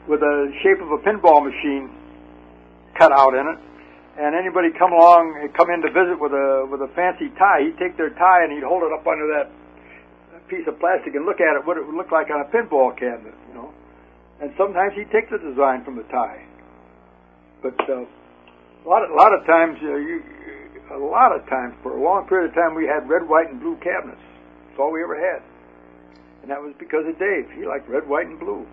with 0.07 0.23
a 0.23 0.35
shape 0.63 0.79
of 0.79 0.95
a 0.95 0.99
pinball 1.03 1.43
machine 1.43 1.91
cut 2.97 3.11
out 3.11 3.35
in 3.35 3.43
it, 3.51 3.59
and 4.15 4.31
anybody 4.31 4.71
come 4.79 4.95
along 4.95 5.35
and 5.43 5.51
come 5.53 5.67
in 5.75 5.83
to 5.83 5.91
visit 5.91 6.15
with 6.15 6.31
a 6.31 6.63
with 6.71 6.79
a 6.79 6.87
fancy 6.95 7.27
tie, 7.35 7.67
he'd 7.67 7.77
take 7.77 7.99
their 7.99 8.15
tie 8.15 8.47
and 8.47 8.55
he'd 8.55 8.63
hold 8.63 8.87
it 8.87 8.95
up 8.95 9.03
under 9.03 9.27
that 9.27 9.51
piece 10.47 10.63
of 10.71 10.79
plastic 10.79 11.19
and 11.19 11.27
look 11.27 11.43
at 11.43 11.59
it 11.59 11.67
what 11.67 11.75
it 11.75 11.83
would 11.83 11.99
look 11.99 12.15
like 12.15 12.31
on 12.31 12.39
a 12.39 12.47
pinball 12.47 12.95
cabinet, 12.95 13.35
you 13.51 13.53
know. 13.59 13.75
And 14.39 14.55
sometimes 14.55 14.95
he'd 14.95 15.11
take 15.11 15.27
the 15.27 15.37
design 15.37 15.83
from 15.83 15.99
the 15.99 16.07
tie, 16.07 16.47
but 17.61 17.75
uh, 17.91 18.07
a 18.85 18.89
lot 18.89 19.03
of, 19.03 19.11
a 19.11 19.15
lot 19.15 19.33
of 19.33 19.45
times 19.45 19.77
uh, 19.83 19.95
you 19.95 20.23
a 20.91 20.97
lot 20.97 21.35
of 21.35 21.47
times 21.47 21.75
for 21.83 21.97
a 21.97 22.03
long 22.03 22.27
period 22.27 22.49
of 22.49 22.55
time 22.55 22.75
we 22.75 22.85
had 22.85 23.07
red, 23.07 23.27
white, 23.27 23.49
and 23.49 23.59
blue 23.59 23.75
cabinets. 23.77 24.21
That's 24.67 24.79
all 24.79 24.91
we 24.91 25.03
ever 25.03 25.15
had, 25.15 25.43
and 26.41 26.51
that 26.51 26.61
was 26.61 26.73
because 26.79 27.05
of 27.07 27.19
Dave. 27.19 27.49
He 27.55 27.65
liked 27.65 27.87
red, 27.87 28.07
white, 28.07 28.27
and 28.27 28.39
blue. 28.39 28.65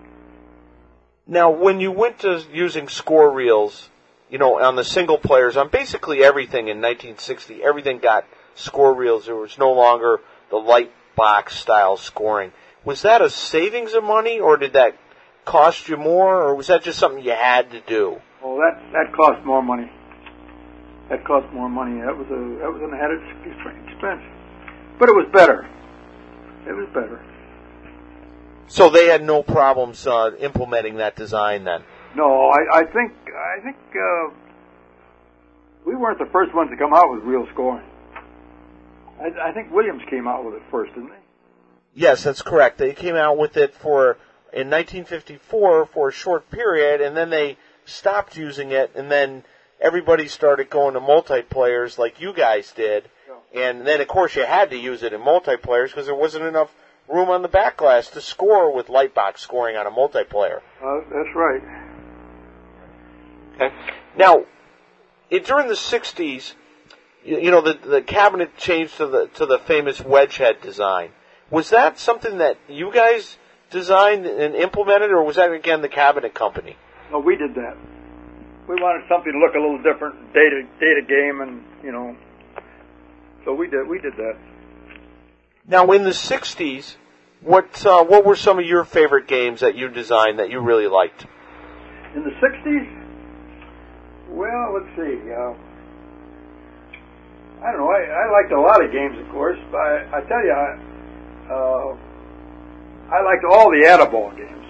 Now, 1.27 1.51
when 1.51 1.81
you 1.81 1.91
went 1.91 2.21
to 2.21 2.43
using 2.53 2.89
score 2.89 3.31
reels, 3.33 3.91
you 4.31 4.39
know, 4.39 4.61
on 4.61 4.77
the 4.77 4.85
single 4.85 5.19
players, 5.19 5.57
on 5.57 5.69
basically 5.69 6.23
everything 6.23 6.69
in 6.69 6.79
1960, 6.79 7.63
everything 7.63 7.99
got 7.99 8.25
score 8.55 8.95
reels. 8.95 9.27
There 9.27 9.35
was 9.35 9.59
no 9.59 9.73
longer 9.73 10.21
the 10.51 10.57
light 10.57 10.93
box 11.17 11.57
style 11.57 11.97
scoring. 11.97 12.53
Was 12.85 13.03
that 13.03 13.21
a 13.21 13.29
savings 13.29 13.95
of 13.95 14.05
money, 14.05 14.39
or 14.39 14.57
did 14.57 14.75
that 14.75 14.97
cost 15.45 15.89
you 15.89 15.97
more, 15.97 16.43
or 16.43 16.55
was 16.55 16.69
that 16.69 16.83
just 16.83 16.99
something 16.99 17.25
you 17.25 17.33
had 17.33 17.73
to 17.73 17.81
do? 17.81 18.21
Well, 18.43 18.57
that 18.59 18.81
that 18.93 19.13
cost 19.13 19.45
more 19.45 19.63
money. 19.63 19.91
That 21.09 21.25
cost 21.25 21.53
more 21.53 21.69
money. 21.69 22.01
That 22.01 22.17
was 22.17 22.27
a 22.27 22.59
that 22.61 22.73
was 22.73 22.83
an 22.83 22.93
added 22.95 23.23
expense, 23.87 24.23
but 24.99 25.09
it 25.09 25.15
was 25.15 25.27
better. 25.33 25.69
It 26.67 26.73
was 26.73 26.89
better. 26.89 27.23
So 28.69 28.91
they 28.91 29.07
had 29.07 29.23
no 29.23 29.43
problems 29.43 30.07
uh, 30.07 30.33
implementing 30.41 30.97
that 30.97 31.15
design 31.15 31.65
then. 31.65 31.85
No, 32.17 32.51
I, 32.51 32.81
I 32.81 32.85
think 32.85 33.13
I 33.29 33.63
think 33.63 33.77
uh, 33.95 34.35
we 35.87 35.95
weren't 35.95 36.19
the 36.19 36.29
first 36.33 36.55
ones 36.55 36.71
to 36.71 36.77
come 36.77 36.93
out 36.93 37.13
with 37.13 37.23
reel 37.23 37.47
scoring. 37.53 37.87
I, 39.21 39.51
I 39.51 39.53
think 39.53 39.71
Williams 39.73 40.03
came 40.11 40.27
out 40.27 40.45
with 40.45 40.55
it 40.55 40.63
first, 40.71 40.93
didn't 40.95 41.11
they? 41.11 41.17
Yes, 41.95 42.25
that's 42.25 42.43
correct. 42.43 42.79
They 42.79 42.93
came 42.93 43.15
out 43.15 43.39
with 43.39 43.57
it 43.57 43.75
for 43.75 44.19
in 44.53 44.71
1954 44.71 45.87
for 45.87 46.09
a 46.09 46.13
short 46.13 46.51
period, 46.51 47.01
and 47.01 47.17
then 47.17 47.31
they 47.31 47.57
stopped 47.85 48.37
using 48.37 48.73
it, 48.73 48.91
and 48.95 49.11
then 49.11 49.45
everybody 49.81 50.29
started 50.29 50.71
going 50.71 50.95
to 50.95 51.01
multiplayers 51.01 51.99
like 51.99 52.21
you 52.21 52.33
guys 52.33 52.73
did, 52.73 53.09
and 53.55 53.87
then 53.87 54.01
of 54.01 54.09
course 54.09 54.37
you 54.37 54.45
had 54.45 54.71
to 54.71 54.77
use 54.77 55.03
it 55.03 55.13
in 55.13 55.21
multiplayers 55.21 55.89
because 55.89 56.07
there 56.07 56.15
wasn't 56.15 56.45
enough 56.45 56.73
room 57.09 57.29
on 57.29 57.43
the 57.43 57.49
back 57.49 57.77
glass 57.77 58.09
to 58.09 58.21
score 58.21 58.75
with 58.75 58.89
lightbox 58.89 59.39
scoring 59.39 59.77
on 59.77 59.87
a 59.87 59.91
multiplayer. 59.91 60.61
Uh, 60.83 61.01
that's 61.13 61.35
right. 61.35 61.63
Okay. 63.55 63.75
Now, 64.17 64.45
it, 65.31 65.47
during 65.47 65.69
the 65.69 65.75
'60s, 65.75 66.55
you, 67.25 67.41
you 67.41 67.51
know, 67.51 67.61
the 67.61 67.75
the 67.75 68.03
cabinet 68.03 68.57
changed 68.57 68.97
to 68.99 69.07
the 69.07 69.27
to 69.35 69.47
the 69.47 69.59
famous 69.59 70.01
wedge 70.01 70.37
head 70.37 70.61
design. 70.61 71.11
Was 71.51 71.71
that 71.71 71.99
something 71.99 72.39
that 72.39 72.59
you 72.69 72.93
guys 72.93 73.37
designed 73.71 74.27
and 74.27 74.55
implemented, 74.55 75.11
or 75.11 75.23
was 75.23 75.37
that 75.37 75.53
again 75.53 75.81
the 75.81 75.89
cabinet 75.89 76.35
company? 76.35 76.77
No, 77.13 77.21
we 77.21 77.37
did 77.37 77.55
that. 77.55 77.77
We 78.69 78.75
wanted 78.75 79.07
something 79.09 79.33
to 79.33 79.39
look 79.39 79.55
a 79.55 79.59
little 79.59 79.83
different, 79.83 80.33
data 80.33 80.63
data 80.81 81.03
game, 81.07 81.41
and 81.41 81.63
you 81.85 81.93
know, 81.93 82.17
so 83.45 83.55
we 83.55 83.69
did 83.69 83.87
we 83.89 84.01
did 84.01 84.15
that. 84.17 84.37
Now, 85.69 85.91
in 85.93 86.03
the 86.03 86.11
'60s, 86.11 86.97
what 87.43 87.87
uh, 87.87 88.05
what 88.05 88.25
were 88.25 88.37
some 88.37 88.59
of 88.59 88.67
your 88.67 88.85
favorite 88.85 89.29
games 89.29 89.61
that 89.61 89.77
you 89.77 89.89
designed 89.89 90.39
that 90.41 90.51
you 90.51 90.61
really 90.61 90.89
liked? 90.89 91.27
In 92.15 92.25
the 92.25 92.31
'60s, 92.31 93.07
well, 94.31 94.75
let's 94.75 94.97
see. 94.97 95.31
Uh, 95.31 95.55
I 97.63 97.73
don't 97.73 97.81
know. 97.81 97.91
I, 97.91 98.03
I 98.05 98.31
liked 98.31 98.53
a 98.53 98.61
lot 98.61 98.85
of 98.85 98.93
games, 98.93 99.19
of 99.19 99.29
course, 99.33 99.59
but 99.73 99.79
I, 99.81 100.19
I 100.19 100.21
tell 100.29 100.45
you, 100.45 100.53
I, 100.53 100.69
uh, 101.51 101.97
I 103.11 103.23
liked 103.23 103.45
all 103.49 103.71
the 103.71 103.87
Add-A-Ball 103.89 104.31
games. 104.37 104.67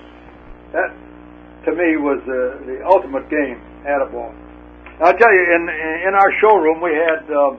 That, 0.72 0.94
to 1.66 1.72
me, 1.74 1.96
was 1.98 2.22
the, 2.26 2.62
the 2.64 2.86
ultimate 2.86 3.28
game, 3.28 3.60
Now, 3.86 5.06
I'll 5.06 5.16
tell 5.16 5.32
you, 5.32 5.44
in 5.54 5.62
in 6.08 6.14
our 6.14 6.32
showroom, 6.40 6.80
we 6.82 6.90
had 6.90 7.22
uh, 7.30 7.54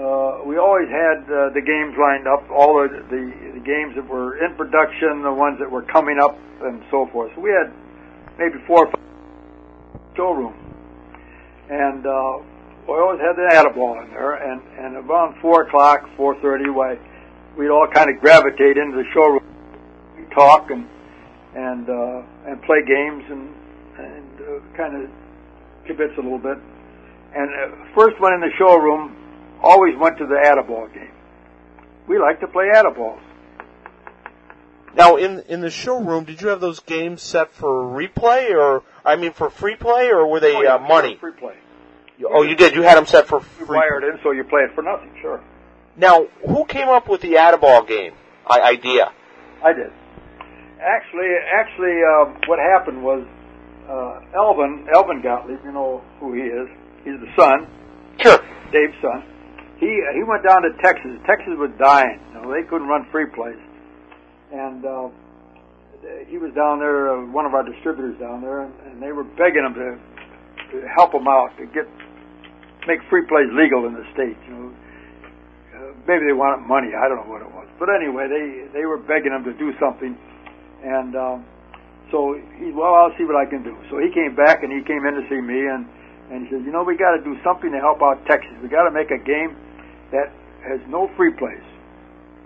uh, 0.00 0.44
we 0.44 0.58
always 0.58 0.88
had 0.88 1.24
uh, 1.32 1.48
the 1.54 1.62
games 1.64 1.96
lined 1.96 2.28
up, 2.28 2.44
all 2.50 2.76
the, 2.76 2.88
the 3.08 3.22
the 3.54 3.64
games 3.64 3.94
that 3.96 4.06
were 4.06 4.36
in 4.44 4.54
production, 4.56 5.22
the 5.22 5.32
ones 5.32 5.58
that 5.58 5.70
were 5.70 5.82
coming 5.82 6.18
up, 6.20 6.36
and 6.62 6.82
so 6.90 7.08
forth. 7.12 7.32
So 7.34 7.40
we 7.40 7.50
had 7.50 7.72
maybe 8.38 8.60
four 8.66 8.86
or 8.86 8.92
five 8.92 9.00
showroom, 10.16 10.54
and 11.70 12.04
uh, 12.04 12.44
we 12.86 12.94
always 13.00 13.20
had 13.20 13.36
the 13.36 13.48
Add-A-Ball 13.50 14.02
in 14.02 14.10
there. 14.10 14.34
And 14.34 14.60
and 14.76 15.08
around 15.08 15.40
four 15.40 15.62
o'clock, 15.62 16.04
four 16.16 16.36
thirty, 16.42 16.68
why 16.68 16.98
we'd 17.56 17.70
all 17.70 17.86
kind 17.88 18.10
of 18.10 18.20
gravitate 18.20 18.76
into 18.76 18.96
the 18.96 19.08
showroom, 19.14 19.46
talk 20.34 20.70
and 20.70 20.86
and 21.56 21.88
uh, 21.88 22.22
and 22.46 22.60
play 22.62 22.84
games 22.84 23.24
and 23.30 23.54
and 23.96 24.40
uh, 24.40 24.76
kind 24.76 25.02
of 25.02 25.10
kibitz 25.88 26.16
a 26.18 26.20
little 26.22 26.38
bit. 26.38 26.58
And 27.34 27.48
uh, 27.50 27.76
first 27.94 28.20
one 28.20 28.32
in 28.34 28.40
the 28.40 28.50
showroom 28.58 29.16
always 29.62 29.96
went 29.98 30.18
to 30.18 30.26
the 30.26 30.38
Add-A-Ball 30.44 30.88
game. 30.88 31.12
We 32.08 32.18
like 32.18 32.40
to 32.40 32.48
play 32.48 32.68
Add-A-Balls. 32.74 33.20
Now, 34.96 35.16
in 35.16 35.40
in 35.48 35.60
the 35.60 35.70
showroom, 35.70 36.24
did 36.24 36.42
you 36.42 36.48
have 36.48 36.60
those 36.60 36.80
games 36.80 37.22
set 37.22 37.52
for 37.52 37.68
replay, 37.84 38.50
or 38.50 38.82
I 39.04 39.14
mean, 39.14 39.32
for 39.32 39.48
free 39.48 39.76
play, 39.76 40.08
or 40.10 40.26
were 40.26 40.40
they 40.40 40.56
Oh, 40.56 40.62
yeah, 40.62 40.74
uh, 40.74 40.78
money? 40.78 41.16
Free 41.20 41.30
play. 41.32 41.54
Oh, 42.28 42.42
you 42.42 42.56
did. 42.56 42.74
You 42.74 42.82
had 42.82 42.96
them 42.98 43.06
set 43.06 43.26
for 43.28 43.36
You 43.38 43.66
free. 43.66 43.78
wire 43.78 43.98
it 44.02 44.04
in 44.12 44.18
so 44.24 44.32
you 44.32 44.42
play 44.44 44.62
it 44.62 44.74
for 44.74 44.82
nothing. 44.82 45.10
Sure, 45.22 45.40
Now, 45.96 46.26
who 46.46 46.64
came 46.64 46.88
up 46.88 47.08
with 47.08 47.20
the 47.20 47.36
Add-A-Ball 47.36 47.84
game 47.84 48.14
I- 48.46 48.60
idea? 48.62 49.12
I 49.64 49.72
did. 49.72 49.92
Actually, 50.82 51.30
actually, 51.54 51.96
uh, 52.02 52.24
what 52.48 52.58
happened 52.58 53.02
was 53.04 53.24
uh, 53.90 54.20
Elvin 54.38 54.86
Elvin 54.94 55.20
Gottlieb. 55.22 55.58
You 55.64 55.72
know 55.72 56.00
who 56.20 56.32
he 56.34 56.42
is. 56.42 56.68
He's 57.04 57.18
the 57.18 57.32
son, 57.36 57.66
Sure. 58.22 58.38
Dave's 58.72 58.94
son. 59.02 59.24
He 59.78 59.88
he 60.14 60.22
went 60.22 60.46
down 60.46 60.62
to 60.62 60.70
Texas. 60.82 61.18
Texas 61.26 61.56
was 61.58 61.70
dying. 61.78 62.20
You 62.30 62.34
know, 62.42 62.52
they 62.52 62.62
couldn't 62.68 62.86
run 62.86 63.06
free 63.10 63.26
plays, 63.34 63.58
and 64.52 64.84
uh, 64.84 65.08
he 66.28 66.38
was 66.38 66.52
down 66.54 66.78
there. 66.78 67.10
Uh, 67.12 67.26
one 67.32 67.46
of 67.46 67.54
our 67.54 67.64
distributors 67.64 68.18
down 68.20 68.40
there, 68.42 68.60
and, 68.62 68.72
and 68.86 69.02
they 69.02 69.12
were 69.12 69.24
begging 69.24 69.64
him 69.64 69.74
to 69.74 69.98
to 70.70 70.86
help 70.94 71.12
them 71.12 71.26
out 71.26 71.50
to 71.58 71.66
get 71.66 71.88
make 72.86 73.00
free 73.08 73.24
plays 73.26 73.48
legal 73.56 73.86
in 73.88 73.94
the 73.94 74.04
state. 74.12 74.36
You 74.46 74.52
know, 74.54 74.68
uh, 74.68 75.92
maybe 76.06 76.28
they 76.28 76.36
wanted 76.36 76.68
money. 76.68 76.92
I 76.92 77.08
don't 77.08 77.24
know 77.24 77.32
what 77.32 77.40
it 77.42 77.50
was, 77.50 77.66
but 77.80 77.88
anyway, 77.88 78.28
they 78.28 78.68
they 78.78 78.84
were 78.84 78.98
begging 79.00 79.32
him 79.32 79.44
to 79.48 79.54
do 79.56 79.72
something, 79.80 80.12
and 80.84 81.16
um, 81.16 81.44
so 82.10 82.38
he 82.58 82.70
well, 82.70 82.94
I'll 82.94 83.14
see 83.16 83.24
what 83.24 83.36
I 83.36 83.46
can 83.46 83.62
do. 83.62 83.74
So 83.90 83.98
he 83.98 84.10
came 84.12 84.34
back 84.34 84.62
and 84.62 84.70
he 84.70 84.82
came 84.82 85.06
in 85.06 85.14
to 85.14 85.24
see 85.30 85.40
me 85.40 85.66
and 85.66 85.86
and 86.30 86.46
he 86.46 86.54
said, 86.54 86.62
you 86.62 86.70
know, 86.70 86.86
we 86.86 86.94
got 86.94 87.18
to 87.18 87.22
do 87.26 87.34
something 87.42 87.72
to 87.74 87.80
help 87.82 88.02
out 88.02 88.22
Texas. 88.26 88.54
We 88.62 88.70
got 88.70 88.86
to 88.86 88.94
make 88.94 89.10
a 89.10 89.18
game 89.18 89.58
that 90.14 90.30
has 90.62 90.78
no 90.86 91.10
free 91.16 91.34
plays 91.34 91.64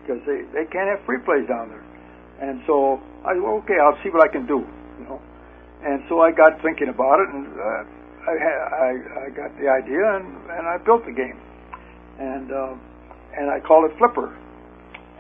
because 0.01 0.21
they 0.25 0.45
they 0.53 0.65
can't 0.69 0.89
have 0.89 1.05
free 1.05 1.21
plays 1.25 1.49
down 1.49 1.69
there. 1.69 1.85
And 2.41 2.61
so 2.67 3.01
I 3.25 3.35
said, 3.35 3.43
well, 3.43 3.61
okay, 3.65 3.77
I'll 3.81 3.99
see 4.03 4.11
what 4.11 4.25
I 4.25 4.31
can 4.31 4.47
do. 4.47 4.65
You 5.01 5.05
know, 5.09 5.19
and 5.85 6.01
so 6.09 6.21
I 6.21 6.33
got 6.33 6.61
thinking 6.63 6.89
about 6.89 7.21
it 7.21 7.29
and. 7.33 7.47
Uh, 7.49 8.05
I, 8.25 8.33
I, 8.33 8.91
I 9.27 9.31
got 9.37 9.53
the 9.61 9.69
idea 9.69 10.01
and, 10.17 10.25
and 10.49 10.67
I 10.67 10.79
built 10.79 11.05
the 11.05 11.13
game, 11.13 11.37
and 12.19 12.51
uh, 12.51 12.75
and 13.37 13.51
I 13.51 13.61
called 13.61 13.91
it 13.91 13.97
Flipper, 13.99 14.33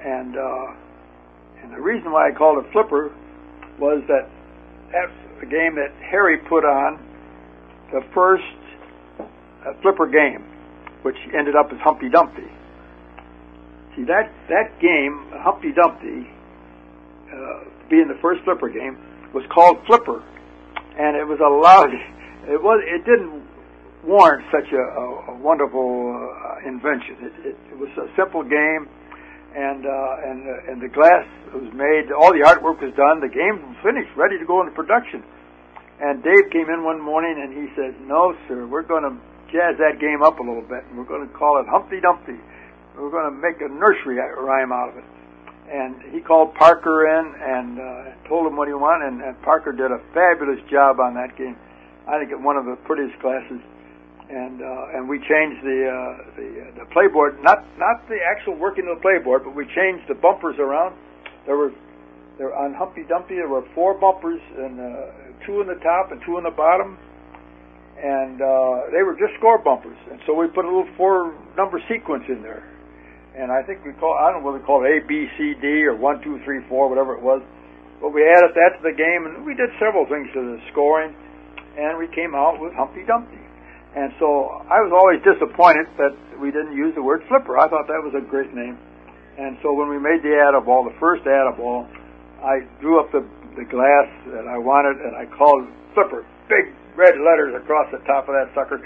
and 0.00 0.36
uh, 0.36 1.62
and 1.62 1.72
the 1.72 1.80
reason 1.80 2.12
why 2.12 2.28
I 2.28 2.32
called 2.32 2.64
it 2.64 2.72
Flipper 2.72 3.12
was 3.78 4.02
that 4.08 4.28
the 5.40 5.46
game 5.46 5.74
that 5.76 5.92
Harry 6.00 6.38
put 6.48 6.64
on 6.64 6.98
the 7.92 8.00
first 8.14 8.44
uh, 9.20 9.72
Flipper 9.82 10.06
game, 10.06 10.44
which 11.02 11.16
ended 11.36 11.54
up 11.54 11.70
as 11.72 11.78
Humpty 11.80 12.08
Dumpty. 12.08 12.48
See 13.96 14.04
that 14.04 14.32
that 14.48 14.80
game, 14.80 15.26
Humpty 15.32 15.72
Dumpty, 15.72 16.26
uh, 17.30 17.64
being 17.90 18.08
the 18.08 18.18
first 18.22 18.42
Flipper 18.44 18.68
game, 18.68 18.96
was 19.34 19.44
called 19.52 19.78
Flipper, 19.86 20.22
and 20.98 21.16
it 21.16 21.26
was 21.26 21.40
allowed 21.40 21.92
it 22.48 22.62
was 22.62 22.82
it 22.86 23.04
didn't 23.04 23.42
warrant 24.04 24.44
such 24.52 24.72
a, 24.72 24.76
a, 24.76 25.32
a 25.32 25.36
wonderful 25.36 26.12
uh, 26.12 26.68
invention. 26.68 27.16
It, 27.20 27.32
it, 27.48 27.56
it 27.72 27.78
was 27.78 27.88
a 27.96 28.08
simple 28.16 28.42
game, 28.42 28.88
and 29.54 29.86
uh, 29.86 30.28
and 30.28 30.40
uh, 30.50 30.70
and 30.70 30.82
the 30.82 30.90
glass 30.90 31.24
was 31.54 31.70
made. 31.72 32.10
All 32.10 32.34
the 32.34 32.42
artwork 32.42 32.82
was 32.82 32.90
done. 32.98 33.22
The 33.22 33.30
game 33.30 33.62
was 33.62 33.78
finished, 33.86 34.10
ready 34.18 34.38
to 34.38 34.44
go 34.44 34.60
into 34.60 34.74
production. 34.74 35.22
And 36.02 36.22
Dave 36.26 36.50
came 36.50 36.66
in 36.66 36.82
one 36.82 36.98
morning 37.00 37.38
and 37.38 37.54
he 37.54 37.70
says, 37.78 37.94
"No, 38.02 38.34
sir, 38.50 38.66
we're 38.66 38.82
going 38.82 39.06
to 39.06 39.14
jazz 39.54 39.78
that 39.78 40.02
game 40.02 40.26
up 40.26 40.42
a 40.42 40.44
little 40.44 40.66
bit, 40.66 40.82
and 40.90 40.98
we're 40.98 41.06
going 41.06 41.22
to 41.22 41.32
call 41.32 41.62
it 41.62 41.70
Humpty 41.70 42.02
Dumpty. 42.02 42.34
We're 42.98 43.14
going 43.14 43.30
to 43.30 43.36
make 43.38 43.62
a 43.62 43.70
nursery 43.70 44.18
rhyme 44.18 44.72
out 44.74 44.90
of 44.90 44.98
it." 44.98 45.08
And 45.70 45.96
he 46.12 46.20
called 46.20 46.54
Parker 46.54 47.06
in 47.08 47.24
and 47.40 47.80
uh, 47.80 48.28
told 48.28 48.46
him 48.46 48.56
what 48.58 48.68
he 48.68 48.74
wanted, 48.74 49.14
and, 49.14 49.22
and 49.22 49.40
Parker 49.42 49.72
did 49.72 49.90
a 49.90 50.02
fabulous 50.12 50.60
job 50.68 51.00
on 51.00 51.14
that 51.14 51.38
game. 51.38 51.56
I 52.06 52.18
think 52.18 52.36
one 52.44 52.58
of 52.58 52.66
the 52.66 52.76
prettiest 52.84 53.18
classes, 53.22 53.62
and 54.30 54.62
uh, 54.62 54.96
and 54.96 55.08
we 55.08 55.18
changed 55.18 55.60
the 55.62 55.80
uh, 55.84 55.94
the 56.36 56.48
uh, 56.48 56.84
the 56.84 56.86
playboard, 56.92 57.42
not 57.42 57.64
not 57.76 58.08
the 58.08 58.18
actual 58.24 58.56
working 58.56 58.88
of 58.88 58.96
the 58.96 59.02
playboard, 59.02 59.44
but 59.44 59.54
we 59.54 59.64
changed 59.76 60.08
the 60.08 60.14
bumpers 60.14 60.56
around. 60.58 60.96
There 61.46 61.56
were 61.56 61.72
there 62.38 62.54
on 62.56 62.74
Humpty 62.74 63.04
Dumpty 63.04 63.36
there 63.36 63.48
were 63.48 63.64
four 63.74 63.94
bumpers 63.94 64.40
and 64.56 64.80
uh, 64.80 65.46
two 65.46 65.60
in 65.60 65.66
the 65.68 65.78
top 65.84 66.10
and 66.10 66.20
two 66.24 66.38
in 66.38 66.44
the 66.44 66.56
bottom, 66.56 66.96
and 68.00 68.40
uh, 68.40 68.88
they 68.90 69.04
were 69.04 69.14
just 69.14 69.36
score 69.38 69.58
bumpers. 69.58 69.98
And 70.10 70.18
so 70.26 70.32
we 70.32 70.48
put 70.48 70.64
a 70.64 70.68
little 70.68 70.88
four 70.96 71.36
number 71.56 71.80
sequence 71.84 72.24
in 72.28 72.40
there, 72.40 72.64
and 73.36 73.52
I 73.52 73.62
think 73.62 73.84
we 73.84 73.92
call 73.92 74.16
I 74.16 74.32
don't 74.32 74.40
know 74.40 74.50
what 74.50 74.58
we 74.58 74.64
call 74.64 74.84
it 74.84 74.88
A 74.88 75.04
B 75.06 75.28
C 75.36 75.52
D 75.60 75.84
or 75.84 75.96
one 75.96 76.24
two 76.24 76.40
three 76.44 76.64
four 76.68 76.88
whatever 76.88 77.12
it 77.12 77.20
was, 77.20 77.44
but 78.00 78.08
we 78.16 78.24
added 78.24 78.56
that 78.56 78.80
to 78.80 78.82
the 78.88 78.96
game, 78.96 79.28
and 79.28 79.44
we 79.44 79.52
did 79.52 79.68
several 79.76 80.08
things 80.08 80.32
to 80.32 80.40
the 80.40 80.58
scoring 80.72 81.12
and 81.76 81.98
we 81.98 82.06
came 82.14 82.34
out 82.34 82.60
with 82.60 82.72
Humpty 82.74 83.02
Dumpty. 83.06 83.43
And 83.94 84.12
so 84.18 84.50
I 84.66 84.82
was 84.82 84.90
always 84.90 85.22
disappointed 85.22 85.86
that 85.98 86.14
we 86.42 86.50
didn't 86.50 86.74
use 86.74 86.94
the 86.94 87.02
word 87.02 87.22
flipper. 87.28 87.58
I 87.58 87.68
thought 87.68 87.86
that 87.86 88.02
was 88.02 88.14
a 88.18 88.24
great 88.24 88.52
name. 88.52 88.78
And 89.38 89.58
so 89.62 89.72
when 89.72 89.88
we 89.88 89.98
made 89.98 90.22
the 90.22 90.34
Add-A-Ball, 90.34 90.84
the 90.84 90.98
first 90.98 91.22
Add-A-Ball, 91.26 91.86
I 92.42 92.66
drew 92.80 92.98
up 92.98 93.10
the, 93.10 93.22
the 93.54 93.64
glass 93.64 94.06
that 94.34 94.46
I 94.46 94.58
wanted 94.58 94.98
and 94.98 95.14
I 95.14 95.26
called 95.26 95.66
flipper, 95.94 96.26
big 96.50 96.74
red 96.94 97.18
letters 97.22 97.54
across 97.54 97.90
the 97.90 97.98
top 98.06 98.28
of 98.28 98.34
that 98.34 98.50
sucker. 98.54 98.82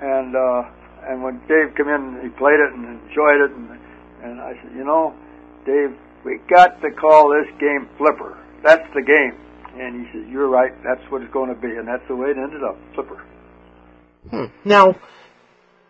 And 0.00 0.36
uh, 0.36 0.64
and 1.08 1.22
when 1.22 1.40
Dave 1.48 1.74
came 1.76 1.88
in, 1.88 2.20
he 2.22 2.28
played 2.36 2.60
it 2.60 2.72
and 2.72 3.00
enjoyed 3.00 3.40
it. 3.40 3.50
And, 3.52 3.80
and 4.22 4.40
I 4.40 4.52
said, 4.60 4.72
you 4.76 4.84
know, 4.84 5.14
Dave, 5.64 5.96
we 6.24 6.40
got 6.48 6.80
to 6.82 6.90
call 6.92 7.32
this 7.32 7.48
game 7.58 7.88
flipper. 7.96 8.36
That's 8.62 8.86
the 8.94 9.02
game. 9.02 9.36
And 9.80 10.04
he 10.04 10.12
says, 10.12 10.28
"You're 10.28 10.48
right. 10.48 10.72
That's 10.84 11.00
what 11.10 11.22
it's 11.22 11.32
going 11.32 11.48
to 11.48 11.60
be," 11.60 11.76
and 11.76 11.86
that's 11.88 12.06
the 12.08 12.16
way 12.16 12.30
it 12.30 12.36
ended 12.36 12.62
up. 12.62 12.76
Flipper. 12.94 13.24
Hmm. 14.28 14.46
Now, 14.64 14.96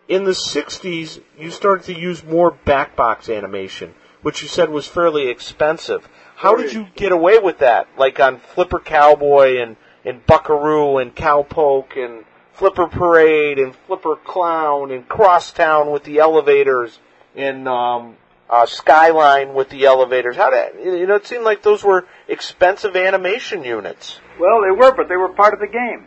in 0.07 0.23
the 0.23 0.31
'60s, 0.31 1.21
you 1.37 1.51
started 1.51 1.85
to 1.85 1.99
use 1.99 2.23
more 2.23 2.51
backbox 2.51 3.35
animation, 3.35 3.93
which 4.21 4.41
you 4.41 4.47
said 4.47 4.69
was 4.69 4.87
fairly 4.87 5.27
expensive. 5.27 6.07
How 6.35 6.55
did 6.55 6.73
you 6.73 6.87
get 6.95 7.11
away 7.11 7.39
with 7.39 7.59
that? 7.59 7.87
Like 7.97 8.19
on 8.19 8.39
Flipper 8.39 8.79
Cowboy 8.79 9.61
and 9.61 9.75
and 10.03 10.25
Buckaroo 10.25 10.97
and 10.97 11.15
Cowpoke 11.15 11.95
and 11.97 12.25
Flipper 12.53 12.87
Parade 12.87 13.59
and 13.59 13.75
Flipper 13.87 14.15
Clown 14.15 14.91
and 14.91 15.07
Crosstown 15.07 15.91
with 15.91 16.03
the 16.03 16.19
elevators 16.19 16.99
and 17.35 17.67
um, 17.67 18.17
uh, 18.49 18.65
Skyline 18.65 19.53
with 19.53 19.69
the 19.69 19.85
elevators. 19.85 20.35
How 20.35 20.49
did 20.49 20.83
you 20.83 21.07
know? 21.07 21.15
It 21.15 21.25
seemed 21.25 21.43
like 21.43 21.63
those 21.63 21.83
were 21.83 22.05
expensive 22.27 22.95
animation 22.95 23.63
units. 23.63 24.19
Well, 24.39 24.61
they 24.61 24.71
were, 24.71 24.93
but 24.95 25.07
they 25.07 25.15
were 25.15 25.29
part 25.29 25.53
of 25.53 25.59
the 25.59 25.67
game. 25.67 26.05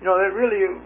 You 0.00 0.06
know, 0.06 0.18
they 0.18 0.34
really. 0.34 0.80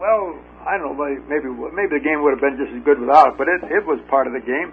Well, 0.00 0.38
I 0.66 0.78
don't 0.78 0.94
know. 0.94 1.04
Maybe 1.28 1.50
maybe 1.74 1.98
the 1.98 2.04
game 2.04 2.22
would 2.22 2.38
have 2.38 2.40
been 2.40 2.56
just 2.56 2.70
as 2.74 2.82
good 2.84 3.00
without 3.00 3.34
it, 3.34 3.38
but 3.38 3.48
it 3.48 3.62
it 3.66 3.84
was 3.86 3.98
part 4.08 4.26
of 4.26 4.32
the 4.32 4.40
game. 4.40 4.70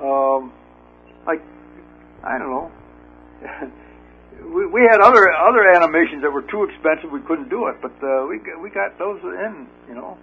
Um, 0.00 0.52
like 1.26 1.42
I 2.24 2.38
don't 2.38 2.50
know. 2.50 2.70
we, 4.54 4.66
we 4.66 4.82
had 4.88 5.00
other 5.00 5.28
other 5.28 5.68
animations 5.68 6.22
that 6.22 6.32
were 6.32 6.42
too 6.42 6.64
expensive. 6.64 7.10
We 7.12 7.20
couldn't 7.20 7.50
do 7.50 7.68
it, 7.68 7.76
but 7.82 7.92
uh, 8.02 8.26
we 8.26 8.40
we 8.62 8.70
got 8.70 8.98
those 8.98 9.20
in. 9.22 9.68
You 9.88 9.94
know. 9.94 10.18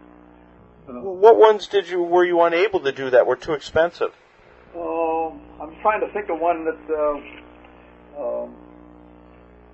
Well, 0.88 1.16
what 1.16 1.38
ones 1.38 1.68
did 1.68 1.88
you 1.88 2.02
were 2.02 2.26
you 2.26 2.42
unable 2.42 2.80
to 2.82 2.92
do 2.92 3.12
that 3.12 3.28
were 3.28 3.36
too 3.36 3.54
expensive? 3.54 4.12
Oh, 4.76 5.40
I'm 5.62 5.76
trying 5.82 6.02
to 6.02 6.12
think 6.14 6.30
of 6.30 6.40
one 6.40 6.66
that 6.66 6.82
uh, 6.90 8.22
um, 8.22 8.56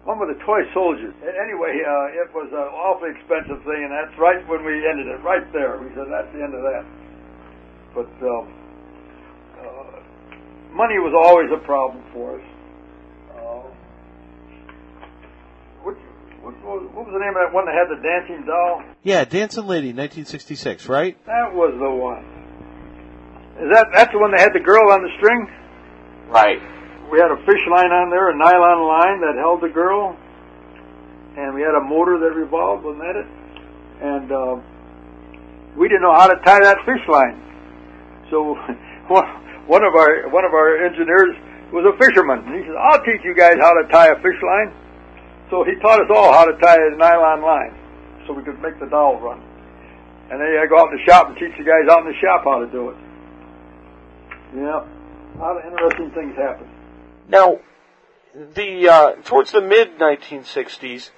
one 0.06 0.22
with 0.22 0.30
the 0.30 0.40
toy 0.46 0.62
soldiers. 0.74 1.14
Anyway, 1.26 1.82
uh, 1.82 2.22
it 2.22 2.30
was 2.30 2.48
an 2.54 2.70
awfully 2.78 3.10
expensive 3.10 3.58
thing, 3.66 3.82
and 3.82 3.92
that's 3.92 4.14
right 4.22 4.38
when 4.48 4.64
we 4.64 4.86
ended 4.86 5.10
it. 5.10 5.18
Right 5.26 5.46
there, 5.52 5.82
we 5.82 5.90
said 5.98 6.06
that's 6.14 6.30
the 6.30 6.46
end 6.46 6.54
of 6.54 6.62
that. 6.62 6.86
But 7.98 8.14
um, 8.22 8.46
uh, 9.58 9.98
money 10.78 11.02
was 11.02 11.14
always 11.18 11.50
a 11.50 11.58
problem 11.66 12.06
for 12.14 12.38
us. 12.38 12.46
Uh, 13.34 13.66
what, 15.82 15.98
what, 16.46 16.54
what 16.94 17.06
was 17.10 17.14
the 17.14 17.20
name 17.20 17.34
of 17.34 17.42
that 17.42 17.52
one 17.52 17.66
that 17.66 17.74
had 17.74 17.90
the 17.90 17.98
dancing 18.06 18.46
doll? 18.46 18.84
Yeah, 19.02 19.26
Dancing 19.26 19.66
Lady, 19.66 19.90
1966, 19.90 20.88
right? 20.88 21.18
That 21.26 21.50
was 21.50 21.74
the 21.82 21.90
one. 21.90 22.22
Is 23.58 23.74
that 23.74 23.88
that's 23.92 24.12
the 24.12 24.20
one 24.20 24.32
that 24.32 24.40
had 24.42 24.54
the 24.54 24.60
girl 24.60 24.92
on 24.92 25.02
the 25.02 25.10
string? 25.18 25.50
Right. 26.30 26.62
We 27.12 27.20
had 27.22 27.30
a 27.30 27.38
fish 27.46 27.64
line 27.70 27.92
on 27.94 28.10
there, 28.10 28.32
a 28.32 28.36
nylon 28.36 28.82
line 28.88 29.22
that 29.22 29.38
held 29.38 29.62
the 29.62 29.70
girl, 29.70 30.18
and 31.38 31.54
we 31.54 31.62
had 31.62 31.76
a 31.76 31.84
motor 31.84 32.18
that 32.18 32.34
revolved, 32.34 32.84
wasn't 32.84 33.04
that 33.06 33.16
it? 33.16 33.28
And 34.02 34.28
uh, 34.32 34.56
we 35.78 35.88
didn't 35.88 36.02
know 36.02 36.16
how 36.16 36.28
to 36.28 36.36
tie 36.44 36.60
that 36.60 36.80
fish 36.86 37.04
line. 37.08 37.38
So 38.32 38.56
one 39.68 39.84
of 39.84 39.94
our 39.94 40.30
one 40.30 40.46
of 40.46 40.54
our 40.54 40.82
engineers 40.86 41.36
was 41.72 41.86
a 41.86 41.94
fisherman. 42.00 42.40
And 42.48 42.56
he 42.56 42.62
said, 42.66 42.76
"I'll 42.76 43.04
teach 43.04 43.22
you 43.24 43.36
guys 43.36 43.58
how 43.62 43.74
to 43.78 43.88
tie 43.92 44.10
a 44.10 44.18
fish 44.24 44.40
line." 44.42 44.74
So 45.52 45.64
he 45.64 45.78
taught 45.80 46.02
us 46.02 46.10
all 46.10 46.34
how 46.34 46.46
to 46.46 46.58
tie 46.58 46.80
a 46.80 46.98
nylon 46.98 47.42
line, 47.46 47.74
so 48.26 48.34
we 48.34 48.44
could 48.44 48.60
make 48.62 48.80
the 48.80 48.88
doll 48.88 49.20
run. 49.22 49.40
And 50.32 50.42
then 50.42 50.58
I 50.58 50.66
go 50.66 50.82
out 50.82 50.90
in 50.90 50.98
the 50.98 51.06
shop 51.06 51.30
and 51.30 51.38
teach 51.38 51.54
the 51.54 51.64
guys 51.64 51.86
out 51.86 52.02
in 52.02 52.10
the 52.10 52.18
shop 52.18 52.44
how 52.44 52.66
to 52.66 52.70
do 52.72 52.90
it. 52.90 52.98
Yeah, 54.58 54.82
a 54.82 55.38
lot 55.38 55.58
of 55.58 55.66
interesting 55.70 56.10
things 56.12 56.34
happen. 56.36 56.66
Now, 57.28 57.60
the 58.34 58.90
uh, 58.90 59.12
towards 59.24 59.52
the 59.52 59.62
mid 59.62 59.98
1960s, 59.98 61.10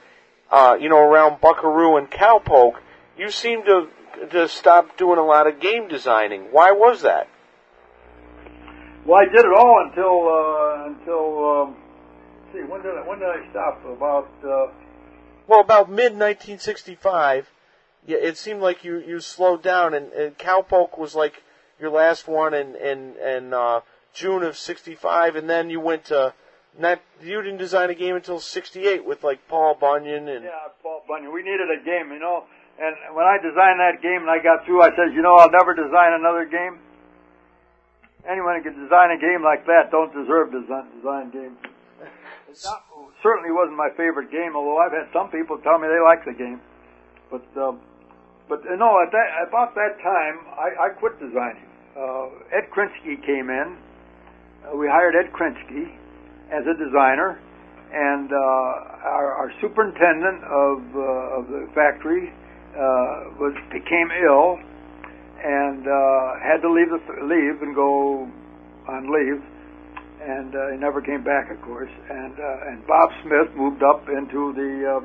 uh, 0.51 0.77
you 0.79 0.89
know, 0.89 0.99
around 0.99 1.41
Buckaroo 1.41 1.97
and 1.97 2.09
Cowpoke, 2.09 2.79
you 3.17 3.29
seemed 3.29 3.65
to 3.65 3.87
to 4.31 4.47
stop 4.47 4.97
doing 4.97 5.19
a 5.19 5.25
lot 5.25 5.47
of 5.47 5.59
game 5.59 5.87
designing. 5.87 6.47
Why 6.51 6.71
was 6.71 7.01
that? 7.01 7.27
Well, 9.05 9.19
I 9.21 9.25
did 9.25 9.45
it 9.45 9.53
all 9.55 9.87
until 9.87 10.27
uh, 10.27 10.87
until 10.87 11.61
um, 11.61 11.75
see 12.51 12.59
when 12.59 12.81
did 12.81 12.91
I, 12.97 13.07
when 13.07 13.19
did 13.19 13.27
I 13.27 13.49
stop? 13.51 13.85
About 13.85 14.29
uh, 14.43 14.73
well, 15.47 15.61
about 15.61 15.89
mid 15.89 16.13
1965. 16.13 17.49
Yeah, 18.05 18.17
it 18.17 18.37
seemed 18.37 18.61
like 18.61 18.83
you 18.83 18.99
you 18.99 19.19
slowed 19.19 19.63
down, 19.63 19.93
and, 19.93 20.11
and 20.13 20.37
Cowpoke 20.37 20.97
was 20.97 21.15
like 21.15 21.43
your 21.79 21.89
last 21.89 22.27
one 22.27 22.53
in 22.53 22.75
in, 22.75 23.15
in 23.17 23.53
uh, 23.53 23.81
June 24.17 24.43
of 24.43 24.57
'65, 24.57 25.35
and 25.35 25.49
then 25.49 25.69
you 25.69 25.79
went 25.79 26.05
to 26.05 26.33
not 26.77 27.01
you 27.21 27.41
didn't 27.41 27.59
design 27.59 27.89
a 27.89 27.95
game 27.95 28.15
until 28.15 28.39
'68 28.39 29.05
with 29.05 29.23
like 29.23 29.47
Paul 29.47 29.77
Bunyan 29.79 30.27
and 30.27 30.43
yeah, 30.45 30.73
Paul 30.81 31.03
Bunyan. 31.07 31.31
We 31.31 31.43
needed 31.43 31.69
a 31.69 31.83
game, 31.85 32.11
you 32.11 32.19
know. 32.19 32.45
And 32.77 32.93
when 33.17 33.25
I 33.25 33.37
designed 33.41 33.81
that 33.81 34.01
game 34.01 34.21
and 34.21 34.29
I 34.29 34.37
got 34.37 34.65
through, 34.65 34.85
I 34.85 34.93
said, 34.93 35.09
you 35.13 35.25
know, 35.25 35.33
I'll 35.33 35.49
never 35.49 35.73
design 35.73 36.13
another 36.13 36.45
game. 36.45 36.77
Anyone 38.29 38.61
who 38.61 38.69
can 38.69 38.77
design 38.77 39.09
a 39.09 39.17
game 39.17 39.41
like 39.41 39.65
that 39.65 39.89
don't 39.89 40.13
deserve 40.13 40.53
to 40.53 40.61
design, 40.61 40.85
design 40.97 41.27
games. 41.31 41.57
It 42.47 42.55
certainly 43.21 43.51
wasn't 43.51 43.77
my 43.77 43.89
favorite 43.97 44.31
game, 44.31 44.55
although 44.55 44.77
I've 44.79 44.93
had 44.93 45.11
some 45.11 45.29
people 45.29 45.57
tell 45.59 45.77
me 45.77 45.87
they 45.89 45.99
like 45.99 46.23
the 46.23 46.33
game. 46.33 46.61
But, 47.29 47.43
um, 47.59 47.81
but 48.47 48.63
uh, 48.65 48.75
no, 48.79 49.03
at 49.03 49.11
that, 49.11 49.45
about 49.49 49.75
that 49.75 49.99
time, 50.01 50.39
I, 50.55 50.87
I 50.87 50.89
quit 50.95 51.19
designing. 51.19 51.67
Uh, 51.91 52.29
Ed 52.55 52.71
Krynski 52.71 53.19
came 53.25 53.49
in. 53.49 53.77
Uh, 54.67 54.75
we 54.75 54.87
hired 54.87 55.15
Ed 55.15 55.31
Krynski 55.33 55.87
as 56.51 56.63
a 56.65 56.73
designer, 56.73 57.39
and 57.93 58.31
uh, 58.31 59.07
our, 59.07 59.31
our 59.33 59.51
superintendent 59.61 60.43
of, 60.43 60.77
uh, 60.95 61.37
of 61.39 61.47
the 61.47 61.67
factory 61.75 62.33
uh, 62.75 63.37
was 63.39 63.53
became 63.71 64.09
ill 64.25 64.59
and 65.37 65.87
uh, 65.87 66.39
had 66.41 66.61
to 66.61 66.71
leave 66.71 66.89
the, 66.89 66.99
leave 67.23 67.61
and 67.61 67.75
go 67.75 68.27
on 68.87 69.07
leave, 69.13 69.41
and 70.21 70.55
uh, 70.55 70.71
he 70.71 70.77
never 70.77 71.01
came 71.01 71.23
back, 71.23 71.51
of 71.51 71.61
course. 71.61 71.91
And 72.09 72.33
and 72.37 72.85
Bob 72.87 73.09
Smith 73.23 73.53
moved 73.55 73.83
up 73.83 74.09
into 74.09 74.51
the 74.53 75.03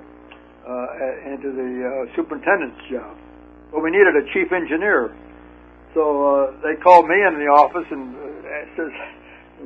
into 1.28 1.52
the 1.52 2.08
superintendent's 2.16 2.80
job. 2.90 3.16
But 3.70 3.82
we 3.82 3.90
needed 3.90 4.16
a 4.16 4.24
chief 4.32 4.52
engineer, 4.52 5.14
so 5.94 6.56
they 6.64 6.80
called 6.82 7.06
me 7.06 7.16
in 7.16 7.38
the 7.38 7.52
office 7.52 7.86
and 7.90 8.16
says, 8.76 8.90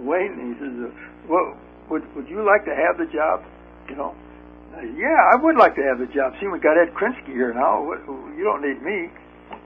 Wayne, 0.04 0.36
he 0.36 0.52
says, 0.60 0.74
uh, 0.84 0.90
well, 1.28 1.56
would 1.90 2.04
would 2.14 2.28
you 2.28 2.44
like 2.44 2.64
to 2.64 2.74
have 2.74 2.98
the 2.98 3.06
job? 3.12 3.44
You 3.88 3.96
know. 3.96 4.14
Said, 4.74 4.92
yeah, 4.96 5.16
I 5.32 5.40
would 5.40 5.56
like 5.56 5.74
to 5.76 5.84
have 5.88 5.98
the 5.98 6.10
job. 6.12 6.34
See, 6.40 6.48
we 6.48 6.58
got 6.60 6.76
Ed 6.76 6.92
Krynski 6.92 7.32
here 7.32 7.54
now. 7.54 7.80
What, 7.84 8.04
you 8.36 8.44
don't 8.44 8.60
need 8.60 8.82
me 8.82 9.08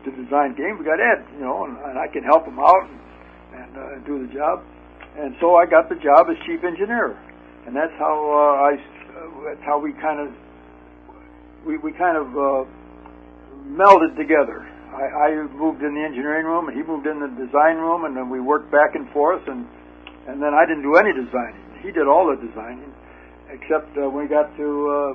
to 0.05 0.09
design 0.15 0.55
games. 0.55 0.79
We 0.79 0.85
got 0.85 1.01
Ed, 1.01 1.27
you 1.35 1.43
know, 1.43 1.65
and, 1.65 1.77
and 1.79 1.99
I 1.99 2.07
can 2.07 2.23
help 2.23 2.47
him 2.47 2.59
out 2.59 2.87
and, 2.87 2.99
and 3.59 3.73
uh, 3.77 4.07
do 4.07 4.27
the 4.27 4.33
job. 4.33 4.63
And 5.19 5.35
so 5.41 5.57
I 5.57 5.67
got 5.67 5.89
the 5.89 5.97
job 5.97 6.31
as 6.31 6.37
chief 6.47 6.63
engineer, 6.63 7.19
and 7.67 7.75
that's 7.75 7.93
how 7.99 8.15
uh, 8.15 8.71
I. 8.71 8.73
Uh, 9.11 9.51
that's 9.51 9.65
how 9.67 9.79
we 9.79 9.93
kind 9.99 10.21
of 10.21 10.31
we 11.67 11.77
we 11.79 11.93
kind 11.93 12.17
of 12.17 12.29
uh, 12.31 12.65
melded 13.75 14.17
together. 14.17 14.63
I, 14.95 15.35
I 15.35 15.49
moved 15.55 15.83
in 15.83 15.95
the 15.95 16.03
engineering 16.03 16.47
room, 16.47 16.69
and 16.69 16.77
he 16.77 16.83
moved 16.83 17.07
in 17.07 17.19
the 17.19 17.29
design 17.29 17.77
room, 17.77 18.05
and 18.05 18.17
then 18.17 18.31
we 18.31 18.41
worked 18.41 18.71
back 18.71 18.95
and 18.95 19.11
forth. 19.11 19.43
And 19.47 19.67
and 20.31 20.39
then 20.43 20.55
I 20.55 20.65
didn't 20.65 20.87
do 20.87 20.95
any 20.97 21.11
designing. 21.11 21.59
He 21.83 21.91
did 21.91 22.07
all 22.07 22.31
the 22.31 22.39
designing, 22.39 22.95
except 23.51 23.91
uh, 23.99 24.07
when 24.07 24.25
we 24.25 24.29
got 24.31 24.55
to 24.57 24.69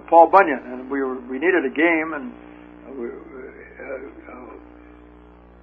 uh, 0.03 0.09
Paul 0.11 0.27
Bunyan, 0.27 0.59
and 0.67 0.91
we 0.91 0.99
were 0.99 1.15
we 1.31 1.39
needed 1.39 1.63
a 1.63 1.71
game, 1.71 2.11
and 2.13 2.25
uh, 2.83 2.91
we, 2.99 3.05
uh, 3.07 4.35
uh, 4.35 4.53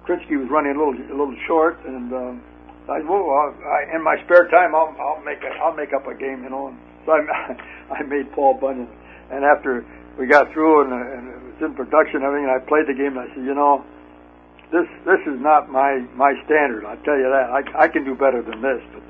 Krynski 0.07 0.35
was 0.41 0.49
running 0.49 0.75
a 0.75 0.79
little 0.79 0.97
a 0.97 1.15
little 1.15 1.37
short, 1.45 1.77
and 1.85 2.09
um, 2.13 2.41
I 2.89 2.99
well, 3.05 3.53
I, 3.63 3.95
in 3.95 4.03
my 4.03 4.17
spare 4.25 4.49
time, 4.49 4.73
I'll 4.73 4.95
I'll 4.97 5.21
make 5.23 5.39
a, 5.45 5.51
I'll 5.61 5.75
make 5.75 5.93
up 5.93 6.07
a 6.07 6.15
game, 6.15 6.43
you 6.43 6.49
know. 6.49 6.73
And 6.73 6.77
so 7.05 7.13
I 7.13 7.99
I 7.99 8.03
made 8.03 8.31
Paul 8.33 8.57
Bunyan, 8.59 8.89
and 9.31 9.45
after 9.45 9.85
we 10.17 10.27
got 10.27 10.51
through 10.53 10.85
and, 10.85 10.93
and 10.93 11.23
it 11.29 11.41
was 11.53 11.59
in 11.61 11.73
production 11.75 12.21
and 12.21 12.25
everything, 12.25 12.49
and 12.49 12.55
I 12.55 12.61
played 12.65 12.85
the 12.87 12.97
game, 12.97 13.17
and 13.17 13.23
I 13.25 13.29
said, 13.33 13.43
you 13.45 13.55
know, 13.55 13.83
this 14.71 14.89
this 15.05 15.21
is 15.29 15.37
not 15.39 15.69
my 15.69 16.01
my 16.17 16.33
standard. 16.45 16.85
I 16.85 16.95
tell 17.05 17.17
you 17.17 17.29
that. 17.29 17.53
I 17.53 17.85
I 17.85 17.87
can 17.87 18.03
do 18.03 18.15
better 18.15 18.41
than 18.41 18.61
this, 18.61 18.81
but 18.91 19.03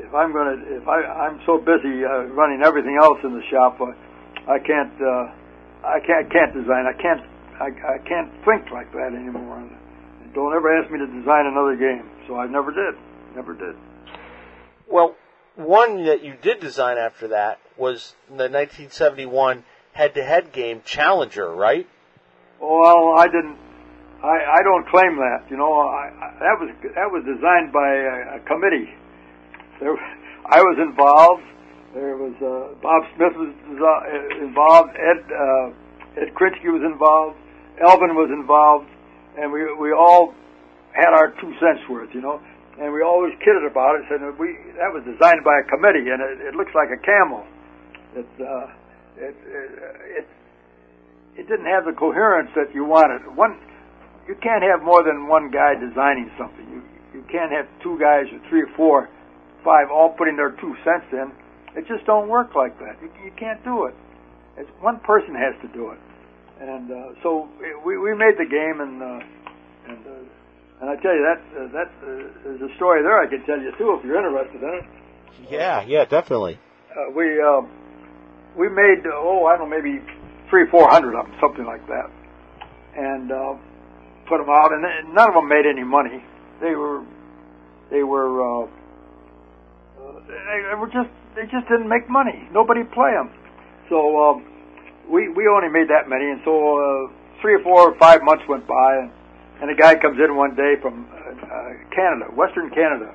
if, 0.00 0.14
I'm 0.14 0.32
going 0.32 0.56
to 0.56 0.76
if 0.76 0.88
I 0.88 1.02
I'm 1.04 1.40
so 1.46 1.58
busy 1.58 2.04
uh, 2.04 2.30
running 2.32 2.62
everything 2.62 2.98
else 3.00 3.18
in 3.24 3.34
the 3.34 3.44
shop, 3.50 3.80
uh, 3.80 3.92
I 4.50 4.58
can't 4.58 4.94
uh, 5.00 5.32
I 5.84 6.00
can't 6.00 6.30
can't 6.32 6.54
design. 6.54 6.86
I 6.86 6.96
can't 7.00 7.22
I, 7.60 7.68
I 7.94 7.98
can't 7.98 8.32
think 8.44 8.70
like 8.72 8.90
that 8.92 9.12
anymore. 9.12 9.58
And 9.58 9.70
don't 10.34 10.54
ever 10.54 10.72
ask 10.80 10.90
me 10.90 10.98
to 10.98 11.06
design 11.06 11.46
another 11.46 11.76
game. 11.76 12.08
So 12.26 12.36
I 12.36 12.46
never 12.46 12.72
did. 12.72 12.94
Never 13.36 13.54
did. 13.54 13.76
Well, 14.88 15.14
one 15.56 16.04
that 16.04 16.24
you 16.24 16.34
did 16.40 16.60
design 16.60 16.96
after 16.96 17.28
that 17.28 17.58
was 17.76 18.14
the 18.28 18.48
1971 18.48 19.64
head-to-head 19.92 20.52
game 20.52 20.82
Challenger, 20.84 21.52
right? 21.52 21.86
Well, 22.60 23.14
I 23.16 23.26
didn't. 23.26 23.58
I, 24.22 24.58
I 24.58 24.62
don't 24.62 24.86
claim 24.88 25.16
that. 25.16 25.50
You 25.50 25.56
know, 25.56 25.72
I, 25.72 26.12
I, 26.12 26.36
that 26.40 26.56
was 26.60 26.70
that 26.94 27.10
was 27.10 27.24
designed 27.24 27.72
by 27.72 27.88
a, 27.88 28.36
a 28.36 28.40
committee. 28.40 28.92
There, 29.80 29.96
I 30.44 30.60
was 30.60 30.76
involved. 30.76 31.42
There 31.96 32.16
was 32.20 32.36
uh, 32.38 32.76
Bob 32.84 33.02
Smith 33.16 33.34
was 33.34 33.50
uh, 33.50 34.44
involved. 34.44 34.94
Ed 34.94 35.24
uh, 35.26 36.20
Ed 36.20 36.30
Krynski 36.36 36.70
was 36.70 36.84
involved. 36.84 37.40
Elvin 37.80 38.14
was 38.14 38.30
involved, 38.30 38.86
and 39.40 39.50
we 39.50 39.64
we 39.74 39.90
all 39.90 40.36
had 40.92 41.16
our 41.16 41.32
two 41.40 41.50
cents 41.58 41.80
worth. 41.88 42.14
You 42.14 42.20
know, 42.20 42.38
and 42.78 42.92
we 42.92 43.02
always 43.02 43.32
kidded 43.40 43.64
about 43.64 43.96
it. 43.96 44.06
Said 44.06 44.20
we 44.38 44.54
that 44.76 44.92
was 44.92 45.02
designed 45.02 45.42
by 45.42 45.58
a 45.58 45.66
committee, 45.66 46.12
and 46.12 46.20
it, 46.20 46.52
it 46.52 46.54
looks 46.54 46.70
like 46.76 46.92
a 46.92 47.00
camel. 47.00 47.42
It, 48.14 48.28
uh, 48.38 48.68
it 49.16 49.34
it 49.48 49.70
it 50.20 50.26
it 51.40 51.44
didn't 51.48 51.66
have 51.66 51.88
the 51.88 51.96
coherence 51.96 52.50
that 52.54 52.74
you 52.74 52.84
wanted. 52.84 53.24
One 53.34 53.58
you 54.28 54.36
can't 54.38 54.62
have 54.62 54.84
more 54.84 55.02
than 55.02 55.26
one 55.26 55.50
guy 55.50 55.74
designing 55.74 56.30
something. 56.38 56.68
You 56.70 56.82
you 57.14 57.24
can't 57.32 57.50
have 57.50 57.66
two 57.82 57.98
guys 57.98 58.30
or 58.30 58.38
three 58.48 58.62
or 58.62 58.70
four, 58.76 59.08
five 59.64 59.90
all 59.90 60.10
putting 60.16 60.36
their 60.36 60.50
two 60.50 60.74
cents 60.84 61.06
in. 61.12 61.32
It 61.76 61.86
just 61.86 62.04
don't 62.06 62.28
work 62.28 62.54
like 62.54 62.78
that. 62.80 62.98
You, 63.00 63.10
you 63.24 63.32
can't 63.38 63.62
do 63.64 63.86
it. 63.86 63.94
It's 64.56 64.70
one 64.80 64.98
person 65.00 65.34
has 65.34 65.54
to 65.62 65.68
do 65.72 65.90
it. 65.90 65.98
And 66.60 66.90
uh, 66.90 67.22
so 67.22 67.48
we 67.84 67.96
we 67.96 68.14
made 68.14 68.36
the 68.36 68.44
game, 68.44 68.80
and 68.80 69.00
uh, 69.00 69.20
and 69.88 70.06
uh, 70.06 70.80
and 70.82 70.90
I 70.90 70.96
tell 71.00 71.14
you 71.14 71.24
that 71.24 71.40
uh, 71.56 71.72
that 71.72 71.88
uh, 72.04 72.28
there's 72.44 72.60
a 72.60 72.74
story 72.76 73.02
there 73.02 73.20
I 73.20 73.26
can 73.26 73.44
tell 73.46 73.58
you 73.58 73.72
too 73.78 73.96
if 73.98 74.04
you're 74.04 74.18
interested 74.18 74.62
in 74.62 74.68
it. 74.68 74.84
Yeah, 75.50 75.82
yeah, 75.86 76.04
definitely. 76.04 76.58
Uh, 76.90 77.12
we 77.16 77.40
uh, 77.40 77.62
we 78.58 78.68
made 78.68 79.06
oh 79.06 79.46
I 79.46 79.56
don't 79.56 79.70
know 79.70 79.76
maybe 79.76 80.04
three 80.50 80.68
four 80.70 80.88
hundred 80.90 81.16
of 81.16 81.26
them 81.26 81.36
something 81.40 81.64
like 81.64 81.86
that, 81.86 82.10
and 82.96 83.32
uh, 83.32 83.54
put 84.28 84.38
them 84.38 84.50
out, 84.50 84.72
and 84.72 85.14
none 85.14 85.28
of 85.28 85.34
them 85.34 85.48
made 85.48 85.64
any 85.64 85.84
money. 85.84 86.22
They 86.60 86.74
were 86.74 87.04
they 87.90 88.02
were 88.02 88.64
uh, 88.64 88.68
they 90.30 90.74
were 90.78 90.88
just 90.88 91.10
they 91.34 91.44
just 91.50 91.66
didn't 91.68 91.88
make 91.88 92.08
money. 92.08 92.48
Nobody 92.52 92.84
play 92.84 93.12
them, 93.12 93.30
so 93.88 93.98
um, 94.22 94.46
we 95.10 95.28
we 95.28 95.48
only 95.48 95.68
made 95.68 95.88
that 95.90 96.08
many, 96.08 96.30
and 96.30 96.40
so 96.44 96.54
uh, 96.54 97.12
three 97.40 97.54
or 97.54 97.62
four 97.62 97.90
or 97.90 97.98
five 97.98 98.22
months 98.22 98.44
went 98.48 98.66
by, 98.66 98.96
and, 99.02 99.10
and 99.62 99.70
a 99.70 99.76
guy 99.76 99.94
comes 99.96 100.18
in 100.18 100.36
one 100.36 100.54
day 100.54 100.74
from 100.80 101.06
uh, 101.10 101.16
uh, 101.16 101.70
Canada, 101.94 102.30
Western 102.34 102.70
Canada, 102.70 103.14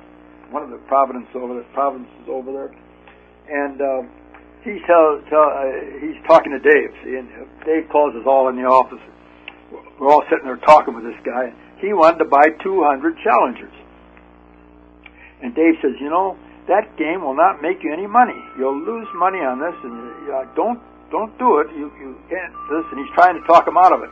one 0.50 0.62
of 0.62 0.70
the 0.70 0.78
provinces 0.88 1.30
over 1.34 1.54
there, 1.54 1.68
provinces 1.72 2.26
over 2.28 2.52
there, 2.52 2.70
and. 3.48 3.80
Uh, 3.80 4.02
tell, 4.82 5.22
tell, 5.30 5.46
uh, 5.46 5.62
he's 6.02 6.18
talking 6.26 6.50
to 6.50 6.58
Dave, 6.58 6.90
see, 7.04 7.14
and 7.14 7.30
Dave 7.64 7.88
calls 7.88 8.14
us 8.16 8.26
all 8.26 8.48
in 8.48 8.56
the 8.56 8.66
office. 8.66 8.98
We're 10.00 10.10
all 10.10 10.24
sitting 10.28 10.44
there 10.44 10.56
talking 10.56 10.94
with 10.94 11.04
this 11.04 11.14
guy. 11.24 11.54
He 11.78 11.92
wanted 11.92 12.18
to 12.18 12.24
buy 12.24 12.50
200 12.62 13.14
challengers. 13.22 13.72
And 15.42 15.54
Dave 15.54 15.74
says, 15.82 15.92
you 16.00 16.10
know, 16.10 16.36
that 16.68 16.96
game 16.98 17.22
will 17.22 17.36
not 17.36 17.62
make 17.62 17.82
you 17.82 17.92
any 17.92 18.06
money. 18.06 18.36
You'll 18.58 18.78
lose 18.78 19.06
money 19.14 19.38
on 19.38 19.62
this, 19.62 19.74
and 19.86 19.94
you, 20.26 20.34
uh, 20.34 20.44
don't 20.54 20.82
don't 21.10 21.30
do 21.38 21.62
it. 21.62 21.70
You 21.74 21.90
you 21.98 22.18
can't 22.28 22.52
this. 22.70 22.84
And 22.90 22.98
he's 22.98 23.14
trying 23.14 23.38
to 23.38 23.44
talk 23.46 23.66
him 23.66 23.78
out 23.78 23.92
of 23.94 24.02
it. 24.02 24.10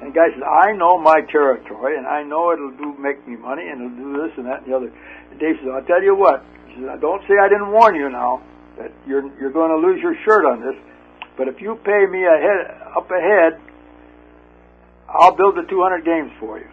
And 0.00 0.12
the 0.12 0.14
guy 0.14 0.28
says, 0.30 0.44
I 0.44 0.76
know 0.76 1.00
my 1.00 1.24
territory, 1.32 1.96
and 1.96 2.06
I 2.06 2.22
know 2.22 2.52
it'll 2.52 2.76
do 2.76 2.94
make 3.00 3.26
me 3.26 3.34
money, 3.34 3.64
and 3.66 3.80
it'll 3.80 3.96
do 3.96 4.10
this 4.22 4.32
and 4.36 4.46
that 4.46 4.62
and 4.62 4.70
the 4.70 4.76
other. 4.76 4.92
And 5.30 5.40
Dave 5.40 5.56
says, 5.58 5.72
I'll 5.72 5.88
tell 5.88 6.02
you 6.02 6.14
what. 6.14 6.44
He 6.68 6.84
says, 6.84 7.00
don't 7.00 7.24
say 7.26 7.34
I 7.40 7.48
didn't 7.48 7.72
warn 7.72 7.96
you 7.96 8.10
now 8.10 8.44
that 8.78 8.92
you're 9.06 9.26
you're 9.40 9.54
going 9.54 9.72
to 9.72 9.80
lose 9.80 10.00
your 10.02 10.14
shirt 10.24 10.44
on 10.44 10.60
this. 10.60 10.76
But 11.36 11.48
if 11.48 11.60
you 11.60 11.76
pay 11.84 12.06
me 12.06 12.24
ahead 12.24 12.70
up 12.96 13.10
ahead, 13.10 13.58
I'll 15.08 15.34
build 15.34 15.56
the 15.56 15.66
200 15.68 16.04
games 16.04 16.30
for 16.38 16.58
you. 16.58 16.68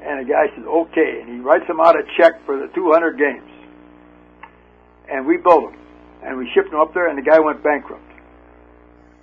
And 0.00 0.24
the 0.24 0.30
guy 0.30 0.46
says, 0.54 0.64
okay. 0.64 1.20
And 1.22 1.28
he 1.34 1.40
writes 1.40 1.66
him 1.68 1.80
out 1.80 1.96
a 1.96 2.02
check 2.16 2.44
for 2.46 2.56
the 2.56 2.68
200 2.74 3.18
games. 3.18 3.57
And 5.10 5.26
we 5.26 5.36
built 5.36 5.72
them. 5.72 5.80
And 6.22 6.36
we 6.36 6.50
shipped 6.54 6.70
them 6.70 6.80
up 6.80 6.94
there, 6.94 7.08
and 7.08 7.16
the 7.16 7.22
guy 7.22 7.38
went 7.38 7.62
bankrupt. 7.62 8.02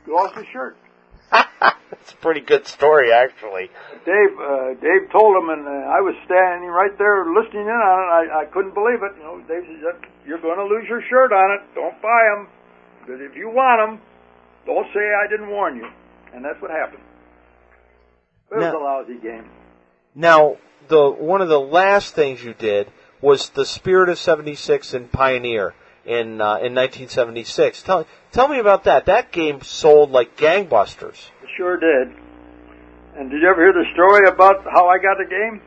He 0.06 0.12
lost 0.12 0.36
his 0.36 0.46
shirt. 0.52 0.78
That's 1.32 2.12
a 2.14 2.16
pretty 2.18 2.42
good 2.42 2.68
story, 2.68 3.12
actually. 3.12 3.70
Dave, 4.06 4.34
uh, 4.40 4.74
Dave 4.82 5.12
told 5.12 5.36
him, 5.38 5.50
and 5.50 5.68
uh, 5.68 5.90
I 5.90 6.02
was 6.02 6.16
standing 6.26 6.70
right 6.70 6.96
there 6.98 7.26
listening 7.26 7.66
in 7.66 7.74
on 7.74 7.98
it. 8.00 8.32
I, 8.32 8.42
I 8.42 8.46
couldn't 8.46 8.74
believe 8.74 9.02
it. 9.02 9.18
You 9.18 9.24
know, 9.24 9.42
Dave 9.48 9.66
says, 9.66 10.10
"You're 10.26 10.42
going 10.42 10.58
to 10.58 10.66
lose 10.66 10.86
your 10.88 11.02
shirt 11.10 11.34
on 11.34 11.58
it. 11.58 11.62
Don't 11.76 12.00
buy 12.02 12.22
them, 12.34 12.48
because 13.02 13.22
if 13.22 13.36
you 13.36 13.50
want 13.50 13.82
them, 13.82 14.02
don't 14.66 14.88
say 14.94 15.02
I 15.02 15.30
didn't 15.30 15.50
warn 15.50 15.76
you." 15.78 15.88
And 16.34 16.46
that's 16.46 16.62
what 16.62 16.72
happened. 16.72 17.04
It 18.52 18.58
was 18.58 18.74
a 18.74 18.78
lousy 18.78 19.18
game. 19.22 19.50
Now, 20.14 20.58
the 20.88 21.10
one 21.10 21.42
of 21.42 21.50
the 21.50 21.60
last 21.60 22.14
things 22.14 22.44
you 22.44 22.54
did 22.54 22.92
was 23.26 23.50
the 23.50 23.66
Spirit 23.66 24.10
of 24.10 24.20
'76 24.20 24.94
and 24.94 25.12
Pioneer 25.12 25.74
in 26.06 26.40
uh, 26.40 26.62
in 26.62 26.78
1976. 26.78 27.82
Tell 27.82 28.06
tell 28.32 28.48
me 28.48 28.60
about 28.60 28.84
that. 28.84 29.08
That 29.08 29.32
game 29.32 29.62
sold 29.62 30.12
like 30.12 30.38
gangbusters. 30.38 31.18
It 31.42 31.50
sure 31.58 31.78
did. 31.78 32.16
And 33.18 33.32
did 33.32 33.42
you 33.42 33.50
ever 33.50 33.64
hear 33.64 33.74
the 33.74 33.90
story 33.94 34.28
about 34.28 34.64
how 34.64 34.88
I 34.88 35.00
got 35.00 35.18
the 35.18 35.26
game? 35.26 35.62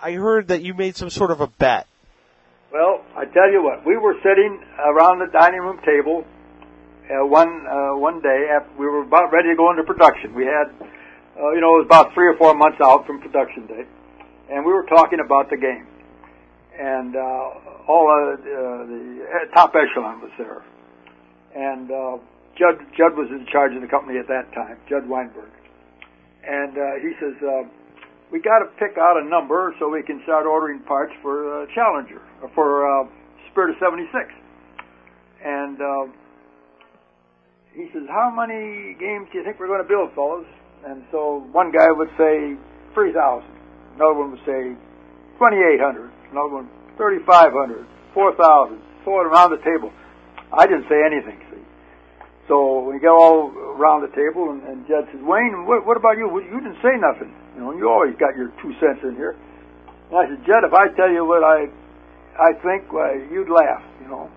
I 0.00 0.12
heard 0.12 0.48
that 0.48 0.62
you 0.62 0.72
made 0.72 0.96
some 0.96 1.10
sort 1.10 1.30
of 1.30 1.40
a 1.40 1.46
bet. 1.46 1.86
Well, 2.72 3.04
I 3.14 3.26
tell 3.26 3.52
you 3.52 3.62
what, 3.62 3.84
we 3.84 3.98
were 3.98 4.14
sitting 4.22 4.64
around 4.78 5.18
the 5.18 5.26
dining 5.30 5.60
room 5.60 5.78
table 5.84 6.24
uh, 7.12 7.26
one 7.26 7.66
uh, 7.66 7.98
one 7.98 8.22
day 8.22 8.48
after 8.56 8.72
we 8.78 8.86
were 8.86 9.02
about 9.02 9.32
ready 9.32 9.50
to 9.50 9.56
go 9.56 9.70
into 9.70 9.82
production. 9.82 10.32
We 10.34 10.46
had, 10.46 10.72
uh, 11.36 11.50
you 11.52 11.60
know, 11.60 11.76
it 11.76 11.84
was 11.84 11.86
about 11.86 12.14
three 12.14 12.28
or 12.28 12.36
four 12.36 12.54
months 12.54 12.78
out 12.82 13.06
from 13.06 13.20
production 13.20 13.66
day, 13.66 13.84
and 14.48 14.64
we 14.64 14.72
were 14.72 14.86
talking 14.86 15.20
about 15.20 15.50
the 15.50 15.58
game, 15.58 15.86
and 16.82 17.14
uh, 17.14 17.86
all 17.86 18.10
uh, 18.10 18.34
the 18.42 19.22
uh, 19.22 19.54
top 19.54 19.70
echelon 19.78 20.18
was 20.18 20.34
there, 20.34 20.66
and 21.54 21.86
uh, 21.90 22.18
Judd 22.58 22.82
Judd 22.98 23.14
was 23.14 23.30
in 23.30 23.46
charge 23.46 23.70
of 23.74 23.82
the 23.82 23.88
company 23.88 24.18
at 24.18 24.26
that 24.26 24.50
time, 24.50 24.82
Judd 24.90 25.06
Weinberg, 25.06 25.50
and 26.42 26.74
uh, 26.74 26.98
he 26.98 27.14
says. 27.22 27.38
Uh, 27.38 27.70
we 28.32 28.40
got 28.40 28.64
to 28.64 28.72
pick 28.80 28.96
out 28.96 29.20
a 29.20 29.28
number 29.28 29.76
so 29.78 29.90
we 29.90 30.02
can 30.02 30.22
start 30.24 30.46
ordering 30.46 30.80
parts 30.88 31.12
for 31.20 31.52
uh, 31.52 31.66
Challenger, 31.74 32.22
for 32.54 32.88
uh, 32.88 33.04
Spirit 33.50 33.70
of 33.70 33.76
76. 33.76 34.08
And 35.44 35.76
uh, 35.76 36.04
he 37.74 37.88
says, 37.92 38.04
how 38.08 38.32
many 38.32 38.94
games 38.96 39.28
do 39.32 39.38
you 39.38 39.44
think 39.44 39.58
we're 39.58 39.68
going 39.68 39.82
to 39.82 39.88
build, 39.88 40.14
fellas? 40.14 40.46
And 40.86 41.04
so 41.12 41.44
one 41.52 41.72
guy 41.72 41.92
would 41.92 42.10
say 42.16 42.56
3,000. 42.94 43.44
Another 43.96 44.14
one 44.14 44.30
would 44.32 44.44
say 44.48 44.76
2,800. 45.36 46.11
Another 46.32 46.64
one 46.64 46.68
3,500, 46.96 47.86
4,000. 48.14 48.80
So 49.04 49.12
on 49.20 49.26
around 49.26 49.50
the 49.52 49.62
table. 49.64 49.92
I 50.52 50.66
didn't 50.66 50.88
say 50.88 51.00
anything, 51.04 51.40
see. 51.52 51.60
So 52.48 52.84
we 52.84 53.00
go 53.00 53.16
all 53.16 53.52
around 53.52 54.02
the 54.02 54.12
table, 54.12 54.50
and, 54.52 54.62
and 54.64 54.86
Judd 54.88 55.08
says, 55.12 55.20
Wayne, 55.24 55.64
what, 55.64 55.86
what 55.86 55.96
about 55.96 56.16
you? 56.16 56.28
You 56.28 56.60
didn't 56.60 56.80
say 56.84 56.96
nothing. 57.00 57.32
You 57.56 57.60
know, 57.60 57.72
you 57.72 57.88
always 57.88 58.16
got 58.16 58.36
your 58.36 58.52
two 58.60 58.72
cents 58.80 59.00
in 59.04 59.16
here. 59.16 59.36
And 60.10 60.16
I 60.16 60.28
said, 60.28 60.44
Judd, 60.44 60.64
if 60.64 60.72
I 60.72 60.88
tell 60.92 61.10
you 61.10 61.24
what 61.24 61.44
I, 61.44 61.68
I 62.36 62.52
think, 62.60 62.92
well, 62.92 63.12
you'd 63.32 63.48
laugh, 63.48 63.84
you 64.00 64.08
know. 64.08 64.30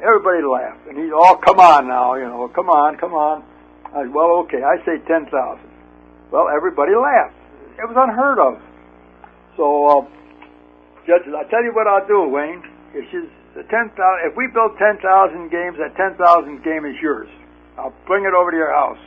Everybody 0.00 0.44
laughed. 0.44 0.88
And 0.88 0.96
he's, 0.96 1.12
oh, 1.12 1.36
come 1.36 1.60
on 1.60 1.88
now, 1.88 2.14
you 2.14 2.24
know, 2.24 2.48
come 2.48 2.68
on, 2.68 2.96
come 2.96 3.12
on. 3.12 3.44
I 3.92 4.04
said, 4.04 4.12
well, 4.12 4.44
okay, 4.44 4.62
I 4.64 4.76
say 4.84 5.00
10,000. 5.06 5.28
Well, 6.30 6.48
everybody 6.48 6.92
laughed. 6.96 7.36
It 7.78 7.86
was 7.88 7.96
unheard 7.96 8.38
of. 8.38 8.60
So, 9.56 9.86
uh, 9.86 10.06
Judge 11.06 11.24
says, 11.24 11.34
I 11.36 11.44
tell 11.50 11.62
you 11.62 11.72
what 11.74 11.86
I'll 11.86 12.06
do, 12.06 12.28
Wayne. 12.28 12.62
It's 12.94 13.10
just 13.12 13.28
the 13.54 13.62
10,000, 13.62 13.92
if 14.24 14.36
we 14.36 14.48
build 14.52 14.78
10,000 14.78 15.00
games, 15.50 15.76
that 15.78 15.96
10,000 15.96 16.16
game 16.64 16.84
is 16.84 16.96
yours. 17.00 17.28
I'll 17.76 17.94
bring 18.06 18.24
it 18.24 18.32
over 18.32 18.50
to 18.50 18.56
your 18.56 18.72
house. 18.72 19.00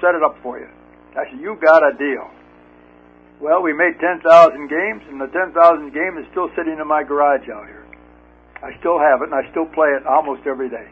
Set 0.00 0.14
it 0.14 0.22
up 0.22 0.36
for 0.42 0.58
you. 0.58 0.68
I 1.16 1.28
said, 1.30 1.40
you 1.40 1.58
got 1.60 1.82
a 1.82 1.92
deal. 1.98 2.30
Well, 3.40 3.62
we 3.62 3.72
made 3.72 4.00
10,000 4.00 4.22
games, 4.68 5.02
and 5.10 5.20
the 5.20 5.26
10,000 5.26 5.92
game 5.92 6.18
is 6.18 6.26
still 6.30 6.48
sitting 6.56 6.78
in 6.80 6.86
my 6.86 7.02
garage 7.02 7.48
out 7.48 7.66
here. 7.66 7.86
I 8.62 8.78
still 8.80 8.98
have 8.98 9.22
it, 9.22 9.30
and 9.30 9.34
I 9.34 9.48
still 9.50 9.66
play 9.66 9.88
it 9.88 10.06
almost 10.06 10.46
every 10.46 10.68
day. 10.68 10.88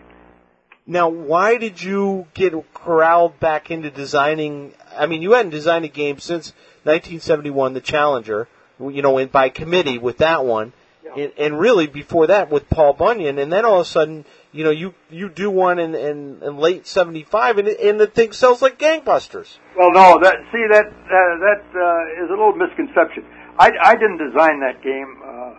Now, 0.86 1.08
why 1.08 1.56
did 1.56 1.82
you 1.82 2.26
get 2.34 2.54
corralled 2.72 3.40
back 3.40 3.72
into 3.72 3.90
designing? 3.90 4.74
I 4.96 5.06
mean, 5.06 5.22
you 5.22 5.32
hadn't 5.32 5.50
designed 5.50 5.84
a 5.84 5.88
game 5.88 6.20
since 6.20 6.52
1971, 6.84 7.74
the 7.74 7.80
Challenger. 7.80 8.46
You 8.78 9.02
know, 9.02 9.18
and 9.18 9.32
by 9.32 9.48
committee 9.48 9.98
with 9.98 10.18
that 10.18 10.44
one, 10.44 10.72
and, 11.16 11.32
and 11.38 11.58
really 11.58 11.86
before 11.86 12.26
that 12.28 12.50
with 12.50 12.68
Paul 12.68 12.92
Bunyan, 12.92 13.38
and 13.38 13.50
then 13.50 13.64
all 13.64 13.80
of 13.80 13.86
a 13.86 13.88
sudden, 13.88 14.24
you 14.52 14.64
know, 14.64 14.70
you 14.70 14.94
you 15.10 15.28
do 15.28 15.50
one 15.50 15.78
in, 15.78 15.94
in, 15.94 16.42
in 16.42 16.56
late 16.58 16.86
'75, 16.86 17.58
and, 17.58 17.68
and 17.68 18.00
the 18.00 18.06
thing 18.06 18.32
sells 18.32 18.60
like 18.60 18.78
gangbusters. 18.78 19.58
Well, 19.76 19.92
no, 19.92 20.18
that 20.22 20.36
see 20.52 20.64
that 20.70 20.86
uh, 20.86 21.38
that 21.40 21.62
uh, 21.74 22.24
is 22.24 22.28
a 22.28 22.32
little 22.32 22.54
misconception. 22.54 23.24
I, 23.58 23.70
I 23.80 23.94
didn't 23.94 24.18
design 24.18 24.60
that 24.60 24.82
game. 24.82 25.22
Uh, 25.24 25.54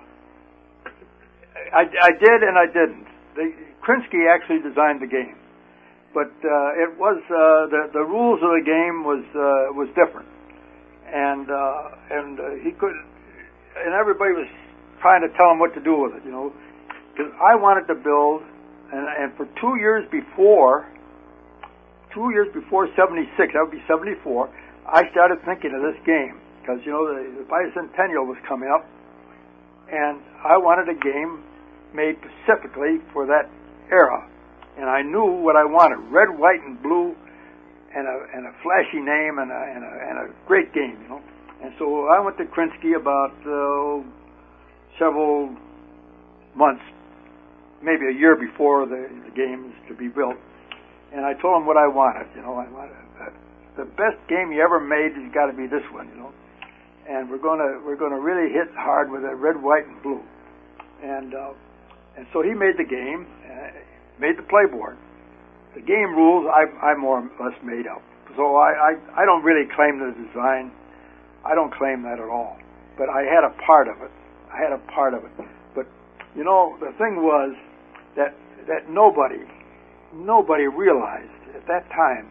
I, 1.73 1.83
I 2.01 2.11
did 2.11 2.43
and 2.43 2.57
I 2.57 2.67
didn't. 2.67 3.07
The, 3.35 3.53
Krynski 3.81 4.27
actually 4.29 4.59
designed 4.59 5.01
the 5.01 5.07
game, 5.07 5.35
but 6.13 6.31
uh, 6.43 6.83
it 6.83 6.97
was 6.99 7.17
uh, 7.25 7.67
the 7.71 7.89
the 7.93 8.03
rules 8.03 8.41
of 8.43 8.49
the 8.51 8.63
game 8.65 9.03
was 9.03 9.23
uh, 9.33 9.73
was 9.73 9.87
different, 9.95 10.27
and 11.13 11.49
uh, 11.49 11.89
and 12.11 12.39
uh, 12.39 12.43
he 12.63 12.71
could, 12.71 12.93
and 13.77 13.93
everybody 13.93 14.33
was 14.33 14.47
trying 15.01 15.21
to 15.21 15.29
tell 15.37 15.51
him 15.51 15.59
what 15.59 15.73
to 15.73 15.81
do 15.81 15.95
with 15.95 16.15
it, 16.15 16.25
you 16.25 16.31
know, 16.31 16.51
because 17.13 17.31
I 17.39 17.55
wanted 17.55 17.87
to 17.87 17.95
build, 17.95 18.43
and 18.91 19.07
and 19.07 19.35
for 19.37 19.47
two 19.59 19.79
years 19.79 20.03
before 20.11 20.87
two 22.17 22.31
years 22.31 22.49
before 22.53 22.89
76, 22.97 23.29
that 23.37 23.61
would 23.61 23.71
be 23.71 23.83
74, 23.87 24.49
I 24.89 25.05
started 25.11 25.37
thinking 25.45 25.77
of 25.77 25.85
this 25.85 25.99
game 26.01 26.41
because, 26.61 26.81
you 26.81 26.91
know, 26.91 27.05
the, 27.05 27.43
the 27.43 27.45
bicentennial 27.45 28.25
was 28.25 28.37
coming 28.47 28.69
up 28.73 28.85
and 29.91 30.19
I 30.43 30.57
wanted 30.57 30.89
a 30.89 30.97
game 30.97 31.43
made 31.93 32.17
specifically 32.19 32.99
for 33.13 33.25
that 33.27 33.49
era. 33.91 34.25
And 34.77 34.89
I 34.89 35.01
knew 35.01 35.25
what 35.25 35.55
I 35.55 35.65
wanted, 35.65 36.01
red, 36.09 36.37
white, 36.37 36.61
and 36.65 36.81
blue 36.81 37.15
and 37.95 38.07
a, 38.07 38.15
and 38.35 38.45
a 38.47 38.53
flashy 38.63 38.99
name 38.99 39.39
and 39.39 39.51
a, 39.51 39.61
and 39.75 39.83
a, 39.83 39.91
and 40.09 40.15
a 40.25 40.33
great 40.45 40.73
game, 40.73 40.97
you 41.01 41.09
know. 41.09 41.21
And 41.63 41.73
so 41.79 42.07
I 42.07 42.19
went 42.19 42.37
to 42.37 42.45
Krynski 42.45 42.95
about 42.95 43.33
uh, 43.45 44.03
several 44.99 45.55
months, 46.55 46.83
maybe 47.81 48.05
a 48.07 48.13
year 48.13 48.35
before 48.35 48.85
the, 48.85 49.09
the 49.25 49.33
game 49.35 49.73
is 49.73 49.87
to 49.87 49.95
be 49.95 50.07
built 50.07 50.37
and 51.11 51.25
I 51.25 51.33
told 51.39 51.61
him 51.61 51.65
what 51.65 51.77
I 51.77 51.87
wanted. 51.87 52.27
You 52.35 52.41
know, 52.41 52.55
I 52.55 52.67
wanted 52.69 52.95
uh, 53.19 53.31
the 53.77 53.85
best 53.85 54.19
game 54.27 54.51
you 54.51 54.61
ever 54.61 54.79
made 54.79 55.15
has 55.15 55.31
got 55.33 55.47
to 55.47 55.55
be 55.55 55.67
this 55.67 55.83
one. 55.91 56.09
You 56.09 56.17
know, 56.17 56.31
and 57.07 57.29
we're 57.29 57.41
gonna 57.41 57.79
we're 57.85 57.95
gonna 57.95 58.19
really 58.19 58.51
hit 58.51 58.67
hard 58.75 59.11
with 59.11 59.21
that 59.23 59.35
red, 59.35 59.61
white, 59.61 59.87
and 59.87 60.01
blue. 60.03 60.21
And 61.03 61.33
uh, 61.33 61.53
and 62.17 62.27
so 62.33 62.41
he 62.41 62.51
made 62.51 62.75
the 62.77 62.87
game, 62.87 63.27
uh, 63.47 63.71
made 64.19 64.37
the 64.37 64.43
playboard. 64.43 64.97
The 65.77 65.85
game 65.85 66.17
rules 66.17 66.49
I 66.49 66.65
I 66.81 66.97
more 66.97 67.21
or 67.21 67.29
less 67.37 67.53
made 67.61 67.85
up. 67.85 68.01
So 68.35 68.57
I, 68.57 68.97
I 68.97 69.21
I 69.21 69.25
don't 69.29 69.43
really 69.43 69.69
claim 69.77 70.01
the 70.01 70.09
design. 70.09 70.73
I 71.45 71.53
don't 71.53 71.69
claim 71.69 72.01
that 72.01 72.17
at 72.17 72.25
all. 72.25 72.57
But 72.97 73.13
I 73.13 73.21
had 73.21 73.45
a 73.45 73.53
part 73.61 73.87
of 73.87 74.01
it. 74.01 74.09
I 74.49 74.57
had 74.57 74.73
a 74.73 74.81
part 74.89 75.13
of 75.13 75.23
it. 75.23 75.29
But 75.75 75.85
you 76.35 76.43
know, 76.43 76.75
the 76.81 76.97
thing 76.97 77.21
was 77.21 77.53
that 78.17 78.33
that 78.65 78.89
nobody 78.89 79.45
nobody 80.15 80.65
realized 80.65 81.29
at 81.53 81.67
that 81.67 81.85
time 81.93 82.25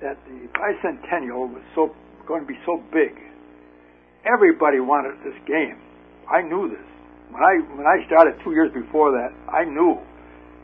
that 0.00 0.16
the 0.24 0.48
bicentennial 0.56 1.52
was 1.52 1.62
so 1.74 1.94
going 2.26 2.40
to 2.40 2.48
be 2.48 2.58
so 2.64 2.82
big. 2.90 3.12
Everybody 4.24 4.80
wanted 4.80 5.20
this 5.20 5.36
game. 5.46 5.76
I 6.24 6.40
knew 6.40 6.72
this. 6.72 6.88
When 7.28 7.44
I 7.44 7.60
when 7.76 7.84
I 7.86 8.00
started 8.06 8.40
two 8.42 8.52
years 8.52 8.72
before 8.72 9.12
that, 9.12 9.36
I 9.52 9.68
knew 9.68 10.00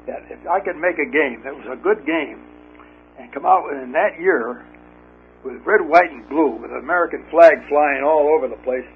that 0.06 0.26
if 0.30 0.40
I 0.46 0.60
could 0.60 0.76
make 0.76 0.98
a 0.98 1.08
game 1.08 1.42
that 1.44 1.54
was 1.54 1.66
a 1.70 1.76
good 1.76 2.06
game 2.06 2.42
and 3.18 3.32
come 3.32 3.46
out 3.46 3.70
in 3.72 3.92
that 3.92 4.18
year 4.18 4.64
with 5.44 5.58
red, 5.66 5.82
white, 5.82 6.10
and 6.10 6.28
blue, 6.28 6.58
with 6.58 6.70
an 6.70 6.78
American 6.78 7.26
flag 7.30 7.54
flying 7.68 8.02
all 8.04 8.30
over 8.34 8.46
the 8.48 8.60
place, 8.62 8.86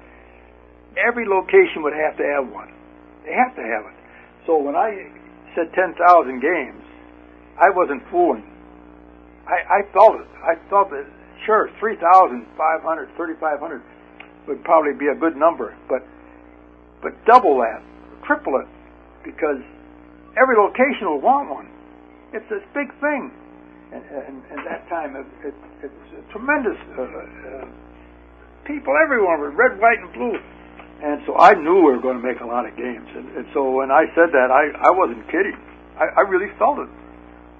every 0.95 1.27
location 1.27 1.83
would 1.83 1.93
have 1.93 2.15
to 2.17 2.23
have 2.23 2.47
one. 2.51 2.71
They 3.25 3.33
have 3.35 3.55
to 3.55 3.63
have 3.63 3.83
it. 3.87 3.97
So 4.45 4.57
when 4.57 4.75
I 4.75 5.11
said 5.55 5.73
10,000 5.75 5.99
games, 6.39 6.83
I 7.59 7.69
wasn't 7.75 8.03
fooling. 8.09 8.47
I, 9.47 9.79
I 9.79 9.91
felt 9.91 10.19
it. 10.21 10.27
I 10.39 10.55
felt 10.69 10.89
that, 10.91 11.05
sure, 11.45 11.69
3,500, 11.79 12.47
3,500 13.15 13.81
would 14.47 14.63
probably 14.63 14.93
be 14.93 15.07
a 15.07 15.15
good 15.15 15.35
number, 15.35 15.75
but 15.89 16.03
but 17.01 17.13
double 17.25 17.57
that, 17.59 17.83
triple 18.25 18.57
it, 18.57 18.67
because 19.23 19.61
every 20.37 20.55
location 20.55 21.09
will 21.09 21.21
want 21.21 21.49
one. 21.49 21.67
It's 22.33 22.47
this 22.49 22.63
big 22.73 22.93
thing. 23.01 23.33
And, 23.91 24.03
and, 24.03 24.35
and 24.51 24.59
that 24.67 24.87
time, 24.89 25.15
it, 25.15 25.27
it, 25.47 25.55
it 25.83 25.91
was 25.91 26.09
a 26.19 26.23
tremendous 26.31 26.77
uh, 26.93 27.03
uh, 27.03 27.65
people 28.67 28.93
everywhere 28.99 29.39
with 29.39 29.55
red, 29.55 29.79
white, 29.79 29.99
and 29.99 30.11
blue. 30.11 30.35
And 31.01 31.21
so 31.25 31.37
I 31.37 31.53
knew 31.53 31.87
we 31.87 31.95
were 31.95 32.03
going 32.03 32.19
to 32.19 32.25
make 32.25 32.41
a 32.41 32.45
lot 32.45 32.67
of 32.67 32.75
games. 32.75 33.07
And, 33.15 33.31
and 33.37 33.45
so 33.53 33.71
when 33.71 33.91
I 33.91 34.09
said 34.11 34.33
that, 34.35 34.51
I, 34.51 34.75
I 34.75 34.91
wasn't 34.91 35.23
kidding. 35.31 35.55
I, 35.95 36.19
I 36.19 36.21
really 36.27 36.51
felt 36.59 36.79
it. 36.79 36.89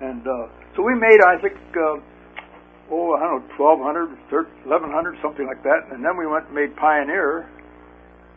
And 0.02 0.26
uh, 0.28 0.52
so 0.76 0.84
we 0.84 0.94
made, 0.94 1.24
I 1.24 1.40
think, 1.40 1.56
uh, 1.78 2.02
oh, 2.92 3.16
I 3.16 3.24
don't 3.24 3.48
know, 3.48 3.78
1,200, 3.78 4.10
1,100, 4.30 5.18
something 5.22 5.48
like 5.48 5.64
that. 5.64 5.88
And 5.96 6.04
then 6.04 6.18
we 6.18 6.28
went 6.28 6.52
and 6.52 6.56
made 6.56 6.76
Pioneer, 6.76 7.48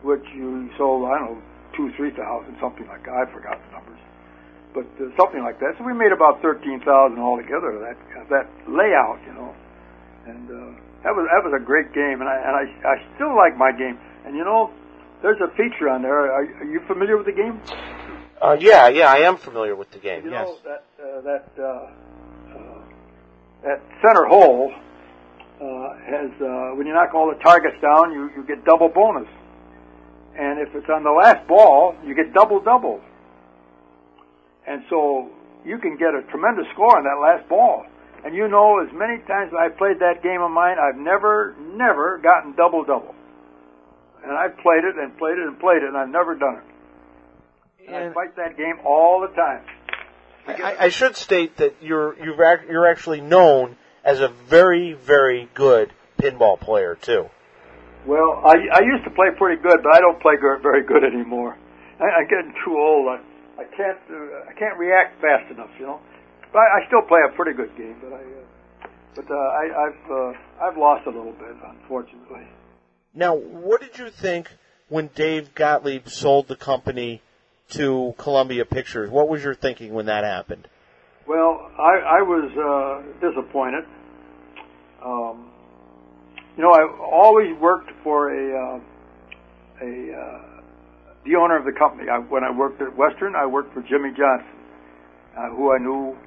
which 0.01 0.23
you 0.33 0.69
sold, 0.77 1.09
I 1.11 1.19
don't 1.19 1.35
know, 1.35 1.41
two, 1.75 1.91
3,000, 1.97 2.55
something 2.61 2.87
like 2.87 3.03
that. 3.03 3.13
I 3.13 3.25
forgot 3.33 3.59
the 3.59 3.71
numbers. 3.75 3.99
But 4.73 4.87
uh, 4.99 5.11
something 5.19 5.43
like 5.43 5.59
that. 5.59 5.75
So 5.77 5.83
we 5.83 5.93
made 5.93 6.11
about 6.11 6.41
13,000 6.41 6.85
altogether 7.19 7.75
of 7.75 7.81
that, 7.81 7.97
of 8.21 8.29
that 8.29 8.47
layout, 8.67 9.19
you 9.27 9.33
know. 9.33 9.53
And 10.25 10.47
uh, 10.47 10.79
that 11.03 11.15
was 11.15 11.27
that 11.33 11.41
was 11.43 11.53
a 11.57 11.63
great 11.63 11.93
game, 11.93 12.21
and 12.21 12.29
I 12.29 12.37
and 12.37 12.53
I, 12.55 12.63
I 12.87 12.95
still 13.15 13.35
like 13.35 13.57
my 13.57 13.71
game. 13.71 13.97
And 14.25 14.37
you 14.37 14.45
know, 14.45 14.69
there's 15.21 15.41
a 15.41 15.49
feature 15.57 15.89
on 15.89 16.01
there. 16.03 16.31
Are, 16.31 16.45
are 16.45 16.65
you 16.65 16.79
familiar 16.87 17.17
with 17.17 17.25
the 17.25 17.33
game? 17.33 17.59
Uh, 18.41 18.57
yeah, 18.59 18.87
yeah, 18.87 19.11
I 19.11 19.19
am 19.19 19.37
familiar 19.37 19.75
with 19.75 19.91
the 19.91 19.99
game. 19.99 20.25
You 20.25 20.31
yes. 20.31 20.47
know 20.47 20.57
that 20.63 20.83
uh, 21.01 21.21
that 21.21 21.45
uh, 21.57 21.65
uh, 22.53 22.81
that 23.63 23.81
center 24.01 24.25
hole 24.25 24.71
uh, 25.61 25.93
has 26.05 26.29
uh, 26.41 26.77
when 26.77 26.85
you 26.85 26.93
knock 26.93 27.13
all 27.13 27.29
the 27.29 27.41
targets 27.41 27.77
down, 27.81 28.13
you 28.13 28.29
you 28.35 28.43
get 28.47 28.63
double 28.63 28.89
bonus, 28.89 29.27
and 30.37 30.59
if 30.59 30.73
it's 30.75 30.89
on 30.89 31.03
the 31.03 31.11
last 31.11 31.47
ball, 31.47 31.95
you 32.05 32.13
get 32.13 32.33
double 32.33 32.59
double. 32.59 33.01
And 34.71 34.83
so 34.89 35.27
you 35.65 35.77
can 35.79 35.97
get 35.97 36.15
a 36.15 36.23
tremendous 36.31 36.65
score 36.71 36.95
on 36.95 37.03
that 37.03 37.19
last 37.19 37.49
ball. 37.49 37.85
And 38.23 38.33
you 38.33 38.47
know, 38.47 38.79
as 38.79 38.87
many 38.93 39.19
times 39.27 39.51
as 39.51 39.57
I've 39.59 39.77
played 39.77 39.99
that 39.99 40.23
game 40.23 40.39
of 40.41 40.51
mine, 40.51 40.77
I've 40.79 40.95
never, 40.95 41.55
never 41.75 42.19
gotten 42.23 42.55
double 42.55 42.85
double. 42.85 43.13
And 44.23 44.31
I've 44.31 44.55
played 44.59 44.85
it 44.85 44.95
and 44.95 45.17
played 45.17 45.39
it 45.39 45.47
and 45.47 45.59
played 45.59 45.83
it, 45.83 45.89
and 45.89 45.97
I've 45.97 46.07
never 46.07 46.35
done 46.35 46.61
it. 46.61 47.89
And, 47.89 48.11
I 48.11 48.13
fight 48.13 48.35
that 48.37 48.55
game 48.55 48.75
all 48.85 49.19
the 49.19 49.35
time. 49.35 49.65
I, 50.47 50.85
I 50.85 50.89
should 50.89 51.17
state 51.17 51.57
that 51.57 51.75
you're 51.81 52.15
you've 52.23 52.39
ac- 52.39 52.67
you're 52.69 52.87
actually 52.87 53.21
known 53.21 53.75
as 54.05 54.21
a 54.21 54.29
very 54.29 54.93
very 54.93 55.49
good 55.53 55.91
pinball 56.17 56.59
player 56.59 56.95
too. 56.95 57.29
Well, 58.05 58.41
I, 58.45 58.55
I 58.73 58.81
used 58.81 59.03
to 59.03 59.11
play 59.11 59.27
pretty 59.37 59.61
good, 59.61 59.81
but 59.83 59.93
I 59.93 59.99
don't 59.99 60.19
play 60.21 60.33
very 60.39 60.83
good 60.83 61.03
anymore. 61.03 61.57
I, 61.99 62.21
I'm 62.21 62.27
getting 62.27 62.53
too 62.65 62.77
old. 62.77 63.07
I, 63.09 63.19
I 63.61 63.75
can't 63.75 63.99
uh, 64.09 64.49
I 64.49 64.53
can't 64.57 64.77
react 64.77 65.21
fast 65.21 65.51
enough, 65.51 65.69
you 65.79 65.85
know. 65.85 65.99
But 66.51 66.59
I, 66.59 66.81
I 66.81 66.87
still 66.87 67.03
play 67.03 67.19
a 67.27 67.35
pretty 67.35 67.53
good 67.53 67.75
game, 67.77 67.95
but 68.01 68.13
I 68.13 68.21
uh, 68.21 68.87
but 69.15 69.29
uh, 69.29 69.35
I, 69.35 69.87
I've 69.87 70.11
uh, 70.11 70.65
I've 70.65 70.77
lost 70.77 71.05
a 71.05 71.09
little 71.09 71.33
bit, 71.33 71.55
unfortunately. 71.63 72.47
Now, 73.13 73.35
what 73.35 73.81
did 73.81 73.97
you 73.97 74.09
think 74.09 74.49
when 74.89 75.09
Dave 75.13 75.53
Gottlieb 75.53 76.07
sold 76.07 76.47
the 76.47 76.55
company 76.55 77.21
to 77.71 78.15
Columbia 78.17 78.65
Pictures? 78.65 79.09
What 79.09 79.27
was 79.27 79.43
your 79.43 79.53
thinking 79.53 79.93
when 79.93 80.05
that 80.07 80.23
happened? 80.23 80.67
Well, 81.27 81.69
I, 81.77 82.19
I 82.19 82.21
was 82.21 82.51
uh, 82.57 83.27
disappointed. 83.27 83.85
Um, 85.03 85.51
you 86.57 86.63
know, 86.63 86.71
I 86.71 86.83
always 86.99 87.57
worked 87.59 87.91
for 88.03 88.33
a 88.33 88.75
uh, 88.75 88.79
a 89.81 90.13
uh, 90.13 90.50
the 91.25 91.35
owner 91.35 91.57
of 91.57 91.65
the 91.65 91.71
company. 91.71 92.09
I, 92.09 92.19
when 92.19 92.43
I 92.43 92.51
worked 92.51 92.81
at 92.81 92.95
Western, 92.95 93.35
I 93.35 93.45
worked 93.45 93.73
for 93.73 93.81
Jimmy 93.81 94.09
Johnson, 94.17 94.57
uh, 95.37 95.49
who 95.53 95.71
I 95.71 95.77
knew 95.77 96.17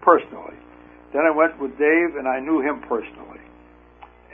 personally. 0.00 0.56
Then 1.12 1.22
I 1.28 1.30
went 1.30 1.60
with 1.60 1.72
Dave, 1.76 2.16
and 2.16 2.26
I 2.26 2.40
knew 2.40 2.60
him 2.60 2.80
personally. 2.88 3.44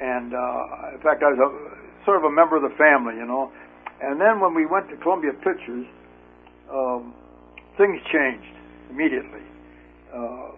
And 0.01 0.32
uh, 0.32 0.95
in 0.95 1.01
fact, 1.03 1.23
I 1.27 1.35
was 1.35 1.40
a, 1.43 2.05
sort 2.05 2.19
of 2.19 2.24
a 2.24 2.31
member 2.31 2.57
of 2.57 2.62
the 2.62 2.74
family, 2.78 3.19
you 3.19 3.27
know. 3.27 3.51
And 4.01 4.20
then 4.20 4.39
when 4.39 4.55
we 4.55 4.65
went 4.65 4.89
to 4.90 4.97
Columbia 5.03 5.32
Pictures, 5.43 5.86
um, 6.70 7.15
things 7.77 7.99
changed 8.12 8.55
immediately. 8.90 9.43
Uh, 10.15 10.55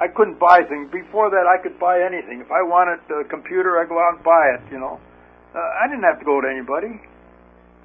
I 0.00 0.08
couldn't 0.08 0.40
buy 0.40 0.60
things. 0.68 0.88
Before 0.92 1.28
that, 1.28 1.44
I 1.44 1.60
could 1.62 1.78
buy 1.78 2.00
anything. 2.00 2.40
If 2.40 2.50
I 2.52 2.60
wanted 2.60 3.00
a 3.12 3.24
computer, 3.28 3.80
I'd 3.80 3.88
go 3.88 4.00
out 4.00 4.16
and 4.16 4.24
buy 4.24 4.56
it, 4.56 4.60
you 4.72 4.78
know. 4.80 5.00
Uh, 5.54 5.60
I 5.60 5.88
didn't 5.88 6.04
have 6.04 6.18
to 6.18 6.24
go 6.24 6.40
to 6.40 6.48
anybody. 6.48 7.00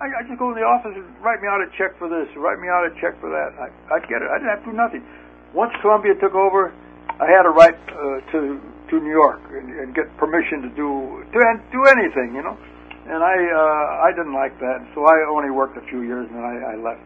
I, 0.01 0.09
I 0.17 0.21
just 0.25 0.41
go 0.41 0.49
in 0.49 0.57
the 0.57 0.65
office 0.65 0.97
and 0.97 1.05
write 1.21 1.45
me 1.45 1.47
out 1.47 1.61
a 1.61 1.69
check 1.77 1.93
for 2.01 2.09
this, 2.09 2.25
write 2.33 2.57
me 2.57 2.65
out 2.65 2.89
a 2.89 2.91
check 2.97 3.13
for 3.21 3.29
that. 3.29 3.53
I, 3.61 3.69
I'd 3.93 4.09
get 4.09 4.25
it. 4.25 4.27
I 4.33 4.41
didn't 4.41 4.49
have 4.49 4.65
to 4.65 4.73
do 4.73 4.77
nothing. 4.77 5.05
Once 5.53 5.69
Columbia 5.85 6.17
took 6.17 6.33
over, 6.33 6.73
I 7.21 7.29
had 7.29 7.45
to 7.45 7.53
write 7.53 7.77
uh, 7.93 8.17
to 8.33 8.57
to 8.89 8.99
New 8.99 9.13
York 9.13 9.39
and, 9.53 9.69
and 9.77 9.93
get 9.93 10.09
permission 10.17 10.65
to 10.65 10.69
do 10.73 11.21
to 11.21 11.39
do 11.69 11.81
anything, 11.85 12.33
you 12.33 12.41
know. 12.41 12.57
And 13.05 13.21
I 13.21 13.35
uh, 13.37 14.07
I 14.07 14.09
didn't 14.17 14.33
like 14.33 14.57
that, 14.57 14.81
so 14.97 15.05
I 15.05 15.21
only 15.29 15.53
worked 15.53 15.77
a 15.77 15.85
few 15.85 16.01
years, 16.01 16.25
and 16.33 16.41
I, 16.41 16.73
I 16.73 16.75
left. 16.81 17.05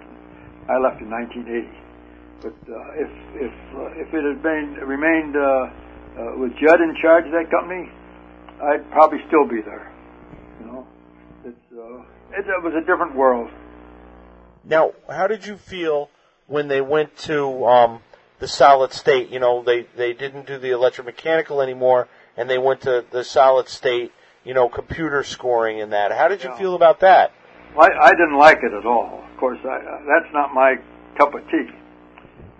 I 0.72 0.80
left 0.80 0.98
in 1.04 1.12
1980. 1.12 1.68
But 2.42 2.58
uh, 2.72 2.80
if 2.96 3.12
if 3.36 3.56
uh, 3.76 4.02
if 4.02 4.08
it 4.16 4.24
had 4.24 4.40
been 4.40 4.80
remained 4.88 5.36
uh, 5.36 5.44
uh, 5.44 6.40
with 6.40 6.56
Judd 6.64 6.80
in 6.80 6.96
charge 7.02 7.26
of 7.28 7.34
that 7.36 7.52
company, 7.52 7.92
I'd 8.64 8.88
probably 8.92 9.20
still 9.28 9.48
be 9.48 9.60
there. 9.62 9.95
It, 12.38 12.46
it 12.48 12.64
was 12.64 12.74
a 12.74 12.82
different 12.86 13.16
world. 13.16 13.50
Now, 14.64 14.94
how 15.10 15.28
did 15.28 15.46
you 15.46 15.58
feel 15.58 16.10
when 16.48 16.68
they 16.68 16.82
went 16.82 17.16
to 17.20 17.66
um, 17.66 18.02
the 18.40 18.48
solid 18.48 18.94
state? 18.94 19.30
You 19.30 19.40
know, 19.40 19.64
they 19.64 19.88
they 19.96 20.14
didn't 20.14 20.48
do 20.48 20.58
the 20.58 20.70
electromechanical 20.70 21.62
anymore, 21.62 22.08
and 22.36 22.50
they 22.50 22.58
went 22.58 22.82
to 22.82 23.06
the 23.12 23.24
solid 23.24 23.70
state. 23.70 24.12
You 24.44 24.54
know, 24.54 24.70
computer 24.70 25.24
scoring 25.24 25.82
and 25.82 25.92
that. 25.92 26.12
How 26.12 26.28
did 26.28 26.44
you 26.44 26.50
Yeah. 26.52 26.58
feel 26.58 26.76
about 26.76 27.00
that? 27.00 27.32
I, 27.78 27.90
I 27.90 28.12
didn't 28.12 28.38
like 28.38 28.60
it 28.62 28.74
at 28.74 28.86
all. 28.86 29.24
Of 29.32 29.40
course, 29.40 29.58
I, 29.66 29.78
uh, 29.78 30.00
that's 30.06 30.32
not 30.34 30.54
my 30.54 30.76
cup 31.18 31.34
of 31.34 31.42
tea. 31.50 31.68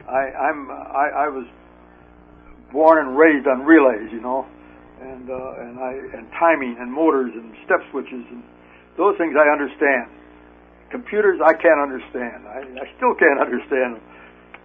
I, 0.08 0.32
I'm 0.34 0.70
I, 0.72 1.10
I 1.16 1.28
was 1.30 1.46
born 2.72 3.06
and 3.06 3.18
raised 3.18 3.48
on 3.48 3.64
relays, 3.66 4.12
you 4.12 4.20
know, 4.20 4.46
and 5.02 5.30
uh, 5.30 5.62
and 5.62 5.80
I 5.80 5.94
and 6.18 6.28
timing 6.40 6.76
and 6.80 6.92
motors 6.92 7.32
and 7.34 7.54
step 7.66 7.80
switches 7.92 8.26
and 8.32 8.44
those 8.98 9.18
things 9.18 9.36
I 9.36 9.48
understand. 9.52 10.10
Computers 10.90 11.40
I 11.44 11.54
can't 11.54 11.80
understand. 11.80 12.48
I, 12.48 12.64
I 12.80 12.86
still 12.96 13.16
can't 13.16 13.40
understand 13.46 14.00
them. 14.00 14.04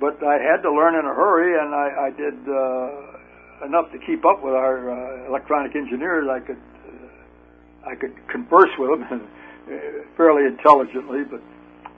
But 0.01 0.23
I 0.25 0.41
had 0.41 0.63
to 0.63 0.73
learn 0.73 0.95
in 0.95 1.05
a 1.05 1.13
hurry, 1.13 1.61
and 1.61 1.75
I, 1.75 2.09
I 2.09 2.11
did 2.11 2.37
uh, 2.49 3.67
enough 3.67 3.93
to 3.93 3.99
keep 3.99 4.25
up 4.25 4.43
with 4.43 4.55
our 4.55 4.89
uh, 4.89 5.29
electronic 5.29 5.77
engineers. 5.77 6.27
I 6.31 6.41
could 6.41 6.57
uh, 6.57 7.91
I 7.91 7.95
could 7.97 8.17
converse 8.29 8.73
with 8.79 9.01
them 9.01 9.21
uh, 9.21 9.73
fairly 10.17 10.47
intelligently, 10.47 11.25
but 11.25 11.43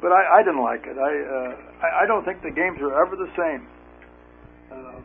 but 0.01 0.11
I, 0.11 0.41
I 0.41 0.43
didn't 0.43 0.63
like 0.63 0.83
it. 0.87 0.99
I, 0.99 1.13
uh, 1.15 1.87
I 1.87 2.03
I 2.03 2.07
don't 2.07 2.25
think 2.25 2.43
the 2.43 2.51
games 2.51 2.81
are 2.83 2.91
ever 2.91 3.15
the 3.15 3.31
same. 3.39 3.69
Uh, 4.73 4.99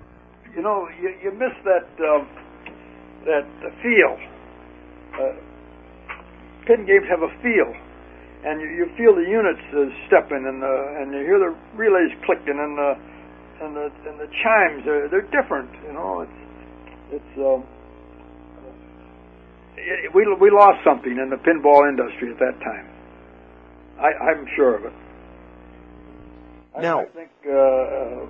you 0.55 0.63
know, 0.63 0.89
you, 0.99 1.13
you 1.21 1.31
miss 1.37 1.53
that 1.65 1.85
um, 2.01 2.27
that 3.25 3.45
uh, 3.61 3.69
feel. 3.83 4.17
Uh, 6.67 6.75
pin 6.75 6.85
games 6.85 7.05
have 7.09 7.21
a 7.21 7.29
feel, 7.41 7.73
and 8.45 8.61
you, 8.61 8.67
you 8.67 8.85
feel 8.97 9.15
the 9.15 9.21
units 9.29 9.61
uh, 9.73 9.87
stepping, 10.07 10.45
and 10.47 10.63
uh, 10.63 11.01
and 11.01 11.13
you 11.13 11.19
hear 11.23 11.39
the 11.39 11.55
relays 11.77 12.11
clicking, 12.25 12.57
and 12.59 12.77
the 12.77 12.91
and 13.63 13.75
the 13.75 13.91
and 14.09 14.19
the 14.19 14.27
chimes. 14.43 14.83
They're, 14.85 15.09
they're 15.09 15.29
different. 15.31 15.69
You 15.85 15.93
know, 15.93 16.21
it's 16.21 17.21
it's. 17.23 17.37
Um, 17.39 17.63
it, 19.77 20.13
we 20.13 20.25
we 20.39 20.49
lost 20.51 20.83
something 20.83 21.11
in 21.17 21.29
the 21.29 21.37
pinball 21.37 21.87
industry 21.87 22.31
at 22.31 22.39
that 22.39 22.59
time. 22.63 22.87
I, 23.99 24.31
I'm 24.31 24.45
sure 24.55 24.75
of 24.77 24.85
it. 24.85 24.93
I, 26.75 26.81
Now- 26.81 27.01
I 27.01 27.05
think 27.05 27.31
uh, 27.45 28.25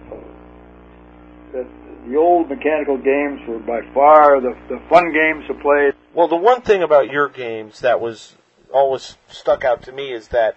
that 1.53 1.67
the 2.09 2.17
old 2.17 2.49
mechanical 2.49 2.97
games 2.97 3.41
were 3.47 3.59
by 3.59 3.81
far 3.93 4.39
the 4.39 4.55
the 4.69 4.79
fun 4.89 5.11
games 5.13 5.45
to 5.47 5.53
play. 5.55 5.91
Well, 6.13 6.27
the 6.27 6.35
one 6.35 6.61
thing 6.61 6.81
about 6.81 7.11
your 7.11 7.29
games 7.29 7.81
that 7.81 7.99
was 7.99 8.35
always 8.73 9.17
stuck 9.27 9.63
out 9.65 9.83
to 9.83 9.91
me 9.91 10.11
is 10.13 10.29
that 10.29 10.55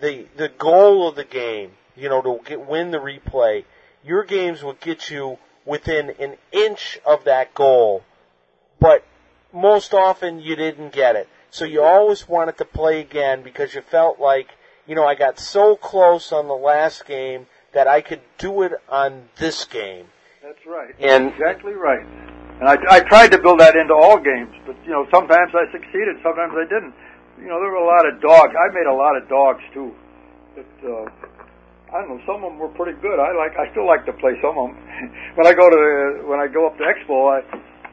the 0.00 0.26
the 0.36 0.48
goal 0.48 1.08
of 1.08 1.16
the 1.16 1.24
game, 1.24 1.72
you 1.96 2.08
know, 2.08 2.22
to 2.22 2.40
get, 2.44 2.66
win 2.66 2.90
the 2.90 2.98
replay, 2.98 3.64
your 4.04 4.24
games 4.24 4.62
would 4.62 4.80
get 4.80 5.10
you 5.10 5.38
within 5.64 6.10
an 6.18 6.36
inch 6.52 6.98
of 7.04 7.24
that 7.24 7.54
goal, 7.54 8.04
but 8.80 9.04
most 9.52 9.94
often 9.94 10.40
you 10.40 10.56
didn't 10.56 10.92
get 10.92 11.16
it. 11.16 11.28
So 11.50 11.64
you 11.64 11.82
always 11.82 12.28
wanted 12.28 12.56
to 12.58 12.64
play 12.64 13.00
again 13.00 13.42
because 13.42 13.74
you 13.74 13.82
felt 13.82 14.18
like, 14.18 14.48
you 14.86 14.94
know, 14.94 15.06
I 15.06 15.14
got 15.14 15.38
so 15.38 15.76
close 15.76 16.32
on 16.32 16.48
the 16.48 16.54
last 16.54 17.06
game 17.06 17.46
that 17.72 17.86
I 17.86 18.00
could 18.00 18.20
do 18.38 18.62
it 18.62 18.72
on 18.88 19.28
this 19.36 19.64
game. 19.64 20.06
That's 20.42 20.66
right. 20.66 20.90
And- 20.98 21.30
exactly 21.30 21.72
right. 21.72 22.02
And 22.58 22.66
I, 22.68 22.74
I 22.90 23.00
tried 23.00 23.30
to 23.30 23.38
build 23.38 23.60
that 23.60 23.74
into 23.74 23.94
all 23.94 24.18
games, 24.18 24.50
but 24.66 24.74
you 24.84 24.90
know, 24.90 25.06
sometimes 25.10 25.54
I 25.54 25.66
succeeded, 25.70 26.18
sometimes 26.22 26.52
I 26.54 26.66
didn't. 26.66 26.94
You 27.38 27.48
know, 27.48 27.58
there 27.58 27.70
were 27.70 27.82
a 27.82 27.86
lot 27.86 28.06
of 28.06 28.20
dogs. 28.20 28.54
I 28.54 28.70
made 28.74 28.86
a 28.86 28.94
lot 28.94 29.16
of 29.16 29.26
dogs 29.28 29.62
too. 29.72 29.94
But 30.54 30.70
uh, 30.86 31.06
I 31.94 32.02
don't 32.02 32.10
know, 32.10 32.20
some 32.26 32.44
of 32.44 32.54
them 32.54 32.58
were 32.58 32.70
pretty 32.74 32.98
good. 33.00 33.18
I 33.18 33.34
like, 33.34 33.54
I 33.58 33.70
still 33.70 33.86
like 33.86 34.04
to 34.06 34.12
play 34.12 34.34
some 34.42 34.58
of 34.58 34.70
them. 34.70 34.78
when 35.38 35.46
I 35.46 35.54
go 35.54 35.70
to, 35.70 36.26
when 36.26 36.38
I 36.38 36.46
go 36.46 36.66
up 36.66 36.78
to 36.78 36.84
Expo, 36.86 37.34
I, 37.34 37.38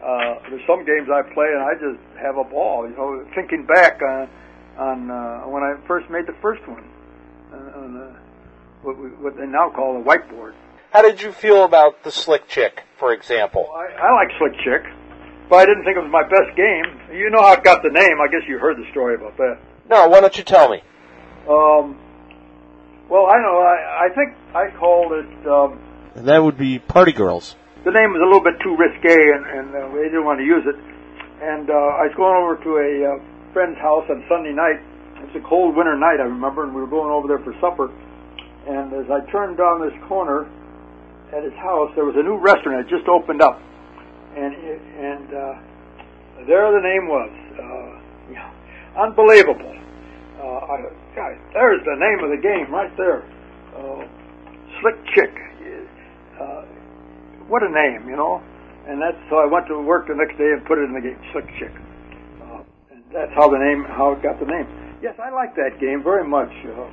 uh, 0.01 0.41
there's 0.49 0.65
some 0.65 0.85
games 0.85 1.09
I 1.09 1.21
play 1.33 1.49
and 1.49 1.61
I 1.61 1.73
just 1.77 2.01
have 2.21 2.37
a 2.37 2.45
ball. 2.45 2.89
You 2.89 2.97
know, 2.97 3.25
thinking 3.33 3.65
back 3.65 4.01
on, 4.01 4.29
on 4.77 4.97
uh, 5.09 5.49
when 5.49 5.63
I 5.63 5.77
first 5.87 6.09
made 6.09 6.25
the 6.25 6.37
first 6.41 6.61
one, 6.67 6.85
uh, 7.53 7.79
on 7.79 7.97
uh, 7.97 8.19
what, 8.81 8.97
we, 8.97 9.09
what 9.21 9.37
they 9.37 9.45
now 9.45 9.69
call 9.69 9.97
a 9.97 10.03
whiteboard. 10.03 10.53
How 10.91 11.01
did 11.01 11.21
you 11.21 11.31
feel 11.31 11.63
about 11.65 12.03
the 12.03 12.11
Slick 12.11 12.47
Chick, 12.47 12.83
for 12.97 13.13
example? 13.13 13.69
I, 13.73 13.93
I 13.93 14.13
like 14.13 14.29
Slick 14.39 14.53
Chick, 14.63 14.83
but 15.49 15.57
I 15.57 15.65
didn't 15.65 15.83
think 15.83 15.97
it 15.97 16.01
was 16.01 16.11
my 16.11 16.23
best 16.23 16.55
game. 16.57 17.15
You 17.15 17.29
know 17.29 17.41
how 17.41 17.53
it 17.53 17.63
got 17.63 17.83
the 17.83 17.89
name. 17.89 18.17
I 18.21 18.27
guess 18.27 18.41
you 18.47 18.57
heard 18.57 18.77
the 18.77 18.89
story 18.91 19.15
about 19.15 19.37
that. 19.37 19.59
No, 19.89 20.07
why 20.07 20.19
don't 20.21 20.35
you 20.37 20.43
tell 20.43 20.69
me? 20.69 20.81
Um, 21.47 21.97
well, 23.09 23.25
I 23.27 23.37
know. 23.41 23.57
I, 23.61 24.05
I 24.05 24.09
think 24.15 24.33
I 24.55 24.69
called 24.79 25.13
it. 25.13 25.47
Um, 25.47 25.79
And 26.15 26.27
that 26.27 26.41
would 26.41 26.57
be 26.57 26.79
Party 26.79 27.11
Girls. 27.11 27.55
the 27.85 27.91
name 27.91 28.11
was 28.13 28.21
a 28.21 28.25
little 28.25 28.43
bit 28.43 28.57
too 28.61 28.75
risque, 28.75 29.13
and, 29.13 29.45
and 29.45 29.67
uh, 29.75 29.89
we 29.93 30.03
didn't 30.09 30.25
want 30.25 30.39
to 30.39 30.45
use 30.45 30.65
it. 30.65 30.75
And 31.41 31.69
uh, 31.69 32.01
I 32.01 32.09
was 32.09 32.15
going 32.17 32.33
over 32.35 32.57
to 32.65 32.71
a 32.81 32.91
uh, 33.13 33.53
friend's 33.53 33.77
house 33.77 34.05
on 34.09 34.25
Sunday 34.27 34.53
night. 34.53 34.81
It's 35.21 35.35
a 35.37 35.47
cold 35.47 35.75
winter 35.75 35.95
night, 35.97 36.17
I 36.19 36.25
remember, 36.25 36.63
and 36.65 36.73
we 36.73 36.81
were 36.81 36.89
going 36.89 37.11
over 37.13 37.27
there 37.27 37.39
for 37.45 37.53
supper. 37.61 37.93
And 38.67 38.93
as 38.93 39.05
I 39.09 39.21
turned 39.31 39.57
down 39.57 39.81
this 39.81 39.93
corner 40.07 40.49
at 41.33 41.43
his 41.43 41.53
house, 41.53 41.91
there 41.95 42.05
was 42.05 42.15
a 42.17 42.23
new 42.23 42.37
restaurant 42.37 42.85
that 42.85 42.89
just 42.89 43.07
opened 43.07 43.41
up. 43.41 43.59
and 44.35 44.53
and 44.53 45.27
uh, 45.33 45.55
there 46.47 46.71
the 46.71 46.81
name 46.81 47.07
was. 47.07 47.31
Uh, 47.57 48.33
yeah, 48.33 48.49
unbelievable. 48.97 49.73
Uh, 50.39 50.71
I, 50.71 50.75
God, 51.15 51.33
there's 51.53 51.83
the 51.83 51.97
name 51.99 52.23
of 52.23 52.29
the 52.31 52.41
game 52.41 52.71
right 52.71 52.91
there. 52.97 53.23
Uh, 53.75 54.07
Slick 54.81 54.95
Chick. 55.13 55.33
Uh, 56.39 56.63
what 57.51 57.63
a 57.63 57.69
name, 57.69 58.07
you 58.07 58.15
know. 58.15 58.41
And 58.87 59.01
that's 59.01 59.17
so 59.29 59.37
I 59.37 59.45
went 59.45 59.67
to 59.67 59.81
work 59.81 60.07
the 60.07 60.15
next 60.15 60.37
day 60.37 60.49
and 60.55 60.63
put 60.65 60.77
it 60.79 60.87
in 60.87 60.93
the 60.93 61.01
game, 61.01 61.19
Slick 61.33 61.45
Chick. 61.59 61.73
Uh, 62.41 62.63
and 62.93 63.03
that's 63.13 63.33
how 63.35 63.49
the 63.49 63.59
name, 63.59 63.83
how 63.83 64.13
it 64.13 64.23
got 64.23 64.39
the 64.39 64.45
name. 64.45 64.65
Yes, 65.01 65.15
I 65.21 65.29
like 65.29 65.53
that 65.55 65.79
game 65.79 66.01
very 66.01 66.23
much. 66.27 66.49
Uh, 66.65 66.87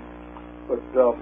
but 0.68 0.82
uh, 0.98 1.14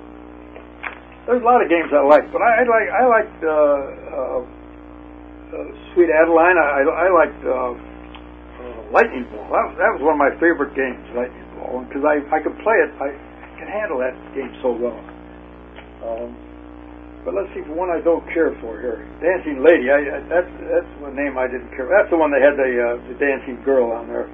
there's 1.27 1.43
a 1.43 1.47
lot 1.47 1.61
of 1.63 1.69
games 1.69 1.89
I 1.93 2.03
like. 2.05 2.27
But 2.33 2.43
I, 2.43 2.51
I 2.61 2.65
like 2.69 2.89
I 2.93 3.05
liked 3.09 3.39
uh, 3.45 3.51
uh, 3.51 4.41
uh, 4.45 5.69
Sweet 5.95 6.11
Adeline. 6.13 6.57
I, 6.59 6.83
I 6.85 7.09
liked 7.13 7.41
uh, 7.45 7.53
uh, 7.53 8.81
Lightning 8.93 9.25
Ball. 9.33 9.47
That, 9.49 9.65
was- 9.71 9.79
that 9.81 9.91
was 9.97 10.01
one 10.05 10.15
of 10.17 10.23
my 10.23 10.33
favorite 10.43 10.75
games, 10.77 11.01
Lightning 11.17 11.47
Ball, 11.57 11.85
because 11.89 12.05
I 12.05 12.21
I 12.33 12.39
could 12.45 12.57
play 12.61 12.77
it. 12.85 12.91
I 13.01 13.09
can 13.59 13.69
handle 13.71 13.99
that 14.03 14.15
game 14.35 14.53
so 14.61 14.75
well. 14.77 14.99
Um, 16.05 16.31
but 17.25 17.33
let's 17.33 17.49
see, 17.57 17.65
one 17.73 17.89
I 17.89 18.05
don't 18.05 18.21
care 18.37 18.53
for 18.61 18.77
here, 18.85 19.01
Dancing 19.25 19.65
Lady. 19.65 19.89
I, 19.89 19.97
I 20.05 20.19
that's 20.29 20.51
that's 20.69 20.91
one 21.01 21.17
name 21.17 21.41
I 21.41 21.49
didn't 21.49 21.73
care. 21.73 21.89
That's 21.89 22.11
the 22.13 22.21
one 22.21 22.29
they 22.29 22.45
had 22.45 22.53
the 22.61 22.69
uh, 22.69 23.01
the 23.09 23.17
dancing 23.17 23.57
girl 23.65 23.89
on 23.97 24.05
there. 24.13 24.29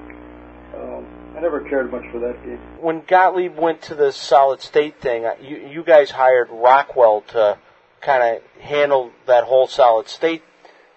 I 1.41 1.43
never 1.43 1.61
cared 1.61 1.91
much 1.91 2.05
for 2.13 2.19
that 2.19 2.45
game. 2.45 2.59
When 2.83 3.01
Gottlieb 3.01 3.57
went 3.57 3.81
to 3.83 3.95
the 3.95 4.13
solid 4.13 4.61
state 4.61 5.01
thing, 5.01 5.25
you, 5.41 5.57
you 5.57 5.83
guys 5.83 6.11
hired 6.11 6.51
Rockwell 6.51 7.23
to 7.29 7.57
kind 8.03 8.23
of 8.23 8.43
handle 8.61 9.11
that 9.27 9.45
whole 9.45 9.67
solid 9.67 10.09
state 10.09 10.43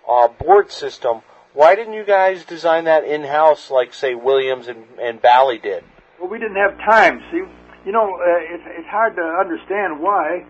uh, 0.06 0.28
board 0.28 0.70
system. 0.70 1.22
Why 1.54 1.76
didn't 1.76 1.94
you 1.94 2.04
guys 2.04 2.44
design 2.44 2.86
that 2.86 3.06
in 3.06 3.24
house, 3.24 3.72
like 3.72 3.94
say 3.94 4.16
Williams 4.16 4.68
and, 4.68 4.84
and 5.02 5.22
Bally 5.22 5.60
did? 5.60 5.86
Well, 6.20 6.30
we 6.30 6.40
didn't 6.40 6.58
have 6.58 6.78
time. 6.80 7.22
See, 7.32 7.44
you 7.86 7.94
know, 7.94 8.04
uh, 8.04 8.54
it's 8.54 8.64
it's 8.68 8.90
hard 8.90 9.16
to 9.16 9.22
understand 9.22 10.02
why 10.02 10.46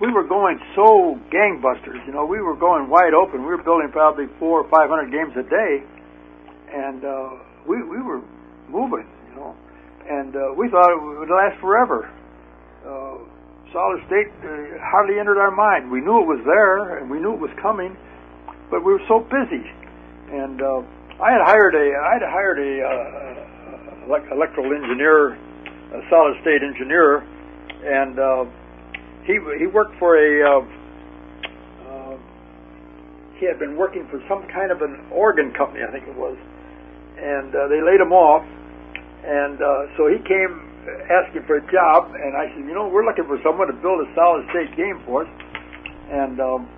we 0.00 0.12
were 0.12 0.22
going 0.22 0.60
so 0.76 1.18
gangbusters. 1.32 2.06
You 2.06 2.12
know, 2.12 2.24
we 2.24 2.40
were 2.40 2.54
going 2.54 2.88
wide 2.88 3.14
open. 3.14 3.40
We 3.40 3.48
were 3.48 3.62
building 3.64 3.88
probably 3.90 4.26
four 4.38 4.60
or 4.60 4.70
five 4.70 4.88
hundred 4.88 5.10
games 5.10 5.34
a 5.36 5.42
day, 5.42 5.82
and 6.72 7.04
uh, 7.04 7.30
we 7.66 7.82
we 7.82 8.00
were 8.00 8.22
moving. 8.68 9.08
And 10.08 10.36
uh, 10.36 10.52
we 10.56 10.68
thought 10.68 10.92
it 10.92 11.00
would 11.00 11.32
last 11.32 11.60
forever. 11.60 12.12
Uh, 12.84 13.24
solid 13.72 14.04
state 14.06 14.28
uh, 14.44 14.76
hardly 14.84 15.18
entered 15.18 15.40
our 15.40 15.50
mind. 15.50 15.90
We 15.90 16.00
knew 16.00 16.20
it 16.20 16.28
was 16.28 16.44
there, 16.44 16.98
and 16.98 17.10
we 17.10 17.18
knew 17.18 17.32
it 17.32 17.40
was 17.40 17.50
coming, 17.60 17.96
but 18.70 18.84
we 18.84 18.92
were 18.92 19.02
so 19.08 19.24
busy. 19.24 19.64
And 20.28 20.60
uh, 20.60 20.84
I 21.22 21.32
had 21.32 21.42
hired 21.42 21.74
a 21.74 21.86
I 21.96 22.12
had 22.20 22.26
hired 22.28 22.58
a 22.60 22.72
uh, 22.84 24.04
elec- 24.08 24.30
electrical 24.32 24.72
engineer, 24.74 25.34
a 25.96 26.00
solid 26.10 26.36
state 26.42 26.60
engineer, 26.60 27.24
and 27.84 28.18
uh, 28.18 28.44
he 29.24 29.40
he 29.58 29.66
worked 29.66 29.96
for 29.98 30.20
a. 30.20 30.30
Uh, 30.44 30.62
uh, 31.88 32.16
he 33.40 33.46
had 33.46 33.58
been 33.58 33.76
working 33.76 34.06
for 34.10 34.20
some 34.28 34.46
kind 34.52 34.70
of 34.70 34.82
an 34.82 35.00
organ 35.10 35.52
company, 35.52 35.82
I 35.82 35.90
think 35.90 36.06
it 36.06 36.14
was, 36.16 36.36
and 37.18 37.54
uh, 37.54 37.68
they 37.68 37.80
laid 37.82 38.00
him 38.00 38.12
off. 38.12 38.44
And 39.24 39.56
uh, 39.56 39.88
so 39.96 40.06
he 40.12 40.20
came 40.28 40.52
asking 41.08 41.48
for 41.48 41.56
a 41.56 41.64
job, 41.72 42.12
and 42.12 42.36
I 42.36 42.52
said, 42.52 42.68
you 42.68 42.76
know, 42.76 42.92
we're 42.92 43.08
looking 43.08 43.24
for 43.24 43.40
someone 43.40 43.72
to 43.72 43.76
build 43.80 44.04
a 44.04 44.08
solid 44.12 44.44
state 44.52 44.76
game 44.76 45.00
for 45.08 45.24
us, 45.24 45.30
and 46.12 46.36
um, 46.44 46.68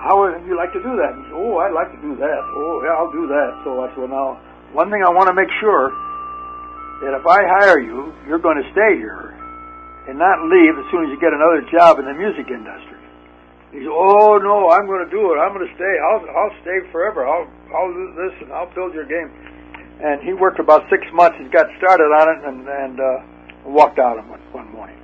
how 0.00 0.24
would 0.24 0.40
you 0.48 0.56
like 0.56 0.72
to 0.72 0.80
do 0.80 0.96
that? 0.96 1.12
He 1.12 1.22
said, 1.28 1.36
oh, 1.36 1.60
I'd 1.60 1.76
like 1.76 1.92
to 1.92 2.00
do 2.00 2.16
that. 2.16 2.40
Oh, 2.56 2.80
yeah, 2.80 2.96
I'll 2.96 3.12
do 3.12 3.28
that. 3.28 3.50
So 3.68 3.84
I 3.84 3.92
said, 3.92 4.08
well, 4.08 4.12
now, 4.12 4.28
one 4.72 4.88
thing 4.88 5.04
I 5.04 5.12
want 5.12 5.28
to 5.28 5.36
make 5.36 5.52
sure 5.60 5.92
that 7.04 7.12
if 7.12 7.24
I 7.28 7.40
hire 7.60 7.80
you, 7.84 8.12
you're 8.24 8.40
going 8.40 8.56
to 8.56 8.68
stay 8.72 8.96
here 8.96 9.36
and 10.08 10.16
not 10.16 10.40
leave 10.48 10.72
as 10.76 10.86
soon 10.88 11.04
as 11.04 11.12
you 11.12 11.20
get 11.20 11.36
another 11.36 11.64
job 11.68 12.00
in 12.00 12.08
the 12.08 12.16
music 12.16 12.48
industry. 12.48 13.00
He 13.72 13.82
said, 13.82 13.90
"Oh 13.90 14.38
no, 14.38 14.70
I'm 14.70 14.86
going 14.86 15.02
to 15.02 15.10
do 15.10 15.34
it. 15.34 15.36
I'm 15.40 15.50
going 15.50 15.66
to 15.66 15.74
stay. 15.74 15.94
I'll 15.98 16.22
I'll 16.22 16.54
stay 16.62 16.78
forever. 16.94 17.26
I'll 17.26 17.48
I'll 17.74 17.90
do 17.90 18.06
this 18.14 18.34
and 18.46 18.52
I'll 18.54 18.70
build 18.70 18.94
your 18.94 19.08
game." 19.08 19.26
And 20.04 20.20
he 20.20 20.34
worked 20.34 20.60
about 20.60 20.84
six 20.90 21.00
months 21.14 21.40
and 21.40 21.50
got 21.50 21.64
started 21.78 22.12
on 22.12 22.26
it 22.28 22.38
and 22.44 22.68
and 22.68 23.00
uh, 23.00 23.24
walked 23.64 23.98
out 23.98 24.18
on 24.18 24.28
one, 24.28 24.40
one 24.52 24.68
morning. 24.68 25.00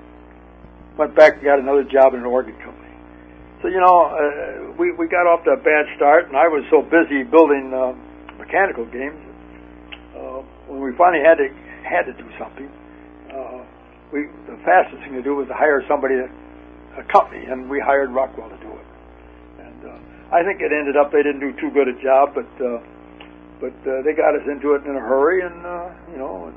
Went 0.98 1.16
back 1.16 1.40
and 1.40 1.42
got 1.42 1.58
another 1.58 1.84
job 1.84 2.12
in 2.12 2.20
an 2.20 2.26
organ 2.26 2.52
company. 2.60 2.92
So 3.62 3.68
you 3.68 3.80
know, 3.80 3.96
uh, 4.12 4.76
we 4.76 4.92
we 4.92 5.08
got 5.08 5.24
off 5.24 5.44
to 5.44 5.56
a 5.56 5.56
bad 5.56 5.88
start, 5.96 6.28
and 6.28 6.36
I 6.36 6.48
was 6.48 6.68
so 6.68 6.84
busy 6.84 7.24
building 7.24 7.72
uh, 7.72 7.96
mechanical 8.36 8.84
games. 8.84 9.16
Uh, 10.12 10.44
when 10.68 10.84
we 10.84 10.92
finally 11.00 11.24
had 11.24 11.40
to 11.40 11.48
had 11.80 12.04
to 12.04 12.12
do 12.12 12.28
something, 12.36 12.68
uh, 13.32 13.64
we 14.12 14.28
the 14.44 14.60
fastest 14.68 15.00
thing 15.00 15.16
to 15.16 15.24
do 15.24 15.32
was 15.32 15.48
to 15.48 15.56
hire 15.56 15.80
somebody, 15.88 16.20
a 16.20 17.04
company, 17.08 17.48
and 17.48 17.72
we 17.72 17.80
hired 17.80 18.12
Rockwell 18.12 18.52
to 18.52 18.60
do 18.60 18.68
it. 18.68 18.86
And 19.64 19.80
uh, 19.96 20.36
I 20.36 20.44
think 20.44 20.60
it 20.60 20.76
ended 20.76 21.00
up 21.00 21.08
they 21.08 21.24
didn't 21.24 21.40
do 21.40 21.56
too 21.56 21.72
good 21.72 21.88
a 21.88 21.96
job, 22.04 22.36
but 22.36 22.48
uh, 22.60 22.84
but 23.60 23.76
uh, 23.86 24.02
they 24.02 24.12
got 24.12 24.34
us 24.34 24.42
into 24.50 24.74
it 24.74 24.84
in 24.84 24.96
a 24.96 25.00
hurry, 25.00 25.42
and 25.44 25.64
uh, 25.64 25.90
you 26.12 26.18
know. 26.18 26.52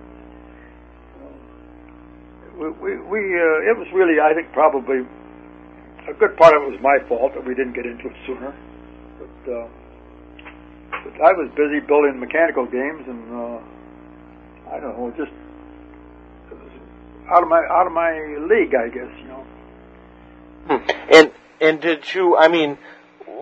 We, 2.54 2.70
we, 2.70 2.98
we 2.98 3.20
uh, 3.34 3.70
it 3.70 3.76
was 3.78 3.88
really, 3.94 4.22
I 4.22 4.34
think, 4.36 4.54
probably 4.54 5.02
a 6.08 6.14
good 6.14 6.38
part 6.38 6.56
of 6.56 6.64
it 6.64 6.72
was 6.72 6.82
my 6.82 7.00
fault 7.08 7.34
that 7.34 7.46
we 7.46 7.56
didn't 7.56 7.74
get 7.74 7.86
into 7.86 8.08
it 8.08 8.16
sooner. 8.28 8.54
But, 9.18 9.52
uh, 9.52 9.68
but 11.04 11.14
I 11.22 11.34
was 11.34 11.50
busy 11.56 11.80
building 11.80 12.20
mechanical 12.20 12.66
games, 12.66 13.08
and 13.08 13.34
uh, 13.34 13.60
I 14.72 14.80
don't 14.80 14.98
know, 14.98 15.14
just 15.18 15.32
it 16.52 16.56
was 16.56 16.72
out 17.30 17.44
of 17.44 17.50
my 17.50 17.66
out 17.70 17.88
of 17.88 17.94
my 17.94 18.12
league, 18.48 18.76
I 18.76 18.90
guess. 18.90 19.12
You 19.20 19.28
know. 19.28 19.44
Hmm. 20.68 20.90
And 21.12 21.32
and 21.60 21.82
did 21.82 22.14
you? 22.14 22.38
I 22.38 22.48
mean, 22.48 22.78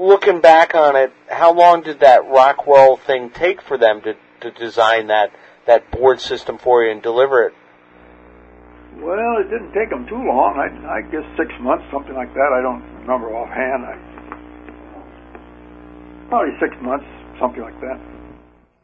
looking 0.02 0.41
back 0.41 0.73
on 0.73 0.95
it, 0.95 1.14
how 1.30 1.53
long 1.53 1.84
did 1.84 1.99
that 1.99 2.28
Rockwell 2.28 2.98
thing 2.98 3.30
take 3.30 3.61
for 3.61 3.78
them 3.78 4.02
to 4.02 4.15
to 4.41 4.52
design 4.52 5.07
that 5.07 5.32
that 5.68 5.91
board 5.91 6.19
system 6.19 6.57
for 6.57 6.84
you 6.84 6.91
and 6.91 7.02
deliver 7.02 7.44
it? 7.44 7.53
Well, 8.98 9.38
it 9.40 9.49
didn't 9.49 9.73
take 9.73 9.90
them 9.90 10.06
too 10.07 10.15
long. 10.15 10.57
I, 10.57 10.98
I 10.98 11.02
guess 11.02 11.23
six 11.38 11.49
months, 11.61 11.86
something 11.91 12.14
like 12.14 12.34
that. 12.34 12.52
I 12.53 12.61
don't 12.61 12.84
remember 13.02 13.34
offhand. 13.36 13.86
I, 13.86 13.95
probably 16.30 16.53
six 16.60 16.76
months, 16.82 17.06
something 17.40 17.61
like 17.61 17.80
that. 17.82 17.99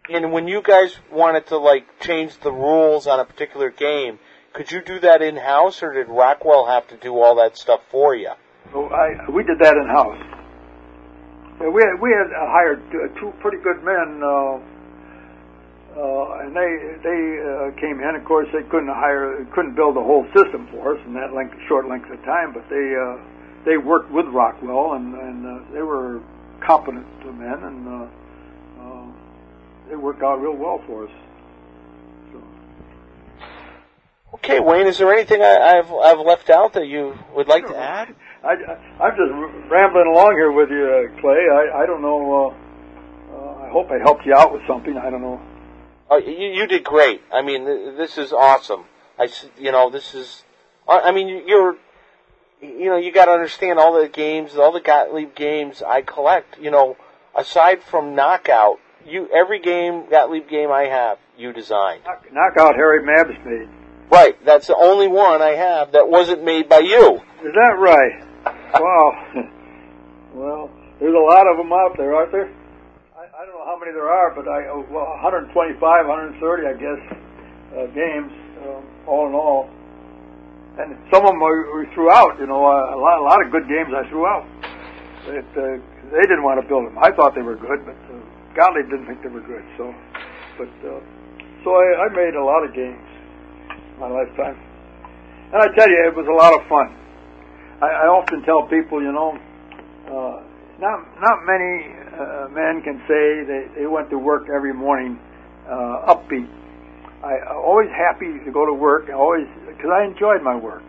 And 0.10 0.32
when 0.32 0.48
you 0.48 0.62
guys 0.62 0.98
wanted 1.12 1.48
to 1.48 1.58
like 1.58 2.00
change 2.00 2.38
the 2.40 2.52
rules 2.52 3.08
on 3.08 3.20
a 3.20 3.26
particular 3.26 3.70
game, 3.70 4.20
could 4.54 4.72
you 4.72 4.82
do 4.82 5.00
that 5.02 5.22
in 5.22 5.36
house, 5.36 5.84
or 5.84 5.94
did 5.94 6.08
Rockwell 6.08 6.68
have 6.68 6.88
to 6.88 6.98
do 6.98 7.20
all 7.20 7.36
that 7.36 7.58
stuff 7.58 7.82
for 7.92 8.16
you? 8.16 8.32
So 8.72 8.86
I 8.86 9.30
we 9.30 9.44
did 9.44 9.60
that 9.60 9.76
in 9.76 9.88
house. 9.88 10.47
Yeah, 11.60 11.70
we 11.70 11.82
had, 11.82 12.00
we 12.00 12.12
had 12.12 12.30
uh, 12.30 12.46
hired 12.52 12.82
uh, 12.94 13.20
two 13.20 13.34
pretty 13.42 13.58
good 13.58 13.84
men, 13.84 14.22
uh, 14.22 14.62
uh, 15.98 16.46
and 16.46 16.56
they 16.56 16.70
they 17.02 17.22
uh, 17.42 17.72
came 17.82 18.00
in. 18.00 18.14
Of 18.16 18.26
course, 18.26 18.48
they 18.54 18.62
couldn't 18.70 18.94
hire, 18.94 19.44
couldn't 19.56 19.76
build 19.76 19.98
a 19.98 20.04
whole 20.04 20.26
system 20.38 20.68
for 20.70 20.96
us 20.96 21.02
in 21.06 21.14
that 21.16 21.34
length, 21.34 21.58
short 21.68 21.90
length 21.90 22.10
of 22.12 22.22
time. 22.24 22.54
But 22.54 22.70
they 22.70 22.94
uh, 22.94 23.18
they 23.66 23.78
worked 23.78 24.12
with 24.12 24.28
Rockwell, 24.28 24.94
and 24.94 25.16
and 25.16 25.46
uh, 25.46 25.74
they 25.74 25.82
were 25.82 26.22
competent 26.62 27.06
men, 27.40 27.64
and 27.64 27.88
uh, 27.88 28.08
uh, 28.82 29.06
they 29.90 29.96
worked 29.96 30.22
out 30.22 30.40
real 30.42 30.56
well 30.56 30.82
for 30.86 31.06
us. 31.06 31.12
Okay, 34.36 34.60
Wayne, 34.60 34.88
is 34.88 34.98
there 34.98 35.12
anything 35.12 35.42
I, 35.42 35.80
I've 35.80 35.92
I've 35.92 36.20
left 36.20 36.50
out 36.50 36.74
that 36.74 36.88
you 36.88 37.18
would 37.34 37.48
like 37.48 37.66
to 37.68 37.76
add? 37.76 38.16
I, 38.44 38.54
I, 38.54 39.04
I'm 39.04 39.16
just 39.16 39.72
rambling 39.72 40.08
along 40.08 40.34
here 40.34 40.52
with 40.52 40.70
you, 40.70 40.86
uh, 40.86 41.22
Clay. 41.22 41.48
I, 41.52 41.84
I 41.84 41.86
don't 41.86 42.02
know. 42.02 42.56
Uh, 43.32 43.36
uh, 43.36 43.66
I 43.66 43.70
hope 43.70 43.92
I 43.92 43.98
helped 43.98 44.26
you 44.26 44.34
out 44.34 44.54
with 44.54 44.62
something. 44.68 44.98
I 44.98 45.10
don't 45.10 45.22
know. 45.22 45.42
Oh, 46.10 46.18
you, 46.18 46.32
you 46.32 46.68
did 46.68 46.84
great. 46.84 47.22
I 47.34 47.42
mean, 47.42 47.66
th- 47.66 47.98
this 47.98 48.18
is 48.18 48.32
awesome. 48.32 48.86
I, 49.20 49.30
you 49.60 49.72
know, 49.72 49.90
this 49.90 50.14
is. 50.14 50.44
I 50.88 51.12
mean, 51.12 51.44
you're. 51.48 51.76
You 52.60 52.86
know, 52.86 52.98
you 52.98 53.12
got 53.12 53.26
to 53.26 53.32
understand 53.32 53.78
all 53.78 54.02
the 54.02 54.08
games, 54.08 54.56
all 54.56 54.72
the 54.72 54.82
Gottlieb 54.82 55.36
games 55.36 55.84
I 55.84 56.02
collect. 56.02 56.58
You 56.60 56.72
know, 56.72 56.98
aside 57.38 57.84
from 57.84 58.16
Knockout, 58.16 58.80
you 59.06 59.30
every 59.32 59.60
game 59.60 60.10
Gottlieb 60.10 60.50
game 60.50 60.72
I 60.72 60.86
have, 60.86 61.20
you 61.38 61.54
designed. 61.54 62.04
Knock, 62.06 62.56
knock 62.56 62.76
Harry 62.76 63.04
Mabs 63.04 63.46
made. 63.46 63.70
Right. 64.10 64.44
That's 64.44 64.68
the 64.68 64.76
only 64.76 65.08
one 65.08 65.42
I 65.42 65.50
have 65.50 65.92
that 65.92 66.10
wasn't 66.10 66.44
made 66.44 66.68
by 66.68 66.80
you. 66.80 67.22
Is 67.44 67.54
that 67.54 67.76
right? 67.78 68.24
Wow. 68.74 69.16
well, 70.34 70.70
there's 71.00 71.16
a 71.16 71.26
lot 71.26 71.48
of 71.48 71.58
them 71.58 71.72
out 71.72 71.96
there, 71.96 72.16
aren't 72.16 72.32
there? 72.32 72.52
I, 73.16 73.26
I 73.32 73.46
don't 73.46 73.56
know 73.56 73.66
how 73.66 73.80
many 73.80 73.94
there 73.94 74.12
are, 74.12 74.36
but 74.36 74.48
I 74.48 74.68
oh, 74.68 74.84
well 74.92 75.08
125, 75.24 75.80
130, 75.80 76.68
I 76.68 76.76
guess, 76.76 77.02
uh, 77.74 77.88
games 77.96 78.34
um, 78.68 78.84
all 79.08 79.28
in 79.28 79.34
all. 79.34 79.70
And 80.78 80.94
some 81.10 81.26
of 81.26 81.34
them 81.34 81.42
we, 81.42 81.90
threw 81.96 82.12
out. 82.12 82.38
You 82.38 82.46
know, 82.46 82.62
uh, 82.62 82.94
a 82.94 83.00
lot, 83.00 83.18
a 83.18 83.26
lot 83.26 83.40
of 83.42 83.50
good 83.50 83.66
games 83.66 83.90
I 83.96 84.06
threw 84.10 84.28
out. 84.28 84.46
It, 85.26 85.48
uh, 85.58 85.82
they 86.14 86.24
didn't 86.28 86.44
want 86.44 86.62
to 86.62 86.68
build 86.68 86.86
them. 86.86 86.98
I 87.00 87.10
thought 87.12 87.34
they 87.34 87.42
were 87.42 87.58
good, 87.58 87.82
but 87.88 87.98
uh, 88.12 88.20
Gottlieb 88.54 88.90
didn't 88.92 89.08
think 89.08 89.24
they 89.24 89.34
were 89.34 89.44
good. 89.44 89.66
So, 89.76 89.90
but 90.60 90.72
uh, 90.86 91.02
so 91.64 91.74
I, 91.74 92.06
I 92.06 92.08
made 92.14 92.36
a 92.36 92.44
lot 92.44 92.62
of 92.64 92.76
games 92.76 93.02
in 93.74 93.98
my 94.00 94.08
lifetime, 94.12 94.60
and 95.52 95.60
I 95.62 95.68
tell 95.74 95.90
you, 95.90 96.00
it 96.06 96.16
was 96.16 96.28
a 96.30 96.38
lot 96.38 96.54
of 96.54 96.62
fun. 96.70 97.07
I, 97.82 97.86
I 97.86 98.08
often 98.10 98.42
tell 98.42 98.66
people, 98.66 99.02
you 99.02 99.12
know, 99.12 99.38
uh, 100.10 100.42
not 100.82 100.98
not 101.22 101.46
many 101.46 101.94
uh, 102.10 102.50
men 102.50 102.82
can 102.82 102.98
say 103.06 103.46
they, 103.46 103.82
they 103.82 103.86
went 103.86 104.10
to 104.10 104.18
work 104.18 104.50
every 104.50 104.74
morning 104.74 105.20
uh, 105.70 106.14
upbeat. 106.14 106.50
I 107.24 107.38
always 107.54 107.90
happy 107.90 108.40
to 108.46 108.52
go 108.52 108.66
to 108.66 108.74
work. 108.74 109.10
Always 109.14 109.46
because 109.68 109.92
I 109.94 110.06
enjoyed 110.06 110.42
my 110.42 110.56
work, 110.56 110.84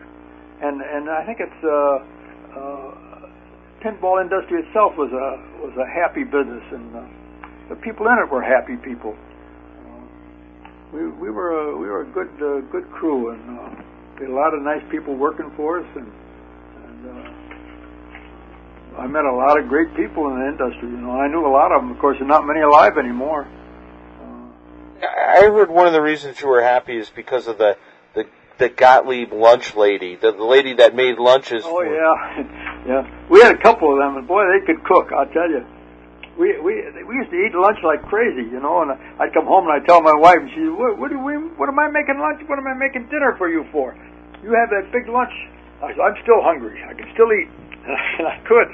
and 0.63 0.81
and 0.81 1.11
I 1.11 1.25
think 1.25 1.41
it's 1.41 1.65
uh, 1.65 1.69
uh, 2.57 2.99
pinball 3.85 4.21
industry 4.23 4.65
itself 4.65 4.97
was 4.97 5.13
a 5.13 5.29
was 5.61 5.77
a 5.77 5.85
happy 5.85 6.25
business, 6.25 6.65
and 6.73 6.97
uh, 6.97 7.05
the 7.69 7.77
people 7.77 8.07
in 8.09 8.17
it 8.17 8.31
were 8.33 8.43
happy 8.43 8.77
people. 8.77 9.13
Uh, 9.13 10.05
we 10.93 11.09
we 11.09 11.29
were 11.29 11.53
a, 11.53 11.77
we 11.77 11.87
were 11.89 12.03
a 12.03 12.11
good 12.13 12.33
uh, 12.41 12.61
good 12.73 12.89
crew, 12.93 13.31
and 13.31 13.59
uh, 13.61 13.83
we 14.21 14.25
had 14.25 14.33
a 14.33 14.35
lot 14.35 14.55
of 14.55 14.63
nice 14.63 14.85
people 14.91 15.17
working 15.17 15.51
for 15.57 15.81
us, 15.81 15.87
and 15.97 16.09
and. 17.05 17.27
Uh, 17.27 17.39
I 18.99 19.07
met 19.07 19.25
a 19.25 19.33
lot 19.33 19.59
of 19.59 19.69
great 19.69 19.95
people 19.95 20.27
in 20.27 20.41
the 20.41 20.47
industry. 20.49 20.91
You 20.91 20.99
know, 20.99 21.13
I 21.13 21.29
knew 21.29 21.47
a 21.47 21.55
lot 21.55 21.71
of 21.71 21.83
them. 21.83 21.93
Of 21.93 21.99
course, 22.01 22.19
there's 22.19 22.29
not 22.29 22.45
many 22.45 22.61
alive 22.61 22.99
anymore. 22.99 23.47
I 25.01 25.47
heard 25.47 25.71
one 25.71 25.87
of 25.87 25.93
the 25.93 26.03
reasons 26.03 26.41
you 26.41 26.49
were 26.49 26.63
happy 26.63 26.99
is 26.99 27.09
because 27.09 27.47
of 27.47 27.59
the 27.59 27.77
the, 28.15 28.27
the 28.59 28.69
Gottlieb 28.69 29.33
lunch 29.33 29.77
lady, 29.77 30.17
the, 30.17 30.33
the 30.33 30.43
lady 30.43 30.75
that 30.83 30.97
made 30.97 31.19
lunches. 31.19 31.63
Oh 31.65 31.83
yeah, 31.83 32.43
yeah. 32.87 33.29
We 33.31 33.41
had 33.41 33.55
a 33.55 33.63
couple 33.63 33.93
of 33.93 33.99
them, 34.03 34.17
and 34.17 34.27
boy, 34.27 34.43
they 34.51 34.67
could 34.67 34.83
cook. 34.85 35.13
I'll 35.15 35.31
tell 35.31 35.49
you. 35.49 35.63
We 36.35 36.59
we 36.59 36.83
we 37.07 37.15
used 37.15 37.31
to 37.31 37.39
eat 37.39 37.55
lunch 37.55 37.79
like 37.85 38.03
crazy, 38.11 38.51
you 38.51 38.59
know. 38.59 38.83
And 38.83 38.91
I'd 39.23 39.33
come 39.33 39.47
home 39.47 39.71
and 39.71 39.79
I'd 39.79 39.87
tell 39.87 40.03
my 40.03 40.15
wife, 40.19 40.39
and 40.43 40.51
she, 40.51 40.67
what, 40.67 40.99
what 40.99 41.11
do 41.11 41.19
we? 41.23 41.35
What 41.55 41.69
am 41.69 41.79
I 41.79 41.87
making 41.87 42.19
lunch? 42.19 42.43
What 42.51 42.59
am 42.59 42.67
I 42.67 42.75
making 42.75 43.07
dinner 43.11 43.37
for 43.39 43.49
you 43.49 43.65
for? 43.71 43.95
You 44.43 44.59
have 44.59 44.71
that 44.71 44.91
big 44.91 45.07
lunch. 45.07 45.35
I 45.83 45.91
said, 45.93 46.01
I'm 46.01 46.23
still 46.23 46.43
hungry. 46.43 46.83
I 46.83 46.95
can 46.95 47.07
still 47.15 47.33
eat, 47.33 47.49
and 48.19 48.27
I 48.27 48.39
could. 48.47 48.69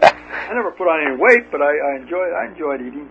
I 0.00 0.54
never 0.54 0.70
put 0.70 0.88
on 0.88 1.06
any 1.06 1.16
weight, 1.16 1.50
but 1.50 1.60
I, 1.60 1.72
I 1.76 1.96
enjoyed 1.96 2.32
I 2.32 2.46
enjoyed 2.46 2.80
eating. 2.80 3.08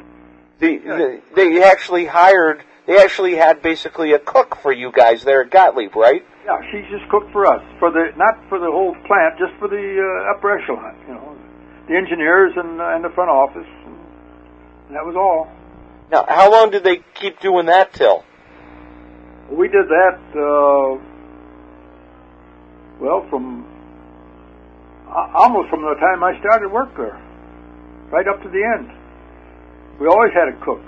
The, 0.60 0.78
the, 0.78 1.22
they 1.36 1.64
actually 1.64 2.06
hired. 2.06 2.64
They 2.88 2.98
actually 2.98 3.36
had 3.36 3.62
basically 3.62 4.14
a 4.14 4.20
cook 4.20 4.58
for 4.62 4.72
you 4.72 4.92
guys 4.92 5.24
there 5.24 5.44
at 5.44 5.52
Gottlieb, 5.52 5.96
right? 5.96 6.26
Yeah, 6.46 6.58
she 6.72 6.82
just 6.90 7.10
cooked 7.12 7.32
for 7.32 7.46
us 7.46 7.62
for 7.80 7.92
the 7.92 8.12
not 8.18 8.40
for 8.50 8.58
the 8.58 8.72
whole 8.72 8.96
plant, 9.06 9.38
just 9.38 9.54
for 9.60 9.68
the 9.68 9.76
uh, 9.76 10.32
upper 10.32 10.58
echelon. 10.58 10.96
You 11.08 11.14
know, 11.14 11.38
the 11.88 11.96
engineers 11.96 12.54
and 12.56 12.82
uh, 12.82 12.96
and 12.96 13.04
the 13.04 13.10
front 13.10 13.30
office. 13.30 13.68
And 14.88 14.96
that 14.96 15.06
was 15.06 15.16
all. 15.16 15.52
Now, 16.10 16.26
how 16.28 16.50
long 16.50 16.72
did 16.72 16.84
they 16.84 17.04
keep 17.14 17.42
doing 17.42 17.66
that 17.66 17.94
till? 17.94 18.24
We 19.52 19.68
did 19.68 19.88
that. 19.90 20.20
Uh, 20.32 21.17
well, 23.00 23.26
from 23.30 23.66
almost 25.08 25.70
from 25.70 25.82
the 25.82 25.96
time 26.00 26.24
I 26.24 26.38
started 26.40 26.70
work 26.70 26.96
there, 26.98 27.18
right 28.12 28.28
up 28.28 28.42
to 28.44 28.50
the 28.50 28.64
end. 28.64 28.92
We 30.00 30.08
always 30.08 30.34
had 30.34 30.50
a 30.50 30.58
cook. 30.62 30.84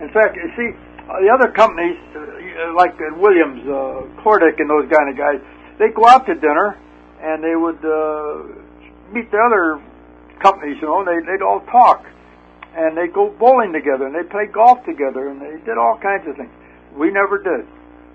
In 0.00 0.10
fact, 0.10 0.34
you 0.34 0.50
see, 0.58 0.68
uh, 1.06 1.20
the 1.22 1.30
other 1.30 1.52
companies, 1.52 1.98
uh, 2.16 2.74
like 2.74 2.94
uh, 2.98 3.14
Williams, 3.18 3.62
uh, 3.66 4.02
Kordek, 4.22 4.58
and 4.58 4.68
those 4.68 4.90
kind 4.90 5.10
of 5.10 5.16
guys, 5.16 5.38
they 5.78 5.94
go 5.94 6.06
out 6.06 6.26
to 6.26 6.34
dinner 6.34 6.78
and 7.22 7.42
they 7.42 7.54
would 7.54 7.78
uh, 7.86 9.14
meet 9.14 9.30
the 9.30 9.38
other 9.38 9.78
companies, 10.42 10.76
you 10.82 10.88
know, 10.88 11.06
and 11.06 11.06
they, 11.06 11.18
they'd 11.22 11.42
all 11.42 11.60
talk. 11.70 12.04
And 12.74 12.96
they'd 12.96 13.12
go 13.12 13.30
bowling 13.38 13.72
together 13.72 14.06
and 14.06 14.14
they'd 14.14 14.30
play 14.30 14.46
golf 14.50 14.82
together 14.84 15.28
and 15.28 15.38
they 15.40 15.62
did 15.62 15.78
all 15.78 15.98
kinds 16.02 16.26
of 16.26 16.34
things. 16.36 16.50
We 16.96 17.12
never 17.12 17.38
did. 17.38 17.68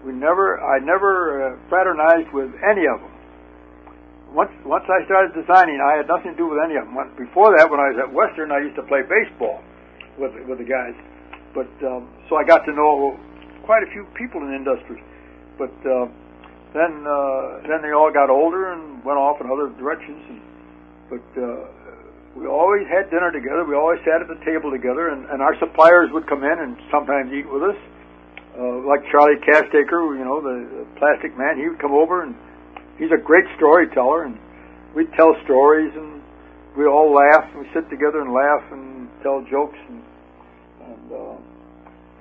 We 0.03 0.11
never, 0.11 0.59
I 0.59 0.79
never 0.79 1.55
uh, 1.55 1.69
fraternized 1.69 2.33
with 2.33 2.51
any 2.67 2.83
of 2.87 2.99
them 2.99 3.16
once 4.33 4.51
once 4.65 4.83
I 4.89 5.05
started 5.05 5.31
designing, 5.33 5.79
I 5.79 5.97
had 5.97 6.07
nothing 6.07 6.35
to 6.35 6.37
do 6.37 6.47
with 6.47 6.59
any 6.59 6.75
of 6.75 6.85
them. 6.85 6.95
Before 7.15 7.55
that, 7.55 7.69
when 7.69 7.79
I 7.79 7.95
was 7.95 7.99
at 8.03 8.09
Western, 8.11 8.51
I 8.51 8.59
used 8.59 8.75
to 8.75 8.83
play 8.83 9.03
baseball 9.07 9.63
with 10.19 10.35
with 10.47 10.59
the 10.59 10.67
guys. 10.67 10.95
But 11.55 11.71
um, 11.87 12.11
so 12.29 12.35
I 12.35 12.43
got 12.43 12.65
to 12.67 12.73
know 12.73 13.15
quite 13.63 13.83
a 13.83 13.89
few 13.91 14.05
people 14.15 14.41
in 14.43 14.51
the 14.51 14.57
industry. 14.59 14.99
But 15.57 15.73
uh, 15.87 16.11
then 16.75 17.07
uh, 17.07 17.67
then 17.67 17.79
they 17.81 17.95
all 17.95 18.11
got 18.11 18.29
older 18.29 18.73
and 18.73 19.03
went 19.03 19.17
off 19.17 19.39
in 19.39 19.47
other 19.47 19.71
directions. 19.79 20.21
And, 20.27 20.39
but 21.07 21.27
uh, 21.39 21.67
we 22.35 22.45
always 22.45 22.85
had 22.91 23.09
dinner 23.09 23.31
together. 23.31 23.63
We 23.63 23.75
always 23.75 24.03
sat 24.03 24.21
at 24.21 24.27
the 24.27 24.37
table 24.43 24.69
together, 24.69 25.09
and, 25.09 25.25
and 25.31 25.41
our 25.41 25.57
suppliers 25.57 26.11
would 26.11 26.27
come 26.27 26.43
in 26.43 26.57
and 26.59 26.77
sometimes 26.91 27.31
eat 27.33 27.47
with 27.49 27.63
us. 27.63 27.79
Uh, 28.57 28.81
like 28.89 29.05
Charlie 29.13 29.37
Castaker, 29.45 30.17
you 30.17 30.25
know, 30.25 30.41
the, 30.41 30.65
the 30.81 30.85
plastic 30.97 31.37
man, 31.37 31.61
he 31.61 31.69
would 31.69 31.77
come 31.77 31.93
over 31.93 32.23
and 32.25 32.33
he's 32.97 33.11
a 33.13 33.21
great 33.21 33.45
storyteller, 33.55 34.25
and 34.25 34.37
we 34.95 35.05
tell 35.15 35.33
stories, 35.45 35.93
and 35.95 36.21
we 36.77 36.85
all 36.85 37.13
laugh, 37.13 37.45
and 37.53 37.61
we 37.61 37.67
sit 37.73 37.89
together 37.89 38.21
and 38.21 38.33
laugh 38.33 38.63
and 38.71 39.09
tell 39.23 39.45
jokes, 39.49 39.77
and 39.89 40.01
and, 40.87 41.11
uh, 41.11 41.37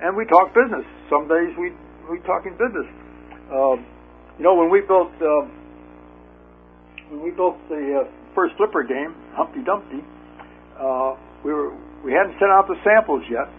and 0.01 0.15
we 0.15 0.25
talk 0.25 0.53
business. 0.53 0.85
Some 1.09 1.27
days 1.27 1.53
we 1.57 1.73
we 2.09 2.19
talk 2.25 2.45
in 2.45 2.53
business. 2.53 2.87
Uh, 3.51 3.75
you 4.37 4.43
know, 4.43 4.55
when 4.55 4.69
we 4.69 4.81
built 4.81 5.11
uh, 5.21 5.45
when 7.09 7.23
we 7.23 7.31
built 7.31 7.57
the 7.69 8.03
uh, 8.03 8.35
first 8.35 8.55
flipper 8.57 8.83
game, 8.83 9.15
Humpty 9.33 9.63
Dumpty, 9.63 10.03
uh, 10.79 11.15
we 11.43 11.53
were 11.53 11.73
we 12.03 12.13
hadn't 12.13 12.37
sent 12.39 12.51
out 12.51 12.67
the 12.67 12.77
samples 12.83 13.23
yet, 13.29 13.49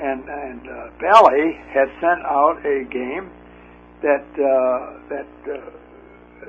and 0.00 0.28
and 0.28 0.60
uh, 0.68 0.74
Bally 1.00 1.56
had 1.72 1.88
sent 2.00 2.20
out 2.26 2.60
a 2.66 2.84
game 2.90 3.30
that 4.02 4.26
uh, 4.36 4.98
that 5.08 5.30
uh, 5.48 5.81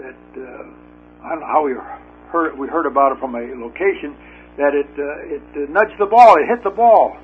that 0.02 0.22
uh, 0.38 1.26
I 1.26 1.30
don't 1.30 1.42
know 1.42 1.52
how 1.52 1.64
we 1.66 1.74
heard 2.32 2.58
we 2.58 2.68
heard 2.68 2.86
about 2.86 3.14
it 3.14 3.20
from 3.20 3.36
a 3.36 3.46
location 3.62 4.18
that 4.58 4.74
it 4.74 4.90
uh, 4.98 5.36
it 5.38 5.46
uh, 5.54 5.72
nudged 5.72 5.98
the 6.00 6.10
ball, 6.10 6.36
it 6.38 6.50
hit 6.50 6.64
the 6.64 6.74
ball. 6.74 7.18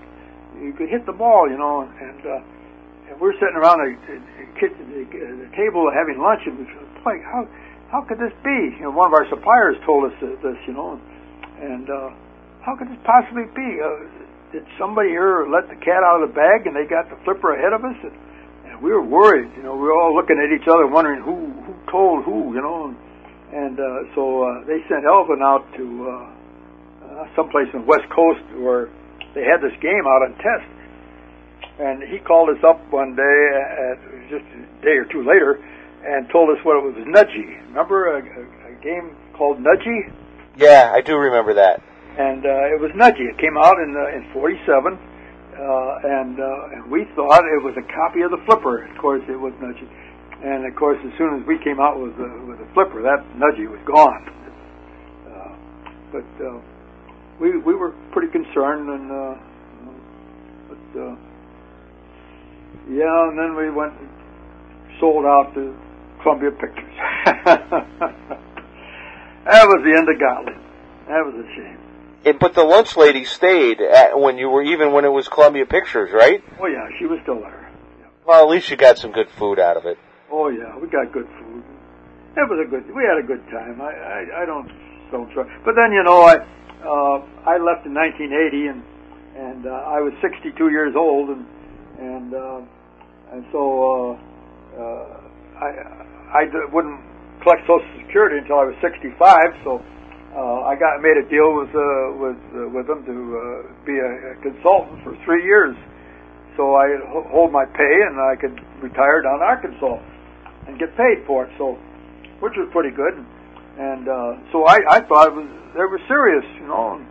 You 0.60 0.74
could 0.74 0.90
hit 0.90 1.06
the 1.06 1.16
ball, 1.16 1.50
you 1.50 1.58
know, 1.58 1.82
and 1.82 2.22
uh, 2.26 3.10
and 3.10 3.20
we're 3.20 3.34
sitting 3.42 3.58
around 3.58 3.82
the 3.82 3.96
kitchen, 4.60 4.86
the, 4.94 5.04
the 5.10 5.50
table 5.58 5.90
having 5.90 6.22
lunch, 6.22 6.46
and 6.46 6.60
we 6.60 6.66
like, 7.06 7.24
how 7.24 7.48
how 7.90 8.02
could 8.06 8.20
this 8.20 8.34
be? 8.46 8.78
You 8.78 8.90
know, 8.90 8.94
one 8.94 9.10
of 9.10 9.14
our 9.14 9.26
suppliers 9.30 9.78
told 9.86 10.06
us 10.06 10.16
this, 10.22 10.60
you 10.68 10.74
know, 10.74 11.02
and 11.58 11.90
uh, 11.90 12.14
how 12.62 12.76
could 12.78 12.90
this 12.90 13.02
possibly 13.04 13.50
be? 13.56 13.82
Uh, 13.82 14.06
did 14.52 14.66
somebody 14.78 15.10
here 15.10 15.46
let 15.46 15.70
the 15.70 15.78
cat 15.78 16.02
out 16.02 16.22
of 16.22 16.30
the 16.30 16.34
bag 16.34 16.66
and 16.66 16.74
they 16.74 16.86
got 16.90 17.10
the 17.10 17.18
flipper 17.26 17.54
ahead 17.54 17.74
of 17.74 17.86
us? 17.86 17.98
And, 18.02 18.14
we 18.82 18.92
were 18.92 19.04
worried. 19.04 19.52
You 19.58 19.64
know, 19.64 19.76
we 19.76 19.92
were 19.92 19.94
all 19.94 20.16
looking 20.16 20.40
at 20.40 20.56
each 20.56 20.68
other, 20.68 20.88
wondering 20.88 21.22
who 21.22 21.52
told 21.92 22.24
who. 22.24 22.54
You 22.54 22.62
know, 22.62 22.94
and, 22.94 22.98
and 23.52 23.80
uh, 23.80 24.16
so 24.16 24.44
uh, 24.44 24.66
they 24.66 24.80
sent 24.88 25.06
Elvin 25.06 25.42
out 25.42 25.66
to 25.78 25.86
uh, 26.08 26.30
uh, 27.10 27.28
someplace 27.36 27.68
in 27.74 27.82
the 27.82 27.88
West 27.88 28.10
Coast 28.10 28.44
where 28.58 28.90
they 29.36 29.44
had 29.44 29.62
this 29.62 29.76
game 29.82 30.06
out 30.06 30.24
on 30.24 30.34
test. 30.38 30.70
And 31.80 32.04
he 32.04 32.20
called 32.20 32.50
us 32.50 32.62
up 32.64 32.80
one 32.92 33.16
day, 33.16 33.38
at, 33.56 34.30
just 34.30 34.44
a 34.44 34.84
day 34.84 35.00
or 35.00 35.06
two 35.06 35.24
later, 35.24 35.64
and 36.04 36.30
told 36.30 36.50
us 36.50 36.60
what 36.66 36.76
it 36.76 36.84
was 36.84 36.96
Nudgy. 37.08 37.56
Remember 37.72 38.18
a, 38.18 38.20
a, 38.20 38.72
a 38.72 38.84
game 38.84 39.16
called 39.34 39.60
Nudgy? 39.60 40.12
Yeah, 40.58 40.92
I 40.94 41.00
do 41.00 41.16
remember 41.16 41.54
that. 41.54 41.82
And 42.18 42.46
uh, 42.46 42.76
it 42.76 42.82
was 42.82 42.92
Nudgy. 42.92 43.32
It 43.32 43.38
came 43.38 43.58
out 43.58 43.80
in 43.80 43.96
uh, 43.96 44.18
in 44.18 44.28
'47 44.34 45.00
uh, 45.60 46.00
and 46.04 46.40
uh, 46.40 46.74
and 46.74 46.92
we 46.92 47.04
thought 47.16 47.44
it 47.44 47.62
was 47.62 47.76
a 47.76 47.84
copy 47.92 48.22
of 48.22 48.32
the 48.32 48.40
flipper. 48.46 48.88
Of 48.88 48.98
course, 48.98 49.24
it 49.28 49.36
was 49.36 49.52
Nudgy, 49.60 49.88
and 50.44 50.66
of 50.66 50.76
course, 50.76 50.98
as 51.06 51.12
soon 51.18 51.42
as 51.42 51.48
we 51.48 51.58
came 51.64 51.80
out 51.80 52.00
with 52.00 52.16
the 52.18 52.30
with 52.48 52.60
the 52.60 52.68
flipper, 52.74 53.02
that 53.02 53.26
Nudgy 53.36 53.70
was 53.70 53.80
gone. 53.86 54.24
Uh, 55.28 55.56
but 56.12 56.46
uh, 56.46 56.60
we 57.40 57.58
we 57.58 57.76
were 57.76 57.92
pretty 58.12 58.32
concerned, 58.32 58.90
and 58.90 59.12
uh, 59.12 59.36
but 60.70 61.00
uh, 61.00 61.16
yeah, 62.90 63.30
and 63.30 63.38
then 63.38 63.56
we 63.56 63.70
went 63.70 63.94
and 64.00 64.10
sold 65.00 65.26
out 65.26 65.54
to 65.56 65.76
Columbia 66.22 66.52
Pictures. 66.52 66.94
that 67.26 68.40
was 69.46 69.84
the 69.84 69.96
end 69.96 70.08
of 70.10 70.20
Gottlieb. 70.20 70.56
That 71.08 71.26
was 71.26 71.36
a 71.36 71.56
shame. 71.56 71.78
It, 72.24 72.40
but 72.40 72.54
the 72.54 72.64
lunch 72.64 72.98
lady 72.98 73.24
stayed 73.24 73.80
at, 73.82 74.20
when 74.20 74.38
you 74.38 74.50
were 74.50 74.62
even 74.62 74.92
when 74.92 75.06
it 75.06 75.10
was 75.10 75.28
Columbia 75.30 75.66
Pictures, 75.66 76.12
right? 76.14 76.44
Oh 76.60 76.68
yeah, 76.68 76.88
she 77.00 77.06
was 77.06 77.20
still 77.24 77.40
there. 77.40 77.72
Yeah. 78.00 78.08
Well, 78.26 78.44
at 78.44 78.50
least 78.50 78.70
you 78.70 78.76
got 78.76 78.98
some 78.98 79.12
good 79.12 79.30
food 79.32 79.60
out 79.60 79.78
of 79.78 79.86
it. 79.86 79.98
Oh 80.32 80.50
yeah, 80.50 80.78
we 80.78 80.86
got 80.90 81.10
good 81.12 81.26
food. 81.42 81.66
It 82.38 82.46
was 82.46 82.62
a 82.62 82.70
good. 82.70 82.86
We 82.94 83.02
had 83.02 83.18
a 83.18 83.26
good 83.26 83.42
time. 83.50 83.82
I 83.82 83.90
I, 83.90 84.20
I 84.42 84.46
don't 84.46 84.70
don't 85.10 85.30
try. 85.34 85.42
But 85.66 85.74
then 85.74 85.90
you 85.90 86.06
know 86.06 86.22
I 86.22 86.38
uh, 86.86 87.18
I 87.50 87.58
left 87.58 87.90
in 87.90 87.98
1980 87.98 88.70
and 88.70 88.82
and 89.34 89.62
uh, 89.66 89.90
I 89.90 89.98
was 90.06 90.14
62 90.22 90.54
years 90.70 90.94
old 90.94 91.34
and 91.34 91.44
and 91.98 92.30
uh, 92.30 92.62
and 93.34 93.42
so 93.50 93.62
uh, 94.78 94.78
uh, 94.78 95.06
I 95.66 95.70
I 96.30 96.42
wouldn't 96.70 97.02
collect 97.42 97.66
Social 97.66 97.90
Security 98.06 98.38
until 98.38 98.62
I 98.62 98.70
was 98.70 98.78
65. 98.86 99.18
So 99.66 99.82
uh, 99.82 100.70
I 100.70 100.78
got 100.78 101.02
made 101.02 101.18
a 101.18 101.26
deal 101.26 101.58
with 101.58 101.74
uh, 101.74 101.82
with 102.22 102.42
uh, 102.54 102.70
with 102.70 102.86
them 102.86 103.02
to 103.02 103.18
uh, 103.18 103.42
be 103.82 103.98
a, 103.98 104.12
a 104.30 104.34
consultant 104.46 105.02
for 105.02 105.18
three 105.26 105.42
years, 105.42 105.74
so 106.54 106.78
I 106.78 106.86
hold 107.34 107.50
my 107.50 107.66
pay 107.66 107.96
and 108.06 108.22
I 108.22 108.38
could 108.38 108.62
retire 108.78 109.26
down 109.26 109.42
Arkansas 109.42 110.19
and 110.70 110.78
get 110.78 110.94
paid 110.94 111.26
for 111.26 111.50
it. 111.50 111.52
So, 111.58 111.74
which 112.40 112.54
was 112.54 112.70
pretty 112.72 112.94
good. 112.94 113.18
And 113.80 114.06
uh, 114.06 114.38
so 114.54 114.70
I 114.70 114.78
I 114.86 115.00
thought 115.02 115.34
it 115.34 115.36
was 115.36 115.50
they 115.74 115.86
were 115.86 116.02
serious, 116.08 116.46
you 116.62 116.68
know. 116.70 117.00
And, 117.00 117.06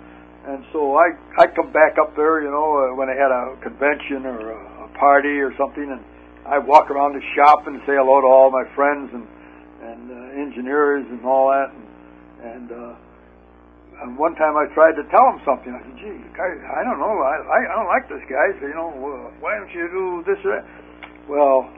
and 0.47 0.61
so 0.73 0.95
I 0.95 1.19
I 1.37 1.51
come 1.51 1.73
back 1.73 1.99
up 1.99 2.15
there, 2.15 2.41
you 2.41 2.51
know, 2.51 2.69
uh, 2.79 2.95
when 2.95 3.11
they 3.11 3.19
had 3.19 3.35
a 3.35 3.59
convention 3.61 4.25
or 4.25 4.55
a, 4.55 4.61
a 4.87 4.89
party 4.95 5.43
or 5.43 5.51
something, 5.59 5.91
and 5.91 6.01
I 6.47 6.59
walk 6.59 6.91
around 6.91 7.19
the 7.19 7.25
shop 7.35 7.67
and 7.67 7.81
say 7.83 7.99
hello 7.99 8.21
to 8.21 8.29
all 8.29 8.51
my 8.51 8.65
friends 8.79 9.11
and 9.13 9.27
and 9.83 10.05
uh, 10.13 10.41
engineers 10.41 11.07
and 11.11 11.25
all 11.25 11.51
that. 11.51 11.73
And, 11.73 11.85
and 12.45 12.69
uh, 12.73 12.95
and 14.05 14.17
one 14.17 14.37
time 14.37 14.55
I 14.55 14.71
tried 14.75 14.95
to 14.95 15.03
tell 15.11 15.27
him 15.33 15.41
something. 15.43 15.75
I 15.75 15.81
said, 15.83 15.97
"Gee, 15.99 16.21
I, 16.39 16.81
I 16.81 16.85
don't 16.85 17.01
know. 17.01 17.17
I, 17.19 17.35
I 17.43 17.59
I 17.67 17.75
don't 17.75 17.91
like 17.91 18.07
this 18.07 18.23
guy. 18.31 18.55
So, 18.61 18.69
you 18.69 18.75
know, 18.75 18.93
why 19.41 19.59
don't 19.59 19.73
you 19.73 19.89
do 19.89 20.23
this 20.23 20.39
or 20.45 20.61
that?" 20.61 20.65
Well, 21.29 21.69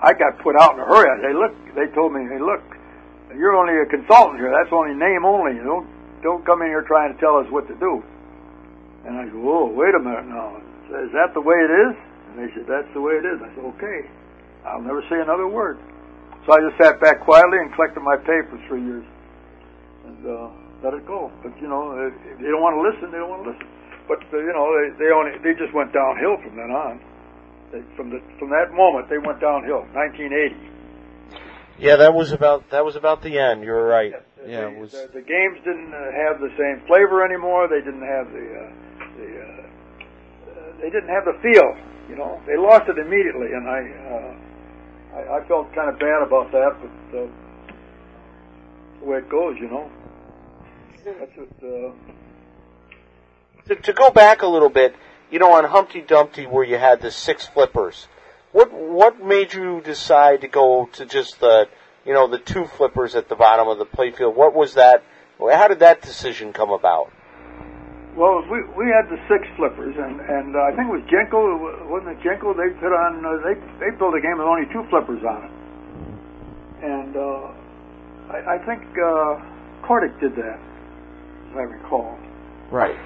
I 0.00 0.14
got 0.14 0.38
put 0.38 0.54
out 0.54 0.74
in 0.74 0.80
a 0.80 0.86
hurry. 0.86 1.10
I 1.10 1.16
say, 1.22 1.32
"Look," 1.34 1.54
they 1.74 1.86
told 1.94 2.12
me, 2.12 2.22
"Hey, 2.30 2.38
look, 2.38 2.62
you're 3.34 3.56
only 3.56 3.74
a 3.82 3.86
consultant 3.86 4.38
here. 4.38 4.50
That's 4.50 4.72
only 4.72 4.94
name 4.94 5.24
only. 5.24 5.58
Don't 5.58 5.86
don't 6.22 6.44
come 6.44 6.62
in 6.62 6.68
here 6.68 6.82
trying 6.82 7.14
to 7.14 7.18
tell 7.20 7.36
us 7.36 7.50
what 7.50 7.66
to 7.68 7.74
do." 7.74 8.02
And 9.04 9.18
I 9.18 9.26
go, 9.26 9.38
"Whoa, 9.38 9.66
wait 9.66 9.94
a 9.94 9.98
minute 9.98 10.26
now. 10.26 10.56
Is 10.88 11.12
that 11.12 11.34
the 11.34 11.40
way 11.40 11.56
it 11.56 11.70
is?" 11.70 11.94
And 12.30 12.34
they 12.38 12.54
said, 12.54 12.66
"That's 12.66 12.88
the 12.94 13.00
way 13.00 13.14
it 13.14 13.26
is." 13.26 13.42
I 13.42 13.48
said, 13.54 13.64
"Okay, 13.76 14.06
I'll 14.64 14.82
never 14.82 15.02
say 15.10 15.20
another 15.20 15.48
word." 15.48 15.78
So 16.46 16.54
I 16.54 16.60
just 16.62 16.78
sat 16.78 17.00
back 17.00 17.20
quietly 17.20 17.58
and 17.58 17.72
collected 17.74 18.00
my 18.00 18.16
pay 18.16 18.40
for 18.48 18.56
three 18.68 18.82
years, 18.82 19.04
and 20.06 20.26
uh, 20.26 20.48
let 20.82 20.94
it 20.94 21.04
go. 21.06 21.30
But 21.42 21.58
you 21.60 21.66
know, 21.66 21.92
if 22.06 22.38
they 22.38 22.46
don't 22.48 22.62
want 22.62 22.78
to 22.78 22.82
listen, 22.86 23.10
they 23.10 23.18
don't 23.18 23.30
want 23.30 23.44
to 23.44 23.50
listen. 23.50 23.66
But 24.06 24.22
uh, 24.32 24.38
you 24.38 24.54
know, 24.54 24.70
they 24.78 25.04
they 25.04 25.10
only 25.10 25.36
they 25.42 25.58
just 25.58 25.74
went 25.74 25.92
downhill 25.92 26.38
from 26.38 26.54
then 26.54 26.70
on. 26.70 27.00
They, 27.72 27.82
from 27.96 28.10
the 28.10 28.20
from 28.38 28.50
that 28.50 28.72
moment, 28.72 29.08
they 29.10 29.18
went 29.18 29.40
downhill. 29.40 29.84
1980. 29.92 30.56
Yeah, 31.78 31.96
that 31.96 32.14
was 32.14 32.32
about 32.32 32.70
that 32.70 32.84
was 32.84 32.96
about 32.96 33.22
the 33.22 33.38
end. 33.38 33.62
You're 33.62 33.84
right. 33.86 34.12
Yeah, 34.46 34.68
the, 34.68 34.68
it 34.68 34.78
was. 34.80 34.92
the, 34.92 35.10
the 35.14 35.22
games 35.22 35.58
didn't 35.64 35.92
uh, 35.92 36.10
have 36.12 36.40
the 36.40 36.50
same 36.58 36.84
flavor 36.86 37.24
anymore. 37.24 37.68
They 37.68 37.80
didn't 37.84 38.02
have 38.06 38.26
the 38.32 38.46
uh, 38.56 38.70
the 39.16 39.28
uh, 39.38 39.62
uh, 40.50 40.80
they 40.80 40.90
didn't 40.90 41.10
have 41.10 41.24
the 41.24 41.38
feel. 41.42 41.76
You 42.08 42.16
know, 42.16 42.40
they 42.46 42.56
lost 42.56 42.88
it 42.88 42.98
immediately, 42.98 43.52
and 43.52 43.68
I 43.68 43.80
uh, 44.10 45.18
I, 45.18 45.38
I 45.38 45.48
felt 45.48 45.72
kind 45.74 45.90
of 45.90 45.98
bad 45.98 46.22
about 46.22 46.50
that. 46.52 46.72
But 46.80 47.18
uh, 47.18 47.26
the 49.00 49.04
way 49.06 49.18
it 49.18 49.28
goes, 49.28 49.56
you 49.60 49.68
know. 49.68 49.90
That's 51.04 51.36
what. 51.36 51.48
Uh, 51.62 51.92
To, 53.68 53.76
to 53.76 53.92
go 53.92 54.08
back 54.10 54.40
a 54.42 54.46
little 54.46 54.70
bit, 54.70 54.96
you 55.30 55.38
know, 55.38 55.52
on 55.52 55.64
Humpty 55.64 56.00
Dumpty, 56.00 56.46
where 56.46 56.64
you 56.64 56.78
had 56.78 57.00
the 57.00 57.10
six 57.10 57.46
flippers, 57.46 58.06
what 58.52 58.72
what 58.72 59.22
made 59.22 59.52
you 59.52 59.80
decide 59.80 60.40
to 60.40 60.48
go 60.48 60.88
to 60.94 61.06
just 61.06 61.40
the 61.40 61.68
you 62.04 62.12
know 62.12 62.26
the 62.26 62.38
two 62.38 62.64
flippers 62.64 63.14
at 63.14 63.28
the 63.28 63.36
bottom 63.36 63.68
of 63.68 63.78
the 63.78 63.86
playfield? 63.86 64.34
What 64.34 64.54
was 64.54 64.74
that? 64.74 65.02
How 65.38 65.68
did 65.68 65.80
that 65.80 66.02
decision 66.02 66.52
come 66.52 66.70
about? 66.70 67.12
Well, 68.16 68.42
we 68.50 68.64
we 68.74 68.90
had 68.90 69.08
the 69.08 69.20
six 69.28 69.46
flippers, 69.56 69.94
and 69.96 70.20
and 70.20 70.56
uh, 70.56 70.60
I 70.60 70.74
think 70.74 70.88
it 70.88 70.92
was 70.92 71.06
Genco, 71.06 71.88
wasn't 71.88 72.18
it 72.18 72.20
Genco? 72.26 72.56
They 72.56 72.74
put 72.80 72.90
on 72.90 73.24
uh, 73.24 73.38
they 73.46 73.54
they 73.78 73.96
built 73.96 74.14
a 74.16 74.20
game 74.20 74.38
with 74.38 74.46
only 74.48 74.66
two 74.72 74.82
flippers 74.90 75.22
on 75.22 75.44
it, 75.44 75.52
and 76.82 77.16
uh, 77.16 78.32
I, 78.32 78.56
I 78.56 78.58
think 78.66 78.82
uh, 78.98 79.38
Kordek 79.86 80.18
did 80.18 80.34
that, 80.34 80.58
as 80.58 81.56
I 81.56 81.62
recall. 81.62 82.18
Right. 82.72 82.98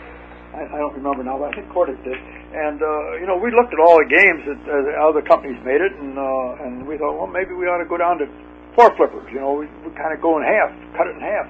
I, 0.52 0.68
I 0.68 0.78
don't 0.78 0.92
remember 0.92 1.24
now, 1.24 1.40
but 1.40 1.48
I 1.48 1.52
think 1.56 1.72
Kordek 1.72 1.96
did. 2.04 2.16
And 2.52 2.76
uh, 2.76 3.16
you 3.16 3.24
know, 3.24 3.40
we 3.40 3.48
looked 3.48 3.72
at 3.72 3.80
all 3.80 3.96
the 3.96 4.08
games 4.08 4.44
that 4.44 4.60
uh, 4.68 5.08
other 5.08 5.24
companies 5.24 5.56
made 5.64 5.80
it, 5.80 5.96
and 5.96 6.20
uh, 6.20 6.64
and 6.64 6.84
we 6.84 7.00
thought, 7.00 7.16
well, 7.16 7.26
maybe 7.26 7.56
we 7.56 7.64
ought 7.64 7.80
to 7.80 7.88
go 7.88 7.96
down 7.96 8.20
to 8.20 8.28
four 8.76 8.92
flippers. 9.00 9.24
You 9.32 9.40
know, 9.40 9.56
we, 9.56 9.64
we 9.80 9.88
kind 9.96 10.12
of 10.12 10.20
go 10.20 10.36
in 10.36 10.44
half, 10.44 10.68
cut 10.92 11.08
it 11.08 11.16
in 11.16 11.24
half, 11.24 11.48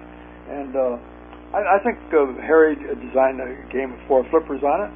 and 0.55 0.71
uh, 0.79 0.95
I, 1.51 1.77
I 1.77 1.79
think 1.83 1.99
uh, 2.15 2.31
Harry 2.47 2.79
designed 2.79 3.43
a 3.43 3.51
game 3.75 3.91
with 3.91 4.03
four 4.07 4.23
flippers 4.31 4.63
on 4.63 4.79
it, 4.87 4.93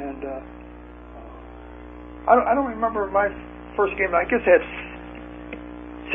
and 0.00 0.20
uh, 0.24 0.40
I, 2.24 2.34
don't, 2.40 2.46
I 2.48 2.54
don't 2.56 2.72
remember 2.72 3.12
my 3.12 3.28
first 3.76 3.92
game. 4.00 4.16
I 4.16 4.24
guess 4.24 4.40
it 4.40 4.48
had 4.48 4.64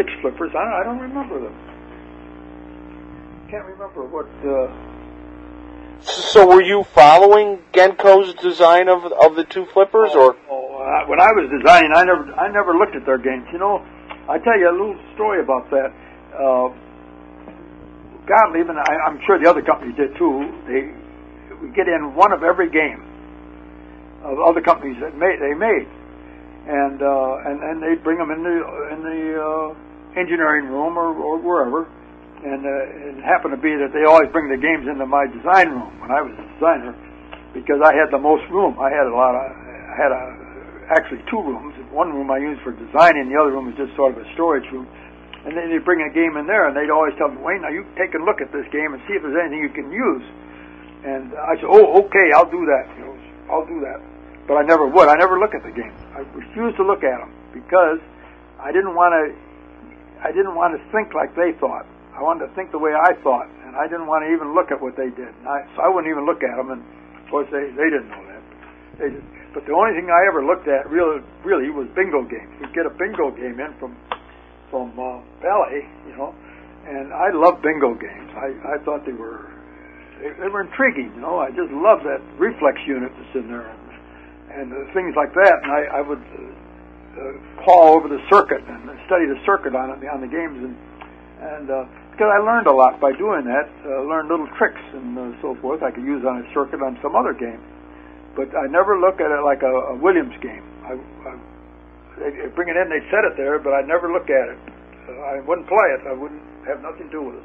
six 0.02 0.10
flippers 0.26 0.50
on 0.58 0.66
it. 0.66 0.74
I 0.74 0.84
don't 0.84 0.98
remember 0.98 1.38
them. 1.46 1.54
Can't 3.54 3.70
remember 3.70 4.10
what. 4.10 4.26
Uh, 4.42 4.89
So 6.02 6.48
were 6.48 6.62
you 6.62 6.84
following 6.84 7.60
Genco's 7.74 8.34
design 8.36 8.88
of 8.88 9.04
of 9.12 9.36
the 9.36 9.44
two 9.44 9.66
flippers, 9.74 10.12
or 10.16 10.38
Oh, 10.50 10.78
uh, 10.80 11.06
when 11.08 11.20
I 11.20 11.32
was 11.36 11.50
designing, 11.52 11.92
I 11.94 12.04
never, 12.04 12.24
I 12.34 12.48
never 12.52 12.74
looked 12.74 12.96
at 12.96 13.06
their 13.06 13.18
games. 13.18 13.48
You 13.52 13.60
know, 13.60 13.86
I 14.30 14.38
tell 14.40 14.58
you 14.58 14.70
a 14.70 14.72
little 14.72 14.98
story 15.16 15.42
about 15.42 15.70
that. 15.72 15.92
Uh, 16.34 16.70
Gottlieb 18.26 18.70
and 18.70 18.80
I, 18.80 18.96
I'm 19.08 19.20
sure 19.26 19.40
the 19.40 19.50
other 19.50 19.62
companies 19.62 19.96
did 19.98 20.16
too. 20.18 20.48
They 20.68 20.94
we 21.60 21.74
get 21.76 21.88
in 21.90 22.16
one 22.16 22.32
of 22.32 22.44
every 22.44 22.70
game 22.70 23.04
of 24.24 24.40
other 24.40 24.62
companies 24.62 24.98
that 25.02 25.18
made 25.18 25.42
they 25.42 25.54
made, 25.54 25.88
and 26.68 27.02
uh, 27.02 27.50
and 27.50 27.64
and 27.64 27.84
they 27.84 27.96
bring 28.02 28.18
them 28.18 28.32
in 28.32 28.44
the 28.44 28.58
in 28.94 29.00
the 29.04 29.22
uh, 29.36 30.20
engineering 30.20 30.70
room 30.70 30.98
or, 30.98 31.12
or 31.12 31.38
wherever. 31.38 31.90
And 32.40 32.64
uh, 32.64 33.20
it 33.20 33.20
happened 33.20 33.52
to 33.52 33.60
be 33.60 33.76
that 33.76 33.92
they 33.92 34.08
always 34.08 34.32
bring 34.32 34.48
the 34.48 34.56
games 34.56 34.88
into 34.88 35.04
my 35.04 35.28
design 35.28 35.76
room 35.76 35.92
when 36.00 36.08
I 36.08 36.24
was 36.24 36.32
a 36.40 36.46
designer, 36.56 36.96
because 37.52 37.84
I 37.84 37.92
had 37.92 38.08
the 38.16 38.22
most 38.22 38.48
room. 38.48 38.80
I 38.80 38.88
had 38.88 39.12
a 39.12 39.16
lot 39.16 39.36
of, 39.36 39.44
I 39.52 39.96
had 40.00 40.12
a, 40.16 40.24
actually 40.88 41.20
two 41.28 41.44
rooms. 41.44 41.76
One 41.92 42.16
room 42.16 42.32
I 42.32 42.40
used 42.40 42.64
for 42.64 42.72
designing, 42.72 43.28
the 43.28 43.36
other 43.36 43.52
room 43.52 43.68
was 43.68 43.76
just 43.76 43.92
sort 44.00 44.16
of 44.16 44.24
a 44.24 44.28
storage 44.40 44.64
room. 44.72 44.88
And 45.44 45.56
then 45.56 45.68
they'd 45.68 45.84
bring 45.84 46.00
a 46.04 46.12
game 46.12 46.40
in 46.40 46.48
there, 46.48 46.68
and 46.68 46.76
they'd 46.76 46.92
always 46.92 47.12
tell 47.20 47.28
me, 47.28 47.44
Wayne, 47.44 47.64
now 47.64 47.72
you 47.76 47.84
take 48.00 48.16
a 48.16 48.22
look 48.24 48.40
at 48.40 48.52
this 48.56 48.68
game 48.72 48.96
and 48.96 49.04
see 49.08 49.20
if 49.20 49.24
there's 49.24 49.40
anything 49.40 49.60
you 49.60 49.72
can 49.76 49.92
use. 49.92 50.24
And 51.04 51.36
I 51.36 51.56
said, 51.60 51.68
oh, 51.68 52.08
okay, 52.08 52.32
I'll 52.36 52.48
do 52.50 52.64
that. 52.68 52.88
You 52.96 53.04
know, 53.08 53.16
I'll 53.52 53.68
do 53.68 53.80
that. 53.84 54.00
But 54.48 54.60
I 54.60 54.64
never 54.64 54.88
would. 54.88 55.08
I 55.08 55.16
never 55.16 55.40
look 55.40 55.56
at 55.56 55.64
the 55.64 55.72
game. 55.72 55.96
I 56.16 56.24
refused 56.36 56.76
to 56.76 56.84
look 56.84 57.04
at 57.04 57.20
them 57.20 57.32
because 57.52 58.00
I 58.60 58.72
didn't 58.72 58.96
want 58.96 59.12
to. 59.16 59.32
I 60.20 60.32
didn't 60.36 60.56
want 60.56 60.76
to 60.76 60.82
think 60.92 61.14
like 61.14 61.36
they 61.36 61.54
thought. 61.60 61.88
I 62.20 62.22
wanted 62.22 62.52
to 62.52 62.52
think 62.52 62.76
the 62.76 62.84
way 62.84 62.92
I 62.92 63.16
thought, 63.24 63.48
and 63.64 63.80
I 63.80 63.88
didn't 63.88 64.12
want 64.12 64.28
to 64.28 64.30
even 64.36 64.52
look 64.52 64.76
at 64.76 64.84
what 64.84 65.00
they 65.00 65.08
did. 65.08 65.32
And 65.32 65.48
I, 65.48 65.64
so 65.72 65.80
I 65.80 65.88
wouldn't 65.88 66.12
even 66.12 66.28
look 66.28 66.44
at 66.44 66.52
them. 66.60 66.68
And 66.68 66.84
of 66.84 67.26
course, 67.32 67.48
they 67.48 67.72
they 67.80 67.88
didn't 67.88 68.12
know 68.12 68.24
that. 68.28 68.44
They 69.00 69.08
just, 69.16 69.24
but 69.56 69.64
the 69.64 69.72
only 69.72 69.96
thing 69.96 70.12
I 70.12 70.28
ever 70.28 70.44
looked 70.44 70.68
at 70.68 70.84
really 70.92 71.24
really 71.48 71.72
was 71.72 71.88
bingo 71.96 72.28
games. 72.28 72.52
We'd 72.60 72.76
get 72.76 72.84
a 72.84 72.92
bingo 72.92 73.32
game 73.32 73.56
in 73.64 73.72
from 73.80 73.96
from 74.68 74.92
uh, 75.00 75.24
Bally, 75.40 75.88
you 76.12 76.16
know, 76.20 76.36
and 76.84 77.16
I 77.16 77.32
love 77.32 77.64
bingo 77.64 77.96
games. 77.96 78.36
I 78.36 78.52
I 78.68 78.76
thought 78.84 79.08
they 79.08 79.16
were 79.16 79.48
they, 80.20 80.36
they 80.44 80.52
were 80.52 80.68
intriguing. 80.68 81.16
You 81.16 81.24
know, 81.24 81.40
I 81.40 81.56
just 81.56 81.72
love 81.72 82.04
that 82.04 82.20
reflex 82.36 82.84
unit 82.84 83.16
that's 83.16 83.36
in 83.40 83.48
there 83.48 83.64
and 83.64 83.80
and 84.60 84.68
uh, 84.76 84.92
things 84.92 85.16
like 85.16 85.32
that. 85.40 85.56
And 85.64 85.72
I 85.72 85.82
I 85.88 86.02
would. 86.04 86.20
Uh, 86.20 86.68
uh, 87.10 87.34
call 87.66 87.98
over 87.98 88.08
the 88.08 88.22
circuit 88.30 88.62
and 88.70 88.86
study 89.10 89.26
the 89.26 89.36
circuit 89.44 89.74
on 89.76 89.90
it 89.90 90.08
on 90.08 90.22
the 90.22 90.30
games 90.30 90.56
and 90.62 90.78
and 91.42 91.68
uh, 91.72 91.84
I 92.28 92.40
learned 92.44 92.68
a 92.68 92.74
lot 92.74 93.00
by 93.00 93.14
doing 93.14 93.46
that, 93.46 93.70
uh, 93.86 94.04
learned 94.04 94.30
little 94.30 94.48
tricks 94.58 94.82
and 94.94 95.18
uh, 95.18 95.42
so 95.42 95.56
forth 95.62 95.82
I 95.84 95.92
could 95.92 96.04
use 96.04 96.26
on 96.26 96.44
a 96.44 96.54
circuit 96.54 96.82
on 96.82 97.00
some 97.02 97.16
other 97.16 97.34
game. 97.34 97.62
But 98.36 98.56
I 98.56 98.68
never 98.68 99.00
look 99.00 99.22
at 99.22 99.32
it 99.32 99.44
like 99.44 99.64
a, 99.64 99.72
a 99.72 99.96
Williams 99.96 100.36
game. 100.42 100.64
I, 100.84 100.94
I 101.28 101.40
they'd 102.20 102.56
bring 102.56 102.70
it 102.70 102.76
in, 102.76 102.90
they'd 102.90 103.10
set 103.10 103.24
it 103.24 103.38
there, 103.38 103.60
but 103.60 103.74
I'd 103.74 103.88
never 103.88 104.12
look 104.12 104.30
at 104.30 104.50
it. 104.50 104.60
Uh, 105.08 105.14
I 105.22 105.40
wouldn't 105.40 105.68
play 105.68 105.88
it. 105.96 106.08
I 106.08 106.14
wouldn't 106.14 106.42
have 106.68 106.82
nothing 106.82 107.08
to 107.08 107.12
do 107.12 107.24
with 107.24 107.36
it. 107.36 107.44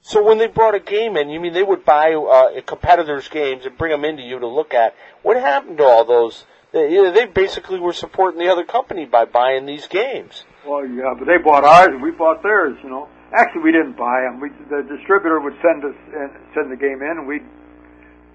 so 0.00 0.22
when 0.24 0.38
they 0.38 0.46
brought 0.46 0.74
a 0.74 0.80
game 0.80 1.16
in, 1.16 1.28
you 1.28 1.40
mean 1.40 1.52
they 1.52 1.62
would 1.62 1.84
buy 1.84 2.14
uh, 2.14 2.60
competitors' 2.62 3.28
games 3.28 3.66
and 3.66 3.76
bring 3.76 3.92
them 3.92 4.04
into 4.04 4.22
you 4.22 4.38
to 4.38 4.48
look 4.48 4.74
at? 4.74 4.94
What 5.22 5.36
happened 5.36 5.78
to 5.78 5.84
all 5.84 6.04
those? 6.04 6.44
They, 6.72 6.92
you 6.92 7.04
know, 7.04 7.12
they 7.12 7.26
basically 7.26 7.78
were 7.78 7.92
supporting 7.92 8.40
the 8.40 8.50
other 8.50 8.64
company 8.64 9.04
by 9.04 9.24
buying 9.24 9.66
these 9.66 9.86
games. 9.86 10.44
Well, 10.66 10.84
yeah, 10.86 11.14
but 11.16 11.26
they 11.26 11.38
bought 11.38 11.64
ours 11.64 11.88
and 11.92 12.02
we 12.02 12.10
bought 12.10 12.42
theirs. 12.42 12.76
You 12.82 12.90
know, 12.90 13.08
actually 13.32 13.62
we 13.62 13.72
didn't 13.72 13.96
buy 13.96 14.22
them. 14.22 14.38
We 14.38 14.50
the 14.70 14.86
distributor 14.86 15.40
would 15.40 15.56
send 15.64 15.82
us 15.82 15.98
uh, 16.14 16.30
send 16.54 16.70
the 16.70 16.78
game 16.78 17.02
in, 17.02 17.22
and 17.22 17.26
we'd 17.26 17.46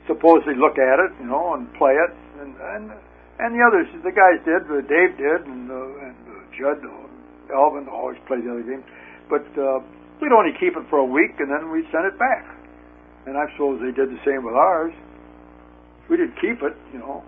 supposedly 0.08 0.58
look 0.58 0.76
at 0.82 1.00
it, 1.00 1.12
you 1.22 1.28
know, 1.28 1.54
and 1.54 1.72
play 1.78 1.96
it, 1.96 2.12
and 2.42 2.56
and 2.58 2.92
and 3.42 3.58
the 3.58 3.64
others, 3.66 3.90
the 4.06 4.14
guys 4.14 4.38
did, 4.46 4.70
uh, 4.70 4.86
Dave 4.86 5.18
did, 5.18 5.42
and 5.50 5.66
uh, 5.66 6.06
and 6.06 6.18
uh, 6.30 6.34
Judd, 6.54 6.78
uh, 6.86 7.90
always 7.90 8.20
played 8.28 8.46
the 8.46 8.52
other 8.54 8.62
games, 8.62 8.86
but 9.30 9.42
uh, 9.58 9.82
we'd 10.22 10.32
only 10.32 10.54
keep 10.60 10.78
it 10.78 10.86
for 10.90 11.00
a 11.00 11.10
week, 11.10 11.40
and 11.40 11.50
then 11.50 11.72
we'd 11.72 11.90
send 11.90 12.06
it 12.06 12.18
back. 12.20 12.46
And 13.26 13.38
I 13.38 13.46
suppose 13.54 13.82
they 13.82 13.94
did 13.94 14.10
the 14.10 14.22
same 14.26 14.46
with 14.46 14.54
ours. 14.54 14.94
We 16.10 16.18
didn't 16.18 16.38
keep 16.42 16.62
it, 16.62 16.78
you 16.94 17.00
know. 17.00 17.24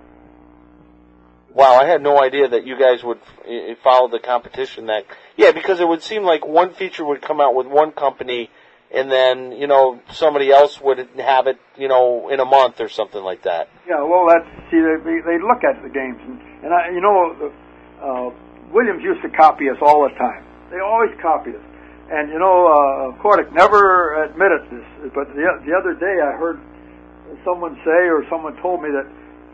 Wow, 1.53 1.75
I 1.75 1.85
had 1.85 2.01
no 2.01 2.19
idea 2.19 2.47
that 2.47 2.65
you 2.65 2.77
guys 2.79 3.03
would 3.03 3.19
uh, 3.45 3.75
follow 3.83 4.09
the 4.09 4.19
competition. 4.19 4.87
That 4.87 5.05
yeah, 5.37 5.51
because 5.51 5.79
it 5.79 5.87
would 5.87 6.01
seem 6.01 6.23
like 6.23 6.47
one 6.47 6.73
feature 6.73 7.05
would 7.05 7.21
come 7.21 7.39
out 7.39 7.53
with 7.53 7.67
one 7.67 7.91
company, 7.91 8.49
and 8.89 9.11
then 9.11 9.51
you 9.51 9.67
know 9.67 10.01
somebody 10.11 10.49
else 10.49 10.81
would 10.81 10.97
have 11.17 11.45
it, 11.45 11.59
you 11.77 11.87
know, 11.87 12.29
in 12.29 12.39
a 12.39 12.45
month 12.45 12.81
or 12.81 12.89
something 12.89 13.21
like 13.21 13.43
that. 13.43 13.69
Yeah, 13.87 14.01
well, 14.01 14.25
that's 14.25 14.49
see, 14.71 14.81
they 14.81 15.21
they 15.21 15.37
look 15.37 15.61
at 15.61 15.77
the 15.83 15.93
games, 15.93 16.17
and, 16.25 16.41
and 16.65 16.73
I, 16.73 16.89
you 16.89 17.01
know, 17.01 17.53
uh, 18.01 18.29
Williams 18.73 19.03
used 19.03 19.21
to 19.21 19.29
copy 19.29 19.69
us 19.69 19.77
all 19.81 20.09
the 20.09 20.15
time. 20.17 20.43
They 20.71 20.79
always 20.79 21.13
copy 21.21 21.51
us, 21.51 21.65
and 22.09 22.33
you 22.33 22.39
know, 22.39 22.65
uh, 22.65 23.21
Kordek 23.21 23.53
never 23.53 24.25
admitted 24.25 24.65
this, 24.73 25.13
but 25.13 25.29
the 25.37 25.45
the 25.69 25.73
other 25.77 25.93
day 25.93 26.17
I 26.17 26.33
heard 26.33 26.57
someone 27.45 27.77
say, 27.85 28.09
or 28.09 28.25
someone 28.29 28.57
told 28.57 28.81
me 28.81 28.89
that 28.89 29.05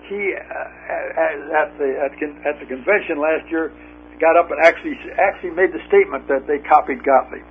he 0.09 0.33
uh, 0.33 1.53
at 1.53 1.77
the 1.77 1.89
at, 2.01 2.11
at 2.45 2.55
the 2.59 2.65
convention 2.65 3.21
last 3.21 3.45
year 3.49 3.71
got 4.19 4.35
up 4.35 4.51
and 4.51 4.59
actually 4.65 4.97
actually 5.15 5.51
made 5.51 5.71
the 5.71 5.79
statement 5.87 6.27
that 6.27 6.45
they 6.47 6.59
copied 6.59 7.05
Gottlieb. 7.05 7.45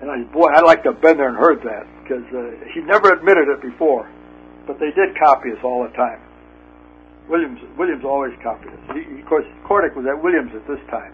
And 0.00 0.10
I, 0.10 0.24
boy, 0.32 0.48
I'd 0.52 0.64
like 0.64 0.82
to 0.82 0.92
have 0.92 1.00
been 1.00 1.16
there 1.16 1.28
and 1.28 1.38
heard 1.38 1.62
that 1.62 1.86
because 2.02 2.24
uh, 2.34 2.66
he 2.74 2.80
never 2.80 3.12
admitted 3.12 3.48
it 3.48 3.62
before, 3.62 4.10
but 4.66 4.78
they 4.78 4.90
did 4.92 5.16
copy 5.18 5.52
us 5.52 5.58
all 5.62 5.84
the 5.84 5.94
time. 5.96 6.20
Williams 7.28 7.60
Williams 7.78 8.04
always 8.04 8.32
copied 8.42 8.72
us. 8.72 8.80
He, 8.94 9.20
of 9.20 9.26
course, 9.26 9.46
Kordek 9.64 9.96
was 9.96 10.06
at 10.06 10.22
Williams 10.22 10.52
at 10.54 10.66
this 10.66 10.80
time. 10.90 11.12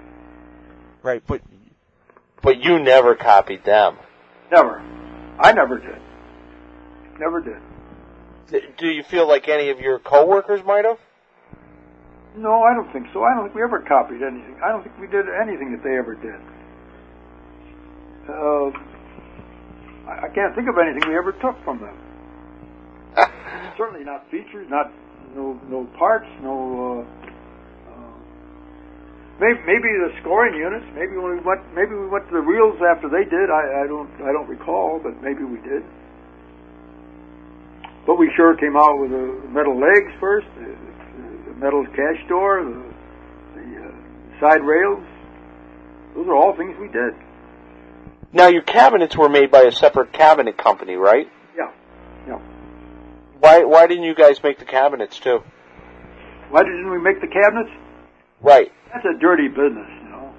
Right, 1.02 1.22
but 1.26 1.43
but 2.43 2.62
you 2.62 2.78
never 2.78 3.14
copied 3.14 3.64
them. 3.64 3.98
Never. 4.51 4.80
I 5.39 5.52
never 5.52 5.78
did. 5.78 6.01
Never 7.18 7.40
did. 7.40 7.72
Do 8.79 8.87
you 8.87 9.03
feel 9.03 9.27
like 9.27 9.49
any 9.49 9.70
of 9.70 9.81
your 9.81 9.99
coworkers 9.99 10.61
might 10.65 10.85
have? 10.85 10.99
No, 12.37 12.62
I 12.62 12.74
don't 12.74 12.91
think 12.93 13.07
so. 13.12 13.24
I 13.24 13.35
don't 13.35 13.45
think 13.45 13.55
we 13.57 13.62
ever 13.62 13.81
copied 13.81 14.23
anything. 14.23 14.57
I 14.65 14.73
don't 14.73 14.83
think 14.83 14.99
we 14.99 15.07
did 15.07 15.27
anything 15.29 15.73
that 15.73 15.85
they 15.85 15.97
ever 15.97 16.15
did. 16.16 16.41
Uh, 18.29 18.73
I, 20.09 20.27
I 20.27 20.29
can't 20.35 20.55
think 20.55 20.69
of 20.69 20.77
anything 20.77 21.09
we 21.09 21.16
ever 21.16 21.33
took 21.33 21.57
from 21.65 21.81
them. 21.81 21.97
Certainly 23.77 24.05
not 24.05 24.31
features, 24.31 24.69
not 24.70 24.93
no 25.37 25.61
no 25.69 25.85
parts, 25.99 26.29
no. 26.41 27.05
Uh, 27.05 27.93
uh, 27.93 28.16
maybe 29.41 29.61
maybe 29.69 29.89
the 30.01 30.12
scoring 30.20 30.57
units. 30.57 30.87
Maybe 30.97 31.16
when 31.16 31.37
we 31.37 31.41
went, 31.45 31.61
maybe 31.74 31.93
we 31.93 32.09
went 32.09 32.29
to 32.29 32.33
the 32.33 32.45
reels 32.45 32.81
after 32.81 33.09
they 33.09 33.24
did. 33.29 33.49
I, 33.53 33.85
I 33.85 33.87
don't 33.87 34.09
I 34.24 34.33
don't 34.33 34.49
recall, 34.49 35.01
but 35.03 35.20
maybe 35.23 35.45
we 35.45 35.61
did. 35.61 35.85
But 38.07 38.16
we 38.16 38.31
sure 38.37 38.57
came 38.57 38.77
out 38.77 38.99
with 38.99 39.11
the 39.11 39.49
metal 39.49 39.79
legs 39.79 40.12
first, 40.19 40.47
the, 40.59 40.74
the 41.47 41.55
metal 41.55 41.87
cash 41.87 42.19
door, 42.29 42.65
the, 42.65 42.95
the 43.55 43.87
uh, 43.87 44.41
side 44.41 44.62
rails. 44.62 45.05
Those 46.15 46.27
are 46.27 46.35
all 46.35 46.57
things 46.57 46.77
we 46.81 46.89
did. 46.89 47.15
Now 48.33 48.49
your 48.49 48.62
cabinets 48.62 49.16
were 49.16 49.29
made 49.29 49.51
by 49.51 49.62
a 49.62 49.73
separate 49.73 50.12
cabinet 50.12 50.57
company, 50.57 50.97
right? 50.97 51.29
Yeah. 51.57 51.70
Yeah. 52.27 52.39
Why 53.41 53.65
why 53.65 53.87
didn't 53.87 54.05
you 54.05 54.15
guys 54.15 54.43
make 54.43 54.59
the 54.59 54.65
cabinets 54.65 55.19
too? 55.19 55.43
Why 56.51 56.62
didn't 56.62 56.91
we 56.91 56.99
make 56.99 57.20
the 57.20 57.29
cabinets? 57.29 57.70
Right. 58.41 58.73
That's 58.93 59.07
a 59.07 59.19
dirty 59.19 59.49
business, 59.49 59.89
you 60.03 60.09
know. 60.11 60.35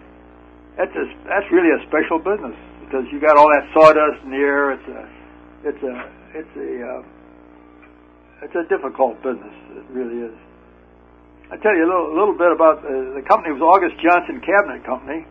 That's 0.77 0.94
a, 0.94 1.06
that's 1.26 1.49
really 1.52 1.72
a 1.72 1.81
special 1.88 2.19
business 2.19 2.57
because 2.85 3.06
you 3.11 3.19
got 3.19 3.38
all 3.38 3.48
that 3.48 3.65
sawdust 3.73 4.23
in 4.23 4.31
the 4.31 4.38
air. 4.38 4.72
It's 4.73 4.88
a 4.90 5.10
it's 5.69 5.84
a 5.84 6.11
it's 6.38 6.56
a 6.57 6.69
uh, 6.85 7.03
it's 8.44 8.56
a 8.56 8.68
difficult 8.68 9.18
business. 9.24 9.56
It 9.74 9.88
really 9.90 10.28
is. 10.28 10.36
I 11.52 11.57
tell 11.57 11.76
you 11.76 11.86
a 11.86 11.90
little, 11.90 12.07
a 12.11 12.15
little 12.18 12.38
bit 12.38 12.52
about 12.52 12.84
uh, 12.84 13.15
the 13.15 13.24
company. 13.24 13.53
Was 13.56 13.64
August 13.64 13.95
Johnson 14.03 14.41
Cabinet 14.41 14.84
Company, 14.84 15.24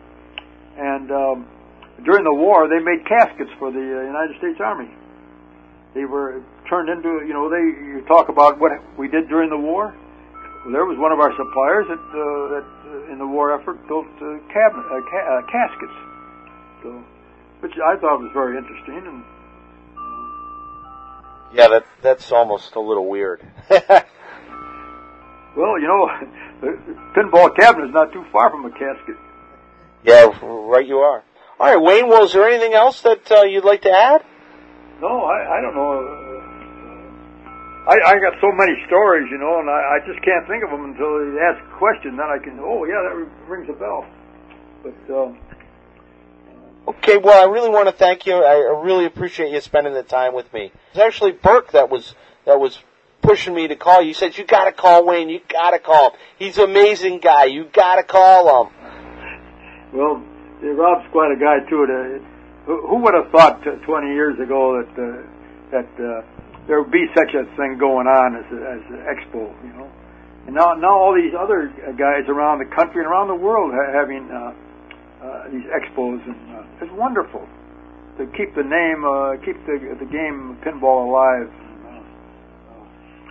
and 0.77 1.11
um, 1.11 1.37
during 2.05 2.23
the 2.23 2.33
war, 2.33 2.65
they 2.67 2.81
made 2.81 3.05
caskets 3.05 3.51
for 3.59 3.71
the 3.71 3.81
uh, 3.81 4.07
United 4.07 4.37
States 4.39 4.57
Army. 4.63 4.89
They 5.93 6.05
were 6.05 6.41
turned 6.69 6.89
into, 6.89 7.21
you 7.27 7.33
know, 7.33 7.49
they 7.53 7.61
you 7.61 8.01
talk 8.07 8.29
about 8.29 8.57
what 8.57 8.71
we 8.97 9.07
did 9.07 9.29
during 9.29 9.49
the 9.49 9.59
war. 9.59 9.93
There 10.63 10.87
was 10.87 10.95
one 10.95 11.11
of 11.11 11.19
our 11.19 11.35
suppliers 11.35 11.91
that, 11.91 11.99
uh, 11.99 12.23
that 12.55 12.67
uh, 12.87 13.11
in 13.11 13.19
the 13.19 13.27
war 13.27 13.51
effort 13.51 13.83
built 13.85 14.07
uh, 14.23 14.39
cabinet 14.47 14.87
uh, 14.87 15.03
ca- 15.11 15.27
uh, 15.27 15.41
caskets, 15.51 15.97
so 16.81 16.89
which 17.59 17.75
I 17.83 17.99
thought 17.99 18.23
was 18.23 18.31
very 18.31 18.55
interesting. 18.55 19.03
And 19.03 19.27
yeah, 21.53 21.67
that 21.69 21.85
that's 22.01 22.31
almost 22.31 22.75
a 22.75 22.79
little 22.79 23.07
weird. 23.07 23.45
well, 23.69 23.85
you 25.79 25.87
know, 25.87 26.09
the 26.61 26.77
pinball 27.15 27.55
cabinet 27.55 27.87
is 27.87 27.93
not 27.93 28.11
too 28.11 28.25
far 28.31 28.49
from 28.49 28.65
a 28.65 28.71
casket. 28.71 29.15
Yeah, 30.03 30.31
right 30.41 30.85
you 30.85 30.97
are. 30.97 31.23
All 31.59 31.67
right, 31.67 31.81
Wayne. 31.81 32.09
Well, 32.09 32.25
is 32.25 32.33
there 32.33 32.47
anything 32.47 32.73
else 32.73 33.01
that 33.01 33.31
uh, 33.31 33.43
you'd 33.43 33.63
like 33.63 33.83
to 33.83 33.91
add? 33.91 34.23
No, 34.99 35.25
I, 35.25 35.57
I 35.57 35.61
don't 35.61 35.75
know. 35.75 36.33
I, 37.87 37.95
I 37.99 38.19
got 38.19 38.39
so 38.39 38.47
many 38.55 38.73
stories, 38.87 39.27
you 39.29 39.37
know, 39.37 39.59
and 39.59 39.69
I, 39.69 39.99
I 39.99 40.07
just 40.07 40.23
can't 40.23 40.47
think 40.47 40.63
of 40.63 40.71
them 40.71 40.85
until 40.85 41.19
you 41.19 41.39
ask 41.43 41.59
a 41.59 41.77
question. 41.77 42.15
Then 42.15 42.27
I 42.31 42.39
can, 42.39 42.59
oh 42.59 42.85
yeah, 42.85 43.03
that 43.03 43.15
rings 43.47 43.67
a 43.69 43.73
bell. 43.73 44.07
But 44.81 44.95
um, 45.11 45.37
okay, 46.87 47.17
well, 47.17 47.41
I 47.41 47.51
really 47.51 47.69
want 47.69 47.87
to 47.87 47.93
thank 47.93 48.25
you. 48.25 48.35
I 48.35 48.81
really 48.83 49.05
appreciate 49.05 49.51
you 49.51 49.61
spending 49.61 49.93
the 49.93 50.03
time 50.03 50.33
with 50.33 50.51
me. 50.53 50.71
It's 50.91 50.99
actually 50.99 51.31
Berk 51.31 51.71
that 51.71 51.89
was 51.89 52.15
that 52.45 52.59
was 52.59 52.79
pushing 53.21 53.53
me 53.55 53.67
to 53.67 53.75
call 53.75 54.01
you. 54.01 54.09
He 54.09 54.13
said 54.13 54.37
you 54.37 54.45
got 54.45 54.65
to 54.65 54.71
call 54.71 55.05
Wayne. 55.05 55.29
You 55.29 55.39
got 55.49 55.71
to 55.71 55.79
call 55.79 56.11
him. 56.11 56.19
He's 56.37 56.57
an 56.57 56.65
amazing 56.65 57.19
guy. 57.19 57.45
You 57.45 57.65
got 57.65 57.95
to 57.95 58.03
call 58.03 58.65
him. 58.65 58.73
Well, 59.93 60.23
Rob's 60.61 61.09
quite 61.11 61.31
a 61.31 61.39
guy 61.39 61.59
too. 61.69 61.85
To, 61.85 62.19
who 62.65 62.97
would 62.97 63.13
have 63.13 63.31
thought 63.31 63.63
20 63.63 64.07
years 64.07 64.39
ago 64.39 64.81
that 64.81 64.91
uh, 64.95 65.23
that 65.71 65.89
uh, 65.99 66.21
there 66.67 66.81
would 66.81 66.91
be 66.91 67.05
such 67.15 67.33
a 67.33 67.43
thing 67.57 67.77
going 67.77 68.07
on 68.07 68.35
as 68.35 68.45
a, 68.51 68.59
as 68.59 68.83
an 68.89 69.03
expo, 69.03 69.51
you 69.63 69.73
know? 69.73 69.91
And 70.47 70.55
now 70.55 70.73
now 70.73 70.97
all 70.99 71.15
these 71.15 71.33
other 71.37 71.67
guys 71.97 72.27
around 72.27 72.59
the 72.59 72.75
country 72.75 73.03
and 73.03 73.07
around 73.07 73.27
the 73.27 73.35
world 73.35 73.71
ha- 73.73 73.91
having 73.91 74.29
uh, 74.31 74.53
uh, 75.23 75.47
these 75.49 75.63
expos, 75.71 76.19
and 76.27 76.35
uh, 76.51 76.83
it's 76.83 76.91
wonderful 76.93 77.47
to 78.17 78.27
keep 78.35 78.53
the 78.55 78.63
name, 78.63 79.07
uh, 79.07 79.39
keep 79.39 79.55
the 79.65 79.79
the 79.99 80.09
game 80.11 80.59
pinball 80.61 81.07
alive. 81.07 81.47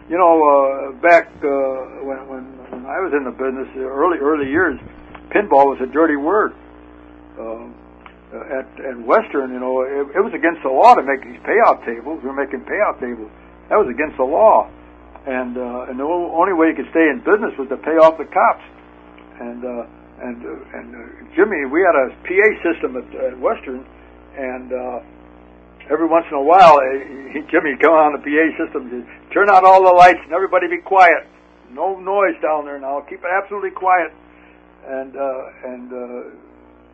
You 0.08 0.18
know, 0.18 0.40
uh, 0.42 0.92
back 1.00 1.28
uh, 1.38 2.02
when, 2.02 2.18
when 2.28 2.42
when 2.72 2.82
I 2.86 2.98
was 3.04 3.12
in 3.12 3.24
the 3.24 3.30
business, 3.30 3.68
early 3.76 4.18
early 4.18 4.48
years, 4.48 4.80
pinball 5.30 5.68
was 5.68 5.78
a 5.80 5.86
dirty 5.86 6.16
word. 6.16 6.52
Uh, 7.38 7.68
at, 8.32 8.64
at 8.80 8.96
Western, 9.04 9.52
you 9.52 9.60
know, 9.60 9.84
it, 9.84 10.16
it 10.16 10.22
was 10.24 10.32
against 10.32 10.64
the 10.64 10.72
law 10.72 10.96
to 10.96 11.04
make 11.04 11.20
these 11.20 11.40
payout 11.44 11.84
tables. 11.84 12.16
We 12.24 12.32
were 12.32 12.36
making 12.36 12.64
payout 12.64 12.96
tables. 12.96 13.28
That 13.68 13.76
was 13.76 13.92
against 13.92 14.16
the 14.16 14.24
law, 14.24 14.72
and 15.28 15.56
uh, 15.56 15.92
and 15.92 16.00
the 16.00 16.08
only 16.08 16.56
way 16.56 16.72
you 16.72 16.76
could 16.76 16.88
stay 16.90 17.12
in 17.12 17.20
business 17.20 17.52
was 17.60 17.68
to 17.68 17.76
pay 17.76 18.00
off 18.00 18.16
the 18.16 18.24
cops. 18.24 18.64
And 19.36 19.60
uh, 19.64 20.01
and 20.22 20.38
uh, 20.46 20.78
and 20.78 20.88
uh, 20.94 21.34
Jimmy, 21.34 21.66
we 21.66 21.82
had 21.82 21.98
a 21.98 22.14
PA 22.22 22.48
system 22.62 22.96
at, 22.96 23.08
at 23.18 23.34
Western, 23.38 23.82
and 24.38 24.70
uh, 24.72 24.98
every 25.90 26.06
once 26.06 26.26
in 26.30 26.36
a 26.38 26.42
while, 26.42 26.78
uh, 26.78 27.34
he, 27.34 27.42
Jimmy 27.50 27.74
come 27.82 27.92
on 27.92 28.14
the 28.14 28.22
PA 28.22 28.44
system, 28.54 28.86
he'd 28.88 29.34
turn 29.34 29.50
out 29.50 29.64
all 29.64 29.82
the 29.82 29.92
lights, 29.92 30.20
and 30.22 30.32
everybody 30.32 30.68
be 30.68 30.80
quiet. 30.80 31.26
No 31.74 31.98
noise 31.98 32.36
down 32.42 32.64
there 32.64 32.78
now. 32.78 33.00
Keep 33.08 33.24
it 33.24 33.32
absolutely 33.32 33.72
quiet. 33.72 34.12
And 34.86 35.16
uh, 35.16 35.66
and 35.66 35.86
uh, 35.90 36.22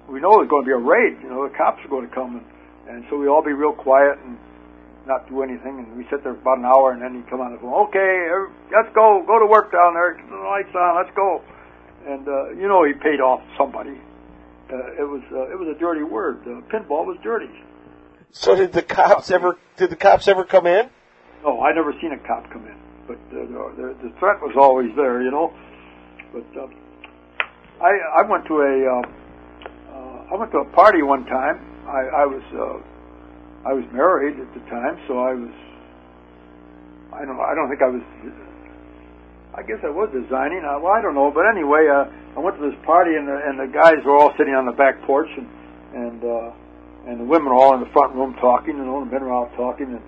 we 0.09 0.21
know 0.21 0.41
there's 0.41 0.49
going 0.49 0.65
to 0.65 0.69
be 0.69 0.77
a 0.77 0.81
raid. 0.81 1.21
You 1.21 1.29
know, 1.29 1.49
the 1.49 1.55
cops 1.55 1.85
are 1.85 1.93
going 1.93 2.09
to 2.09 2.15
come, 2.15 2.41
and, 2.41 2.47
and 2.89 3.05
so 3.11 3.19
we 3.19 3.29
all 3.29 3.45
be 3.45 3.53
real 3.53 3.73
quiet 3.73 4.17
and 4.25 4.39
not 5.07 5.29
do 5.29 5.43
anything. 5.43 5.85
And 5.85 5.97
we 5.97 6.05
sit 6.09 6.25
there 6.25 6.33
for 6.33 6.41
about 6.41 6.59
an 6.59 6.69
hour, 6.69 6.93
and 6.93 7.03
then 7.03 7.13
he 7.13 7.21
come 7.29 7.41
on 7.41 7.53
the 7.53 7.59
phone. 7.59 7.89
Okay, 7.89 8.29
let's 8.73 8.93
go. 8.95 9.25
Go 9.27 9.41
to 9.41 9.49
work 9.49 9.73
down 9.73 9.95
there. 9.95 10.17
Get 10.17 10.29
the 10.31 10.37
lights 10.37 10.73
on. 10.73 10.97
Let's 10.97 11.13
go. 11.17 11.43
And 12.09 12.27
uh, 12.27 12.51
you 12.53 12.67
know, 12.67 12.85
he 12.85 12.95
paid 12.95 13.21
off 13.21 13.43
somebody. 13.59 14.01
Uh, 14.73 14.77
it 14.97 15.05
was 15.05 15.23
uh, 15.31 15.53
it 15.53 15.59
was 15.59 15.69
a 15.69 15.79
dirty 15.79 16.03
word. 16.03 16.41
Uh, 16.43 16.65
pinball 16.73 17.05
was 17.05 17.19
dirty. 17.23 17.51
So 18.33 18.57
did 18.57 18.73
the 18.73 18.83
cops 18.83 19.31
ever? 19.31 19.59
Did 19.77 19.91
the 19.91 19.97
cops 19.97 20.27
ever 20.27 20.45
come 20.45 20.67
in? 20.67 20.89
No, 21.45 21.61
I 21.61 21.73
never 21.75 21.93
seen 22.01 22.13
a 22.13 22.19
cop 22.27 22.51
come 22.51 22.65
in, 22.65 22.77
but 23.07 23.17
uh, 23.31 23.45
the, 23.77 23.97
the 24.03 24.11
threat 24.19 24.41
was 24.41 24.57
always 24.57 24.89
there. 24.97 25.23
You 25.23 25.31
know, 25.31 25.53
but 26.33 26.47
uh, 26.57 26.67
I 27.85 28.21
I 28.21 28.23
went 28.23 28.47
to 28.47 28.55
a. 28.57 28.99
Uh, 28.99 30.33
I 30.33 30.37
went 30.37 30.53
to 30.53 30.59
a 30.59 30.69
party 30.73 31.03
one 31.03 31.25
time. 31.27 31.61
I, 31.87 32.25
I 32.25 32.27
was 32.27 32.43
uh, 32.53 33.69
I 33.69 33.73
was 33.73 33.85
married 33.93 34.41
at 34.41 34.53
the 34.55 34.61
time, 34.71 34.99
so 35.07 35.21
I 35.21 35.35
was. 35.35 35.53
I 37.13 37.25
don't. 37.25 37.41
I 37.41 37.55
don't 37.55 37.69
think 37.69 37.83
I 37.83 37.89
was. 37.89 38.03
I 39.55 39.63
guess 39.63 39.81
I 39.83 39.91
was 39.91 40.09
designing. 40.13 40.63
I, 40.65 40.77
well, 40.77 40.93
I 40.93 41.01
don't 41.01 41.15
know, 41.15 41.33
but 41.33 41.49
anyway, 41.49 41.89
uh, 41.89 42.05
I 42.37 42.39
went 42.39 42.57
to 42.61 42.65
this 42.71 42.79
party, 42.85 43.17
and 43.17 43.27
the, 43.27 43.37
and 43.37 43.59
the 43.59 43.71
guys 43.73 43.99
were 44.05 44.17
all 44.17 44.31
sitting 44.39 44.55
on 44.55 44.67
the 44.67 44.77
back 44.77 45.01
porch, 45.03 45.29
and 45.37 45.49
and 45.95 46.21
uh, 46.23 46.51
and 47.09 47.21
the 47.21 47.25
women 47.25 47.49
were 47.49 47.59
all 47.59 47.75
in 47.75 47.81
the 47.81 47.91
front 47.91 48.15
room 48.15 48.37
talking, 48.41 48.79
and 48.79 48.89
all 48.89 49.01
the 49.05 49.11
men 49.11 49.25
were 49.25 49.35
out 49.35 49.51
talking, 49.57 49.89
and 49.89 50.05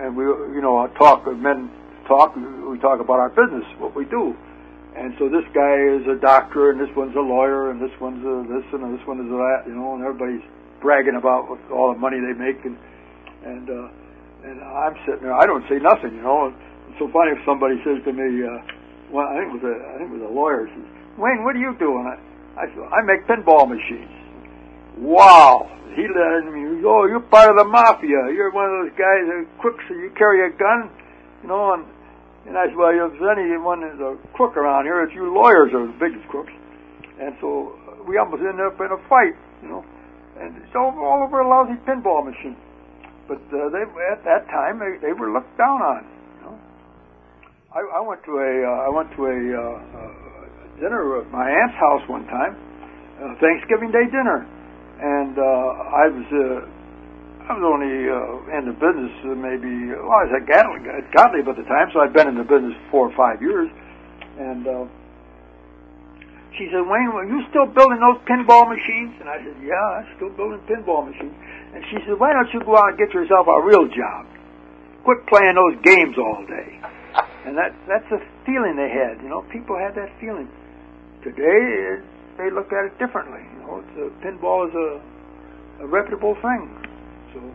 and 0.00 0.16
we, 0.16 0.24
you 0.24 0.62
know, 0.62 0.86
talk. 0.98 1.26
Men 1.26 1.70
talk. 2.06 2.34
We 2.36 2.78
talk 2.78 3.00
about 3.00 3.18
our 3.18 3.30
business, 3.30 3.64
what 3.78 3.94
we 3.94 4.04
do. 4.06 4.34
And 4.94 5.12
so 5.18 5.26
this 5.28 5.44
guy 5.50 5.74
is 5.90 6.06
a 6.06 6.14
doctor, 6.14 6.70
and 6.70 6.78
this 6.78 6.90
one's 6.94 7.16
a 7.16 7.20
lawyer, 7.20 7.70
and 7.70 7.82
this 7.82 7.90
one's 8.00 8.22
a 8.22 8.46
this, 8.46 8.64
and 8.72 8.94
this 8.94 9.04
one 9.06 9.18
is 9.18 9.26
a 9.26 9.34
that, 9.34 9.66
you 9.66 9.74
know, 9.74 9.94
and 9.98 10.02
everybody's 10.06 10.44
bragging 10.80 11.16
about 11.18 11.50
all 11.72 11.92
the 11.92 11.98
money 11.98 12.22
they 12.22 12.32
make. 12.38 12.62
And 12.64 12.78
and 13.42 13.66
uh, 13.68 13.88
and 14.46 14.62
I'm 14.62 14.94
sitting 15.04 15.26
there. 15.26 15.34
I 15.34 15.46
don't 15.46 15.66
say 15.68 15.82
nothing, 15.82 16.14
you 16.14 16.22
know. 16.22 16.46
And 16.46 16.54
it's 16.90 16.98
so 17.02 17.10
funny 17.10 17.34
if 17.34 17.42
somebody 17.44 17.74
says 17.82 17.98
to 18.06 18.12
me, 18.14 18.46
uh, 18.46 18.62
well, 19.14 19.30
I 19.30 19.38
think 19.38 19.54
it 19.54 19.62
was 19.62 19.66
a 19.70 19.74
I 19.78 19.92
think 20.02 20.10
it 20.10 20.14
was 20.18 20.26
a 20.26 20.34
lawyer 20.34 20.66
says, 20.66 20.86
Wayne, 21.14 21.46
what 21.46 21.54
are 21.54 21.62
you 21.62 21.78
doing? 21.78 22.02
I, 22.02 22.18
I 22.58 22.66
said, 22.66 22.82
I 22.90 22.98
make 23.06 23.22
pinball 23.30 23.70
machines. 23.70 24.10
Wow. 24.98 25.70
He 25.94 26.02
let 26.10 26.50
me, 26.50 26.82
oh, 26.82 27.06
you're 27.06 27.22
part 27.22 27.54
of 27.54 27.56
the 27.56 27.70
mafia. 27.70 28.34
You're 28.34 28.50
one 28.50 28.66
of 28.66 28.74
those 28.82 28.94
guys 28.98 29.22
that 29.30 29.46
crooks. 29.62 29.86
And 29.86 30.02
you 30.02 30.10
carry 30.18 30.42
a 30.42 30.50
gun, 30.50 30.90
you 31.42 31.48
know. 31.48 31.78
And 31.78 31.86
and 32.50 32.58
I 32.58 32.66
said, 32.66 32.76
well, 32.76 32.90
if 32.90 33.14
anyone 33.22 33.86
that's 33.86 34.02
a 34.02 34.18
crook 34.34 34.58
around 34.58 34.84
here, 34.84 35.06
it's 35.06 35.14
you 35.14 35.30
lawyers 35.30 35.70
are 35.72 35.86
the 35.86 35.96
biggest 36.02 36.26
crooks. 36.28 36.52
And 37.22 37.38
so 37.40 37.78
uh, 37.86 38.02
we 38.02 38.18
almost 38.18 38.42
ended 38.42 38.66
up 38.66 38.74
in 38.82 38.90
a 38.90 38.98
fight, 39.06 39.38
you 39.62 39.70
know. 39.70 39.86
And 40.36 40.58
it's 40.58 40.74
all, 40.74 40.90
all 40.98 41.22
over 41.22 41.40
a 41.40 41.46
lousy 41.46 41.78
pinball 41.86 42.26
machine. 42.26 42.58
But 43.30 43.40
uh, 43.54 43.70
they 43.70 43.86
at 44.10 44.26
that 44.26 44.50
time 44.50 44.82
they, 44.82 44.98
they 44.98 45.14
were 45.14 45.30
looked 45.30 45.56
down 45.56 45.80
on. 45.80 46.02
I, 47.74 47.82
I 47.98 48.00
went 48.06 48.22
to 48.22 48.38
a 48.38 48.50
uh, 48.62 48.86
I 48.86 48.90
went 48.94 49.10
to 49.18 49.22
a 49.26 49.34
uh, 49.34 49.58
uh, 49.58 50.78
dinner 50.78 51.18
at 51.18 51.26
my 51.34 51.42
aunt's 51.42 51.74
house 51.74 52.06
one 52.06 52.22
time, 52.30 52.54
uh, 53.18 53.34
Thanksgiving 53.42 53.90
Day 53.90 54.06
dinner, 54.14 54.46
and 55.02 55.34
uh, 55.34 55.42
I 55.90 56.06
was 56.06 56.28
uh, 56.30 57.50
I 57.50 57.58
was 57.58 57.64
only 57.66 58.06
uh, 58.06 58.58
in 58.62 58.70
the 58.70 58.76
business 58.78 59.10
uh, 59.26 59.34
maybe 59.34 59.90
well 59.90 60.06
I 60.06 60.30
was 60.30 60.38
at 60.38 60.46
Gottlieb, 60.46 60.86
at 60.86 61.10
Gottlieb 61.18 61.50
at 61.50 61.58
the 61.58 61.66
time, 61.66 61.90
so 61.90 61.98
I'd 61.98 62.14
been 62.14 62.30
in 62.30 62.38
the 62.38 62.46
business 62.46 62.78
four 62.94 63.10
or 63.10 63.14
five 63.18 63.42
years, 63.42 63.66
and. 64.38 64.66
Uh, 64.66 64.86
she 66.54 66.70
said, 66.70 66.86
Wayne, 66.86 67.10
are 67.10 67.26
you 67.26 67.42
still 67.50 67.66
building 67.66 67.98
those 67.98 68.22
pinball 68.30 68.70
machines? 68.70 69.10
And 69.18 69.26
I 69.26 69.42
said, 69.42 69.58
yeah, 69.58 69.74
I'm 69.74 70.06
still 70.14 70.30
building 70.38 70.62
pinball 70.70 71.02
machines. 71.02 71.34
And 71.74 71.82
she 71.90 71.98
said, 72.06 72.14
why 72.14 72.30
don't 72.30 72.46
you 72.54 72.62
go 72.62 72.78
out 72.78 72.94
and 72.94 72.98
get 72.98 73.10
yourself 73.10 73.50
a 73.50 73.58
real 73.66 73.90
job? 73.90 74.22
Quit 75.02 75.26
playing 75.26 75.58
those 75.58 75.82
games 75.82 76.14
all 76.14 76.46
day. 76.46 76.78
And 77.44 77.56
that 77.58 77.74
that's 77.86 78.08
the 78.10 78.20
feeling 78.46 78.76
they 78.76 78.88
had. 78.88 79.22
You 79.22 79.28
know, 79.28 79.42
people 79.52 79.76
had 79.76 79.94
that 79.96 80.10
feeling. 80.20 80.48
Today, 81.22 82.00
they 82.36 82.50
look 82.50 82.72
at 82.72 82.86
it 82.86 82.98
differently. 82.98 83.40
You 83.40 83.60
know, 83.60 83.84
it's 83.84 83.96
a, 83.96 84.26
pinball 84.26 84.68
is 84.68 84.74
a, 84.74 85.84
a 85.84 85.86
reputable 85.86 86.34
thing. 86.36 86.70
So. 87.32 87.54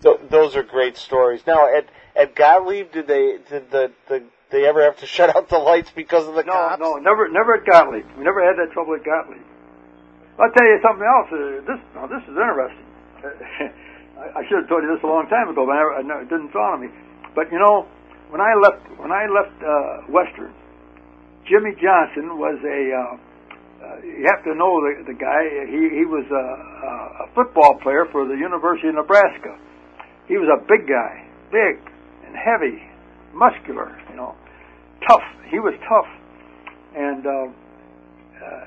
So 0.00 0.20
those 0.30 0.56
are 0.56 0.62
great 0.62 0.96
stories. 0.96 1.42
Now, 1.46 1.68
at 1.68 1.86
at 2.16 2.34
Gottlieb, 2.34 2.92
did 2.92 3.06
they 3.06 3.38
did 3.48 3.70
the 3.70 3.92
the 4.08 4.22
they 4.50 4.66
ever 4.66 4.82
have 4.82 4.96
to 4.98 5.06
shut 5.16 5.34
out 5.34 5.48
the 5.48 5.58
lights 5.58 5.90
because 5.94 6.26
of 6.26 6.34
the 6.34 6.44
no, 6.44 6.52
cops? 6.52 6.80
No, 6.80 6.94
never, 6.96 7.28
never 7.28 7.54
at 7.54 7.66
Gottlieb. 7.66 8.06
We 8.16 8.24
never 8.24 8.44
had 8.44 8.56
that 8.58 8.72
trouble 8.72 8.94
at 8.94 9.04
Gottlieb. 9.04 9.42
I'll 10.38 10.50
tell 10.52 10.66
you 10.66 10.78
something 10.82 11.04
else. 11.04 11.28
Uh, 11.28 11.60
this, 11.68 11.80
now 11.94 12.06
this 12.06 12.22
is 12.24 12.34
interesting. 12.34 12.86
I, 14.20 14.40
I 14.40 14.48
should 14.48 14.64
have 14.64 14.68
told 14.68 14.82
you 14.82 14.94
this 14.94 15.02
a 15.04 15.06
long 15.06 15.28
time 15.28 15.48
ago, 15.48 15.66
but 15.66 15.72
I 15.72 15.78
never, 15.78 15.94
I 15.94 16.02
never, 16.02 16.22
it 16.22 16.28
didn't 16.28 16.52
dawn 16.52 16.72
on 16.74 16.80
me. 16.80 16.88
But 17.34 17.52
you 17.52 17.58
know, 17.58 17.86
when 18.30 18.40
I 18.40 18.54
left, 18.54 18.82
when 18.98 19.12
I 19.12 19.26
left 19.26 19.58
uh, 19.62 20.06
Western, 20.10 20.54
Jimmy 21.46 21.74
Johnson 21.76 22.38
was 22.38 22.58
a. 22.62 22.80
Uh, 22.94 23.16
uh, 23.80 23.96
you 24.04 24.28
have 24.28 24.44
to 24.44 24.54
know 24.54 24.76
the, 24.84 25.08
the 25.08 25.16
guy. 25.16 25.40
He 25.66 25.90
he 25.98 26.04
was 26.04 26.26
a, 26.30 26.46
a 27.24 27.26
football 27.34 27.80
player 27.82 28.06
for 28.12 28.28
the 28.28 28.36
University 28.36 28.88
of 28.88 28.94
Nebraska. 28.94 29.58
He 30.28 30.36
was 30.36 30.46
a 30.46 30.60
big 30.68 30.86
guy, 30.86 31.26
big 31.50 31.80
and 32.30 32.36
heavy, 32.38 32.78
muscular, 33.34 33.98
you 34.10 34.16
know, 34.16 34.36
tough. 35.08 35.26
He 35.50 35.58
was 35.58 35.74
tough. 35.88 36.06
And 36.94 37.26
uh, 37.26 37.50
uh, 37.50 38.64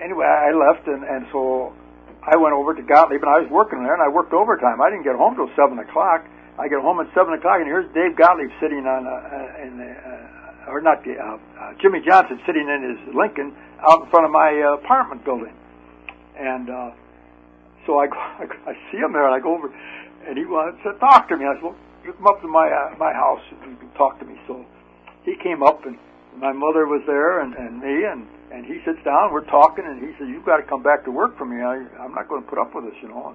anyway, 0.00 0.24
I 0.24 0.52
left, 0.56 0.88
and, 0.88 1.04
and 1.04 1.26
so 1.32 1.74
I 2.24 2.36
went 2.36 2.54
over 2.54 2.72
to 2.74 2.82
Gottlieb, 2.82 3.20
and 3.20 3.28
I 3.28 3.40
was 3.44 3.50
working 3.50 3.84
there, 3.84 3.92
and 3.92 4.02
I 4.02 4.08
worked 4.08 4.32
overtime. 4.32 4.80
I 4.80 4.88
didn't 4.88 5.04
get 5.04 5.16
home 5.16 5.36
till 5.36 5.50
seven 5.52 5.78
o'clock. 5.78 6.24
I 6.58 6.68
get 6.68 6.80
home 6.80 7.00
at 7.00 7.08
seven 7.14 7.34
o'clock, 7.34 7.58
and 7.58 7.66
here's 7.66 7.86
Dave 7.94 8.16
Gottlieb 8.16 8.50
sitting 8.60 8.86
on, 8.86 9.06
uh, 9.06 9.62
in 9.62 9.78
the, 9.78 9.90
uh, 9.90 10.70
or 10.70 10.80
not, 10.80 11.02
uh, 11.02 11.10
uh, 11.10 11.72
Jimmy 11.82 12.00
Johnson 12.06 12.40
sitting 12.46 12.68
in 12.68 12.94
his 12.94 13.14
Lincoln 13.14 13.54
out 13.82 14.04
in 14.04 14.10
front 14.10 14.24
of 14.24 14.30
my 14.30 14.54
uh, 14.62 14.78
apartment 14.78 15.24
building, 15.24 15.52
and 16.38 16.70
uh, 16.70 16.90
so 17.86 17.98
I, 17.98 18.06
I 18.70 18.74
see 18.90 18.98
him 18.98 19.12
there, 19.12 19.26
and 19.26 19.34
I 19.34 19.40
go 19.40 19.54
over, 19.54 19.68
and 20.26 20.38
he 20.38 20.44
wants 20.44 20.78
to 20.84 20.94
talk 20.98 21.28
to 21.28 21.36
me. 21.36 21.44
I 21.44 21.54
said, 21.54 21.64
well, 21.64 21.76
you 22.04 22.12
come 22.12 22.26
up 22.26 22.40
to 22.42 22.48
my 22.48 22.68
uh, 22.68 22.94
my 22.98 23.12
house 23.12 23.42
and 23.62 23.72
you 23.72 23.76
can 23.76 23.90
talk 23.96 24.18
to 24.20 24.24
me. 24.24 24.36
So 24.46 24.64
he 25.24 25.34
came 25.42 25.62
up 25.62 25.84
and 25.86 25.98
my 26.36 26.52
mother 26.52 26.86
was 26.86 27.02
there 27.06 27.40
and, 27.40 27.54
and 27.54 27.80
me 27.80 28.04
and 28.04 28.28
and 28.52 28.64
he 28.64 28.78
sits 28.84 29.02
down. 29.04 29.32
We're 29.32 29.48
talking 29.48 29.84
and 29.84 30.00
he 30.00 30.12
says, 30.18 30.28
"You've 30.28 30.44
got 30.44 30.58
to 30.58 30.62
come 30.62 30.82
back 30.82 31.04
to 31.04 31.10
work 31.10 31.36
for 31.38 31.46
me. 31.46 31.64
I 31.64 31.80
I'm 31.98 32.14
not 32.14 32.28
going 32.28 32.44
to 32.44 32.48
put 32.48 32.58
up 32.58 32.74
with 32.74 32.84
this, 32.84 32.94
you 33.02 33.08
know." 33.08 33.34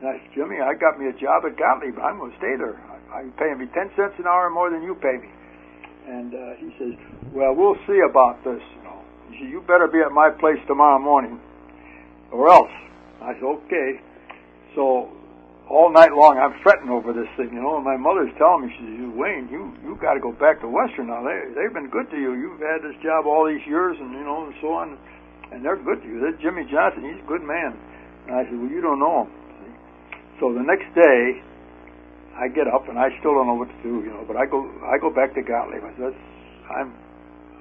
And 0.00 0.08
I 0.08 0.12
said, 0.18 0.30
"Jimmy, 0.34 0.60
I 0.60 0.74
got 0.74 0.98
me 0.98 1.08
a 1.08 1.12
job 1.12 1.44
at 1.44 1.58
Gottlieb. 1.58 1.98
I'm 1.98 2.18
going 2.18 2.30
to 2.30 2.38
stay 2.38 2.54
there. 2.56 2.78
I'm 3.12 3.32
paying 3.32 3.58
me 3.58 3.66
ten 3.74 3.90
cents 3.96 4.14
an 4.18 4.26
hour 4.26 4.50
more 4.50 4.70
than 4.70 4.82
you 4.82 4.94
pay 4.94 5.18
me." 5.18 5.28
And 6.06 6.34
uh, 6.34 6.54
he 6.58 6.70
says, 6.78 6.94
"Well, 7.32 7.54
we'll 7.54 7.78
see 7.86 8.00
about 8.00 8.42
this. 8.44 8.62
You 8.62 8.82
know." 8.84 8.98
He 9.30 9.38
said, 9.38 9.50
"You 9.50 9.60
better 9.66 9.88
be 9.88 10.00
at 10.00 10.12
my 10.12 10.30
place 10.30 10.58
tomorrow 10.66 10.98
morning, 10.98 11.40
or 12.30 12.48
else." 12.48 12.70
I 13.20 13.34
said, 13.34 13.44
"Okay." 13.44 14.00
So 14.74 15.10
all 15.68 15.92
night 15.92 16.12
long 16.12 16.38
I'm 16.38 16.56
fretting 16.62 16.88
over 16.88 17.12
this 17.12 17.28
thing, 17.36 17.52
you 17.52 17.60
know. 17.60 17.76
And 17.76 17.84
my 17.84 17.96
mother's 17.96 18.32
telling 18.38 18.66
me, 18.66 18.72
she 18.78 18.84
says, 18.88 19.12
Wayne, 19.12 19.48
you 19.52 19.74
you 19.84 19.98
got 20.00 20.14
to 20.14 20.20
go 20.20 20.32
back 20.32 20.60
to 20.64 20.68
Western 20.68 21.08
now. 21.12 21.20
They 21.20 21.52
they've 21.52 21.72
been 21.72 21.90
good 21.90 22.08
to 22.10 22.16
you. 22.16 22.32
You've 22.34 22.60
had 22.60 22.80
this 22.80 22.96
job 23.02 23.26
all 23.26 23.44
these 23.44 23.64
years, 23.66 23.96
and 24.00 24.12
you 24.12 24.24
know, 24.24 24.46
and 24.46 24.54
so 24.60 24.72
on, 24.72 24.96
and 25.52 25.64
they're 25.64 25.76
good 25.76 26.00
to 26.00 26.08
you. 26.08 26.20
They're 26.20 26.40
Jimmy 26.40 26.64
Johnson, 26.70 27.04
he's 27.04 27.20
a 27.20 27.28
good 27.28 27.42
man. 27.42 27.76
And 28.28 28.36
I 28.36 28.44
said, 28.44 28.56
well, 28.56 28.68
you 28.68 28.80
don't 28.80 29.00
know 29.00 29.24
him. 29.24 29.37
So 30.40 30.54
the 30.54 30.62
next 30.62 30.86
day, 30.94 31.42
I 32.38 32.46
get 32.46 32.70
up 32.70 32.88
and 32.88 32.98
I 32.98 33.10
still 33.18 33.34
don't 33.34 33.46
know 33.46 33.58
what 33.58 33.68
to 33.68 33.80
do, 33.82 34.06
you 34.06 34.14
know. 34.14 34.24
But 34.26 34.36
I 34.36 34.46
go 34.46 34.62
I 34.86 34.98
go 34.98 35.10
back 35.10 35.34
to 35.34 35.42
Gottlieb. 35.42 35.82
I 35.82 35.92
said, 35.98 36.14
I'm 36.70 36.94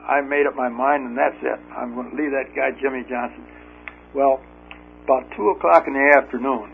I 0.07 0.21
made 0.21 0.45
up 0.45 0.55
my 0.55 0.69
mind, 0.69 1.03
and 1.03 1.17
that's 1.17 1.37
it. 1.41 1.59
I'm 1.75 1.93
going 1.95 2.11
to 2.11 2.15
leave 2.15 2.31
that 2.31 2.55
guy 2.55 2.71
Jimmy 2.79 3.03
Johnson. 3.09 3.43
Well, 4.13 4.39
about 5.03 5.27
two 5.35 5.49
o'clock 5.49 5.83
in 5.87 5.93
the 5.93 6.07
afternoon. 6.15 6.71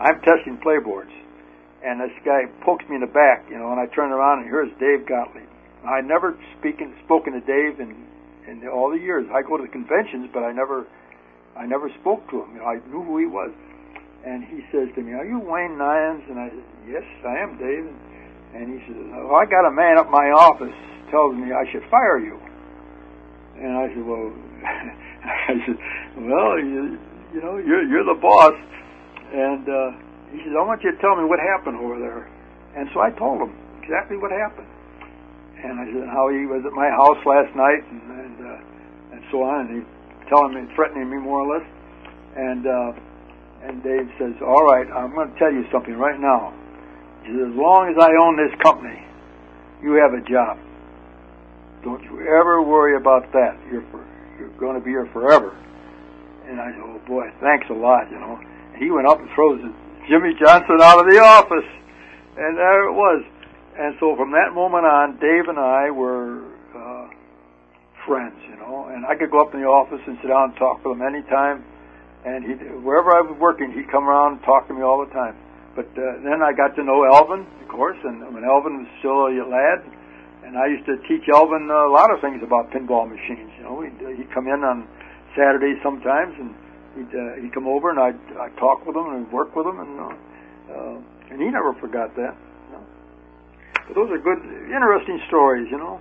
I'm 0.00 0.20
testing 0.20 0.58
playboards, 0.58 1.14
and 1.84 2.00
this 2.00 2.12
guy 2.24 2.44
pokes 2.66 2.84
me 2.90 2.96
in 2.96 3.00
the 3.00 3.14
back, 3.14 3.46
you 3.48 3.56
know, 3.56 3.70
and 3.70 3.80
I 3.80 3.86
turn 3.94 4.10
around 4.10 4.42
and 4.42 4.48
here's 4.50 4.68
Dave 4.80 5.06
Gottlieb. 5.06 5.48
I 5.86 6.00
never 6.00 6.36
speaking 6.58 6.94
spoken 7.04 7.32
to 7.34 7.40
Dave 7.40 7.80
in 7.80 7.94
in 8.48 8.66
all 8.68 8.90
the 8.90 8.98
years. 8.98 9.26
I 9.32 9.42
go 9.42 9.56
to 9.56 9.62
the 9.62 9.70
conventions, 9.70 10.28
but 10.34 10.42
I 10.42 10.52
never 10.52 10.86
I 11.56 11.66
never 11.66 11.88
spoke 12.00 12.28
to 12.30 12.42
him. 12.42 12.54
You 12.54 12.60
know, 12.60 12.66
I 12.66 12.76
knew 12.90 13.02
who 13.02 13.18
he 13.18 13.26
was. 13.26 13.50
And 14.24 14.44
he 14.44 14.62
says 14.70 14.88
to 14.94 15.02
me, 15.02 15.12
"Are 15.12 15.26
you 15.26 15.38
Wayne 15.38 15.76
Neyens?" 15.78 16.22
And 16.30 16.38
I 16.38 16.48
said, 16.48 16.64
"Yes, 16.86 17.04
I 17.26 17.38
am, 17.42 17.58
Dave." 17.58 17.90
And 18.54 18.70
he 18.70 18.78
says, 18.86 18.96
"Well, 19.10 19.34
I 19.34 19.46
got 19.46 19.66
a 19.66 19.72
man 19.72 19.98
up 19.98 20.10
my 20.10 20.30
office 20.30 20.74
tells 21.10 21.34
me 21.34 21.52
I 21.52 21.66
should 21.72 21.82
fire 21.90 22.18
you." 22.18 22.38
And 23.58 23.76
I 23.76 23.88
said, 23.88 24.04
"Well," 24.06 24.32
I 24.64 25.54
said, 25.66 25.78
"Well, 26.16 26.58
you, 26.58 26.98
you 27.34 27.40
know, 27.42 27.58
you're 27.58 27.82
you're 27.82 28.04
the 28.04 28.20
boss." 28.20 28.54
And 29.32 29.64
uh, 29.64 29.96
he 30.28 30.44
said, 30.44 30.52
I 30.52 30.60
want 30.60 30.84
you 30.84 30.92
to 30.92 31.00
tell 31.00 31.16
me 31.16 31.24
what 31.24 31.40
happened 31.40 31.80
over 31.80 31.96
there. 31.96 32.28
And 32.76 32.88
so 32.92 33.00
I 33.00 33.08
told 33.16 33.40
him 33.40 33.56
exactly 33.80 34.20
what 34.20 34.28
happened. 34.30 34.68
And 35.64 35.80
I 35.80 35.88
said 35.88 36.04
how 36.12 36.28
he 36.28 36.44
was 36.44 36.60
at 36.68 36.72
my 36.76 36.88
house 36.92 37.20
last 37.24 37.52
night 37.56 37.80
and 37.88 38.02
and, 38.12 38.36
uh, 38.44 39.16
and 39.16 39.20
so 39.32 39.42
on. 39.42 39.68
And 39.68 39.70
he 39.80 39.80
telling 40.28 40.56
me, 40.56 40.68
threatening 40.74 41.08
me 41.08 41.16
more 41.16 41.44
or 41.44 41.48
less. 41.56 41.66
And 42.36 42.64
uh, 42.64 42.92
and 43.62 43.82
Dave 43.82 44.10
says, 44.18 44.34
all 44.42 44.64
right, 44.64 44.86
I'm 44.90 45.14
going 45.14 45.32
to 45.32 45.38
tell 45.38 45.52
you 45.52 45.64
something 45.72 45.94
right 45.94 46.18
now. 46.18 46.52
He 47.22 47.30
says, 47.30 47.50
as 47.50 47.56
long 47.56 47.88
as 47.90 47.96
I 48.02 48.10
own 48.18 48.36
this 48.36 48.54
company, 48.62 48.98
you 49.82 49.94
have 49.98 50.14
a 50.14 50.22
job. 50.26 50.58
Don't 51.82 52.02
you 52.04 52.20
ever 52.22 52.62
worry 52.62 52.96
about 52.96 53.30
that. 53.32 53.58
You're 53.70 53.86
for, 53.90 54.02
you're 54.38 54.54
going 54.58 54.78
to 54.78 54.84
be 54.84 54.90
here 54.90 55.08
forever. 55.12 55.56
And 56.46 56.60
I 56.60 56.70
said, 56.72 56.82
oh 56.82 57.00
boy, 57.06 57.30
thanks 57.40 57.66
a 57.70 57.74
lot, 57.74 58.10
you 58.10 58.18
know 58.18 58.38
he 58.82 58.90
went 58.90 59.06
up 59.06 59.20
and 59.20 59.28
throws 59.34 59.60
Jimmy 60.08 60.34
Johnson 60.38 60.82
out 60.82 60.98
of 60.98 61.06
the 61.06 61.18
office. 61.22 61.68
And 62.36 62.56
there 62.58 62.88
it 62.88 62.94
was. 62.94 63.22
And 63.78 63.94
so 64.00 64.16
from 64.16 64.32
that 64.32 64.52
moment 64.52 64.84
on, 64.84 65.16
Dave 65.20 65.48
and 65.48 65.58
I 65.58 65.90
were 65.90 66.42
uh, 66.74 67.06
friends, 68.06 68.36
you 68.48 68.56
know. 68.56 68.90
And 68.92 69.06
I 69.06 69.14
could 69.14 69.30
go 69.30 69.40
up 69.40 69.54
in 69.54 69.60
the 69.60 69.66
office 69.66 70.00
and 70.06 70.18
sit 70.20 70.28
down 70.28 70.50
and 70.50 70.56
talk 70.58 70.84
with 70.84 70.98
him 70.98 71.02
anytime. 71.02 71.64
And 72.24 72.44
he, 72.44 72.52
wherever 72.86 73.10
I 73.10 73.20
was 73.20 73.36
working, 73.38 73.72
he'd 73.72 73.90
come 73.90 74.08
around 74.08 74.38
and 74.38 74.42
talk 74.44 74.68
to 74.68 74.74
me 74.74 74.82
all 74.82 75.04
the 75.04 75.12
time. 75.12 75.36
But 75.74 75.88
uh, 75.96 76.22
then 76.22 76.42
I 76.42 76.52
got 76.52 76.76
to 76.76 76.84
know 76.84 77.02
Elvin, 77.04 77.46
of 77.62 77.68
course, 77.68 77.98
and 78.04 78.22
when 78.34 78.44
Elvin 78.44 78.84
was 78.84 78.90
still 79.00 79.26
a 79.26 79.42
lad, 79.48 79.82
and 80.44 80.58
I 80.58 80.66
used 80.66 80.84
to 80.86 81.00
teach 81.08 81.28
Elvin 81.32 81.70
a 81.70 81.88
lot 81.88 82.12
of 82.12 82.20
things 82.20 82.42
about 82.42 82.70
pinball 82.70 83.08
machines. 83.08 83.50
You 83.56 83.64
know, 83.64 83.80
he'd, 83.80 83.96
he'd 84.18 84.30
come 84.30 84.46
in 84.46 84.62
on 84.62 84.86
Saturdays 85.36 85.78
sometimes 85.82 86.34
and 86.38 86.54
he'd 86.96 87.14
uh, 87.16 87.40
he'd 87.40 87.54
come 87.54 87.66
over 87.66 87.90
and 87.90 87.98
I'd 87.98 88.20
I'd 88.38 88.56
talk 88.58 88.86
with 88.86 88.96
him 88.96 89.14
and 89.14 89.32
work 89.32 89.54
with 89.56 89.66
him 89.66 89.80
and 89.80 90.00
uh, 90.00 90.14
uh, 90.72 90.98
and 91.30 91.40
he 91.40 91.48
never 91.48 91.72
forgot 91.74 92.14
that. 92.16 92.36
You 92.68 92.72
know? 92.72 92.84
But 93.88 93.94
those 93.94 94.10
are 94.10 94.18
good, 94.18 94.38
interesting 94.66 95.20
stories, 95.28 95.68
you 95.70 95.78
know. 95.78 96.00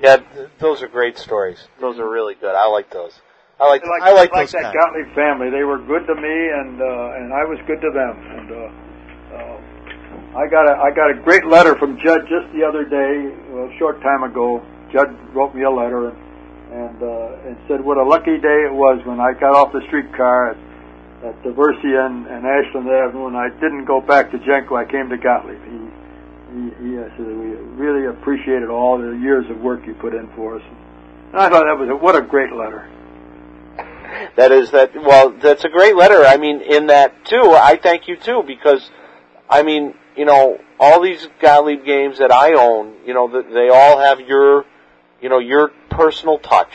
Yeah, 0.00 0.16
th- 0.16 0.48
those 0.58 0.82
are 0.82 0.88
great 0.88 1.18
stories. 1.18 1.68
Those 1.80 1.98
are 1.98 2.08
really 2.08 2.34
good. 2.34 2.54
I 2.54 2.66
like 2.66 2.90
those. 2.90 3.20
I 3.60 3.68
like, 3.68 3.86
like 3.86 4.02
I 4.02 4.12
like, 4.12 4.32
like 4.32 4.50
those 4.50 4.52
that 4.58 4.74
kind. 4.74 4.74
Gottlieb 4.74 5.14
family. 5.14 5.50
They 5.50 5.62
were 5.62 5.78
good 5.78 6.06
to 6.10 6.14
me, 6.14 6.36
and 6.50 6.82
uh, 6.82 7.18
and 7.22 7.30
I 7.30 7.46
was 7.46 7.58
good 7.70 7.80
to 7.80 7.90
them. 7.94 8.14
And 8.18 8.48
uh, 8.50 8.58
uh, 9.38 10.42
I 10.42 10.50
got 10.50 10.66
a 10.66 10.74
I 10.82 10.90
got 10.90 11.10
a 11.14 11.22
great 11.22 11.46
letter 11.46 11.78
from 11.78 11.94
Judd 12.02 12.26
just 12.26 12.50
the 12.50 12.66
other 12.66 12.82
day, 12.82 13.30
a 13.30 13.70
short 13.78 14.02
time 14.02 14.26
ago. 14.26 14.58
Judd 14.90 15.14
wrote 15.34 15.54
me 15.54 15.62
a 15.62 15.70
letter 15.70 16.10
and 16.10 16.18
and 16.74 16.98
uh, 16.98 17.46
and 17.46 17.54
said 17.70 17.78
what 17.78 17.96
a 17.96 18.02
lucky 18.02 18.42
day 18.42 18.66
it 18.66 18.74
was 18.74 18.98
when 19.06 19.20
I 19.20 19.32
got 19.38 19.54
off 19.54 19.70
the 19.70 19.82
streetcar 19.86 20.50
at, 20.50 20.58
at 21.22 21.34
Diversey 21.46 21.94
and, 21.94 22.26
and 22.26 22.42
Ashland 22.42 22.90
Avenue, 22.90 23.30
and 23.30 23.36
I 23.36 23.54
didn't 23.62 23.86
go 23.86 24.00
back 24.00 24.32
to 24.32 24.38
Genco. 24.38 24.74
I 24.74 24.84
came 24.90 25.08
to 25.10 25.16
Gottlieb. 25.16 25.62
He 25.62 25.78
he, 26.50 26.62
he 26.82 26.98
uh, 26.98 27.06
said 27.14 27.26
we 27.26 27.54
really 27.78 28.06
appreciated 28.10 28.68
all 28.68 28.98
the 28.98 29.14
years 29.22 29.46
of 29.50 29.60
work 29.62 29.86
you 29.86 29.94
put 29.94 30.14
in 30.14 30.26
for 30.34 30.58
us. 30.58 30.62
And 31.30 31.38
I 31.38 31.48
thought 31.48 31.66
that 31.70 31.78
was 31.78 31.88
a, 31.90 31.96
what 31.96 32.16
a 32.16 32.22
great 32.22 32.50
letter. 32.50 32.90
That 34.36 34.52
is 34.52 34.70
that. 34.72 34.94
Well, 34.94 35.30
that's 35.30 35.64
a 35.64 35.68
great 35.68 35.96
letter. 35.96 36.24
I 36.24 36.36
mean, 36.36 36.60
in 36.60 36.88
that 36.88 37.24
too, 37.24 37.52
I 37.52 37.78
thank 37.82 38.08
you 38.08 38.16
too 38.16 38.42
because, 38.46 38.90
I 39.48 39.62
mean, 39.62 39.94
you 40.16 40.24
know, 40.24 40.60
all 40.78 41.00
these 41.00 41.28
Gottlieb 41.40 41.84
games 41.84 42.18
that 42.18 42.32
I 42.32 42.54
own, 42.54 42.94
you 43.06 43.14
know, 43.14 43.28
they 43.28 43.68
all 43.68 43.98
have 43.98 44.20
your, 44.20 44.64
you 45.20 45.28
know, 45.28 45.38
your 45.38 45.68
personal 45.90 46.38
touch. 46.38 46.72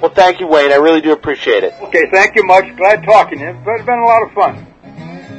Well, 0.00 0.12
thank 0.12 0.40
you, 0.40 0.46
Wayne. 0.46 0.72
I 0.72 0.76
really 0.76 1.00
do 1.00 1.12
appreciate 1.12 1.64
it. 1.64 1.74
Okay, 1.80 2.10
thank 2.10 2.34
you 2.34 2.44
much. 2.44 2.76
Glad 2.76 3.04
talking 3.04 3.38
to 3.38 3.44
you. 3.44 3.50
It's 3.50 3.86
been 3.86 3.98
a 3.98 4.04
lot 4.04 4.22
of 4.22 4.32
fun. 4.32 4.66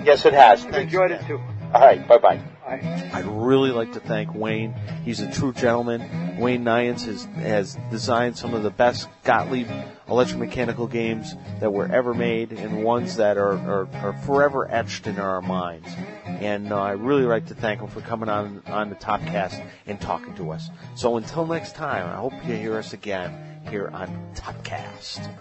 Yes, 0.05 0.25
it 0.25 0.33
has. 0.33 0.65
I've 0.65 0.75
enjoyed 0.75 1.11
it 1.11 1.25
too. 1.25 1.39
All 1.73 1.81
right. 1.81 2.07
Bye 2.07 2.17
bye. 2.17 2.39
I'd 2.65 3.25
really 3.25 3.71
like 3.71 3.93
to 3.93 3.99
thank 3.99 4.33
Wayne. 4.33 4.73
He's 5.03 5.19
a 5.19 5.29
true 5.29 5.51
gentleman. 5.51 6.37
Wayne 6.37 6.63
Neyens 6.63 7.05
has, 7.05 7.25
has 7.35 7.77
designed 7.91 8.37
some 8.37 8.53
of 8.53 8.63
the 8.63 8.69
best 8.69 9.09
Gottlieb 9.23 9.67
electromechanical 10.07 10.89
games 10.91 11.35
that 11.59 11.71
were 11.71 11.87
ever 11.87 12.13
made 12.13 12.51
and 12.51 12.83
ones 12.83 13.15
that 13.15 13.37
are, 13.37 13.57
are, 13.57 13.87
are 13.95 14.13
forever 14.25 14.69
etched 14.69 15.07
in 15.07 15.19
our 15.19 15.41
minds. 15.41 15.87
And 16.25 16.71
uh, 16.71 16.81
I 16.81 16.91
really 16.91 17.23
like 17.23 17.47
to 17.47 17.55
thank 17.55 17.79
him 17.81 17.87
for 17.87 18.01
coming 18.01 18.29
on, 18.29 18.61
on 18.67 18.89
the 18.89 18.95
TOPcast 18.95 19.65
and 19.87 19.99
talking 19.99 20.35
to 20.35 20.51
us. 20.51 20.69
So 20.95 21.17
until 21.17 21.45
next 21.45 21.75
time, 21.75 22.07
I 22.07 22.15
hope 22.15 22.33
you 22.45 22.55
hear 22.55 22.77
us 22.77 22.93
again 22.93 23.61
here 23.69 23.89
on 23.93 24.09
TOPcast. 24.35 25.33